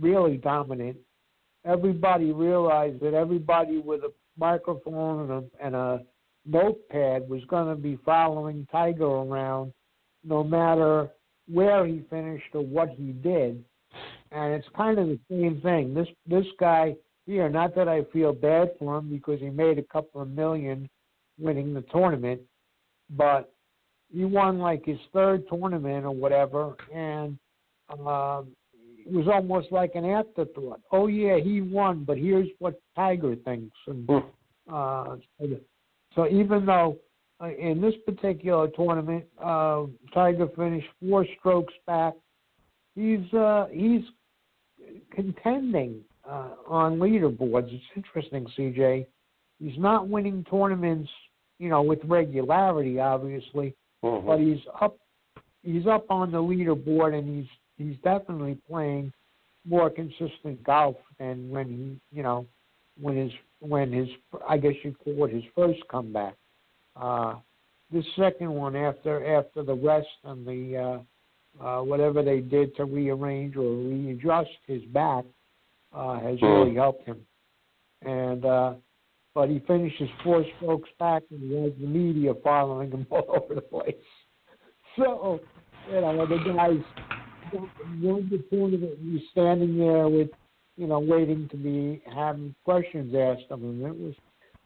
really 0.00 0.38
dominant, 0.38 0.96
everybody 1.64 2.32
realized 2.32 2.98
that 3.02 3.14
everybody 3.14 3.78
with 3.78 4.00
a 4.02 4.12
microphone 4.36 5.20
and 5.20 5.30
a, 5.30 5.64
and 5.64 5.76
a 5.76 6.00
notepad 6.44 7.28
was 7.28 7.44
going 7.44 7.68
to 7.68 7.80
be 7.80 8.00
following 8.04 8.66
Tiger 8.72 9.04
around, 9.04 9.72
no 10.24 10.42
matter 10.42 11.08
where 11.46 11.86
he 11.86 12.02
finished 12.10 12.52
or 12.52 12.62
what 12.62 12.88
he 12.88 13.12
did. 13.12 13.64
And 14.32 14.54
it's 14.54 14.66
kind 14.76 14.98
of 14.98 15.06
the 15.06 15.20
same 15.30 15.60
thing. 15.60 15.94
This 15.94 16.08
this 16.26 16.46
guy 16.58 16.96
here, 17.26 17.48
not 17.48 17.76
that 17.76 17.86
I 17.86 18.02
feel 18.12 18.32
bad 18.32 18.72
for 18.76 18.98
him 18.98 19.08
because 19.08 19.38
he 19.38 19.50
made 19.50 19.78
a 19.78 19.84
couple 19.84 20.20
of 20.20 20.28
million 20.30 20.88
winning 21.38 21.72
the 21.72 21.82
tournament, 21.92 22.40
but 23.10 23.52
he 24.12 24.24
won 24.24 24.58
like 24.58 24.84
his 24.84 24.98
third 25.12 25.44
tournament 25.48 26.04
or 26.04 26.12
whatever, 26.12 26.76
and 26.92 27.38
um, 27.90 28.48
it 28.98 29.12
was 29.12 29.28
almost 29.32 29.70
like 29.70 29.94
an 29.94 30.04
afterthought. 30.04 30.80
Oh 30.92 31.06
yeah, 31.06 31.38
he 31.38 31.60
won, 31.60 32.04
but 32.04 32.18
here's 32.18 32.48
what 32.58 32.80
Tiger 32.94 33.36
thinks. 33.36 33.76
And 33.86 34.08
uh, 34.72 35.16
so 36.14 36.28
even 36.28 36.66
though 36.66 36.98
uh, 37.40 37.50
in 37.50 37.80
this 37.80 37.94
particular 38.04 38.68
tournament, 38.68 39.24
uh, 39.42 39.84
Tiger 40.14 40.48
finished 40.56 40.88
four 41.00 41.26
strokes 41.38 41.74
back, 41.86 42.14
he's 42.94 43.32
uh, 43.32 43.66
he's 43.70 44.02
contending 45.12 46.00
uh, 46.28 46.50
on 46.66 46.98
leaderboards. 46.98 47.72
It's 47.72 47.84
interesting, 47.94 48.46
CJ. 48.58 49.06
He's 49.58 49.78
not 49.78 50.08
winning 50.08 50.44
tournaments, 50.50 51.10
you 51.58 51.68
know, 51.68 51.82
with 51.82 52.00
regularity, 52.04 53.00
obviously, 53.00 53.74
Mhm. 54.02 54.26
but 54.26 54.40
he's 54.40 54.66
up. 54.80 54.96
He's 55.62 55.86
up 55.86 56.10
on 56.10 56.30
the 56.30 56.38
leaderboard, 56.38 57.18
and 57.18 57.26
he's 57.26 57.48
he's 57.76 57.96
definitely 58.02 58.56
playing 58.68 59.12
more 59.64 59.90
consistent 59.90 60.62
golf 60.62 60.96
than 61.18 61.50
when 61.50 61.68
he, 61.68 62.16
you 62.16 62.22
know, 62.22 62.46
when 63.00 63.16
his 63.16 63.32
when 63.60 63.92
his 63.92 64.08
I 64.46 64.58
guess 64.58 64.74
you'd 64.82 64.98
call 64.98 65.24
it 65.24 65.32
his 65.32 65.44
first 65.54 65.86
comeback. 65.88 66.34
Uh, 66.94 67.34
this 67.90 68.04
second 68.16 68.52
one 68.52 68.76
after 68.76 69.36
after 69.36 69.62
the 69.62 69.74
rest 69.74 70.08
and 70.24 70.46
the 70.46 70.76
uh, 70.76 71.64
uh, 71.64 71.82
whatever 71.82 72.22
they 72.22 72.40
did 72.40 72.76
to 72.76 72.84
rearrange 72.84 73.56
or 73.56 73.70
readjust 73.74 74.50
his 74.66 74.82
back 74.86 75.24
uh, 75.92 76.18
has 76.20 76.40
really 76.42 76.74
helped 76.74 77.06
him. 77.06 77.24
And 78.02 78.44
uh, 78.44 78.74
but 79.36 79.50
he 79.50 79.58
finishes 79.66 80.08
four 80.24 80.42
strokes 80.56 80.88
back, 80.98 81.22
and 81.30 81.42
he 81.42 81.54
has 81.60 81.72
the 81.78 81.86
media 81.86 82.32
following 82.42 82.90
him 82.90 83.06
all 83.10 83.26
over 83.28 83.54
the 83.54 83.60
place. 83.60 83.94
So 84.96 85.40
you 85.92 86.00
know 86.00 86.26
the 86.26 86.38
guys 86.56 87.60
won 88.00 88.28
the 88.30 88.42
tournament. 88.50 88.94
He's 89.02 89.20
standing 89.32 89.76
there 89.76 90.08
with 90.08 90.30
you 90.78 90.86
know 90.86 91.00
waiting 91.00 91.50
to 91.50 91.56
be 91.58 92.02
having 92.12 92.54
questions 92.64 93.14
asked 93.14 93.50
of 93.50 93.60
him. 93.60 93.84
It 93.84 93.94
was 93.94 94.14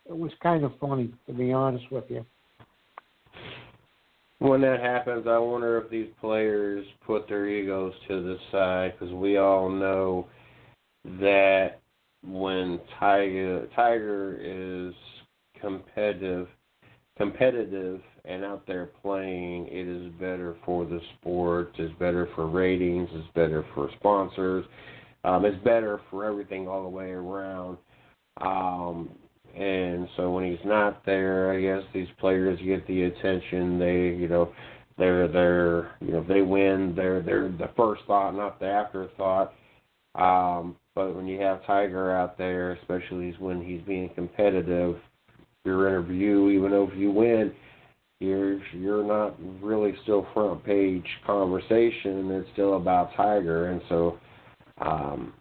it 0.09 0.17
was 0.17 0.31
kind 0.41 0.63
of 0.65 0.73
funny 0.81 1.13
to 1.27 1.33
be 1.33 1.53
honest 1.53 1.91
with 1.91 2.05
you. 2.09 2.25
When 4.39 4.61
that 4.61 4.81
happens, 4.81 5.27
I 5.27 5.37
wonder 5.39 5.79
if 5.79 5.91
these 5.91 6.09
players 6.21 6.87
put 7.05 7.29
their 7.29 7.49
egos 7.49 7.93
to 8.07 8.23
the 8.23 8.37
side 8.53 8.93
because 8.97 9.13
we 9.13 9.37
all 9.37 9.69
know 9.69 10.29
that 11.05 11.80
when 12.27 12.81
Tiger 12.99 13.67
Tiger 13.75 14.39
is 14.41 14.95
competitive, 15.61 16.49
competitive 17.17 18.01
and 18.25 18.45
out 18.45 18.67
there 18.67 18.91
playing, 19.03 19.67
it 19.69 19.87
is 19.89 20.13
better 20.21 20.57
for 20.65 20.85
the 20.85 21.01
sport. 21.17 21.73
It's 21.79 21.97
better 21.99 22.29
for 22.35 22.47
ratings. 22.47 23.09
It's 23.13 23.29
better 23.35 23.65
for 23.75 23.91
sponsors. 23.99 24.65
Um, 25.25 25.45
it's 25.45 25.63
better 25.65 26.01
for 26.11 26.25
everything 26.25 26.69
all 26.69 26.83
the 26.83 26.89
way 26.89 27.11
around. 27.11 27.79
Um, 28.41 29.11
and 29.57 30.09
so 30.17 30.31
when 30.31 30.51
he's 30.51 30.65
not 30.65 31.05
there, 31.05 31.53
I 31.53 31.61
guess 31.61 31.83
these 31.93 32.09
players 32.19 32.59
get 32.65 32.87
the 32.87 33.05
attention. 33.05 33.79
They, 33.79 34.17
you 34.17 34.29
know, 34.29 34.53
they're 34.97 35.29
they're 35.29 35.97
you 36.01 36.13
know 36.13 36.21
if 36.21 36.29
they 36.29 36.43
win, 36.43 36.95
they're 36.95 37.23
they're 37.23 37.49
the 37.49 37.71
first 37.77 38.03
thought, 38.07 38.35
not 38.35 38.61
the 38.61 38.67
afterthought. 38.67 39.55
Um, 40.15 40.77
but 40.95 41.15
when 41.15 41.27
you 41.27 41.41
have 41.41 41.65
Tiger 41.67 42.15
out 42.15 42.37
there, 42.37 42.73
especially 42.73 43.35
when 43.39 43.63
he's 43.63 43.81
being 43.83 44.11
competitive, 44.15 44.97
your 45.65 45.89
interview, 45.89 46.51
even 46.51 46.71
though 46.71 46.89
if 46.91 46.99
you 46.99 47.11
win, 47.11 47.53
you're 48.19 48.63
you're 48.75 49.05
not 49.05 49.35
really 49.63 49.95
still 50.03 50.27
front 50.35 50.65
page 50.65 51.07
conversation. 51.27 52.31
It's 52.31 52.49
still 52.53 52.77
about 52.77 53.15
Tiger, 53.17 53.71
and 53.71 53.81
so 53.89 54.19
um, 54.79 55.33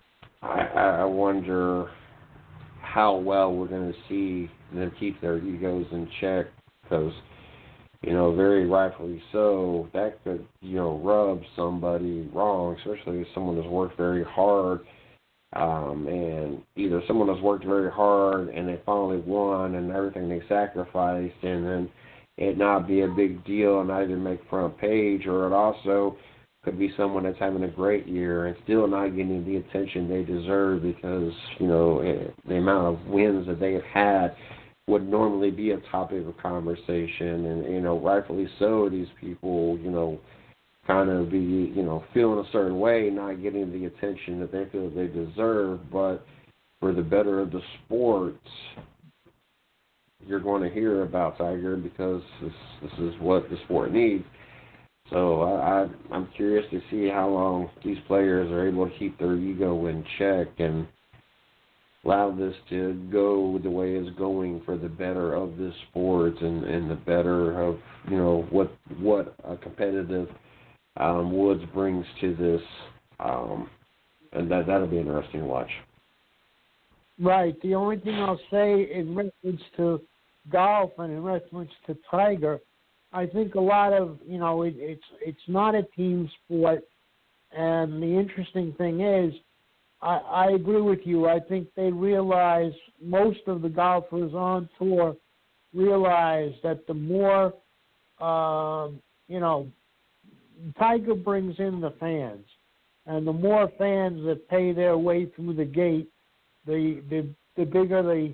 I, 0.42 0.62
I 1.02 1.06
wonder 1.06 1.90
how 2.82 3.16
well 3.16 3.54
we're 3.54 3.68
going 3.68 3.92
to 3.92 4.00
see 4.08 4.52
them 4.74 4.92
keep 5.00 5.20
their 5.22 5.38
egos 5.38 5.86
in 5.92 6.10
check 6.22 6.48
because 6.84 7.14
you 8.02 8.14
know 8.14 8.34
very 8.34 8.66
rightfully 8.66 9.22
so 9.32 9.90
that 9.94 10.24
could 10.24 10.46
you 10.62 10.76
know 10.76 10.98
rub 11.04 11.42
somebody 11.56 12.30
wrong 12.34 12.76
especially 12.80 13.26
someone 13.34 13.56
that's 13.56 13.68
worked 13.68 13.98
very 13.98 14.24
hard 14.24 14.82
um 15.54 16.08
and 16.08 16.62
either 16.76 17.02
someone 17.08 17.28
that's 17.28 17.42
worked 17.42 17.66
very 17.66 17.92
hard 17.92 18.50
and 18.50 18.68
they 18.68 18.80
finally 18.86 19.18
won 19.26 19.76
and 19.76 19.92
everything 19.92 20.30
they 20.30 20.42
sacrificed 20.48 21.36
and 21.44 21.66
then 21.66 21.90
it 22.38 22.58
not 22.58 22.88
be 22.88 23.02
a 23.02 23.08
big 23.08 23.44
deal 23.44 23.80
and 23.80 23.90
not 23.90 24.04
even 24.04 24.24
make 24.24 24.40
front 24.50 24.78
page 24.78 25.26
or 25.26 25.48
it 25.48 25.54
also 25.54 26.16
could 26.64 26.78
be 26.78 26.94
someone 26.98 27.24
that's 27.24 27.40
having 27.40 27.64
a 27.64 27.70
great 27.70 28.06
year 28.08 28.48
and 28.48 28.56
still 28.64 28.88
not 28.88 29.10
getting 29.10 29.46
the 29.46 29.58
attention 29.58 30.10
they 30.10 30.24
deserve 30.24 30.84
because 30.84 31.34
you 31.60 31.68
know 31.68 32.00
eh, 32.00 32.30
the 32.48 32.56
amount 32.56 32.96
of 32.98 33.08
wins 33.08 33.46
that 33.48 33.60
they 33.60 33.74
have 33.74 33.84
had 33.84 34.36
would 34.90 35.08
normally 35.08 35.52
be 35.52 35.72
a 35.72 35.78
topic 35.92 36.26
of 36.26 36.38
conversation. 36.38 37.46
And 37.46 37.74
you 37.74 37.82
know 37.82 38.00
rightfully 38.00 38.48
so 38.58 38.90
these 38.90 39.08
people 39.20 39.78
you 39.80 39.92
know 39.92 40.20
kind 40.88 41.10
of 41.10 41.32
be 41.32 41.38
you 41.38 41.84
know 41.84 42.04
feeling 42.14 42.44
a 42.44 42.52
certain 42.52 42.80
way 42.80 43.10
not 43.12 43.42
getting 43.42 43.72
the 43.72 43.86
attention 43.86 44.40
that 44.40 44.52
they 44.52 44.66
feel 44.72 44.90
they 44.90 45.08
deserve. 45.08 45.92
But 45.92 46.26
for 46.80 46.94
the 46.94 47.04
better 47.04 47.40
of 47.40 47.52
the 47.52 47.62
sport 47.86 48.36
you're 50.26 50.40
going 50.40 50.62
to 50.62 50.70
hear 50.70 51.04
about 51.04 51.38
Tiger 51.38 51.76
because 51.78 52.22
this 52.42 52.54
this 52.82 52.92
is 53.00 53.14
what 53.20 53.50
the 53.50 53.58
sport 53.66 53.92
needs. 53.92 54.24
So 55.12 55.42
I, 55.42 55.84
I 55.84 55.88
I'm 56.12 56.28
curious 56.36 56.66
to 56.72 56.82
see 56.92 57.10
how 57.10 57.30
long 57.30 57.70
these 57.84 57.98
players 58.08 58.52
are 58.52 58.68
able 58.68 58.90
to 58.90 58.98
keep 58.98 59.18
their 59.18 59.36
ego 59.36 59.88
in 59.88 60.04
check 60.18 60.48
and 60.60 60.88
allow 62.06 62.32
this 62.32 62.56
to 62.70 62.94
go 63.12 63.60
the 63.62 63.70
way 63.70 63.96
it's 63.96 64.18
going 64.18 64.62
for 64.66 64.78
the 64.78 64.88
better 64.88 65.34
of 65.34 65.58
this 65.58 65.74
sport 65.90 66.42
and 66.42 66.64
and 66.64 66.90
the 66.90 66.96
better 66.96 67.62
of 67.62 67.78
you 68.10 68.18
know 68.18 68.48
what 68.50 68.72
what 69.00 69.36
a 69.44 69.58
competitive 69.58 70.30
um, 70.98 71.32
Woods 71.32 71.64
brings 71.74 72.06
to 72.22 72.36
this, 72.36 72.62
um, 73.20 73.70
and 74.34 74.50
that 74.52 74.68
that'll 74.68 74.88
be 74.88 75.00
interesting 75.00 75.42
to 75.42 75.46
watch. 75.46 75.70
Right. 77.20 77.60
The 77.62 77.76
only 77.76 77.98
thing 77.98 78.16
I'll 78.16 78.40
say 78.52 78.90
in 78.94 79.16
reference 79.16 79.62
to 79.78 80.02
golf 80.52 80.92
and 80.98 81.12
in 81.12 81.24
reference 81.24 81.72
to 81.88 81.98
Tiger, 82.10 82.60
I 83.12 83.26
think 83.26 83.56
a 83.56 83.60
lot 83.60 83.94
of 83.94 84.20
you 84.26 84.40
know 84.40 84.64
it, 84.64 84.76
it's 84.78 85.04
it's 85.22 85.48
not 85.48 85.76
a 85.76 85.84
team 85.96 86.30
sport, 86.46 86.82
and 87.52 88.02
the 88.02 88.08
interesting 88.08 88.74
thing 88.78 89.02
is, 89.02 89.34
I, 90.02 90.18
I 90.18 90.52
agree 90.52 90.82
with 90.82 91.00
you. 91.04 91.28
I 91.28 91.40
think 91.40 91.68
they 91.76 91.92
realize 91.92 92.74
most 93.02 93.40
of 93.48 93.62
the 93.62 93.70
golfers 93.70 94.34
on 94.34 94.70
tour 94.78 95.16
realize 95.74 96.54
that 96.64 96.88
the 96.88 96.94
more 96.94 97.54
um, 98.20 99.02
you 99.28 99.40
know, 99.40 99.68
Tiger 100.78 101.16
brings 101.16 101.56
in 101.60 101.80
the 101.80 101.92
fans, 102.00 102.46
and 103.06 103.26
the 103.26 103.34
more 103.34 103.72
fans 103.78 104.26
that 104.26 104.50
pay 104.50 104.74
their 104.74 104.98
way 104.98 105.28
through 105.36 105.54
the 105.54 105.66
gate, 105.66 106.10
the 106.66 107.02
the 107.10 107.30
the 107.56 107.64
bigger 107.64 108.04
the 108.04 108.34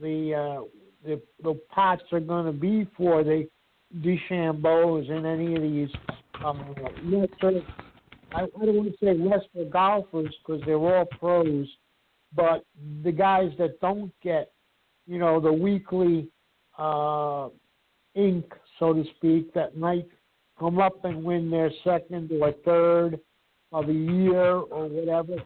the 0.00 0.34
uh, 0.34 0.64
the, 1.04 1.20
the 1.42 1.60
pots 1.68 2.02
are 2.12 2.20
going 2.20 2.46
to 2.46 2.52
be 2.52 2.88
for 2.96 3.22
the 3.22 3.46
DeChambeaus 3.98 5.10
and 5.10 5.26
any 5.26 5.54
of 5.54 5.62
these 5.62 5.88
um, 6.44 6.74
lesser, 7.04 7.60
I, 8.32 8.42
I 8.42 8.64
don't 8.64 8.76
want 8.76 8.90
to 8.90 8.96
say 9.04 9.16
lesser 9.16 9.68
golfers 9.70 10.34
because 10.44 10.62
they're 10.66 10.76
all 10.76 11.06
pros, 11.18 11.66
but 12.34 12.64
the 13.02 13.12
guys 13.12 13.50
that 13.58 13.80
don't 13.80 14.12
get, 14.22 14.52
you 15.06 15.18
know, 15.18 15.40
the 15.40 15.52
weekly 15.52 16.28
uh, 16.78 17.48
ink, 18.14 18.52
so 18.78 18.92
to 18.92 19.04
speak, 19.16 19.52
that 19.54 19.76
might 19.76 20.08
come 20.58 20.78
up 20.78 21.04
and 21.04 21.22
win 21.22 21.50
their 21.50 21.70
second 21.84 22.30
or 22.40 22.52
third 22.64 23.20
of 23.72 23.86
the 23.86 23.92
year 23.92 24.56
or 24.56 24.88
whatever. 24.88 25.36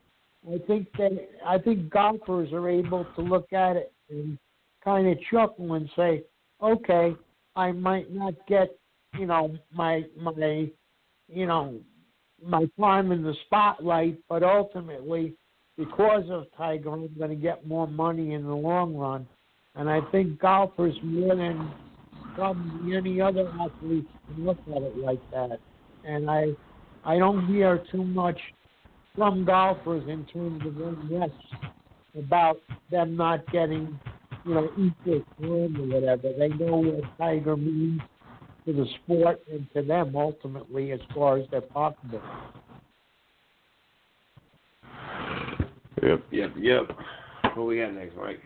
I 0.50 0.58
think 0.66 0.88
that 0.96 1.28
I 1.46 1.58
think 1.58 1.90
golfers 1.90 2.52
are 2.52 2.68
able 2.68 3.04
to 3.16 3.20
look 3.20 3.52
at 3.52 3.76
it 3.76 3.92
and 4.08 4.38
kind 4.82 5.06
of 5.06 5.18
chuckle 5.30 5.74
and 5.74 5.88
say, 5.94 6.24
"Okay, 6.62 7.14
I 7.56 7.72
might 7.72 8.10
not 8.10 8.34
get, 8.46 8.74
you 9.18 9.26
know, 9.26 9.54
my 9.72 10.04
my, 10.16 10.70
you 11.28 11.46
know, 11.46 11.78
my 12.44 12.66
time 12.78 13.12
in 13.12 13.22
the 13.22 13.34
spotlight, 13.46 14.18
but 14.28 14.42
ultimately, 14.42 15.34
because 15.76 16.24
of 16.30 16.46
Tiger, 16.56 16.92
I'm 16.92 17.08
going 17.18 17.30
to 17.30 17.36
get 17.36 17.66
more 17.66 17.86
money 17.86 18.34
in 18.34 18.44
the 18.44 18.54
long 18.54 18.94
run. 18.94 19.26
And 19.74 19.88
I 19.88 20.00
think 20.10 20.40
golfers 20.40 20.94
more 21.02 21.36
than 21.36 21.72
probably 22.34 22.96
any 22.96 23.20
other 23.20 23.48
athlete 23.60 24.06
can 24.26 24.44
look 24.44 24.58
at 24.74 24.82
it 24.82 24.98
like 24.98 25.20
that. 25.30 25.58
And 26.04 26.30
I, 26.30 26.48
I 27.04 27.18
don't 27.18 27.46
hear 27.46 27.82
too 27.90 28.04
much 28.04 28.38
from 29.16 29.44
golfers 29.44 30.08
in 30.08 30.24
terms 30.26 30.62
of 30.66 30.76
unrest 30.80 31.32
about 32.18 32.58
them 32.90 33.16
not 33.16 33.46
getting, 33.52 33.98
you 34.44 34.54
know, 34.54 34.70
equal 34.72 35.22
term 35.40 35.76
or 35.76 36.00
whatever. 36.00 36.32
They 36.38 36.48
know 36.48 36.76
what 36.76 37.18
Tiger 37.18 37.56
means 37.56 38.00
to 38.70 38.84
the 38.84 38.86
sport 39.02 39.40
and 39.50 39.66
to 39.74 39.82
them 39.82 40.14
ultimately 40.14 40.92
as 40.92 41.00
far 41.14 41.38
as 41.38 41.46
they're 41.50 41.60
possible. 41.60 42.22
Yep, 46.02 46.22
yep, 46.30 46.52
yep. 46.56 46.82
What 47.54 47.66
we 47.66 47.78
got 47.78 47.92
next, 47.94 48.14
Mike? 48.16 48.40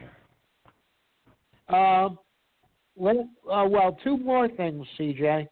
Um, 1.69 2.19
let, 2.97 3.17
uh, 3.17 3.67
well, 3.69 3.97
two 4.03 4.17
more 4.17 4.49
things, 4.49 4.87
CJ. 4.99 5.47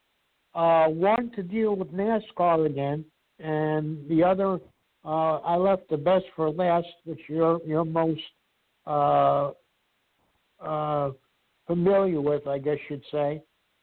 Uh, 0.55 0.87
one 0.89 1.31
to 1.37 1.43
deal 1.43 1.77
with 1.77 1.93
NASCAR 1.93 2.67
again, 2.67 3.05
and 3.39 3.99
the 4.09 4.23
other 4.23 4.59
uh, 5.05 5.39
I 5.39 5.57
left 5.57 5.89
the 5.91 5.97
best 5.97 6.25
for 6.37 6.51
last, 6.51 6.87
which 7.05 7.21
you're 7.29 7.59
you're 7.67 7.85
most 7.85 8.21
uh, 8.87 9.51
uh, 10.61 11.11
familiar 11.67 12.21
with, 12.21 12.47
I 12.47 12.59
guess 12.59 12.77
you'd 12.89 13.03
say, 13.11 13.43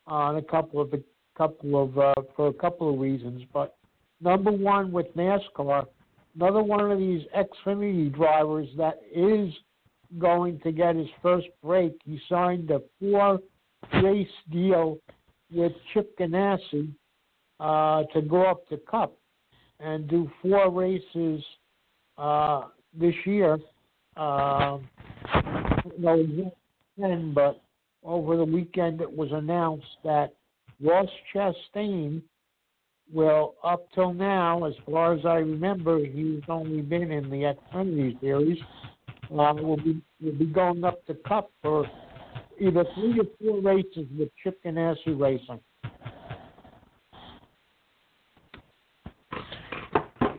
on 0.10 0.38
a 0.38 0.42
couple 0.42 0.82
of 0.82 0.92
the 0.92 1.02
couple 1.38 1.82
of 1.82 1.98
uh, 1.98 2.14
for 2.36 2.48
a 2.48 2.54
couple 2.54 2.94
of 2.94 3.00
reasons. 3.00 3.44
But 3.54 3.78
number 4.20 4.52
one 4.52 4.92
with 4.92 5.08
NASCAR, 5.16 5.86
another 6.36 6.62
one 6.62 6.92
of 6.92 7.00
these 7.00 7.22
Xfinity 7.36 8.14
drivers 8.14 8.68
that 8.78 9.00
is 9.14 9.54
going 10.18 10.60
to 10.62 10.72
get 10.72 10.96
his 10.96 11.08
first 11.22 11.48
break. 11.64 11.94
He 12.04 12.20
signed 12.28 12.72
a 12.72 12.82
four 13.00 13.40
race 14.04 14.28
deal 14.52 14.98
with 15.52 15.72
Chip 15.94 16.18
Ganassi 16.18 16.92
uh, 17.60 18.04
to 18.14 18.22
go 18.22 18.46
up 18.46 18.68
to 18.70 18.78
Cup 18.78 19.16
and 19.80 20.08
do 20.08 20.30
four 20.42 20.70
races 20.72 21.44
uh, 22.18 22.64
this 22.94 23.16
year. 23.26 23.54
Um, 24.18 24.90
no, 25.98 26.52
ten, 27.00 27.34
but 27.34 27.62
over 28.04 28.38
the 28.38 28.46
weekend 28.46 29.02
it 29.02 29.12
was 29.12 29.30
announced 29.32 29.86
that 30.04 30.34
Ross 30.82 31.10
Chastain 31.34 32.22
will, 33.12 33.56
up 33.64 33.88
till 33.94 34.14
now, 34.14 34.66
as 34.66 34.74
far 34.90 35.14
as 35.14 35.26
I 35.26 35.36
remember, 35.36 36.00
he's 36.00 36.42
only 36.48 36.82
been 36.82 37.12
in 37.12 37.30
the 37.30 37.54
Xfinity 37.74 38.20
series. 38.22 38.60
Uh, 39.32 39.54
will 39.54 39.78
be 39.78 40.02
will 40.22 40.34
be 40.34 40.46
going 40.46 40.84
up 40.84 41.06
the 41.06 41.14
Cup 41.28 41.52
for 41.62 41.86
either 42.60 42.84
three 42.96 43.20
or 43.20 43.26
four 43.40 43.62
races 43.62 44.08
with 44.18 44.30
Chip 44.44 44.60
Ganassi 44.64 45.20
Racing. 45.20 45.60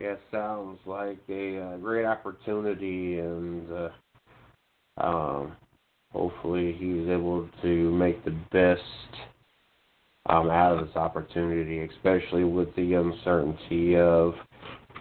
Yeah, 0.01 0.15
sounds 0.31 0.79
like 0.85 1.19
a 1.29 1.61
uh, 1.61 1.77
great 1.77 2.05
opportunity, 2.05 3.19
and 3.19 3.67
uh, 3.71 3.89
um, 4.97 5.55
hopefully 6.13 6.75
he's 6.77 7.07
able 7.09 7.49
to 7.61 7.91
make 7.91 8.23
the 8.25 8.37
best 8.51 8.81
um, 10.27 10.49
out 10.49 10.77
of 10.77 10.87
this 10.87 10.95
opportunity, 10.95 11.79
especially 11.95 12.43
with 12.43 12.73
the 12.75 12.93
uncertainty 12.93 13.95
of 13.95 14.33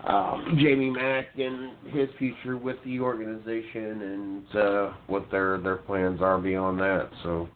um, 0.07 0.57
Jamie 0.59 0.91
Mack 0.91 1.27
and 1.39 1.73
his 1.89 2.09
future 2.19 2.57
with 2.57 2.77
the 2.85 3.01
organization 3.01 4.03
and 4.03 4.57
uh, 4.57 4.93
what 5.07 5.31
their 5.31 5.59
their 5.59 5.77
plans 5.77 6.21
are 6.23 6.39
beyond 6.39 6.81
that. 6.81 7.11
So. 7.23 7.49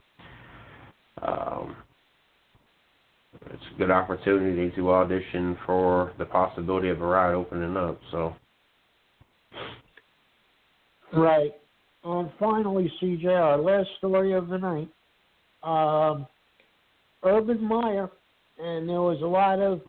Um, 1.23 1.77
it's 3.51 3.63
a 3.75 3.79
good 3.79 3.91
opportunity 3.91 4.75
to 4.75 4.91
audition 4.91 5.57
for 5.67 6.13
the 6.19 6.25
possibility 6.25 6.89
of 6.89 7.01
a 7.01 7.07
ride 7.07 7.35
opening 7.35 7.77
up. 7.77 8.01
So. 8.11 8.35
Right. 11.13 11.53
And 12.05 12.31
finally, 12.39 12.93
CJ, 13.01 13.27
our 13.27 13.57
last 13.59 13.89
story 13.99 14.35
of 14.35 14.49
the 14.49 14.59
night. 14.59 14.89
Um, 15.63 16.27
Urban 17.23 17.63
Meyer, 17.65 18.11
and 18.59 18.87
there 18.87 19.01
was 19.01 19.23
a 19.23 19.27
lot 19.27 19.59
of 19.61 19.81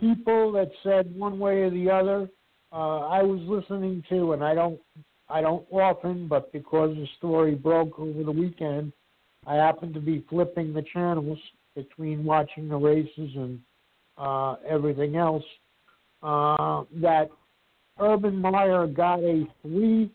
people 0.00 0.52
that 0.52 0.70
said 0.82 1.14
one 1.14 1.38
way 1.38 1.60
or 1.60 1.70
the 1.70 1.90
other. 1.90 2.28
Uh, 2.72 3.00
I 3.00 3.22
was 3.22 3.40
listening 3.42 4.02
to, 4.08 4.32
and 4.32 4.42
I 4.42 4.54
don't, 4.54 4.80
I 5.28 5.42
don't 5.42 5.66
often, 5.70 6.26
but 6.28 6.50
because 6.52 6.96
the 6.96 7.06
story 7.18 7.54
broke 7.54 7.98
over 7.98 8.22
the 8.22 8.32
weekend, 8.32 8.92
I 9.46 9.56
happened 9.56 9.92
to 9.94 10.00
be 10.00 10.24
flipping 10.30 10.72
the 10.72 10.84
channels 10.94 11.38
between 11.74 12.24
watching 12.24 12.68
the 12.68 12.76
races 12.76 13.30
and 13.36 13.60
uh, 14.16 14.54
everything 14.66 15.16
else. 15.16 15.44
Uh, 16.22 16.84
that 17.00 17.28
Urban 17.98 18.36
Meyer 18.36 18.86
got 18.86 19.20
a 19.20 19.46
three 19.62 20.10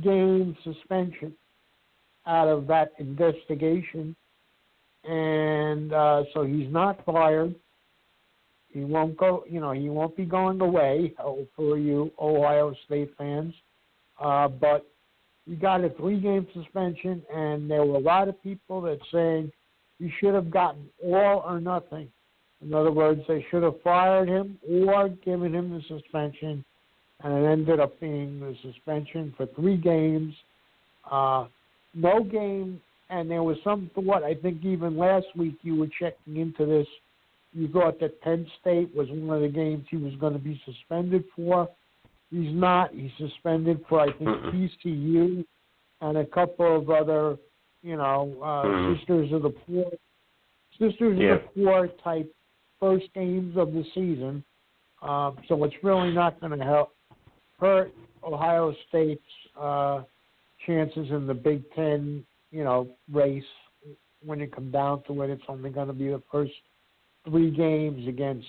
game 0.00 0.56
suspension 0.64 1.34
out 2.26 2.48
of 2.48 2.66
that 2.68 2.92
investigation. 2.98 4.14
And 5.04 5.92
uh, 5.92 6.22
so 6.32 6.44
he's 6.44 6.70
not 6.70 7.04
fired. 7.04 7.54
He 8.68 8.84
won't 8.84 9.16
go, 9.16 9.44
you 9.48 9.60
know, 9.60 9.72
he 9.72 9.88
won't 9.88 10.16
be 10.16 10.24
going 10.24 10.60
away 10.60 11.12
for 11.56 11.76
you 11.76 12.10
Ohio 12.18 12.74
State 12.86 13.12
fans. 13.18 13.52
Uh, 14.18 14.48
but 14.48 14.86
he 15.46 15.56
got 15.56 15.84
a 15.84 15.90
three 15.90 16.20
game 16.20 16.46
suspension, 16.54 17.22
and 17.34 17.70
there 17.70 17.84
were 17.84 17.96
a 17.96 18.00
lot 18.00 18.28
of 18.28 18.40
people 18.42 18.80
that 18.82 18.98
saying 19.12 19.50
he 19.98 20.10
should 20.20 20.34
have 20.34 20.50
gotten 20.50 20.88
all 21.04 21.44
or 21.46 21.60
nothing. 21.60 22.08
In 22.62 22.72
other 22.72 22.92
words, 22.92 23.20
they 23.26 23.44
should 23.50 23.64
have 23.64 23.80
fired 23.82 24.28
him 24.28 24.58
or 24.68 25.08
given 25.08 25.54
him 25.54 25.70
the 25.70 25.82
suspension, 25.88 26.64
and 27.22 27.44
it 27.44 27.48
ended 27.48 27.80
up 27.80 27.98
being 28.00 28.40
the 28.40 28.54
suspension 28.62 29.32
for 29.36 29.46
three 29.54 29.76
games. 29.76 30.34
Uh, 31.10 31.46
no 31.94 32.22
game, 32.22 32.80
and 33.10 33.30
there 33.30 33.42
was 33.42 33.56
some 33.62 33.90
thought, 33.94 34.22
I 34.22 34.34
think 34.34 34.64
even 34.64 34.96
last 34.96 35.26
week 35.36 35.56
you 35.62 35.76
were 35.76 35.88
checking 35.98 36.36
into 36.36 36.66
this. 36.66 36.86
You 37.52 37.68
thought 37.68 38.00
that 38.00 38.20
Penn 38.22 38.46
State 38.60 38.94
was 38.94 39.08
one 39.10 39.36
of 39.36 39.42
the 39.42 39.48
games 39.48 39.86
he 39.90 39.98
was 39.98 40.14
going 40.16 40.32
to 40.32 40.38
be 40.38 40.60
suspended 40.64 41.24
for. 41.36 41.68
He's 42.30 42.52
not. 42.54 42.94
He's 42.94 43.10
suspended 43.18 43.84
for, 43.88 44.00
I 44.00 44.06
think, 44.06 44.28
TCU 44.28 45.44
and 46.00 46.16
a 46.16 46.24
couple 46.24 46.76
of 46.76 46.88
other 46.88 47.36
you 47.82 47.96
know, 47.96 48.40
uh. 48.42 48.96
Sisters 48.96 49.32
of 49.32 49.42
the 49.42 49.50
Poor, 49.50 49.90
Sisters 50.78 51.18
Yeah. 51.18 51.34
of 51.34 51.42
the 51.54 51.64
Poor 51.64 51.88
type 52.02 52.32
first 52.80 53.12
games 53.14 53.56
of 53.56 53.72
the 53.72 53.84
season. 53.94 54.42
Um, 55.02 55.36
so 55.48 55.62
it's 55.64 55.74
really 55.82 56.12
not 56.12 56.40
going 56.40 56.56
to 56.56 56.64
help 56.64 56.94
hurt 57.62 57.94
Ohio 58.24 58.74
State's 58.88 59.22
uh, 59.58 60.02
chances 60.66 61.08
in 61.10 61.26
the 61.26 61.34
Big 61.34 61.62
Ten, 61.74 62.24
you 62.50 62.64
know, 62.64 62.88
race. 63.10 63.42
When 64.24 64.40
it 64.40 64.54
comes 64.54 64.72
down 64.72 65.02
to 65.06 65.22
it, 65.22 65.30
it's 65.30 65.42
only 65.48 65.70
going 65.70 65.86
to 65.86 65.92
be 65.92 66.08
the 66.08 66.22
first 66.30 66.52
three 67.24 67.50
games 67.50 68.06
against, 68.08 68.46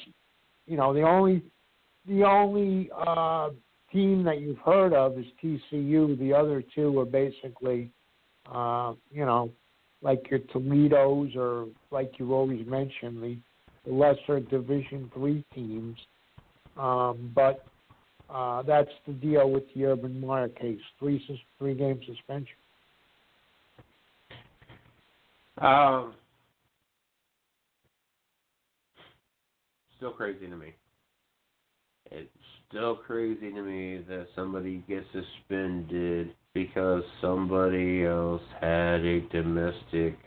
you 0.65 0.77
know, 0.77 0.93
the 0.93 1.03
only 1.03 1.43
the 2.07 2.23
only 2.23 2.89
uh, 3.07 3.49
team 3.91 4.23
that 4.23 4.41
you've 4.41 4.57
heard 4.57 4.93
of 4.93 5.17
is 5.17 5.25
TCU. 5.41 6.19
The 6.19 6.33
other 6.33 6.63
two 6.75 6.99
are 6.99 7.05
basically 7.05 7.91
uh, 8.51 8.93
you 9.11 9.25
know, 9.25 9.51
like 10.01 10.29
your 10.29 10.39
Toledo's 10.51 11.31
or 11.35 11.67
like 11.91 12.13
you 12.17 12.33
always 12.33 12.65
mention 12.67 13.21
the, 13.21 13.37
the 13.85 13.93
lesser 13.93 14.39
Division 14.39 15.09
three 15.13 15.45
teams. 15.53 15.97
Um, 16.77 17.31
but 17.35 17.65
uh, 18.33 18.63
that's 18.63 18.89
the 19.05 19.13
deal 19.13 19.49
with 19.49 19.63
the 19.75 19.85
Urban 19.85 20.19
Meyer 20.19 20.49
case: 20.49 20.79
three 20.99 21.23
three 21.59 21.75
game 21.75 21.99
suspension. 22.05 22.55
Um, 25.59 26.13
still 29.97 30.11
crazy 30.11 30.47
to 30.47 30.55
me. 30.55 30.73
It's 32.11 32.29
still 32.67 32.95
crazy 32.95 33.51
to 33.51 33.61
me 33.61 34.03
that 34.09 34.27
somebody 34.35 34.83
gets 34.87 35.05
suspended 35.13 36.33
because 36.53 37.03
somebody 37.21 38.03
else 38.03 38.41
had 38.59 39.01
a 39.01 39.21
domestic 39.31 40.17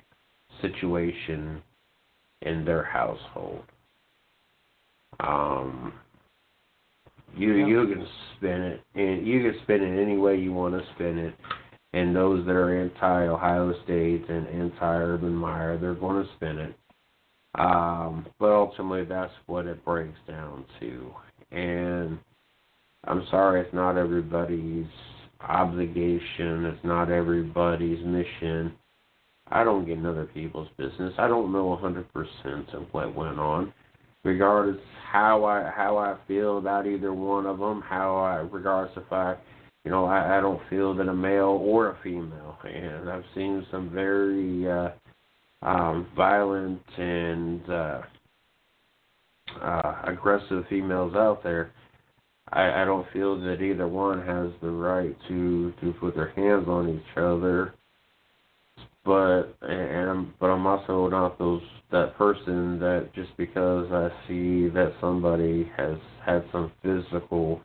situation 0.62 1.60
in 2.42 2.64
their 2.64 2.84
household. 2.84 3.62
Um, 5.20 5.92
you 7.36 7.66
you 7.66 7.86
can 7.86 8.06
spin 8.36 8.62
it 8.62 8.80
and 8.94 9.26
you 9.26 9.42
can 9.42 9.60
spin 9.62 9.82
it 9.82 10.02
any 10.02 10.16
way 10.16 10.36
you 10.36 10.52
want 10.52 10.74
to 10.74 10.86
spin 10.94 11.18
it. 11.18 11.34
And 11.92 12.14
those 12.14 12.44
that 12.46 12.52
are 12.52 12.82
anti 12.82 13.26
Ohio 13.26 13.72
State 13.84 14.28
and 14.28 14.46
anti 14.48 14.96
Urban 14.96 15.34
Meyer, 15.34 15.78
they're 15.78 15.94
going 15.94 16.24
to 16.24 16.32
spin 16.34 16.58
it. 16.58 16.74
Um, 17.58 18.26
but 18.38 18.50
ultimately, 18.50 19.04
that's 19.04 19.32
what 19.46 19.66
it 19.66 19.82
breaks 19.84 20.18
down 20.28 20.64
to. 20.80 21.10
And 21.52 22.18
I'm 23.04 23.26
sorry, 23.30 23.62
it's 23.62 23.72
not 23.72 23.96
everybody's 23.96 24.86
obligation. 25.40 26.66
It's 26.66 26.84
not 26.84 27.10
everybody's 27.10 28.04
mission. 28.04 28.74
I 29.48 29.64
don't 29.64 29.86
get 29.86 29.98
in 29.98 30.06
other 30.06 30.26
people's 30.26 30.68
business. 30.76 31.14
I 31.18 31.28
don't 31.28 31.52
know 31.52 31.78
100% 31.80 32.74
of 32.74 32.82
what 32.90 33.14
went 33.14 33.38
on, 33.38 33.72
regardless 34.26 34.80
how 35.10 35.44
I 35.44 35.70
how 35.74 35.96
I 35.96 36.16
feel 36.26 36.58
about 36.58 36.86
either 36.86 37.12
one 37.12 37.46
of 37.46 37.58
them. 37.58 37.80
How 37.80 38.16
I, 38.16 38.36
regardless 38.38 38.96
if 38.96 39.10
I, 39.12 39.36
you 39.84 39.90
know, 39.90 40.04
I, 40.04 40.38
I 40.38 40.40
don't 40.40 40.60
feel 40.68 40.94
that 40.94 41.08
a 41.08 41.14
male 41.14 41.60
or 41.62 41.90
a 41.90 41.98
female, 42.02 42.58
and 42.64 43.08
I've 43.08 43.24
seen 43.34 43.64
some 43.70 43.88
very 43.90 44.68
uh, 44.70 44.90
um, 45.62 46.08
violent 46.16 46.82
and 46.98 47.70
uh, 47.70 48.00
uh, 49.62 50.02
aggressive 50.04 50.64
females 50.68 51.14
out 51.14 51.42
there. 51.42 51.70
I, 52.52 52.82
I 52.82 52.84
don't 52.84 53.06
feel 53.12 53.40
that 53.40 53.62
either 53.62 53.88
one 53.88 54.24
has 54.26 54.50
the 54.60 54.70
right 54.70 55.16
to 55.28 55.72
to 55.80 55.92
put 56.00 56.16
their 56.16 56.32
hands 56.32 56.68
on 56.68 56.88
each 56.88 57.16
other. 57.16 57.74
But 59.06 59.56
and 59.62 60.10
I'm, 60.10 60.34
but 60.40 60.46
I'm 60.46 60.66
also 60.66 61.08
not 61.08 61.38
those 61.38 61.62
that 61.92 62.16
person 62.18 62.80
that 62.80 63.10
just 63.14 63.36
because 63.36 63.86
I 63.92 64.08
see 64.26 64.68
that 64.70 64.92
somebody 65.00 65.70
has 65.76 65.96
had 66.24 66.44
some 66.50 66.72
physical 66.82 67.62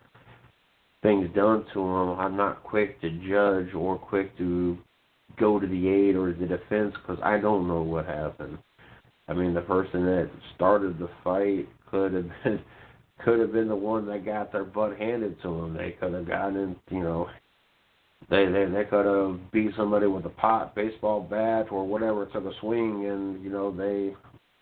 things 1.02 1.30
done 1.36 1.66
to 1.74 1.80
them, 1.80 2.20
I'm 2.20 2.38
not 2.38 2.64
quick 2.64 3.02
to 3.02 3.10
judge 3.28 3.74
or 3.74 3.98
quick 3.98 4.38
to 4.38 4.78
go 5.40 5.60
to 5.60 5.66
the 5.66 5.88
aid 5.88 6.16
or 6.16 6.32
the 6.32 6.46
defense 6.46 6.94
because 7.02 7.22
I 7.24 7.40
don't 7.40 7.68
know 7.68 7.82
what 7.82 8.06
happened. 8.06 8.60
I 9.28 9.34
mean, 9.34 9.54
the 9.54 9.62
person 9.62 10.06
that 10.06 10.30
started 10.56 11.00
the 11.00 11.10
fight 11.24 11.68
could 11.90 12.14
have 12.14 12.30
been 12.44 12.60
could 13.26 13.40
have 13.40 13.52
been 13.52 13.68
the 13.68 13.76
one 13.76 14.08
that 14.08 14.26
got 14.26 14.52
their 14.52 14.64
butt 14.64 14.98
handed 14.98 15.40
to 15.44 15.48
them. 15.48 15.76
They 15.76 15.92
could 16.00 16.14
have 16.14 16.28
gotten, 16.28 16.76
you 16.90 17.00
know, 17.02 17.28
they 18.32 18.46
they 18.46 18.66
they 18.66 18.86
could 18.86 19.06
have 19.06 19.52
beat 19.52 19.72
somebody 19.78 20.08
with 20.08 20.26
a 20.26 20.30
pot, 20.30 20.74
baseball 20.74 21.22
bat, 21.22 21.68
or 21.70 21.86
whatever, 21.86 22.26
took 22.28 22.46
a 22.46 22.52
swing, 22.62 23.06
and 23.06 23.44
you 23.44 23.52
know 23.52 23.70
they 23.70 24.16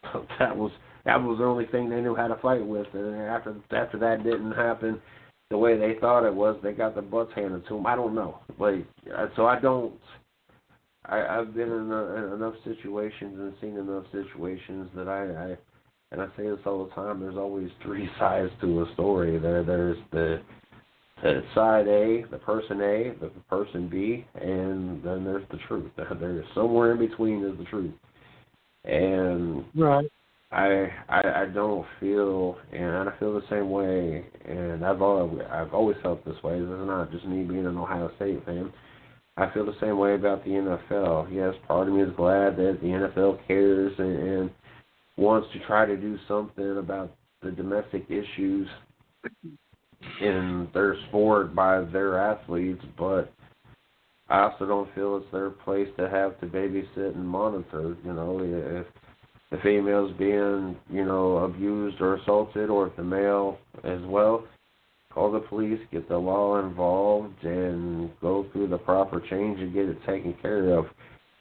that 0.40 0.58
was 0.58 0.72
that 1.06 1.22
was 1.22 1.38
the 1.38 1.46
only 1.46 1.68
thing 1.68 1.90
they 1.90 2.02
knew 2.02 2.16
how 2.16 2.28
to 2.28 2.36
fight 2.42 2.66
with. 2.66 2.88
And 2.94 3.16
after 3.22 3.56
after 3.72 4.00
that 4.00 4.24
didn't 4.24 4.52
happen 4.52 5.00
the 5.52 5.58
way 5.58 5.78
they 5.78 6.00
thought 6.00 6.28
it 6.28 6.34
was, 6.34 6.60
they 6.62 6.74
got 6.74 6.96
their 6.96 7.04
butts 7.04 7.32
handed 7.36 7.66
to 7.68 7.76
them. 7.76 7.86
I 7.86 7.96
don't 7.96 8.16
know, 8.16 8.40
but 8.58 8.74
uh, 9.16 9.28
so 9.36 9.46
I 9.46 9.60
don't. 9.60 9.94
I, 11.06 11.40
I've 11.40 11.56
been 11.56 11.72
in, 11.72 11.92
a, 11.92 12.16
in 12.16 12.34
enough 12.34 12.56
situations 12.66 13.40
and 13.40 13.54
seen 13.62 13.78
enough 13.78 14.04
situations 14.12 14.90
that 14.96 15.08
I, 15.08 15.52
I 15.52 15.58
and 16.12 16.22
I 16.22 16.28
say 16.36 16.50
this 16.50 16.60
all 16.66 16.86
the 16.86 16.92
time. 16.92 17.20
There's 17.20 17.38
always 17.38 17.70
three 17.84 18.10
sides 18.20 18.52
to 18.62 18.82
a 18.82 18.94
story. 18.94 19.38
There, 19.40 19.64
there's 19.64 19.98
the, 20.12 20.42
side 21.56 21.88
A, 21.88 22.26
the 22.32 22.40
person 22.40 22.82
A, 22.82 23.14
the 23.20 23.32
person 23.50 23.90
B, 23.90 24.26
and 24.36 25.04
then 25.04 25.24
there's 25.24 25.48
the 25.52 25.58
truth. 25.68 25.92
There's 26.20 26.46
somewhere 26.54 26.94
in 26.94 27.00
between 27.00 27.44
is 27.44 27.58
the 27.58 27.66
truth. 27.66 27.94
And 28.86 29.66
right. 29.76 30.10
I, 30.52 30.88
I 31.10 31.42
I 31.42 31.46
don't 31.54 31.86
feel, 32.00 32.58
and 32.72 33.10
I 33.10 33.14
feel 33.20 33.34
the 33.34 33.46
same 33.50 33.70
way, 33.70 34.26
and 34.46 34.86
I've 34.86 35.02
always 35.02 35.46
I've 35.52 35.74
always 35.74 35.98
felt 36.02 36.26
this 36.26 36.42
way. 36.44 36.60
This 36.60 36.70
is 36.70 36.88
not 36.88 37.12
just 37.12 37.26
me 37.26 37.44
being 37.44 37.68
an 37.68 37.78
Ohio 37.78 38.12
State 38.16 38.44
fan. 38.46 38.72
I 39.38 39.54
feel 39.54 39.66
the 39.66 39.80
same 39.80 39.98
way 39.98 40.16
about 40.16 40.44
the 40.44 40.52
NFL. 40.52 41.34
Yes, 41.34 41.54
part 41.68 41.88
of 41.88 41.94
me 41.94 42.02
is 42.02 42.16
glad 42.18 42.58
that 42.58 42.80
the 42.82 42.88
NFL 42.88 43.46
cares 43.48 43.94
and, 43.98 44.18
and 44.18 44.50
wants 45.18 45.48
to 45.54 45.60
try 45.66 45.86
to 45.86 45.96
do 45.96 46.18
something 46.28 46.78
about 46.78 47.16
the 47.42 47.52
domestic 47.52 48.06
issues 48.10 48.68
in 50.22 50.68
their 50.74 50.96
sport 51.08 51.56
by 51.56 51.82
their 51.82 52.20
athletes, 52.20 52.84
but 52.98 53.32
I 54.30 54.42
also 54.44 54.66
don't 54.66 54.94
feel 54.94 55.18
it's 55.18 55.32
their 55.32 55.50
place 55.50 55.88
to 55.98 56.10
have 56.10 56.40
to 56.40 56.46
babysit 56.46 57.16
and 57.16 57.28
monitor. 57.28 57.96
You 58.06 58.14
know, 58.14 58.40
if 58.42 58.88
the 59.52 59.58
female's 59.58 60.16
being, 60.18 60.78
you 60.90 61.06
know, 61.06 61.38
abused 61.38 62.00
or 62.00 62.16
assaulted, 62.18 62.70
or 62.70 62.88
if 62.88 62.96
the 62.96 63.04
male 63.04 63.58
as 63.84 64.02
well, 64.04 64.46
call 65.12 65.32
the 65.32 65.40
police, 65.40 65.80
get 65.92 66.08
the 66.08 66.18
law 66.18 66.60
involved, 66.60 67.44
and 67.44 68.12
go 68.22 68.46
through 68.52 68.68
the 68.68 68.78
proper 68.78 69.20
change 69.20 69.60
and 69.60 69.74
get 69.74 69.90
it 69.90 69.98
taken 70.06 70.36
care 70.42 70.74
of 70.78 70.86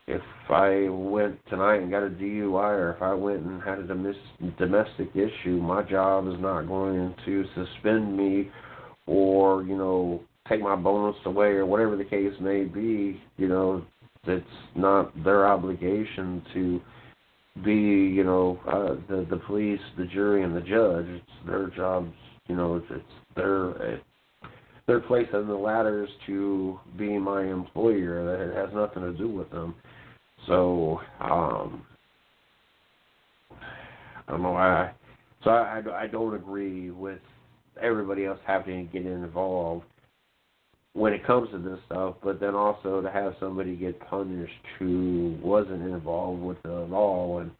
if 0.08 0.22
I 0.48 0.88
went 0.88 1.38
tonight 1.50 1.82
and 1.82 1.90
got 1.90 2.02
a 2.02 2.08
DUI 2.08 2.54
or 2.54 2.94
if 2.94 3.02
I 3.02 3.12
went 3.12 3.42
and 3.42 3.62
had 3.62 3.78
a 3.78 3.86
domestic 4.58 5.10
issue, 5.14 5.60
my 5.60 5.82
job 5.82 6.26
is 6.28 6.40
not 6.40 6.62
going 6.62 7.14
to 7.26 7.44
suspend 7.54 8.16
me 8.16 8.50
or, 9.06 9.62
you 9.64 9.76
know, 9.76 10.22
take 10.48 10.62
my 10.62 10.76
bonus 10.76 11.16
away 11.26 11.48
or 11.48 11.66
whatever 11.66 11.94
the 11.96 12.04
case 12.04 12.32
may 12.40 12.64
be. 12.64 13.20
You 13.36 13.48
know, 13.48 13.84
it's 14.24 14.46
not 14.74 15.12
their 15.24 15.46
obligation 15.46 16.42
to 16.54 16.80
be, 17.62 17.74
you 17.74 18.24
know, 18.24 18.58
uh, 18.66 18.94
the 19.10 19.26
the 19.28 19.42
police, 19.46 19.80
the 19.98 20.06
jury, 20.06 20.42
and 20.42 20.56
the 20.56 20.60
judge. 20.60 21.06
It's 21.06 21.46
their 21.46 21.68
jobs. 21.68 22.12
You 22.46 22.56
know, 22.56 22.76
it's, 22.76 22.86
it's 22.90 23.36
their 23.36 24.00
their 24.86 25.00
place 25.00 25.28
on 25.34 25.48
the 25.48 25.54
ladders 25.54 26.08
to 26.26 26.80
be 26.96 27.18
my 27.18 27.44
employer. 27.44 28.24
That 28.24 28.50
it 28.50 28.56
has 28.56 28.74
nothing 28.74 29.02
to 29.02 29.12
do 29.12 29.28
with 29.28 29.50
them. 29.50 29.74
So 30.48 31.00
um, 31.20 31.86
I 33.50 34.32
don't 34.32 34.42
know 34.42 34.52
why. 34.52 34.92
So 35.44 35.50
I, 35.50 35.82
I, 35.86 36.02
I 36.02 36.06
don't 36.06 36.34
agree 36.34 36.90
with 36.90 37.20
everybody 37.80 38.24
else 38.24 38.40
having 38.46 38.86
to 38.86 38.92
get 38.92 39.06
involved 39.06 39.84
when 40.94 41.12
it 41.12 41.24
comes 41.24 41.50
to 41.50 41.58
this 41.58 41.78
stuff, 41.86 42.16
but 42.24 42.40
then 42.40 42.54
also 42.54 43.00
to 43.00 43.10
have 43.10 43.34
somebody 43.38 43.76
get 43.76 44.00
punished 44.00 44.52
who 44.78 45.38
wasn't 45.42 45.82
involved 45.82 46.42
with 46.42 46.58
it 46.64 46.68
at 46.68 46.92
all 46.92 47.38
and 47.38 47.50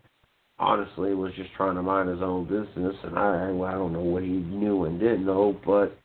honestly 0.59 1.15
was 1.15 1.33
just 1.37 1.51
trying 1.57 1.77
to 1.77 1.83
mind 1.83 2.09
his 2.09 2.21
own 2.21 2.45
business 2.45 2.97
and 3.05 3.17
I 3.17 3.53
well, 3.53 3.69
I 3.69 3.75
don't 3.75 3.93
know 3.93 4.01
what 4.01 4.25
he 4.25 4.29
knew 4.31 4.85
and 4.85 4.99
didn't 4.99 5.25
know, 5.25 5.57
but 5.65 5.97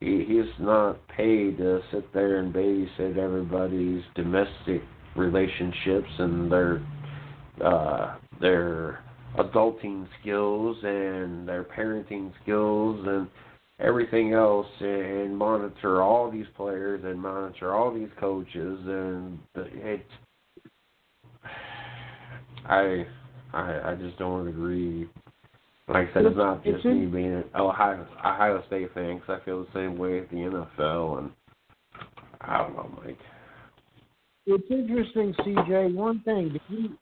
he 0.00 0.24
he's 0.28 0.52
not 0.60 0.98
paid 1.08 1.56
to 1.56 1.80
sit 1.90 2.12
there 2.12 2.36
and 2.36 2.52
babysit 2.52 3.16
everybody's 3.16 4.02
domestic 4.14 4.82
relationships 5.16 6.08
and 6.18 6.50
their 6.50 6.82
uh, 7.64 8.16
their 8.40 9.00
adulting 9.38 10.06
skills 10.20 10.76
and 10.82 11.48
their 11.48 11.64
parenting 11.64 12.32
skills 12.42 13.04
and 13.06 13.28
everything 13.80 14.32
else 14.32 14.66
and 14.80 15.36
monitor 15.36 16.02
all 16.02 16.30
these 16.30 16.46
players 16.56 17.00
and 17.04 17.20
monitor 17.20 17.74
all 17.74 17.92
these 17.92 18.08
coaches 18.18 18.78
and 18.86 19.38
it 19.54 20.04
I 22.66 23.06
I 23.52 23.92
I 23.92 23.94
just 23.98 24.18
don't 24.18 24.48
agree. 24.48 25.08
Like 25.88 26.10
I 26.10 26.14
said, 26.14 26.26
it's 26.26 26.36
not 26.36 26.62
just 26.64 26.84
me 26.84 27.06
being 27.06 27.32
an 27.32 27.44
Ohio 27.54 28.06
Ohio 28.18 28.62
State 28.66 28.92
fan 28.92 29.18
because 29.18 29.40
I 29.40 29.44
feel 29.44 29.64
the 29.64 29.68
same 29.72 29.96
way 29.96 30.20
with 30.20 30.30
the 30.30 30.36
NFL 30.36 31.18
and 31.18 31.30
I 32.40 32.58
don't 32.58 32.74
know, 32.74 33.00
Mike 33.04 33.18
it's 34.48 34.70
interesting, 34.70 35.34
CJ. 35.44 35.94
One 35.94 36.20
thing, 36.22 36.50
did 36.50 36.62
you? 36.68 36.98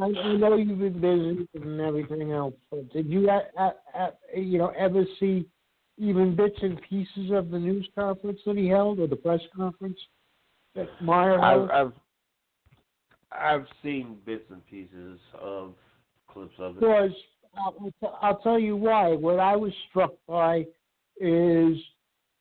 I, 0.00 0.04
I 0.04 0.36
know 0.36 0.56
you've 0.56 0.78
been 0.78 1.00
busy 1.00 1.48
and 1.54 1.80
everything 1.80 2.32
else, 2.32 2.54
but 2.70 2.92
did 2.92 3.06
you, 3.06 3.30
at, 3.30 3.50
at, 3.58 3.80
at, 3.98 4.18
you 4.36 4.58
know, 4.58 4.68
ever 4.78 5.04
see 5.18 5.46
even 5.96 6.36
bits 6.36 6.58
and 6.60 6.78
pieces 6.82 7.30
of 7.32 7.50
the 7.50 7.58
news 7.58 7.88
conference 7.94 8.38
that 8.44 8.58
he 8.58 8.68
held 8.68 9.00
or 9.00 9.06
the 9.06 9.16
press 9.16 9.40
conference 9.56 9.98
that 10.74 10.88
Meyer 11.00 11.40
held? 11.40 11.70
I've, 11.70 11.86
I've 11.86 11.92
I've 13.32 13.66
seen 13.82 14.18
bits 14.24 14.44
and 14.50 14.64
pieces 14.66 15.18
of 15.40 15.74
clips 16.28 16.54
of 16.58 16.76
it. 16.76 16.80
Because 16.80 17.10
I'll, 17.56 18.18
I'll 18.22 18.38
tell 18.38 18.58
you 18.58 18.76
why. 18.76 19.08
What 19.14 19.40
I 19.40 19.56
was 19.56 19.72
struck 19.88 20.12
by 20.28 20.66
is 21.20 21.76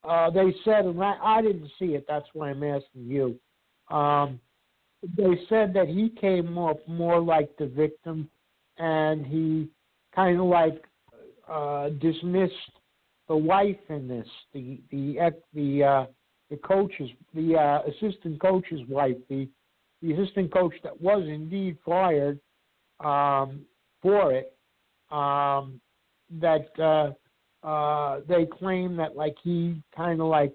uh, 0.03 0.30
they 0.30 0.53
said, 0.64 0.86
and 0.86 1.02
I, 1.02 1.18
I 1.24 1.41
didn't 1.41 1.70
see 1.80 1.95
it. 1.95 2.06
That's 2.07 2.28
why 2.34 2.49
I'm 2.49 2.64
asking 2.64 3.07
you. 3.07 3.40
Um, 3.90 4.40
they 5.18 5.40
said 5.49 5.74
that 5.74 5.88
he 5.88 6.10
came 6.10 6.57
off 6.57 6.78
more 6.88 7.20
like 7.20 7.56
the 7.57 7.68
victim, 7.68 8.30
and 8.78 9.26
he 9.26 9.70
kind 10.16 10.40
of 10.40 10.45
like 10.45 10.84
uh, 11.48 11.90
dismissed 12.02 12.53
the 13.28 13.36
wife 13.36 13.78
in 13.90 14.07
this, 14.07 14.28
the 14.53 14.80
the 14.91 15.32
the 15.53 15.84
uh, 15.84 16.06
the 16.49 16.57
coach's, 16.57 17.10
the 17.34 17.56
uh, 17.56 17.82
assistant 17.90 18.40
coach's 18.41 18.82
wife, 18.88 19.18
the 19.30 19.48
the 20.02 20.14
assistant 20.14 20.53
coach 20.53 20.74
that 20.84 20.99
was 20.99 21.24
indeed 21.28 21.78
fired 21.86 22.40
um, 23.03 23.62
for 24.02 24.34
it. 24.34 24.56
Um, 25.12 25.80
that 26.40 26.68
uh, 26.80 27.66
uh, 27.66 28.22
they 28.28 28.45
claim 28.45 28.95
that 28.98 29.16
like 29.16 29.36
he 29.44 29.82
kind 29.95 30.20
of 30.22 30.28
like 30.28 30.53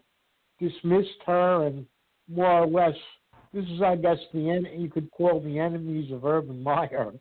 dismissed 0.59 1.09
her 1.27 1.67
and 1.67 1.87
more 2.29 2.63
or 2.63 2.67
less 2.67 2.97
this 3.53 3.65
is, 3.65 3.83
I 3.83 3.97
guess, 3.97 4.19
the 4.33 4.51
en- 4.51 4.81
you 4.81 4.89
could 4.89 5.11
call 5.11 5.41
the 5.41 5.59
enemies 5.59 6.13
of 6.13 6.25
Urban 6.25 6.63
Meyer, 6.63 7.13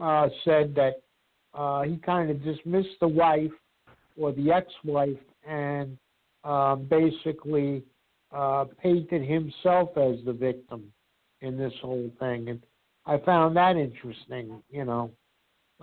uh, 0.00 0.28
said 0.44 0.74
that 0.74 1.02
uh, 1.54 1.82
he 1.82 1.96
kind 1.96 2.30
of 2.30 2.42
dismissed 2.44 2.98
the 3.00 3.08
wife 3.08 3.50
or 4.18 4.32
the 4.32 4.50
ex-wife 4.52 5.16
and 5.46 5.96
uh, 6.44 6.74
basically 6.76 7.82
uh, 8.34 8.64
painted 8.82 9.22
himself 9.22 9.90
as 9.96 10.16
the 10.24 10.32
victim 10.32 10.92
in 11.40 11.58
this 11.58 11.72
whole 11.82 12.10
thing, 12.18 12.48
and 12.48 12.62
I 13.04 13.18
found 13.18 13.56
that 13.56 13.76
interesting. 13.76 14.62
You 14.70 14.84
know, 14.84 15.10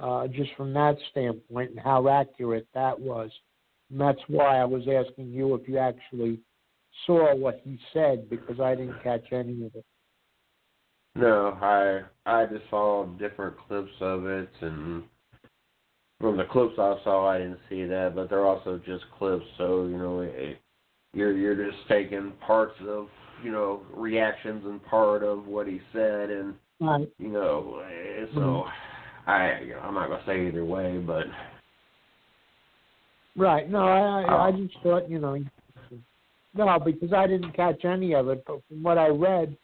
uh, 0.02 0.28
just 0.28 0.52
from 0.56 0.74
that 0.74 0.96
standpoint 1.12 1.72
and 1.72 1.80
how 1.80 2.08
accurate 2.08 2.68
that 2.74 3.00
was. 3.00 3.30
And 3.92 4.00
that's 4.00 4.20
why 4.28 4.60
I 4.60 4.66
was 4.66 4.84
asking 4.84 5.32
you 5.32 5.56
if 5.56 5.68
you 5.68 5.78
actually 5.78 6.40
saw 7.06 7.36
what 7.36 7.62
he 7.64 7.80
said 7.94 8.30
because 8.30 8.60
I 8.60 8.76
didn't 8.76 9.02
catch 9.04 9.32
any 9.32 9.66
of 9.66 9.76
it. 9.76 9.86
No, 11.16 11.58
I 11.62 12.02
I 12.26 12.46
just 12.46 12.70
saw 12.70 13.06
different 13.06 13.56
clips 13.68 13.92
of 14.00 14.26
it, 14.26 14.50
and 14.62 15.04
from 16.20 16.38
the 16.38 16.46
clips 16.46 16.76
I 16.78 16.98
saw, 17.04 17.28
I 17.28 17.40
didn't 17.40 17.60
see 17.70 17.86
that. 17.86 18.14
But 18.16 18.30
they're 18.30 18.46
also 18.46 18.80
just 18.86 19.04
clips, 19.18 19.46
so 19.58 19.86
you 19.86 19.98
know, 19.98 20.22
it, 20.22 20.60
you're 21.14 21.36
you're 21.36 21.56
just 21.56 21.78
taking 21.88 22.34
parts 22.46 22.76
of 22.88 23.08
you 23.44 23.52
know 23.52 23.82
reactions 23.92 24.64
and 24.66 24.84
part 24.86 25.24
of 25.24 25.46
what 25.46 25.68
he 25.68 25.82
said, 25.92 26.30
and 26.30 26.54
right. 26.80 27.10
you 27.18 27.30
know, 27.30 27.82
so 28.34 28.40
mm-hmm. 28.40 29.30
I 29.30 29.62
you 29.62 29.72
know, 29.72 29.80
I'm 29.80 29.96
not 29.96 30.10
gonna 30.10 30.24
say 30.26 30.48
either 30.48 30.66
way, 30.66 31.00
but 31.00 31.26
right. 33.36 33.70
No, 33.70 33.80
I 33.80 34.22
I, 34.22 34.48
I 34.48 34.52
just 34.52 34.78
thought 34.84 35.10
you 35.10 35.20
know, 35.20 35.38
no, 36.54 36.80
because 36.84 37.14
I 37.14 37.28
didn't 37.28 37.54
catch 37.54 37.86
any 37.86 38.14
of 38.14 38.28
it, 38.30 38.44
but 38.46 38.62
from 38.68 38.84
what 38.84 38.98
I 38.98 39.08
read 39.08 39.56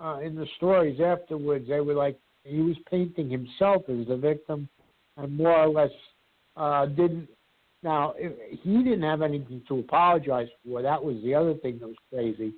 uh, 0.00 0.18
in 0.18 0.34
the 0.34 0.46
stories 0.56 1.00
afterwards, 1.00 1.68
they 1.68 1.80
were 1.80 1.94
like 1.94 2.18
he 2.44 2.60
was 2.60 2.76
painting 2.90 3.30
himself 3.30 3.82
as 3.88 4.06
the 4.06 4.16
victim, 4.16 4.68
and 5.16 5.36
more 5.36 5.56
or 5.56 5.68
less 5.68 5.90
uh, 6.56 6.86
didn't. 6.86 7.28
Now 7.82 8.14
he 8.18 8.82
didn't 8.82 9.02
have 9.02 9.22
anything 9.22 9.62
to 9.68 9.80
apologize 9.80 10.48
for. 10.64 10.82
That 10.82 11.02
was 11.02 11.16
the 11.22 11.34
other 11.34 11.54
thing 11.54 11.78
that 11.80 11.88
was 11.88 11.96
crazy. 12.12 12.54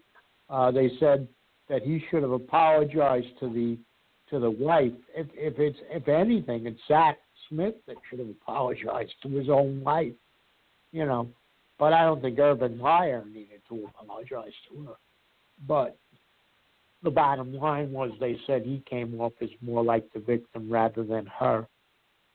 Uh, 0.51 0.70
they 0.70 0.90
said 1.01 1.26
that 1.68 1.82
he 1.82 2.02
should 2.10 2.22
have 2.22 2.32
apologized 2.32 3.38
to 3.40 3.48
the 3.48 3.78
to 4.30 4.38
the 4.38 4.51
wife. 4.51 4.92
If 5.14 5.26
if 5.34 5.59
it's 5.59 5.78
if 5.90 6.09
anything, 6.09 6.66
it's 6.66 6.80
Zach 6.86 7.18
Smith 7.48 7.74
that 7.86 7.96
should 8.09 8.18
have 8.20 8.28
apologized 8.28 9.14
to 9.22 9.28
his 9.28 9.48
own 9.48 9.82
wife. 9.82 10.12
You 10.92 11.06
know, 11.06 11.28
but 11.78 11.92
I 11.92 12.02
don't 12.02 12.20
think 12.20 12.38
Urban 12.38 12.78
Meyer 12.78 13.24
needed 13.26 13.62
to 13.68 13.88
apologize 14.01 14.52
to 14.70 14.84
her. 14.84 14.94
But 15.66 15.96
the 17.02 17.10
bottom 17.10 17.55
line 17.55 17.92
was 17.92 18.10
they 18.18 18.38
said 18.46 18.62
he 18.62 18.82
came 18.88 19.20
off 19.20 19.32
as 19.40 19.51
more 19.60 19.84
like 19.84 20.10
the 20.12 20.20
victim 20.20 20.70
rather 20.70 21.05
than 21.05 21.26
her, 21.26 21.66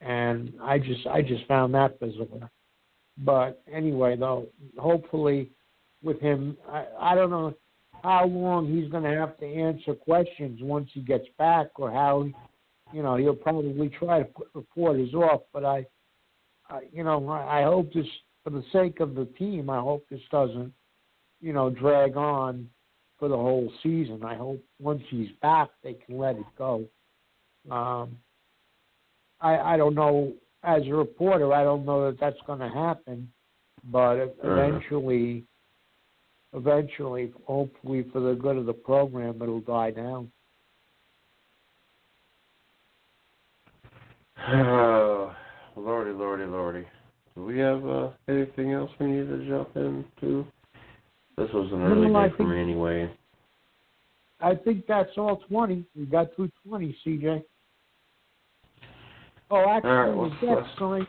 and 0.01 0.53
I 0.61 0.79
just 0.79 1.05
I 1.07 1.21
just 1.21 1.45
found 1.47 1.73
that 1.73 1.99
bizarre. 1.99 2.49
But 3.17 3.61
anyway, 3.71 4.15
though, 4.15 4.47
hopefully 4.77 5.49
with 6.01 6.19
him, 6.21 6.57
I, 6.69 6.85
I 6.99 7.15
don't 7.15 7.29
know 7.29 7.53
how 8.01 8.25
long 8.25 8.73
he's 8.73 8.89
going 8.89 9.03
to 9.03 9.09
have 9.09 9.37
to 9.39 9.45
answer 9.45 9.93
questions 9.93 10.59
once 10.61 10.89
he 10.93 11.01
gets 11.01 11.25
back, 11.37 11.67
or 11.75 11.91
how, 11.91 12.27
you 12.93 13.03
know, 13.03 13.17
he'll 13.17 13.35
probably 13.35 13.89
try 13.89 14.19
to 14.19 14.25
put 14.25 14.47
reporters 14.53 15.13
off. 15.13 15.41
But 15.51 15.65
I, 15.65 15.85
I 16.69 16.81
you 16.93 17.03
know, 17.03 17.27
I, 17.27 17.61
I 17.61 17.63
hope 17.63 17.93
this, 17.93 18.05
for 18.43 18.49
the 18.51 18.63
sake 18.71 18.99
of 18.99 19.15
the 19.15 19.25
team, 19.25 19.69
I 19.69 19.79
hope 19.79 20.05
this 20.09 20.21
doesn't, 20.31 20.73
you 21.41 21.53
know, 21.53 21.69
drag 21.69 22.17
on 22.17 22.69
for 23.17 23.27
the 23.27 23.35
whole 23.35 23.71
season. 23.83 24.23
I 24.23 24.35
hope 24.35 24.63
once 24.79 25.01
he's 25.09 25.29
back, 25.41 25.69
they 25.83 25.93
can 25.93 26.17
let 26.17 26.35
it 26.35 26.45
go. 26.57 26.85
Um, 27.69 28.17
I 29.41 29.57
I 29.57 29.77
don't 29.77 29.95
know. 29.95 30.33
As 30.63 30.81
a 30.87 30.93
reporter, 30.93 31.53
I 31.53 31.63
don't 31.63 31.85
know 31.85 32.05
that 32.05 32.19
that's 32.19 32.39
going 32.45 32.59
to 32.59 32.69
happen, 32.69 33.31
but 33.85 34.17
uh-huh. 34.17 34.51
eventually, 34.51 35.45
eventually, 36.53 37.31
hopefully 37.45 38.05
for 38.11 38.19
the 38.19 38.33
good 38.33 38.57
of 38.57 38.65
the 38.65 38.73
program, 38.73 39.41
it'll 39.41 39.61
die 39.61 39.91
down. 39.91 40.31
Oh, 44.49 45.33
lordy, 45.77 46.11
lordy, 46.11 46.45
lordy. 46.45 46.85
Do 47.39 47.45
we 47.45 47.57
have 47.59 47.85
uh, 47.87 48.09
anything 48.27 48.73
else 48.73 48.91
we 48.99 49.07
need 49.07 49.29
to 49.29 49.47
jump 49.47 49.69
into? 49.77 50.45
This 51.37 51.47
was 51.53 51.71
an 51.71 51.83
early 51.83 52.11
day 52.11 52.35
for 52.35 52.43
me 52.43 52.61
anyway. 52.61 53.09
I 54.41 54.55
think 54.55 54.85
that's 54.85 55.11
all 55.15 55.37
20. 55.49 55.85
We 55.95 56.05
got 56.05 56.35
through 56.35 56.49
20, 56.67 56.97
CJ. 57.05 57.41
Oh, 59.51 59.65
actually, 59.69 59.89
right, 59.89 60.31
the 60.41 60.47
Jets 60.47 60.67
signed 60.77 61.07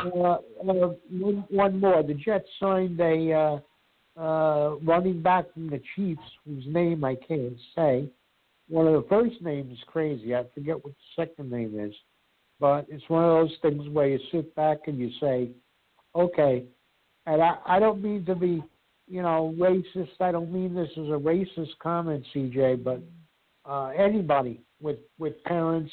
uh, 0.00 0.06
uh, 0.06 0.94
one, 1.10 1.44
one 1.50 1.78
more. 1.78 2.02
The 2.02 2.14
Jets 2.14 2.48
signed 2.58 2.98
a 2.98 3.60
uh, 4.16 4.20
uh, 4.20 4.76
running 4.76 5.20
back 5.20 5.52
from 5.52 5.68
the 5.68 5.82
Chiefs, 5.94 6.22
whose 6.46 6.64
name 6.66 7.04
I 7.04 7.16
can't 7.16 7.58
say. 7.76 8.08
One 8.70 8.86
of 8.86 8.94
the 8.94 9.08
first 9.10 9.42
names 9.42 9.72
is 9.74 9.84
crazy. 9.88 10.34
I 10.34 10.44
forget 10.54 10.82
what 10.82 10.94
the 10.94 11.22
second 11.22 11.50
name 11.50 11.78
is. 11.78 11.94
But 12.60 12.86
it's 12.88 13.08
one 13.08 13.24
of 13.24 13.30
those 13.30 13.56
things 13.62 13.88
where 13.90 14.08
you 14.08 14.18
sit 14.32 14.54
back 14.54 14.78
and 14.86 14.98
you 14.98 15.10
say, 15.20 15.50
okay, 16.14 16.64
and 17.26 17.42
I, 17.42 17.58
I 17.66 17.78
don't 17.78 18.02
mean 18.02 18.24
to 18.24 18.34
be 18.34 18.62
you 19.08 19.22
know, 19.22 19.54
racist. 19.58 20.20
I 20.20 20.32
don't 20.32 20.52
mean 20.52 20.74
this 20.74 20.90
as 20.92 21.06
a 21.06 21.18
racist 21.18 21.70
comment, 21.82 22.24
CJ, 22.34 22.84
but 22.84 23.00
uh, 23.68 23.88
anybody 23.88 24.60
with 24.80 24.98
with 25.18 25.42
parents 25.44 25.90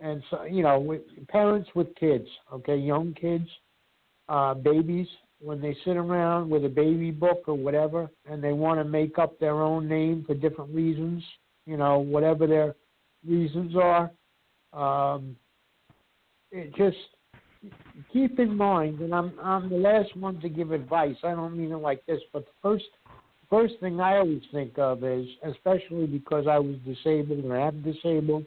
and 0.00 0.22
so 0.30 0.44
you 0.44 0.62
know, 0.62 0.78
with 0.78 1.02
parents 1.28 1.70
with 1.74 1.94
kids, 1.96 2.26
okay, 2.52 2.76
young 2.76 3.14
kids, 3.14 3.48
uh, 4.28 4.54
babies, 4.54 5.06
when 5.40 5.60
they 5.60 5.76
sit 5.84 5.96
around 5.96 6.50
with 6.50 6.64
a 6.64 6.68
baby 6.68 7.10
book 7.10 7.44
or 7.46 7.54
whatever, 7.54 8.10
and 8.26 8.42
they 8.42 8.52
want 8.52 8.78
to 8.78 8.84
make 8.84 9.18
up 9.18 9.38
their 9.38 9.62
own 9.62 9.88
name 9.88 10.24
for 10.26 10.34
different 10.34 10.74
reasons, 10.74 11.22
you 11.66 11.76
know, 11.76 11.98
whatever 11.98 12.46
their 12.46 12.74
reasons 13.26 13.74
are. 13.76 14.10
Um, 14.72 15.36
it 16.52 16.74
just 16.76 16.96
keep 18.12 18.38
in 18.38 18.56
mind, 18.56 19.00
and 19.00 19.14
I'm 19.14 19.32
I'm 19.42 19.68
the 19.68 19.76
last 19.76 20.14
one 20.16 20.40
to 20.40 20.48
give 20.48 20.70
advice. 20.70 21.16
I 21.24 21.30
don't 21.32 21.56
mean 21.56 21.72
it 21.72 21.76
like 21.76 22.04
this, 22.06 22.20
but 22.32 22.44
the 22.44 22.52
first 22.62 22.84
first 23.50 23.74
thing 23.80 24.00
I 24.00 24.18
always 24.18 24.42
think 24.52 24.78
of 24.78 25.02
is, 25.02 25.26
especially 25.44 26.06
because 26.06 26.46
I 26.46 26.58
was 26.58 26.76
disabled 26.86 27.44
and 27.44 27.52
am 27.52 27.82
disabled, 27.82 28.44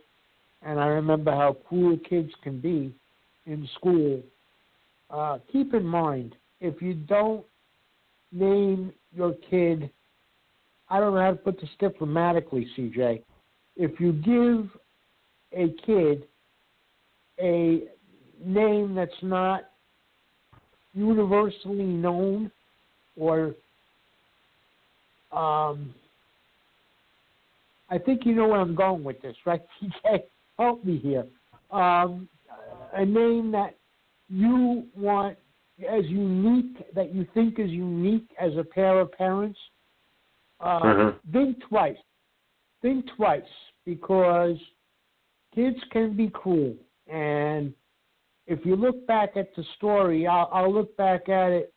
and 0.62 0.80
I 0.80 0.88
remember 0.88 1.32
how 1.32 1.58
cruel 1.68 1.98
kids 2.08 2.32
can 2.44 2.60
be 2.60 2.94
in 3.46 3.68
school. 3.76 4.22
Uh, 5.10 5.40
keep 5.52 5.74
in 5.74 5.86
mind, 5.86 6.36
if 6.62 6.82
you 6.82 6.94
don't 6.94 7.46
name 8.32 8.92
your 9.14 9.34
kid, 9.50 9.90
I 10.90 11.00
don't 11.00 11.14
know 11.14 11.22
how 11.22 11.32
to 11.32 11.36
put 11.36 11.60
this 11.60 11.70
diplomatically, 11.80 12.68
CJ. 12.78 13.24
If 13.76 14.00
you 14.00 14.14
give 14.14 14.70
a 15.54 15.74
kid 15.86 16.28
a 17.40 17.84
name 18.44 18.96
that's 18.96 19.12
not 19.22 19.66
universally 20.94 21.84
known 21.84 22.52
or 23.18 23.56
um, 25.32 25.94
I 27.90 27.98
think 27.98 28.26
you 28.26 28.34
know 28.34 28.48
where 28.48 28.62
I'm 28.62 28.76
going 28.76 29.04
with 29.04 29.22
this, 29.22 29.36
right? 29.46 29.62
Help 30.58 30.84
me 30.84 30.98
here. 30.98 31.26
Um, 31.72 32.28
a 32.94 33.06
name 33.06 33.52
that 33.52 33.76
you 34.30 34.86
want 34.96 35.38
as 35.80 36.06
unique, 36.06 36.94
that 36.96 37.14
you 37.14 37.28
think 37.34 37.60
is 37.60 37.70
unique 37.70 38.28
as 38.40 38.52
a 38.58 38.64
pair 38.64 39.00
of 39.00 39.12
parents. 39.12 39.60
Uh, 40.62 40.80
mm-hmm. 40.80 41.32
Think 41.34 41.58
twice. 41.68 41.98
Think 42.82 43.06
twice 43.18 43.42
because 43.86 44.56
kids 45.54 45.78
can 45.92 46.16
be 46.16 46.30
cruel, 46.30 46.76
and 47.12 47.74
if 48.48 48.66
you 48.66 48.76
look 48.76 49.06
back 49.08 49.32
at 49.36 49.56
the 49.56 49.64
story, 49.78 50.28
I'll, 50.28 50.50
I'll 50.52 50.74
look 50.74 50.96
back 50.98 51.30
at 51.30 51.52
it, 51.52 51.74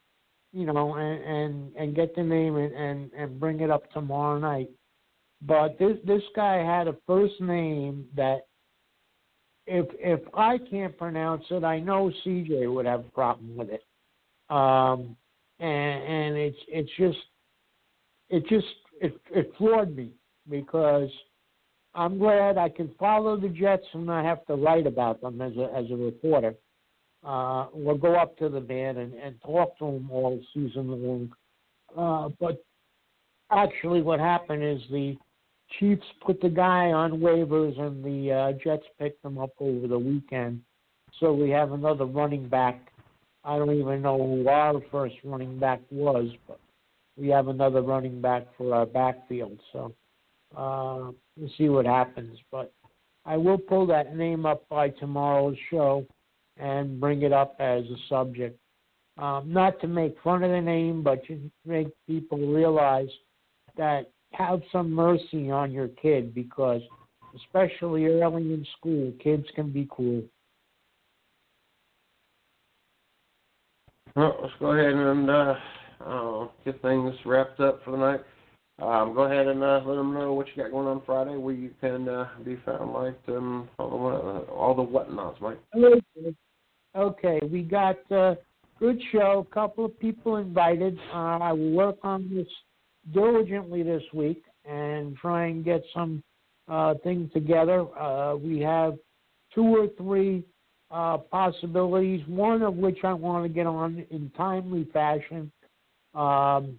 you 0.53 0.67
know, 0.67 0.95
and 0.95 1.25
and, 1.25 1.77
and 1.77 1.97
get 1.97 2.15
the 2.15 2.23
name 2.23 2.57
and, 2.57 2.75
and 2.75 3.13
and 3.13 3.41
bring 3.41 3.61
it 3.61 3.71
up 3.71 3.91
tomorrow 3.93 4.39
night. 4.39 4.71
But 5.43 5.79
this 5.79 5.97
this 6.05 6.23
guy 6.35 6.57
had 6.57 6.89
a 6.89 6.97
first 7.07 7.41
name 7.41 8.07
that 8.17 8.47
if 9.67 9.87
if 9.99 10.21
I 10.35 10.59
can't 10.71 10.97
pronounce 10.97 11.45
it, 11.51 11.65
I 11.65 11.81
know 11.81 12.13
CJ 12.25 12.73
would 12.73 12.87
have 12.87 13.01
a 13.01 13.11
problem 13.11 13.57
with 13.57 13.71
it. 13.71 13.85
Um, 14.51 15.17
and 15.61 16.03
and 16.03 16.37
it's 16.37 16.59
it's 16.69 16.91
just 16.99 17.19
it 18.31 18.47
just 18.49 18.67
it 19.01 19.19
it 19.31 19.53
floored 19.59 19.95
me 19.95 20.13
because 20.49 21.11
I'm 21.99 22.19
glad 22.19 22.59
I 22.59 22.69
can 22.69 22.91
follow 22.99 23.37
the 23.39 23.49
Jets 23.49 23.87
and 23.93 24.07
not 24.07 24.25
have 24.25 24.45
to 24.47 24.55
write 24.55 24.87
about 24.87 25.21
them 25.21 25.41
as 25.41 25.57
a 25.57 25.71
as 25.75 25.91
a 25.91 25.97
reporter. 25.97 26.55
Uh, 27.25 27.67
we'll 27.73 27.97
go 27.97 28.15
up 28.15 28.37
to 28.39 28.49
the 28.49 28.61
man 28.61 28.99
and, 28.99 29.15
and 29.15 29.41
talk 29.43 29.77
to 29.79 29.87
him 29.87 30.09
all 30.11 30.41
season 30.55 30.89
long. 30.89 31.33
Uh, 31.97 32.29
but 32.39 32.65
actually, 33.51 34.03
what 34.03 34.21
happened 34.21 34.63
is 34.63 34.81
the 34.91 35.17
Chiefs 35.79 36.07
put 36.25 36.41
the 36.41 36.49
guy 36.49 36.93
on 36.93 37.21
waivers 37.21 37.79
and 37.79 38.03
the 38.05 38.33
uh, 38.33 38.53
Jets 38.65 38.87
picked 38.99 39.25
him 39.25 39.37
up 39.37 39.51
over 39.59 39.89
the 39.89 39.99
weekend. 39.99 40.63
So 41.21 41.33
we 41.33 41.51
have 41.51 41.73
another 41.73 42.05
running 42.05 42.49
back 42.49 42.89
I 43.49 43.57
don't 43.57 43.75
even 43.75 44.03
know 44.03 44.19
who 44.19 44.47
our 44.49 44.81
first 44.91 45.15
running 45.25 45.59
back 45.59 45.81
was, 45.91 46.29
but 46.47 46.61
we 47.17 47.29
have 47.29 47.49
another 47.49 47.81
running 47.81 48.21
back 48.21 48.47
for 48.57 48.75
our 48.75 48.85
backfield. 48.85 49.59
So 49.73 49.95
uh, 50.57 51.11
we'll 51.37 51.51
see 51.57 51.69
what 51.69 51.87
happens. 51.87 52.39
But 52.51 52.73
I 53.25 53.37
will 53.37 53.59
pull 53.59 53.87
that 53.87 54.17
name 54.17 54.47
up 54.47 54.69
by 54.69 54.91
tomorrow's 54.91 55.57
show 55.71 56.07
and 56.57 57.01
bring 57.01 57.23
it 57.23 57.33
up 57.33 57.57
as 57.59 57.85
a 57.85 57.97
subject. 58.09 58.59
Um, 59.19 59.53
not 59.53 59.81
to 59.81 59.89
make 59.89 60.17
fun 60.23 60.43
of 60.45 60.51
the 60.51 60.61
name, 60.61 61.03
but 61.03 61.25
to 61.27 61.41
make 61.67 61.89
people 62.07 62.39
realize 62.39 63.09
that 63.77 64.11
have 64.33 64.61
some 64.71 64.93
mercy 64.93 65.51
on 65.51 65.73
your 65.73 65.89
kid 65.89 66.35
because, 66.35 66.83
especially 67.37 68.07
early 68.07 68.43
in 68.43 68.67
school, 68.79 69.13
kids 69.23 69.47
can 69.55 69.73
be 69.73 69.87
cruel. 69.87 70.23
Well, 74.15 74.37
let's 74.43 74.55
go 74.59 74.73
ahead 74.73 74.95
and 74.95 75.31
uh, 75.31 75.55
uh, 76.05 76.49
get 76.65 76.81
things 76.83 77.15
wrapped 77.25 77.61
up 77.61 77.81
for 77.85 77.93
the 77.93 77.99
night. 77.99 78.21
Um, 78.81 79.13
go 79.13 79.23
ahead 79.23 79.49
and 79.49 79.63
uh, 79.63 79.81
let 79.85 79.97
them 79.97 80.15
know 80.15 80.33
what 80.35 80.47
you 80.49 80.63
got 80.63 80.71
going 80.71 80.87
on 80.87 81.03
Friday, 81.05 81.37
where 81.37 81.55
you 81.55 81.71
can 81.81 82.09
uh, 82.09 82.29
be 82.45 82.57
found, 82.65 82.93
like 82.93 83.19
um, 83.27 83.69
all 83.79 83.91
the 83.91 84.53
uh, 84.53 84.55
all 84.55 84.75
the 84.75 84.83
whatnots, 84.83 85.41
Mike. 85.41 85.59
Okay, 86.95 87.41
we 87.51 87.63
got 87.63 87.97
a 88.13 88.37
good 88.79 89.01
show. 89.11 89.45
A 89.51 89.55
couple 89.55 89.85
of 89.85 89.99
people 89.99 90.37
invited. 90.37 90.97
Uh, 91.13 91.39
I 91.39 91.53
will 91.53 91.73
work 91.73 91.97
on 92.05 92.31
this 92.33 92.47
diligently 93.13 93.83
this 93.83 94.03
week 94.15 94.45
and 94.65 95.17
try 95.17 95.47
and 95.47 95.65
get 95.65 95.83
some 95.93 96.23
uh, 96.69 96.95
things 97.03 97.33
together. 97.33 97.85
Uh, 97.99 98.37
we 98.37 98.61
have 98.61 98.97
two 99.55 99.65
or 99.65 99.89
three 99.97 100.45
uh, 100.91 101.19
possibilities, 101.19 102.21
one 102.29 102.63
of 102.63 102.75
which 102.75 102.99
I 103.03 103.13
want 103.13 103.45
to 103.45 103.49
get 103.49 103.67
on 103.67 104.05
in 104.11 104.31
timely 104.37 104.85
fashion. 104.93 105.51
Um, 106.15 106.79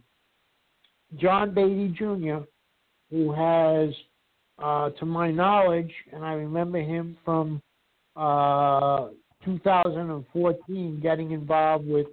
John 1.17 1.53
Beatty 1.53 1.95
Jr., 1.97 2.45
who 3.09 3.31
has, 3.31 3.93
uh, 4.59 4.91
to 4.91 5.05
my 5.05 5.31
knowledge, 5.31 5.91
and 6.13 6.23
I 6.23 6.33
remember 6.33 6.79
him 6.79 7.17
from 7.25 7.61
uh, 8.15 9.07
2014 9.45 10.99
getting 11.01 11.31
involved 11.31 11.87
with 11.87 12.07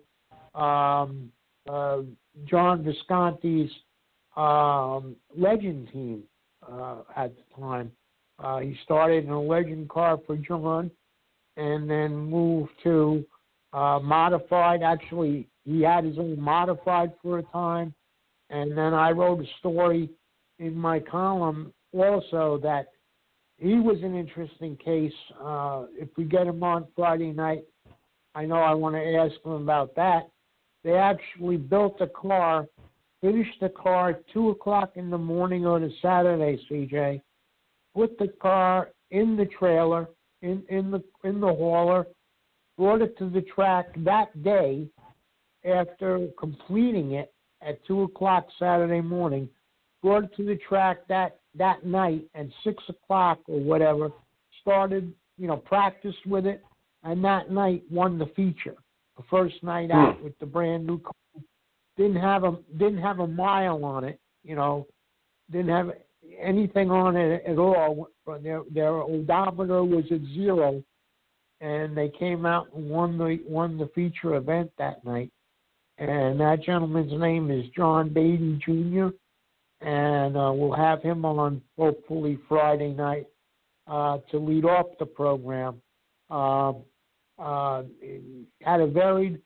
um, 0.54 1.30
uh, 1.68 1.98
John 2.46 2.84
Visconti's 2.84 3.70
um, 4.36 5.16
legend 5.36 5.88
team 5.92 6.22
uh, 6.70 6.98
at 7.16 7.32
the 7.36 7.60
time. 7.60 7.92
Uh, 8.38 8.58
he 8.58 8.76
started 8.84 9.24
in 9.24 9.30
a 9.30 9.40
legend 9.40 9.88
car 9.88 10.18
for 10.26 10.36
John 10.36 10.90
and 11.56 11.88
then 11.88 12.14
moved 12.14 12.70
to 12.84 13.24
uh, 13.72 13.98
modified. 14.02 14.82
Actually, 14.82 15.48
he 15.64 15.82
had 15.82 16.04
his 16.04 16.18
own 16.18 16.38
modified 16.38 17.12
for 17.22 17.38
a 17.38 17.42
time. 17.44 17.94
And 18.50 18.76
then 18.76 18.94
I 18.94 19.10
wrote 19.10 19.40
a 19.40 19.46
story 19.58 20.10
in 20.58 20.74
my 20.74 21.00
column 21.00 21.72
also 21.92 22.58
that 22.62 22.88
he 23.58 23.74
was 23.74 23.98
an 24.02 24.14
interesting 24.14 24.76
case. 24.76 25.12
Uh, 25.42 25.84
if 25.92 26.08
we 26.16 26.24
get 26.24 26.46
him 26.46 26.62
on 26.62 26.86
Friday 26.94 27.32
night, 27.32 27.64
I 28.34 28.44
know 28.44 28.56
I 28.56 28.74
want 28.74 28.94
to 28.94 29.14
ask 29.16 29.34
him 29.44 29.52
about 29.52 29.94
that. 29.96 30.28
They 30.84 30.94
actually 30.94 31.56
built 31.56 32.00
a 32.00 32.06
car, 32.06 32.66
finished 33.20 33.58
the 33.60 33.70
car 33.70 34.10
at 34.10 34.28
2 34.32 34.50
o'clock 34.50 34.92
in 34.96 35.10
the 35.10 35.18
morning 35.18 35.66
on 35.66 35.82
a 35.84 35.88
Saturday, 36.02 36.60
CJ, 36.70 37.22
put 37.94 38.18
the 38.18 38.28
car 38.40 38.90
in 39.10 39.36
the 39.36 39.46
trailer, 39.46 40.08
in, 40.42 40.62
in 40.68 40.90
the 40.90 41.02
in 41.24 41.40
the 41.40 41.46
hauler, 41.46 42.06
brought 42.76 43.00
it 43.00 43.16
to 43.18 43.30
the 43.30 43.40
track 43.40 43.86
that 44.04 44.42
day 44.42 44.86
after 45.64 46.28
completing 46.38 47.12
it 47.12 47.32
at 47.62 47.84
two 47.86 48.02
o'clock 48.02 48.46
Saturday 48.58 49.00
morning, 49.00 49.48
brought 50.02 50.24
it 50.24 50.36
to 50.36 50.44
the 50.44 50.56
track 50.68 50.98
that 51.08 51.40
that 51.56 51.86
night 51.86 52.24
at 52.34 52.46
six 52.64 52.82
o'clock 52.88 53.40
or 53.46 53.60
whatever, 53.60 54.10
started, 54.60 55.12
you 55.38 55.46
know, 55.46 55.56
practiced 55.56 56.26
with 56.26 56.46
it, 56.46 56.62
and 57.02 57.24
that 57.24 57.50
night 57.50 57.82
won 57.90 58.18
the 58.18 58.26
feature. 58.36 58.74
The 59.16 59.22
first 59.30 59.62
night 59.62 59.90
out 59.90 60.16
hmm. 60.16 60.24
with 60.24 60.38
the 60.38 60.46
brand 60.46 60.86
new 60.86 60.98
car. 60.98 61.12
Didn't 61.96 62.16
have 62.16 62.44
a 62.44 62.58
didn't 62.72 62.98
have 63.00 63.20
a 63.20 63.26
mile 63.26 63.82
on 63.84 64.04
it, 64.04 64.20
you 64.44 64.54
know, 64.54 64.86
didn't 65.50 65.70
have 65.70 65.92
anything 66.38 66.90
on 66.90 67.16
it 67.16 67.42
at 67.46 67.58
all. 67.58 68.08
Their 68.42 68.62
their 68.70 68.92
odometer 68.92 69.82
was 69.82 70.04
at 70.10 70.20
zero, 70.34 70.82
and 71.60 71.96
they 71.96 72.10
came 72.18 72.44
out 72.44 72.66
and 72.74 72.90
won 72.90 73.16
the 73.16 73.38
won 73.48 73.78
the 73.78 73.88
feature 73.94 74.34
event 74.34 74.70
that 74.78 75.04
night. 75.04 75.30
And 75.98 76.38
that 76.40 76.62
gentleman's 76.62 77.18
name 77.18 77.50
is 77.50 77.64
John 77.74 78.10
Beatty 78.12 78.58
Jr. 78.64 79.08
And 79.80 80.36
uh, 80.36 80.52
we'll 80.54 80.76
have 80.76 81.02
him 81.02 81.24
on 81.24 81.62
hopefully 81.78 82.38
Friday 82.48 82.92
night 82.92 83.26
uh, 83.86 84.18
to 84.30 84.38
lead 84.38 84.64
off 84.64 84.86
the 84.98 85.06
program. 85.06 85.80
Uh, 86.30 86.72
uh, 87.38 87.82
had 88.62 88.80
a 88.80 88.86
varied 88.86 89.40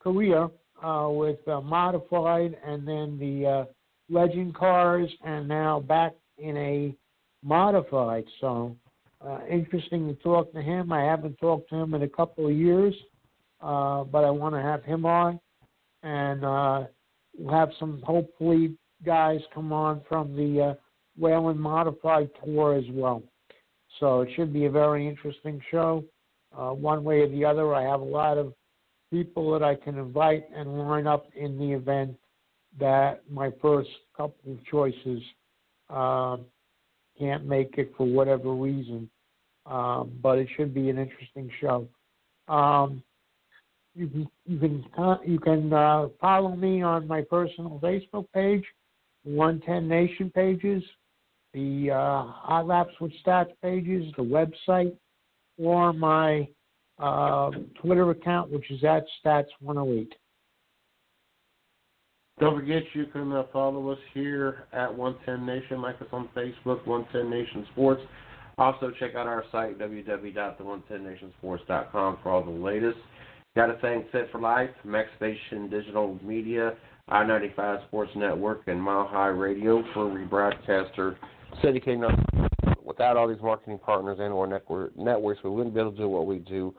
career 0.00 0.48
uh, 0.82 1.08
with 1.08 1.38
uh, 1.48 1.60
modified 1.60 2.56
and 2.64 2.86
then 2.86 3.16
the 3.18 3.46
uh, 3.46 3.64
legend 4.10 4.54
cars, 4.54 5.08
and 5.24 5.46
now 5.46 5.80
back 5.80 6.12
in 6.38 6.56
a 6.56 6.94
modified. 7.44 8.24
So 8.40 8.76
interesting 9.50 10.08
to 10.08 10.14
talk 10.22 10.52
to 10.52 10.62
him. 10.62 10.92
I 10.92 11.02
haven't 11.02 11.38
talked 11.38 11.70
to 11.70 11.76
him 11.76 11.94
in 11.94 12.02
a 12.02 12.08
couple 12.08 12.46
of 12.46 12.52
years, 12.52 12.94
but 13.60 14.24
I 14.24 14.30
want 14.30 14.54
to 14.54 14.62
have 14.62 14.84
him 14.84 15.06
on, 15.06 15.40
and 16.06 16.44
uh, 16.44 16.84
we'll 17.36 17.52
have 17.52 17.70
some 17.80 18.00
hopefully 18.06 18.76
guys 19.04 19.40
come 19.52 19.72
on 19.72 20.00
from 20.08 20.36
the 20.36 20.62
uh, 20.62 20.74
Whelen 21.18 21.58
Modified 21.58 22.30
Tour 22.44 22.78
as 22.78 22.84
well. 22.90 23.24
So 23.98 24.20
it 24.20 24.28
should 24.36 24.52
be 24.52 24.66
a 24.66 24.70
very 24.70 25.08
interesting 25.08 25.60
show. 25.68 26.04
Uh, 26.56 26.70
one 26.70 27.02
way 27.02 27.20
or 27.20 27.28
the 27.28 27.44
other, 27.44 27.74
I 27.74 27.82
have 27.82 28.00
a 28.00 28.04
lot 28.04 28.38
of 28.38 28.54
people 29.10 29.52
that 29.52 29.64
I 29.64 29.74
can 29.74 29.98
invite 29.98 30.44
and 30.54 30.78
line 30.78 31.08
up 31.08 31.26
in 31.34 31.58
the 31.58 31.72
event 31.72 32.14
that 32.78 33.22
my 33.28 33.50
first 33.60 33.90
couple 34.16 34.52
of 34.52 34.64
choices 34.64 35.22
uh, 35.90 36.36
can't 37.18 37.46
make 37.46 37.78
it 37.78 37.92
for 37.96 38.06
whatever 38.06 38.54
reason. 38.54 39.10
Um, 39.64 40.12
but 40.22 40.38
it 40.38 40.46
should 40.56 40.72
be 40.72 40.88
an 40.88 40.98
interesting 40.98 41.50
show. 41.60 41.88
Um, 42.46 43.02
you 43.96 44.08
can 44.08 44.28
you 44.44 44.58
can 44.58 44.84
you 45.24 45.38
can 45.38 45.72
uh, 45.72 46.08
follow 46.20 46.54
me 46.54 46.82
on 46.82 47.08
my 47.08 47.22
personal 47.22 47.80
Facebook 47.82 48.26
page, 48.34 48.62
110 49.24 49.88
Nation 49.88 50.30
pages, 50.34 50.82
the 51.54 51.90
uh, 51.90 52.24
Hot 52.26 52.66
Laps 52.66 52.92
with 53.00 53.12
Stats 53.24 53.52
pages, 53.62 54.04
the 54.16 54.22
website, 54.22 54.94
or 55.58 55.94
my 55.94 56.46
uh, 56.98 57.50
Twitter 57.80 58.10
account, 58.10 58.50
which 58.50 58.70
is 58.70 58.84
at 58.84 59.04
Stats108. 59.24 60.08
Don't 62.38 62.54
forget 62.54 62.82
you 62.92 63.06
can 63.06 63.32
uh, 63.32 63.44
follow 63.50 63.88
us 63.88 63.98
here 64.12 64.66
at 64.74 64.94
110 64.94 65.46
Nation, 65.46 65.80
like 65.80 65.98
us 66.02 66.08
on 66.12 66.28
Facebook, 66.36 66.86
110 66.86 67.30
Nation 67.30 67.66
Sports. 67.72 68.02
Also 68.58 68.90
check 68.98 69.14
out 69.14 69.26
our 69.26 69.42
site 69.50 69.78
www.the110nationsports.com 69.78 72.18
for 72.22 72.30
all 72.30 72.44
the 72.44 72.50
latest. 72.50 72.98
Got 73.56 73.68
to 73.68 73.78
thank 73.80 74.04
Set 74.12 74.30
for 74.30 74.38
Life, 74.38 74.68
Max 74.84 75.08
Station 75.16 75.70
Digital 75.70 76.18
Media, 76.22 76.74
I-95 77.08 77.86
Sports 77.86 78.10
Network, 78.14 78.60
and 78.66 78.80
Mile 78.80 79.08
High 79.10 79.28
Radio 79.28 79.82
for 79.94 80.04
rebroadcaster 80.04 81.16
syndicating 81.64 82.04
us. 82.06 82.76
Without 82.84 83.16
all 83.16 83.26
these 83.26 83.40
marketing 83.40 83.78
partners 83.78 84.18
and 84.20 84.30
or 84.30 84.46
network, 84.46 84.94
networks, 84.94 85.42
we 85.42 85.48
wouldn't 85.48 85.74
be 85.74 85.80
able 85.80 85.92
to 85.92 85.96
do 85.96 86.06
what 86.06 86.26
we 86.26 86.40
do 86.40 86.74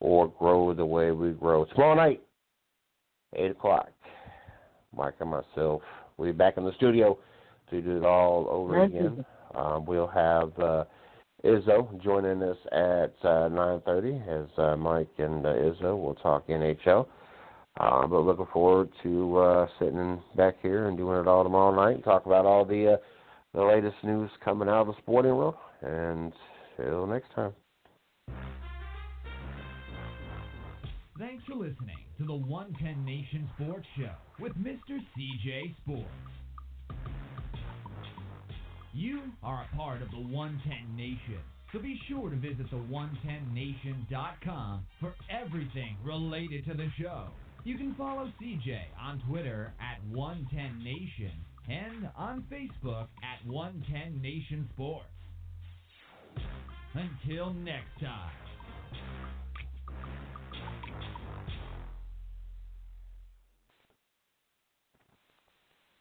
or 0.00 0.26
grow 0.36 0.74
the 0.74 0.84
way 0.84 1.12
we 1.12 1.30
grow. 1.30 1.64
Tomorrow 1.66 1.94
night, 1.94 2.20
8 3.36 3.52
o'clock. 3.52 3.88
Mike 4.96 5.14
and 5.20 5.30
myself. 5.30 5.82
We'll 6.16 6.32
be 6.32 6.36
back 6.36 6.56
in 6.56 6.64
the 6.64 6.74
studio 6.74 7.16
to 7.70 7.80
do 7.80 7.98
it 7.98 8.04
all 8.04 8.48
over 8.50 8.82
again. 8.82 9.24
Um, 9.54 9.86
we'll 9.86 10.08
have 10.08 10.58
uh, 10.58 10.84
Izzo 11.46 12.02
joining 12.02 12.42
us 12.42 12.56
at 12.72 13.14
uh, 13.22 13.48
9.30 13.48 14.44
as 14.44 14.58
uh, 14.58 14.76
Mike 14.76 15.08
and 15.18 15.46
uh, 15.46 15.50
Izzo 15.50 16.00
will 16.00 16.14
talk 16.16 16.46
NHL. 16.48 17.06
Uh, 17.78 18.06
but 18.06 18.20
looking 18.20 18.46
forward 18.52 18.88
to 19.02 19.36
uh, 19.38 19.66
sitting 19.78 20.20
back 20.36 20.56
here 20.62 20.88
and 20.88 20.96
doing 20.96 21.20
it 21.20 21.28
all 21.28 21.44
tomorrow 21.44 21.74
night, 21.74 22.02
talk 22.04 22.26
about 22.26 22.46
all 22.46 22.64
the 22.64 22.94
uh, 22.94 22.96
the 23.54 23.62
latest 23.62 23.96
news 24.02 24.30
coming 24.44 24.68
out 24.68 24.82
of 24.82 24.86
the 24.88 24.94
sporting 24.98 25.34
world. 25.34 25.54
And 25.82 26.32
till 26.76 27.06
next 27.06 27.32
time. 27.34 27.52
Thanks 31.18 31.44
for 31.46 31.54
listening 31.54 31.96
to 32.18 32.26
the 32.26 32.34
110 32.34 33.04
Nation 33.04 33.48
Sports 33.58 33.86
Show 33.96 34.10
with 34.38 34.52
Mr. 34.54 34.98
CJ 35.16 35.74
Sports. 35.82 36.10
You 38.96 39.20
are 39.42 39.66
a 39.70 39.76
part 39.76 40.00
of 40.00 40.10
the 40.10 40.16
110 40.16 40.96
Nation, 40.96 41.42
so 41.70 41.78
be 41.78 42.00
sure 42.08 42.30
to 42.30 42.36
visit 42.36 42.70
the110nation.com 42.70 44.86
for 45.00 45.14
everything 45.28 45.98
related 46.02 46.64
to 46.64 46.72
the 46.72 46.88
show. 46.98 47.26
You 47.64 47.76
can 47.76 47.94
follow 47.96 48.32
CJ 48.40 48.78
on 48.98 49.20
Twitter 49.28 49.74
at 49.78 50.00
110Nation 50.16 51.32
and 51.68 52.08
on 52.16 52.46
Facebook 52.50 53.08
at 53.22 53.46
110 53.46 54.22
Nation 54.22 54.66
Sports. 54.72 55.04
Until 56.94 57.52
next 57.52 58.00
time. 58.00 58.45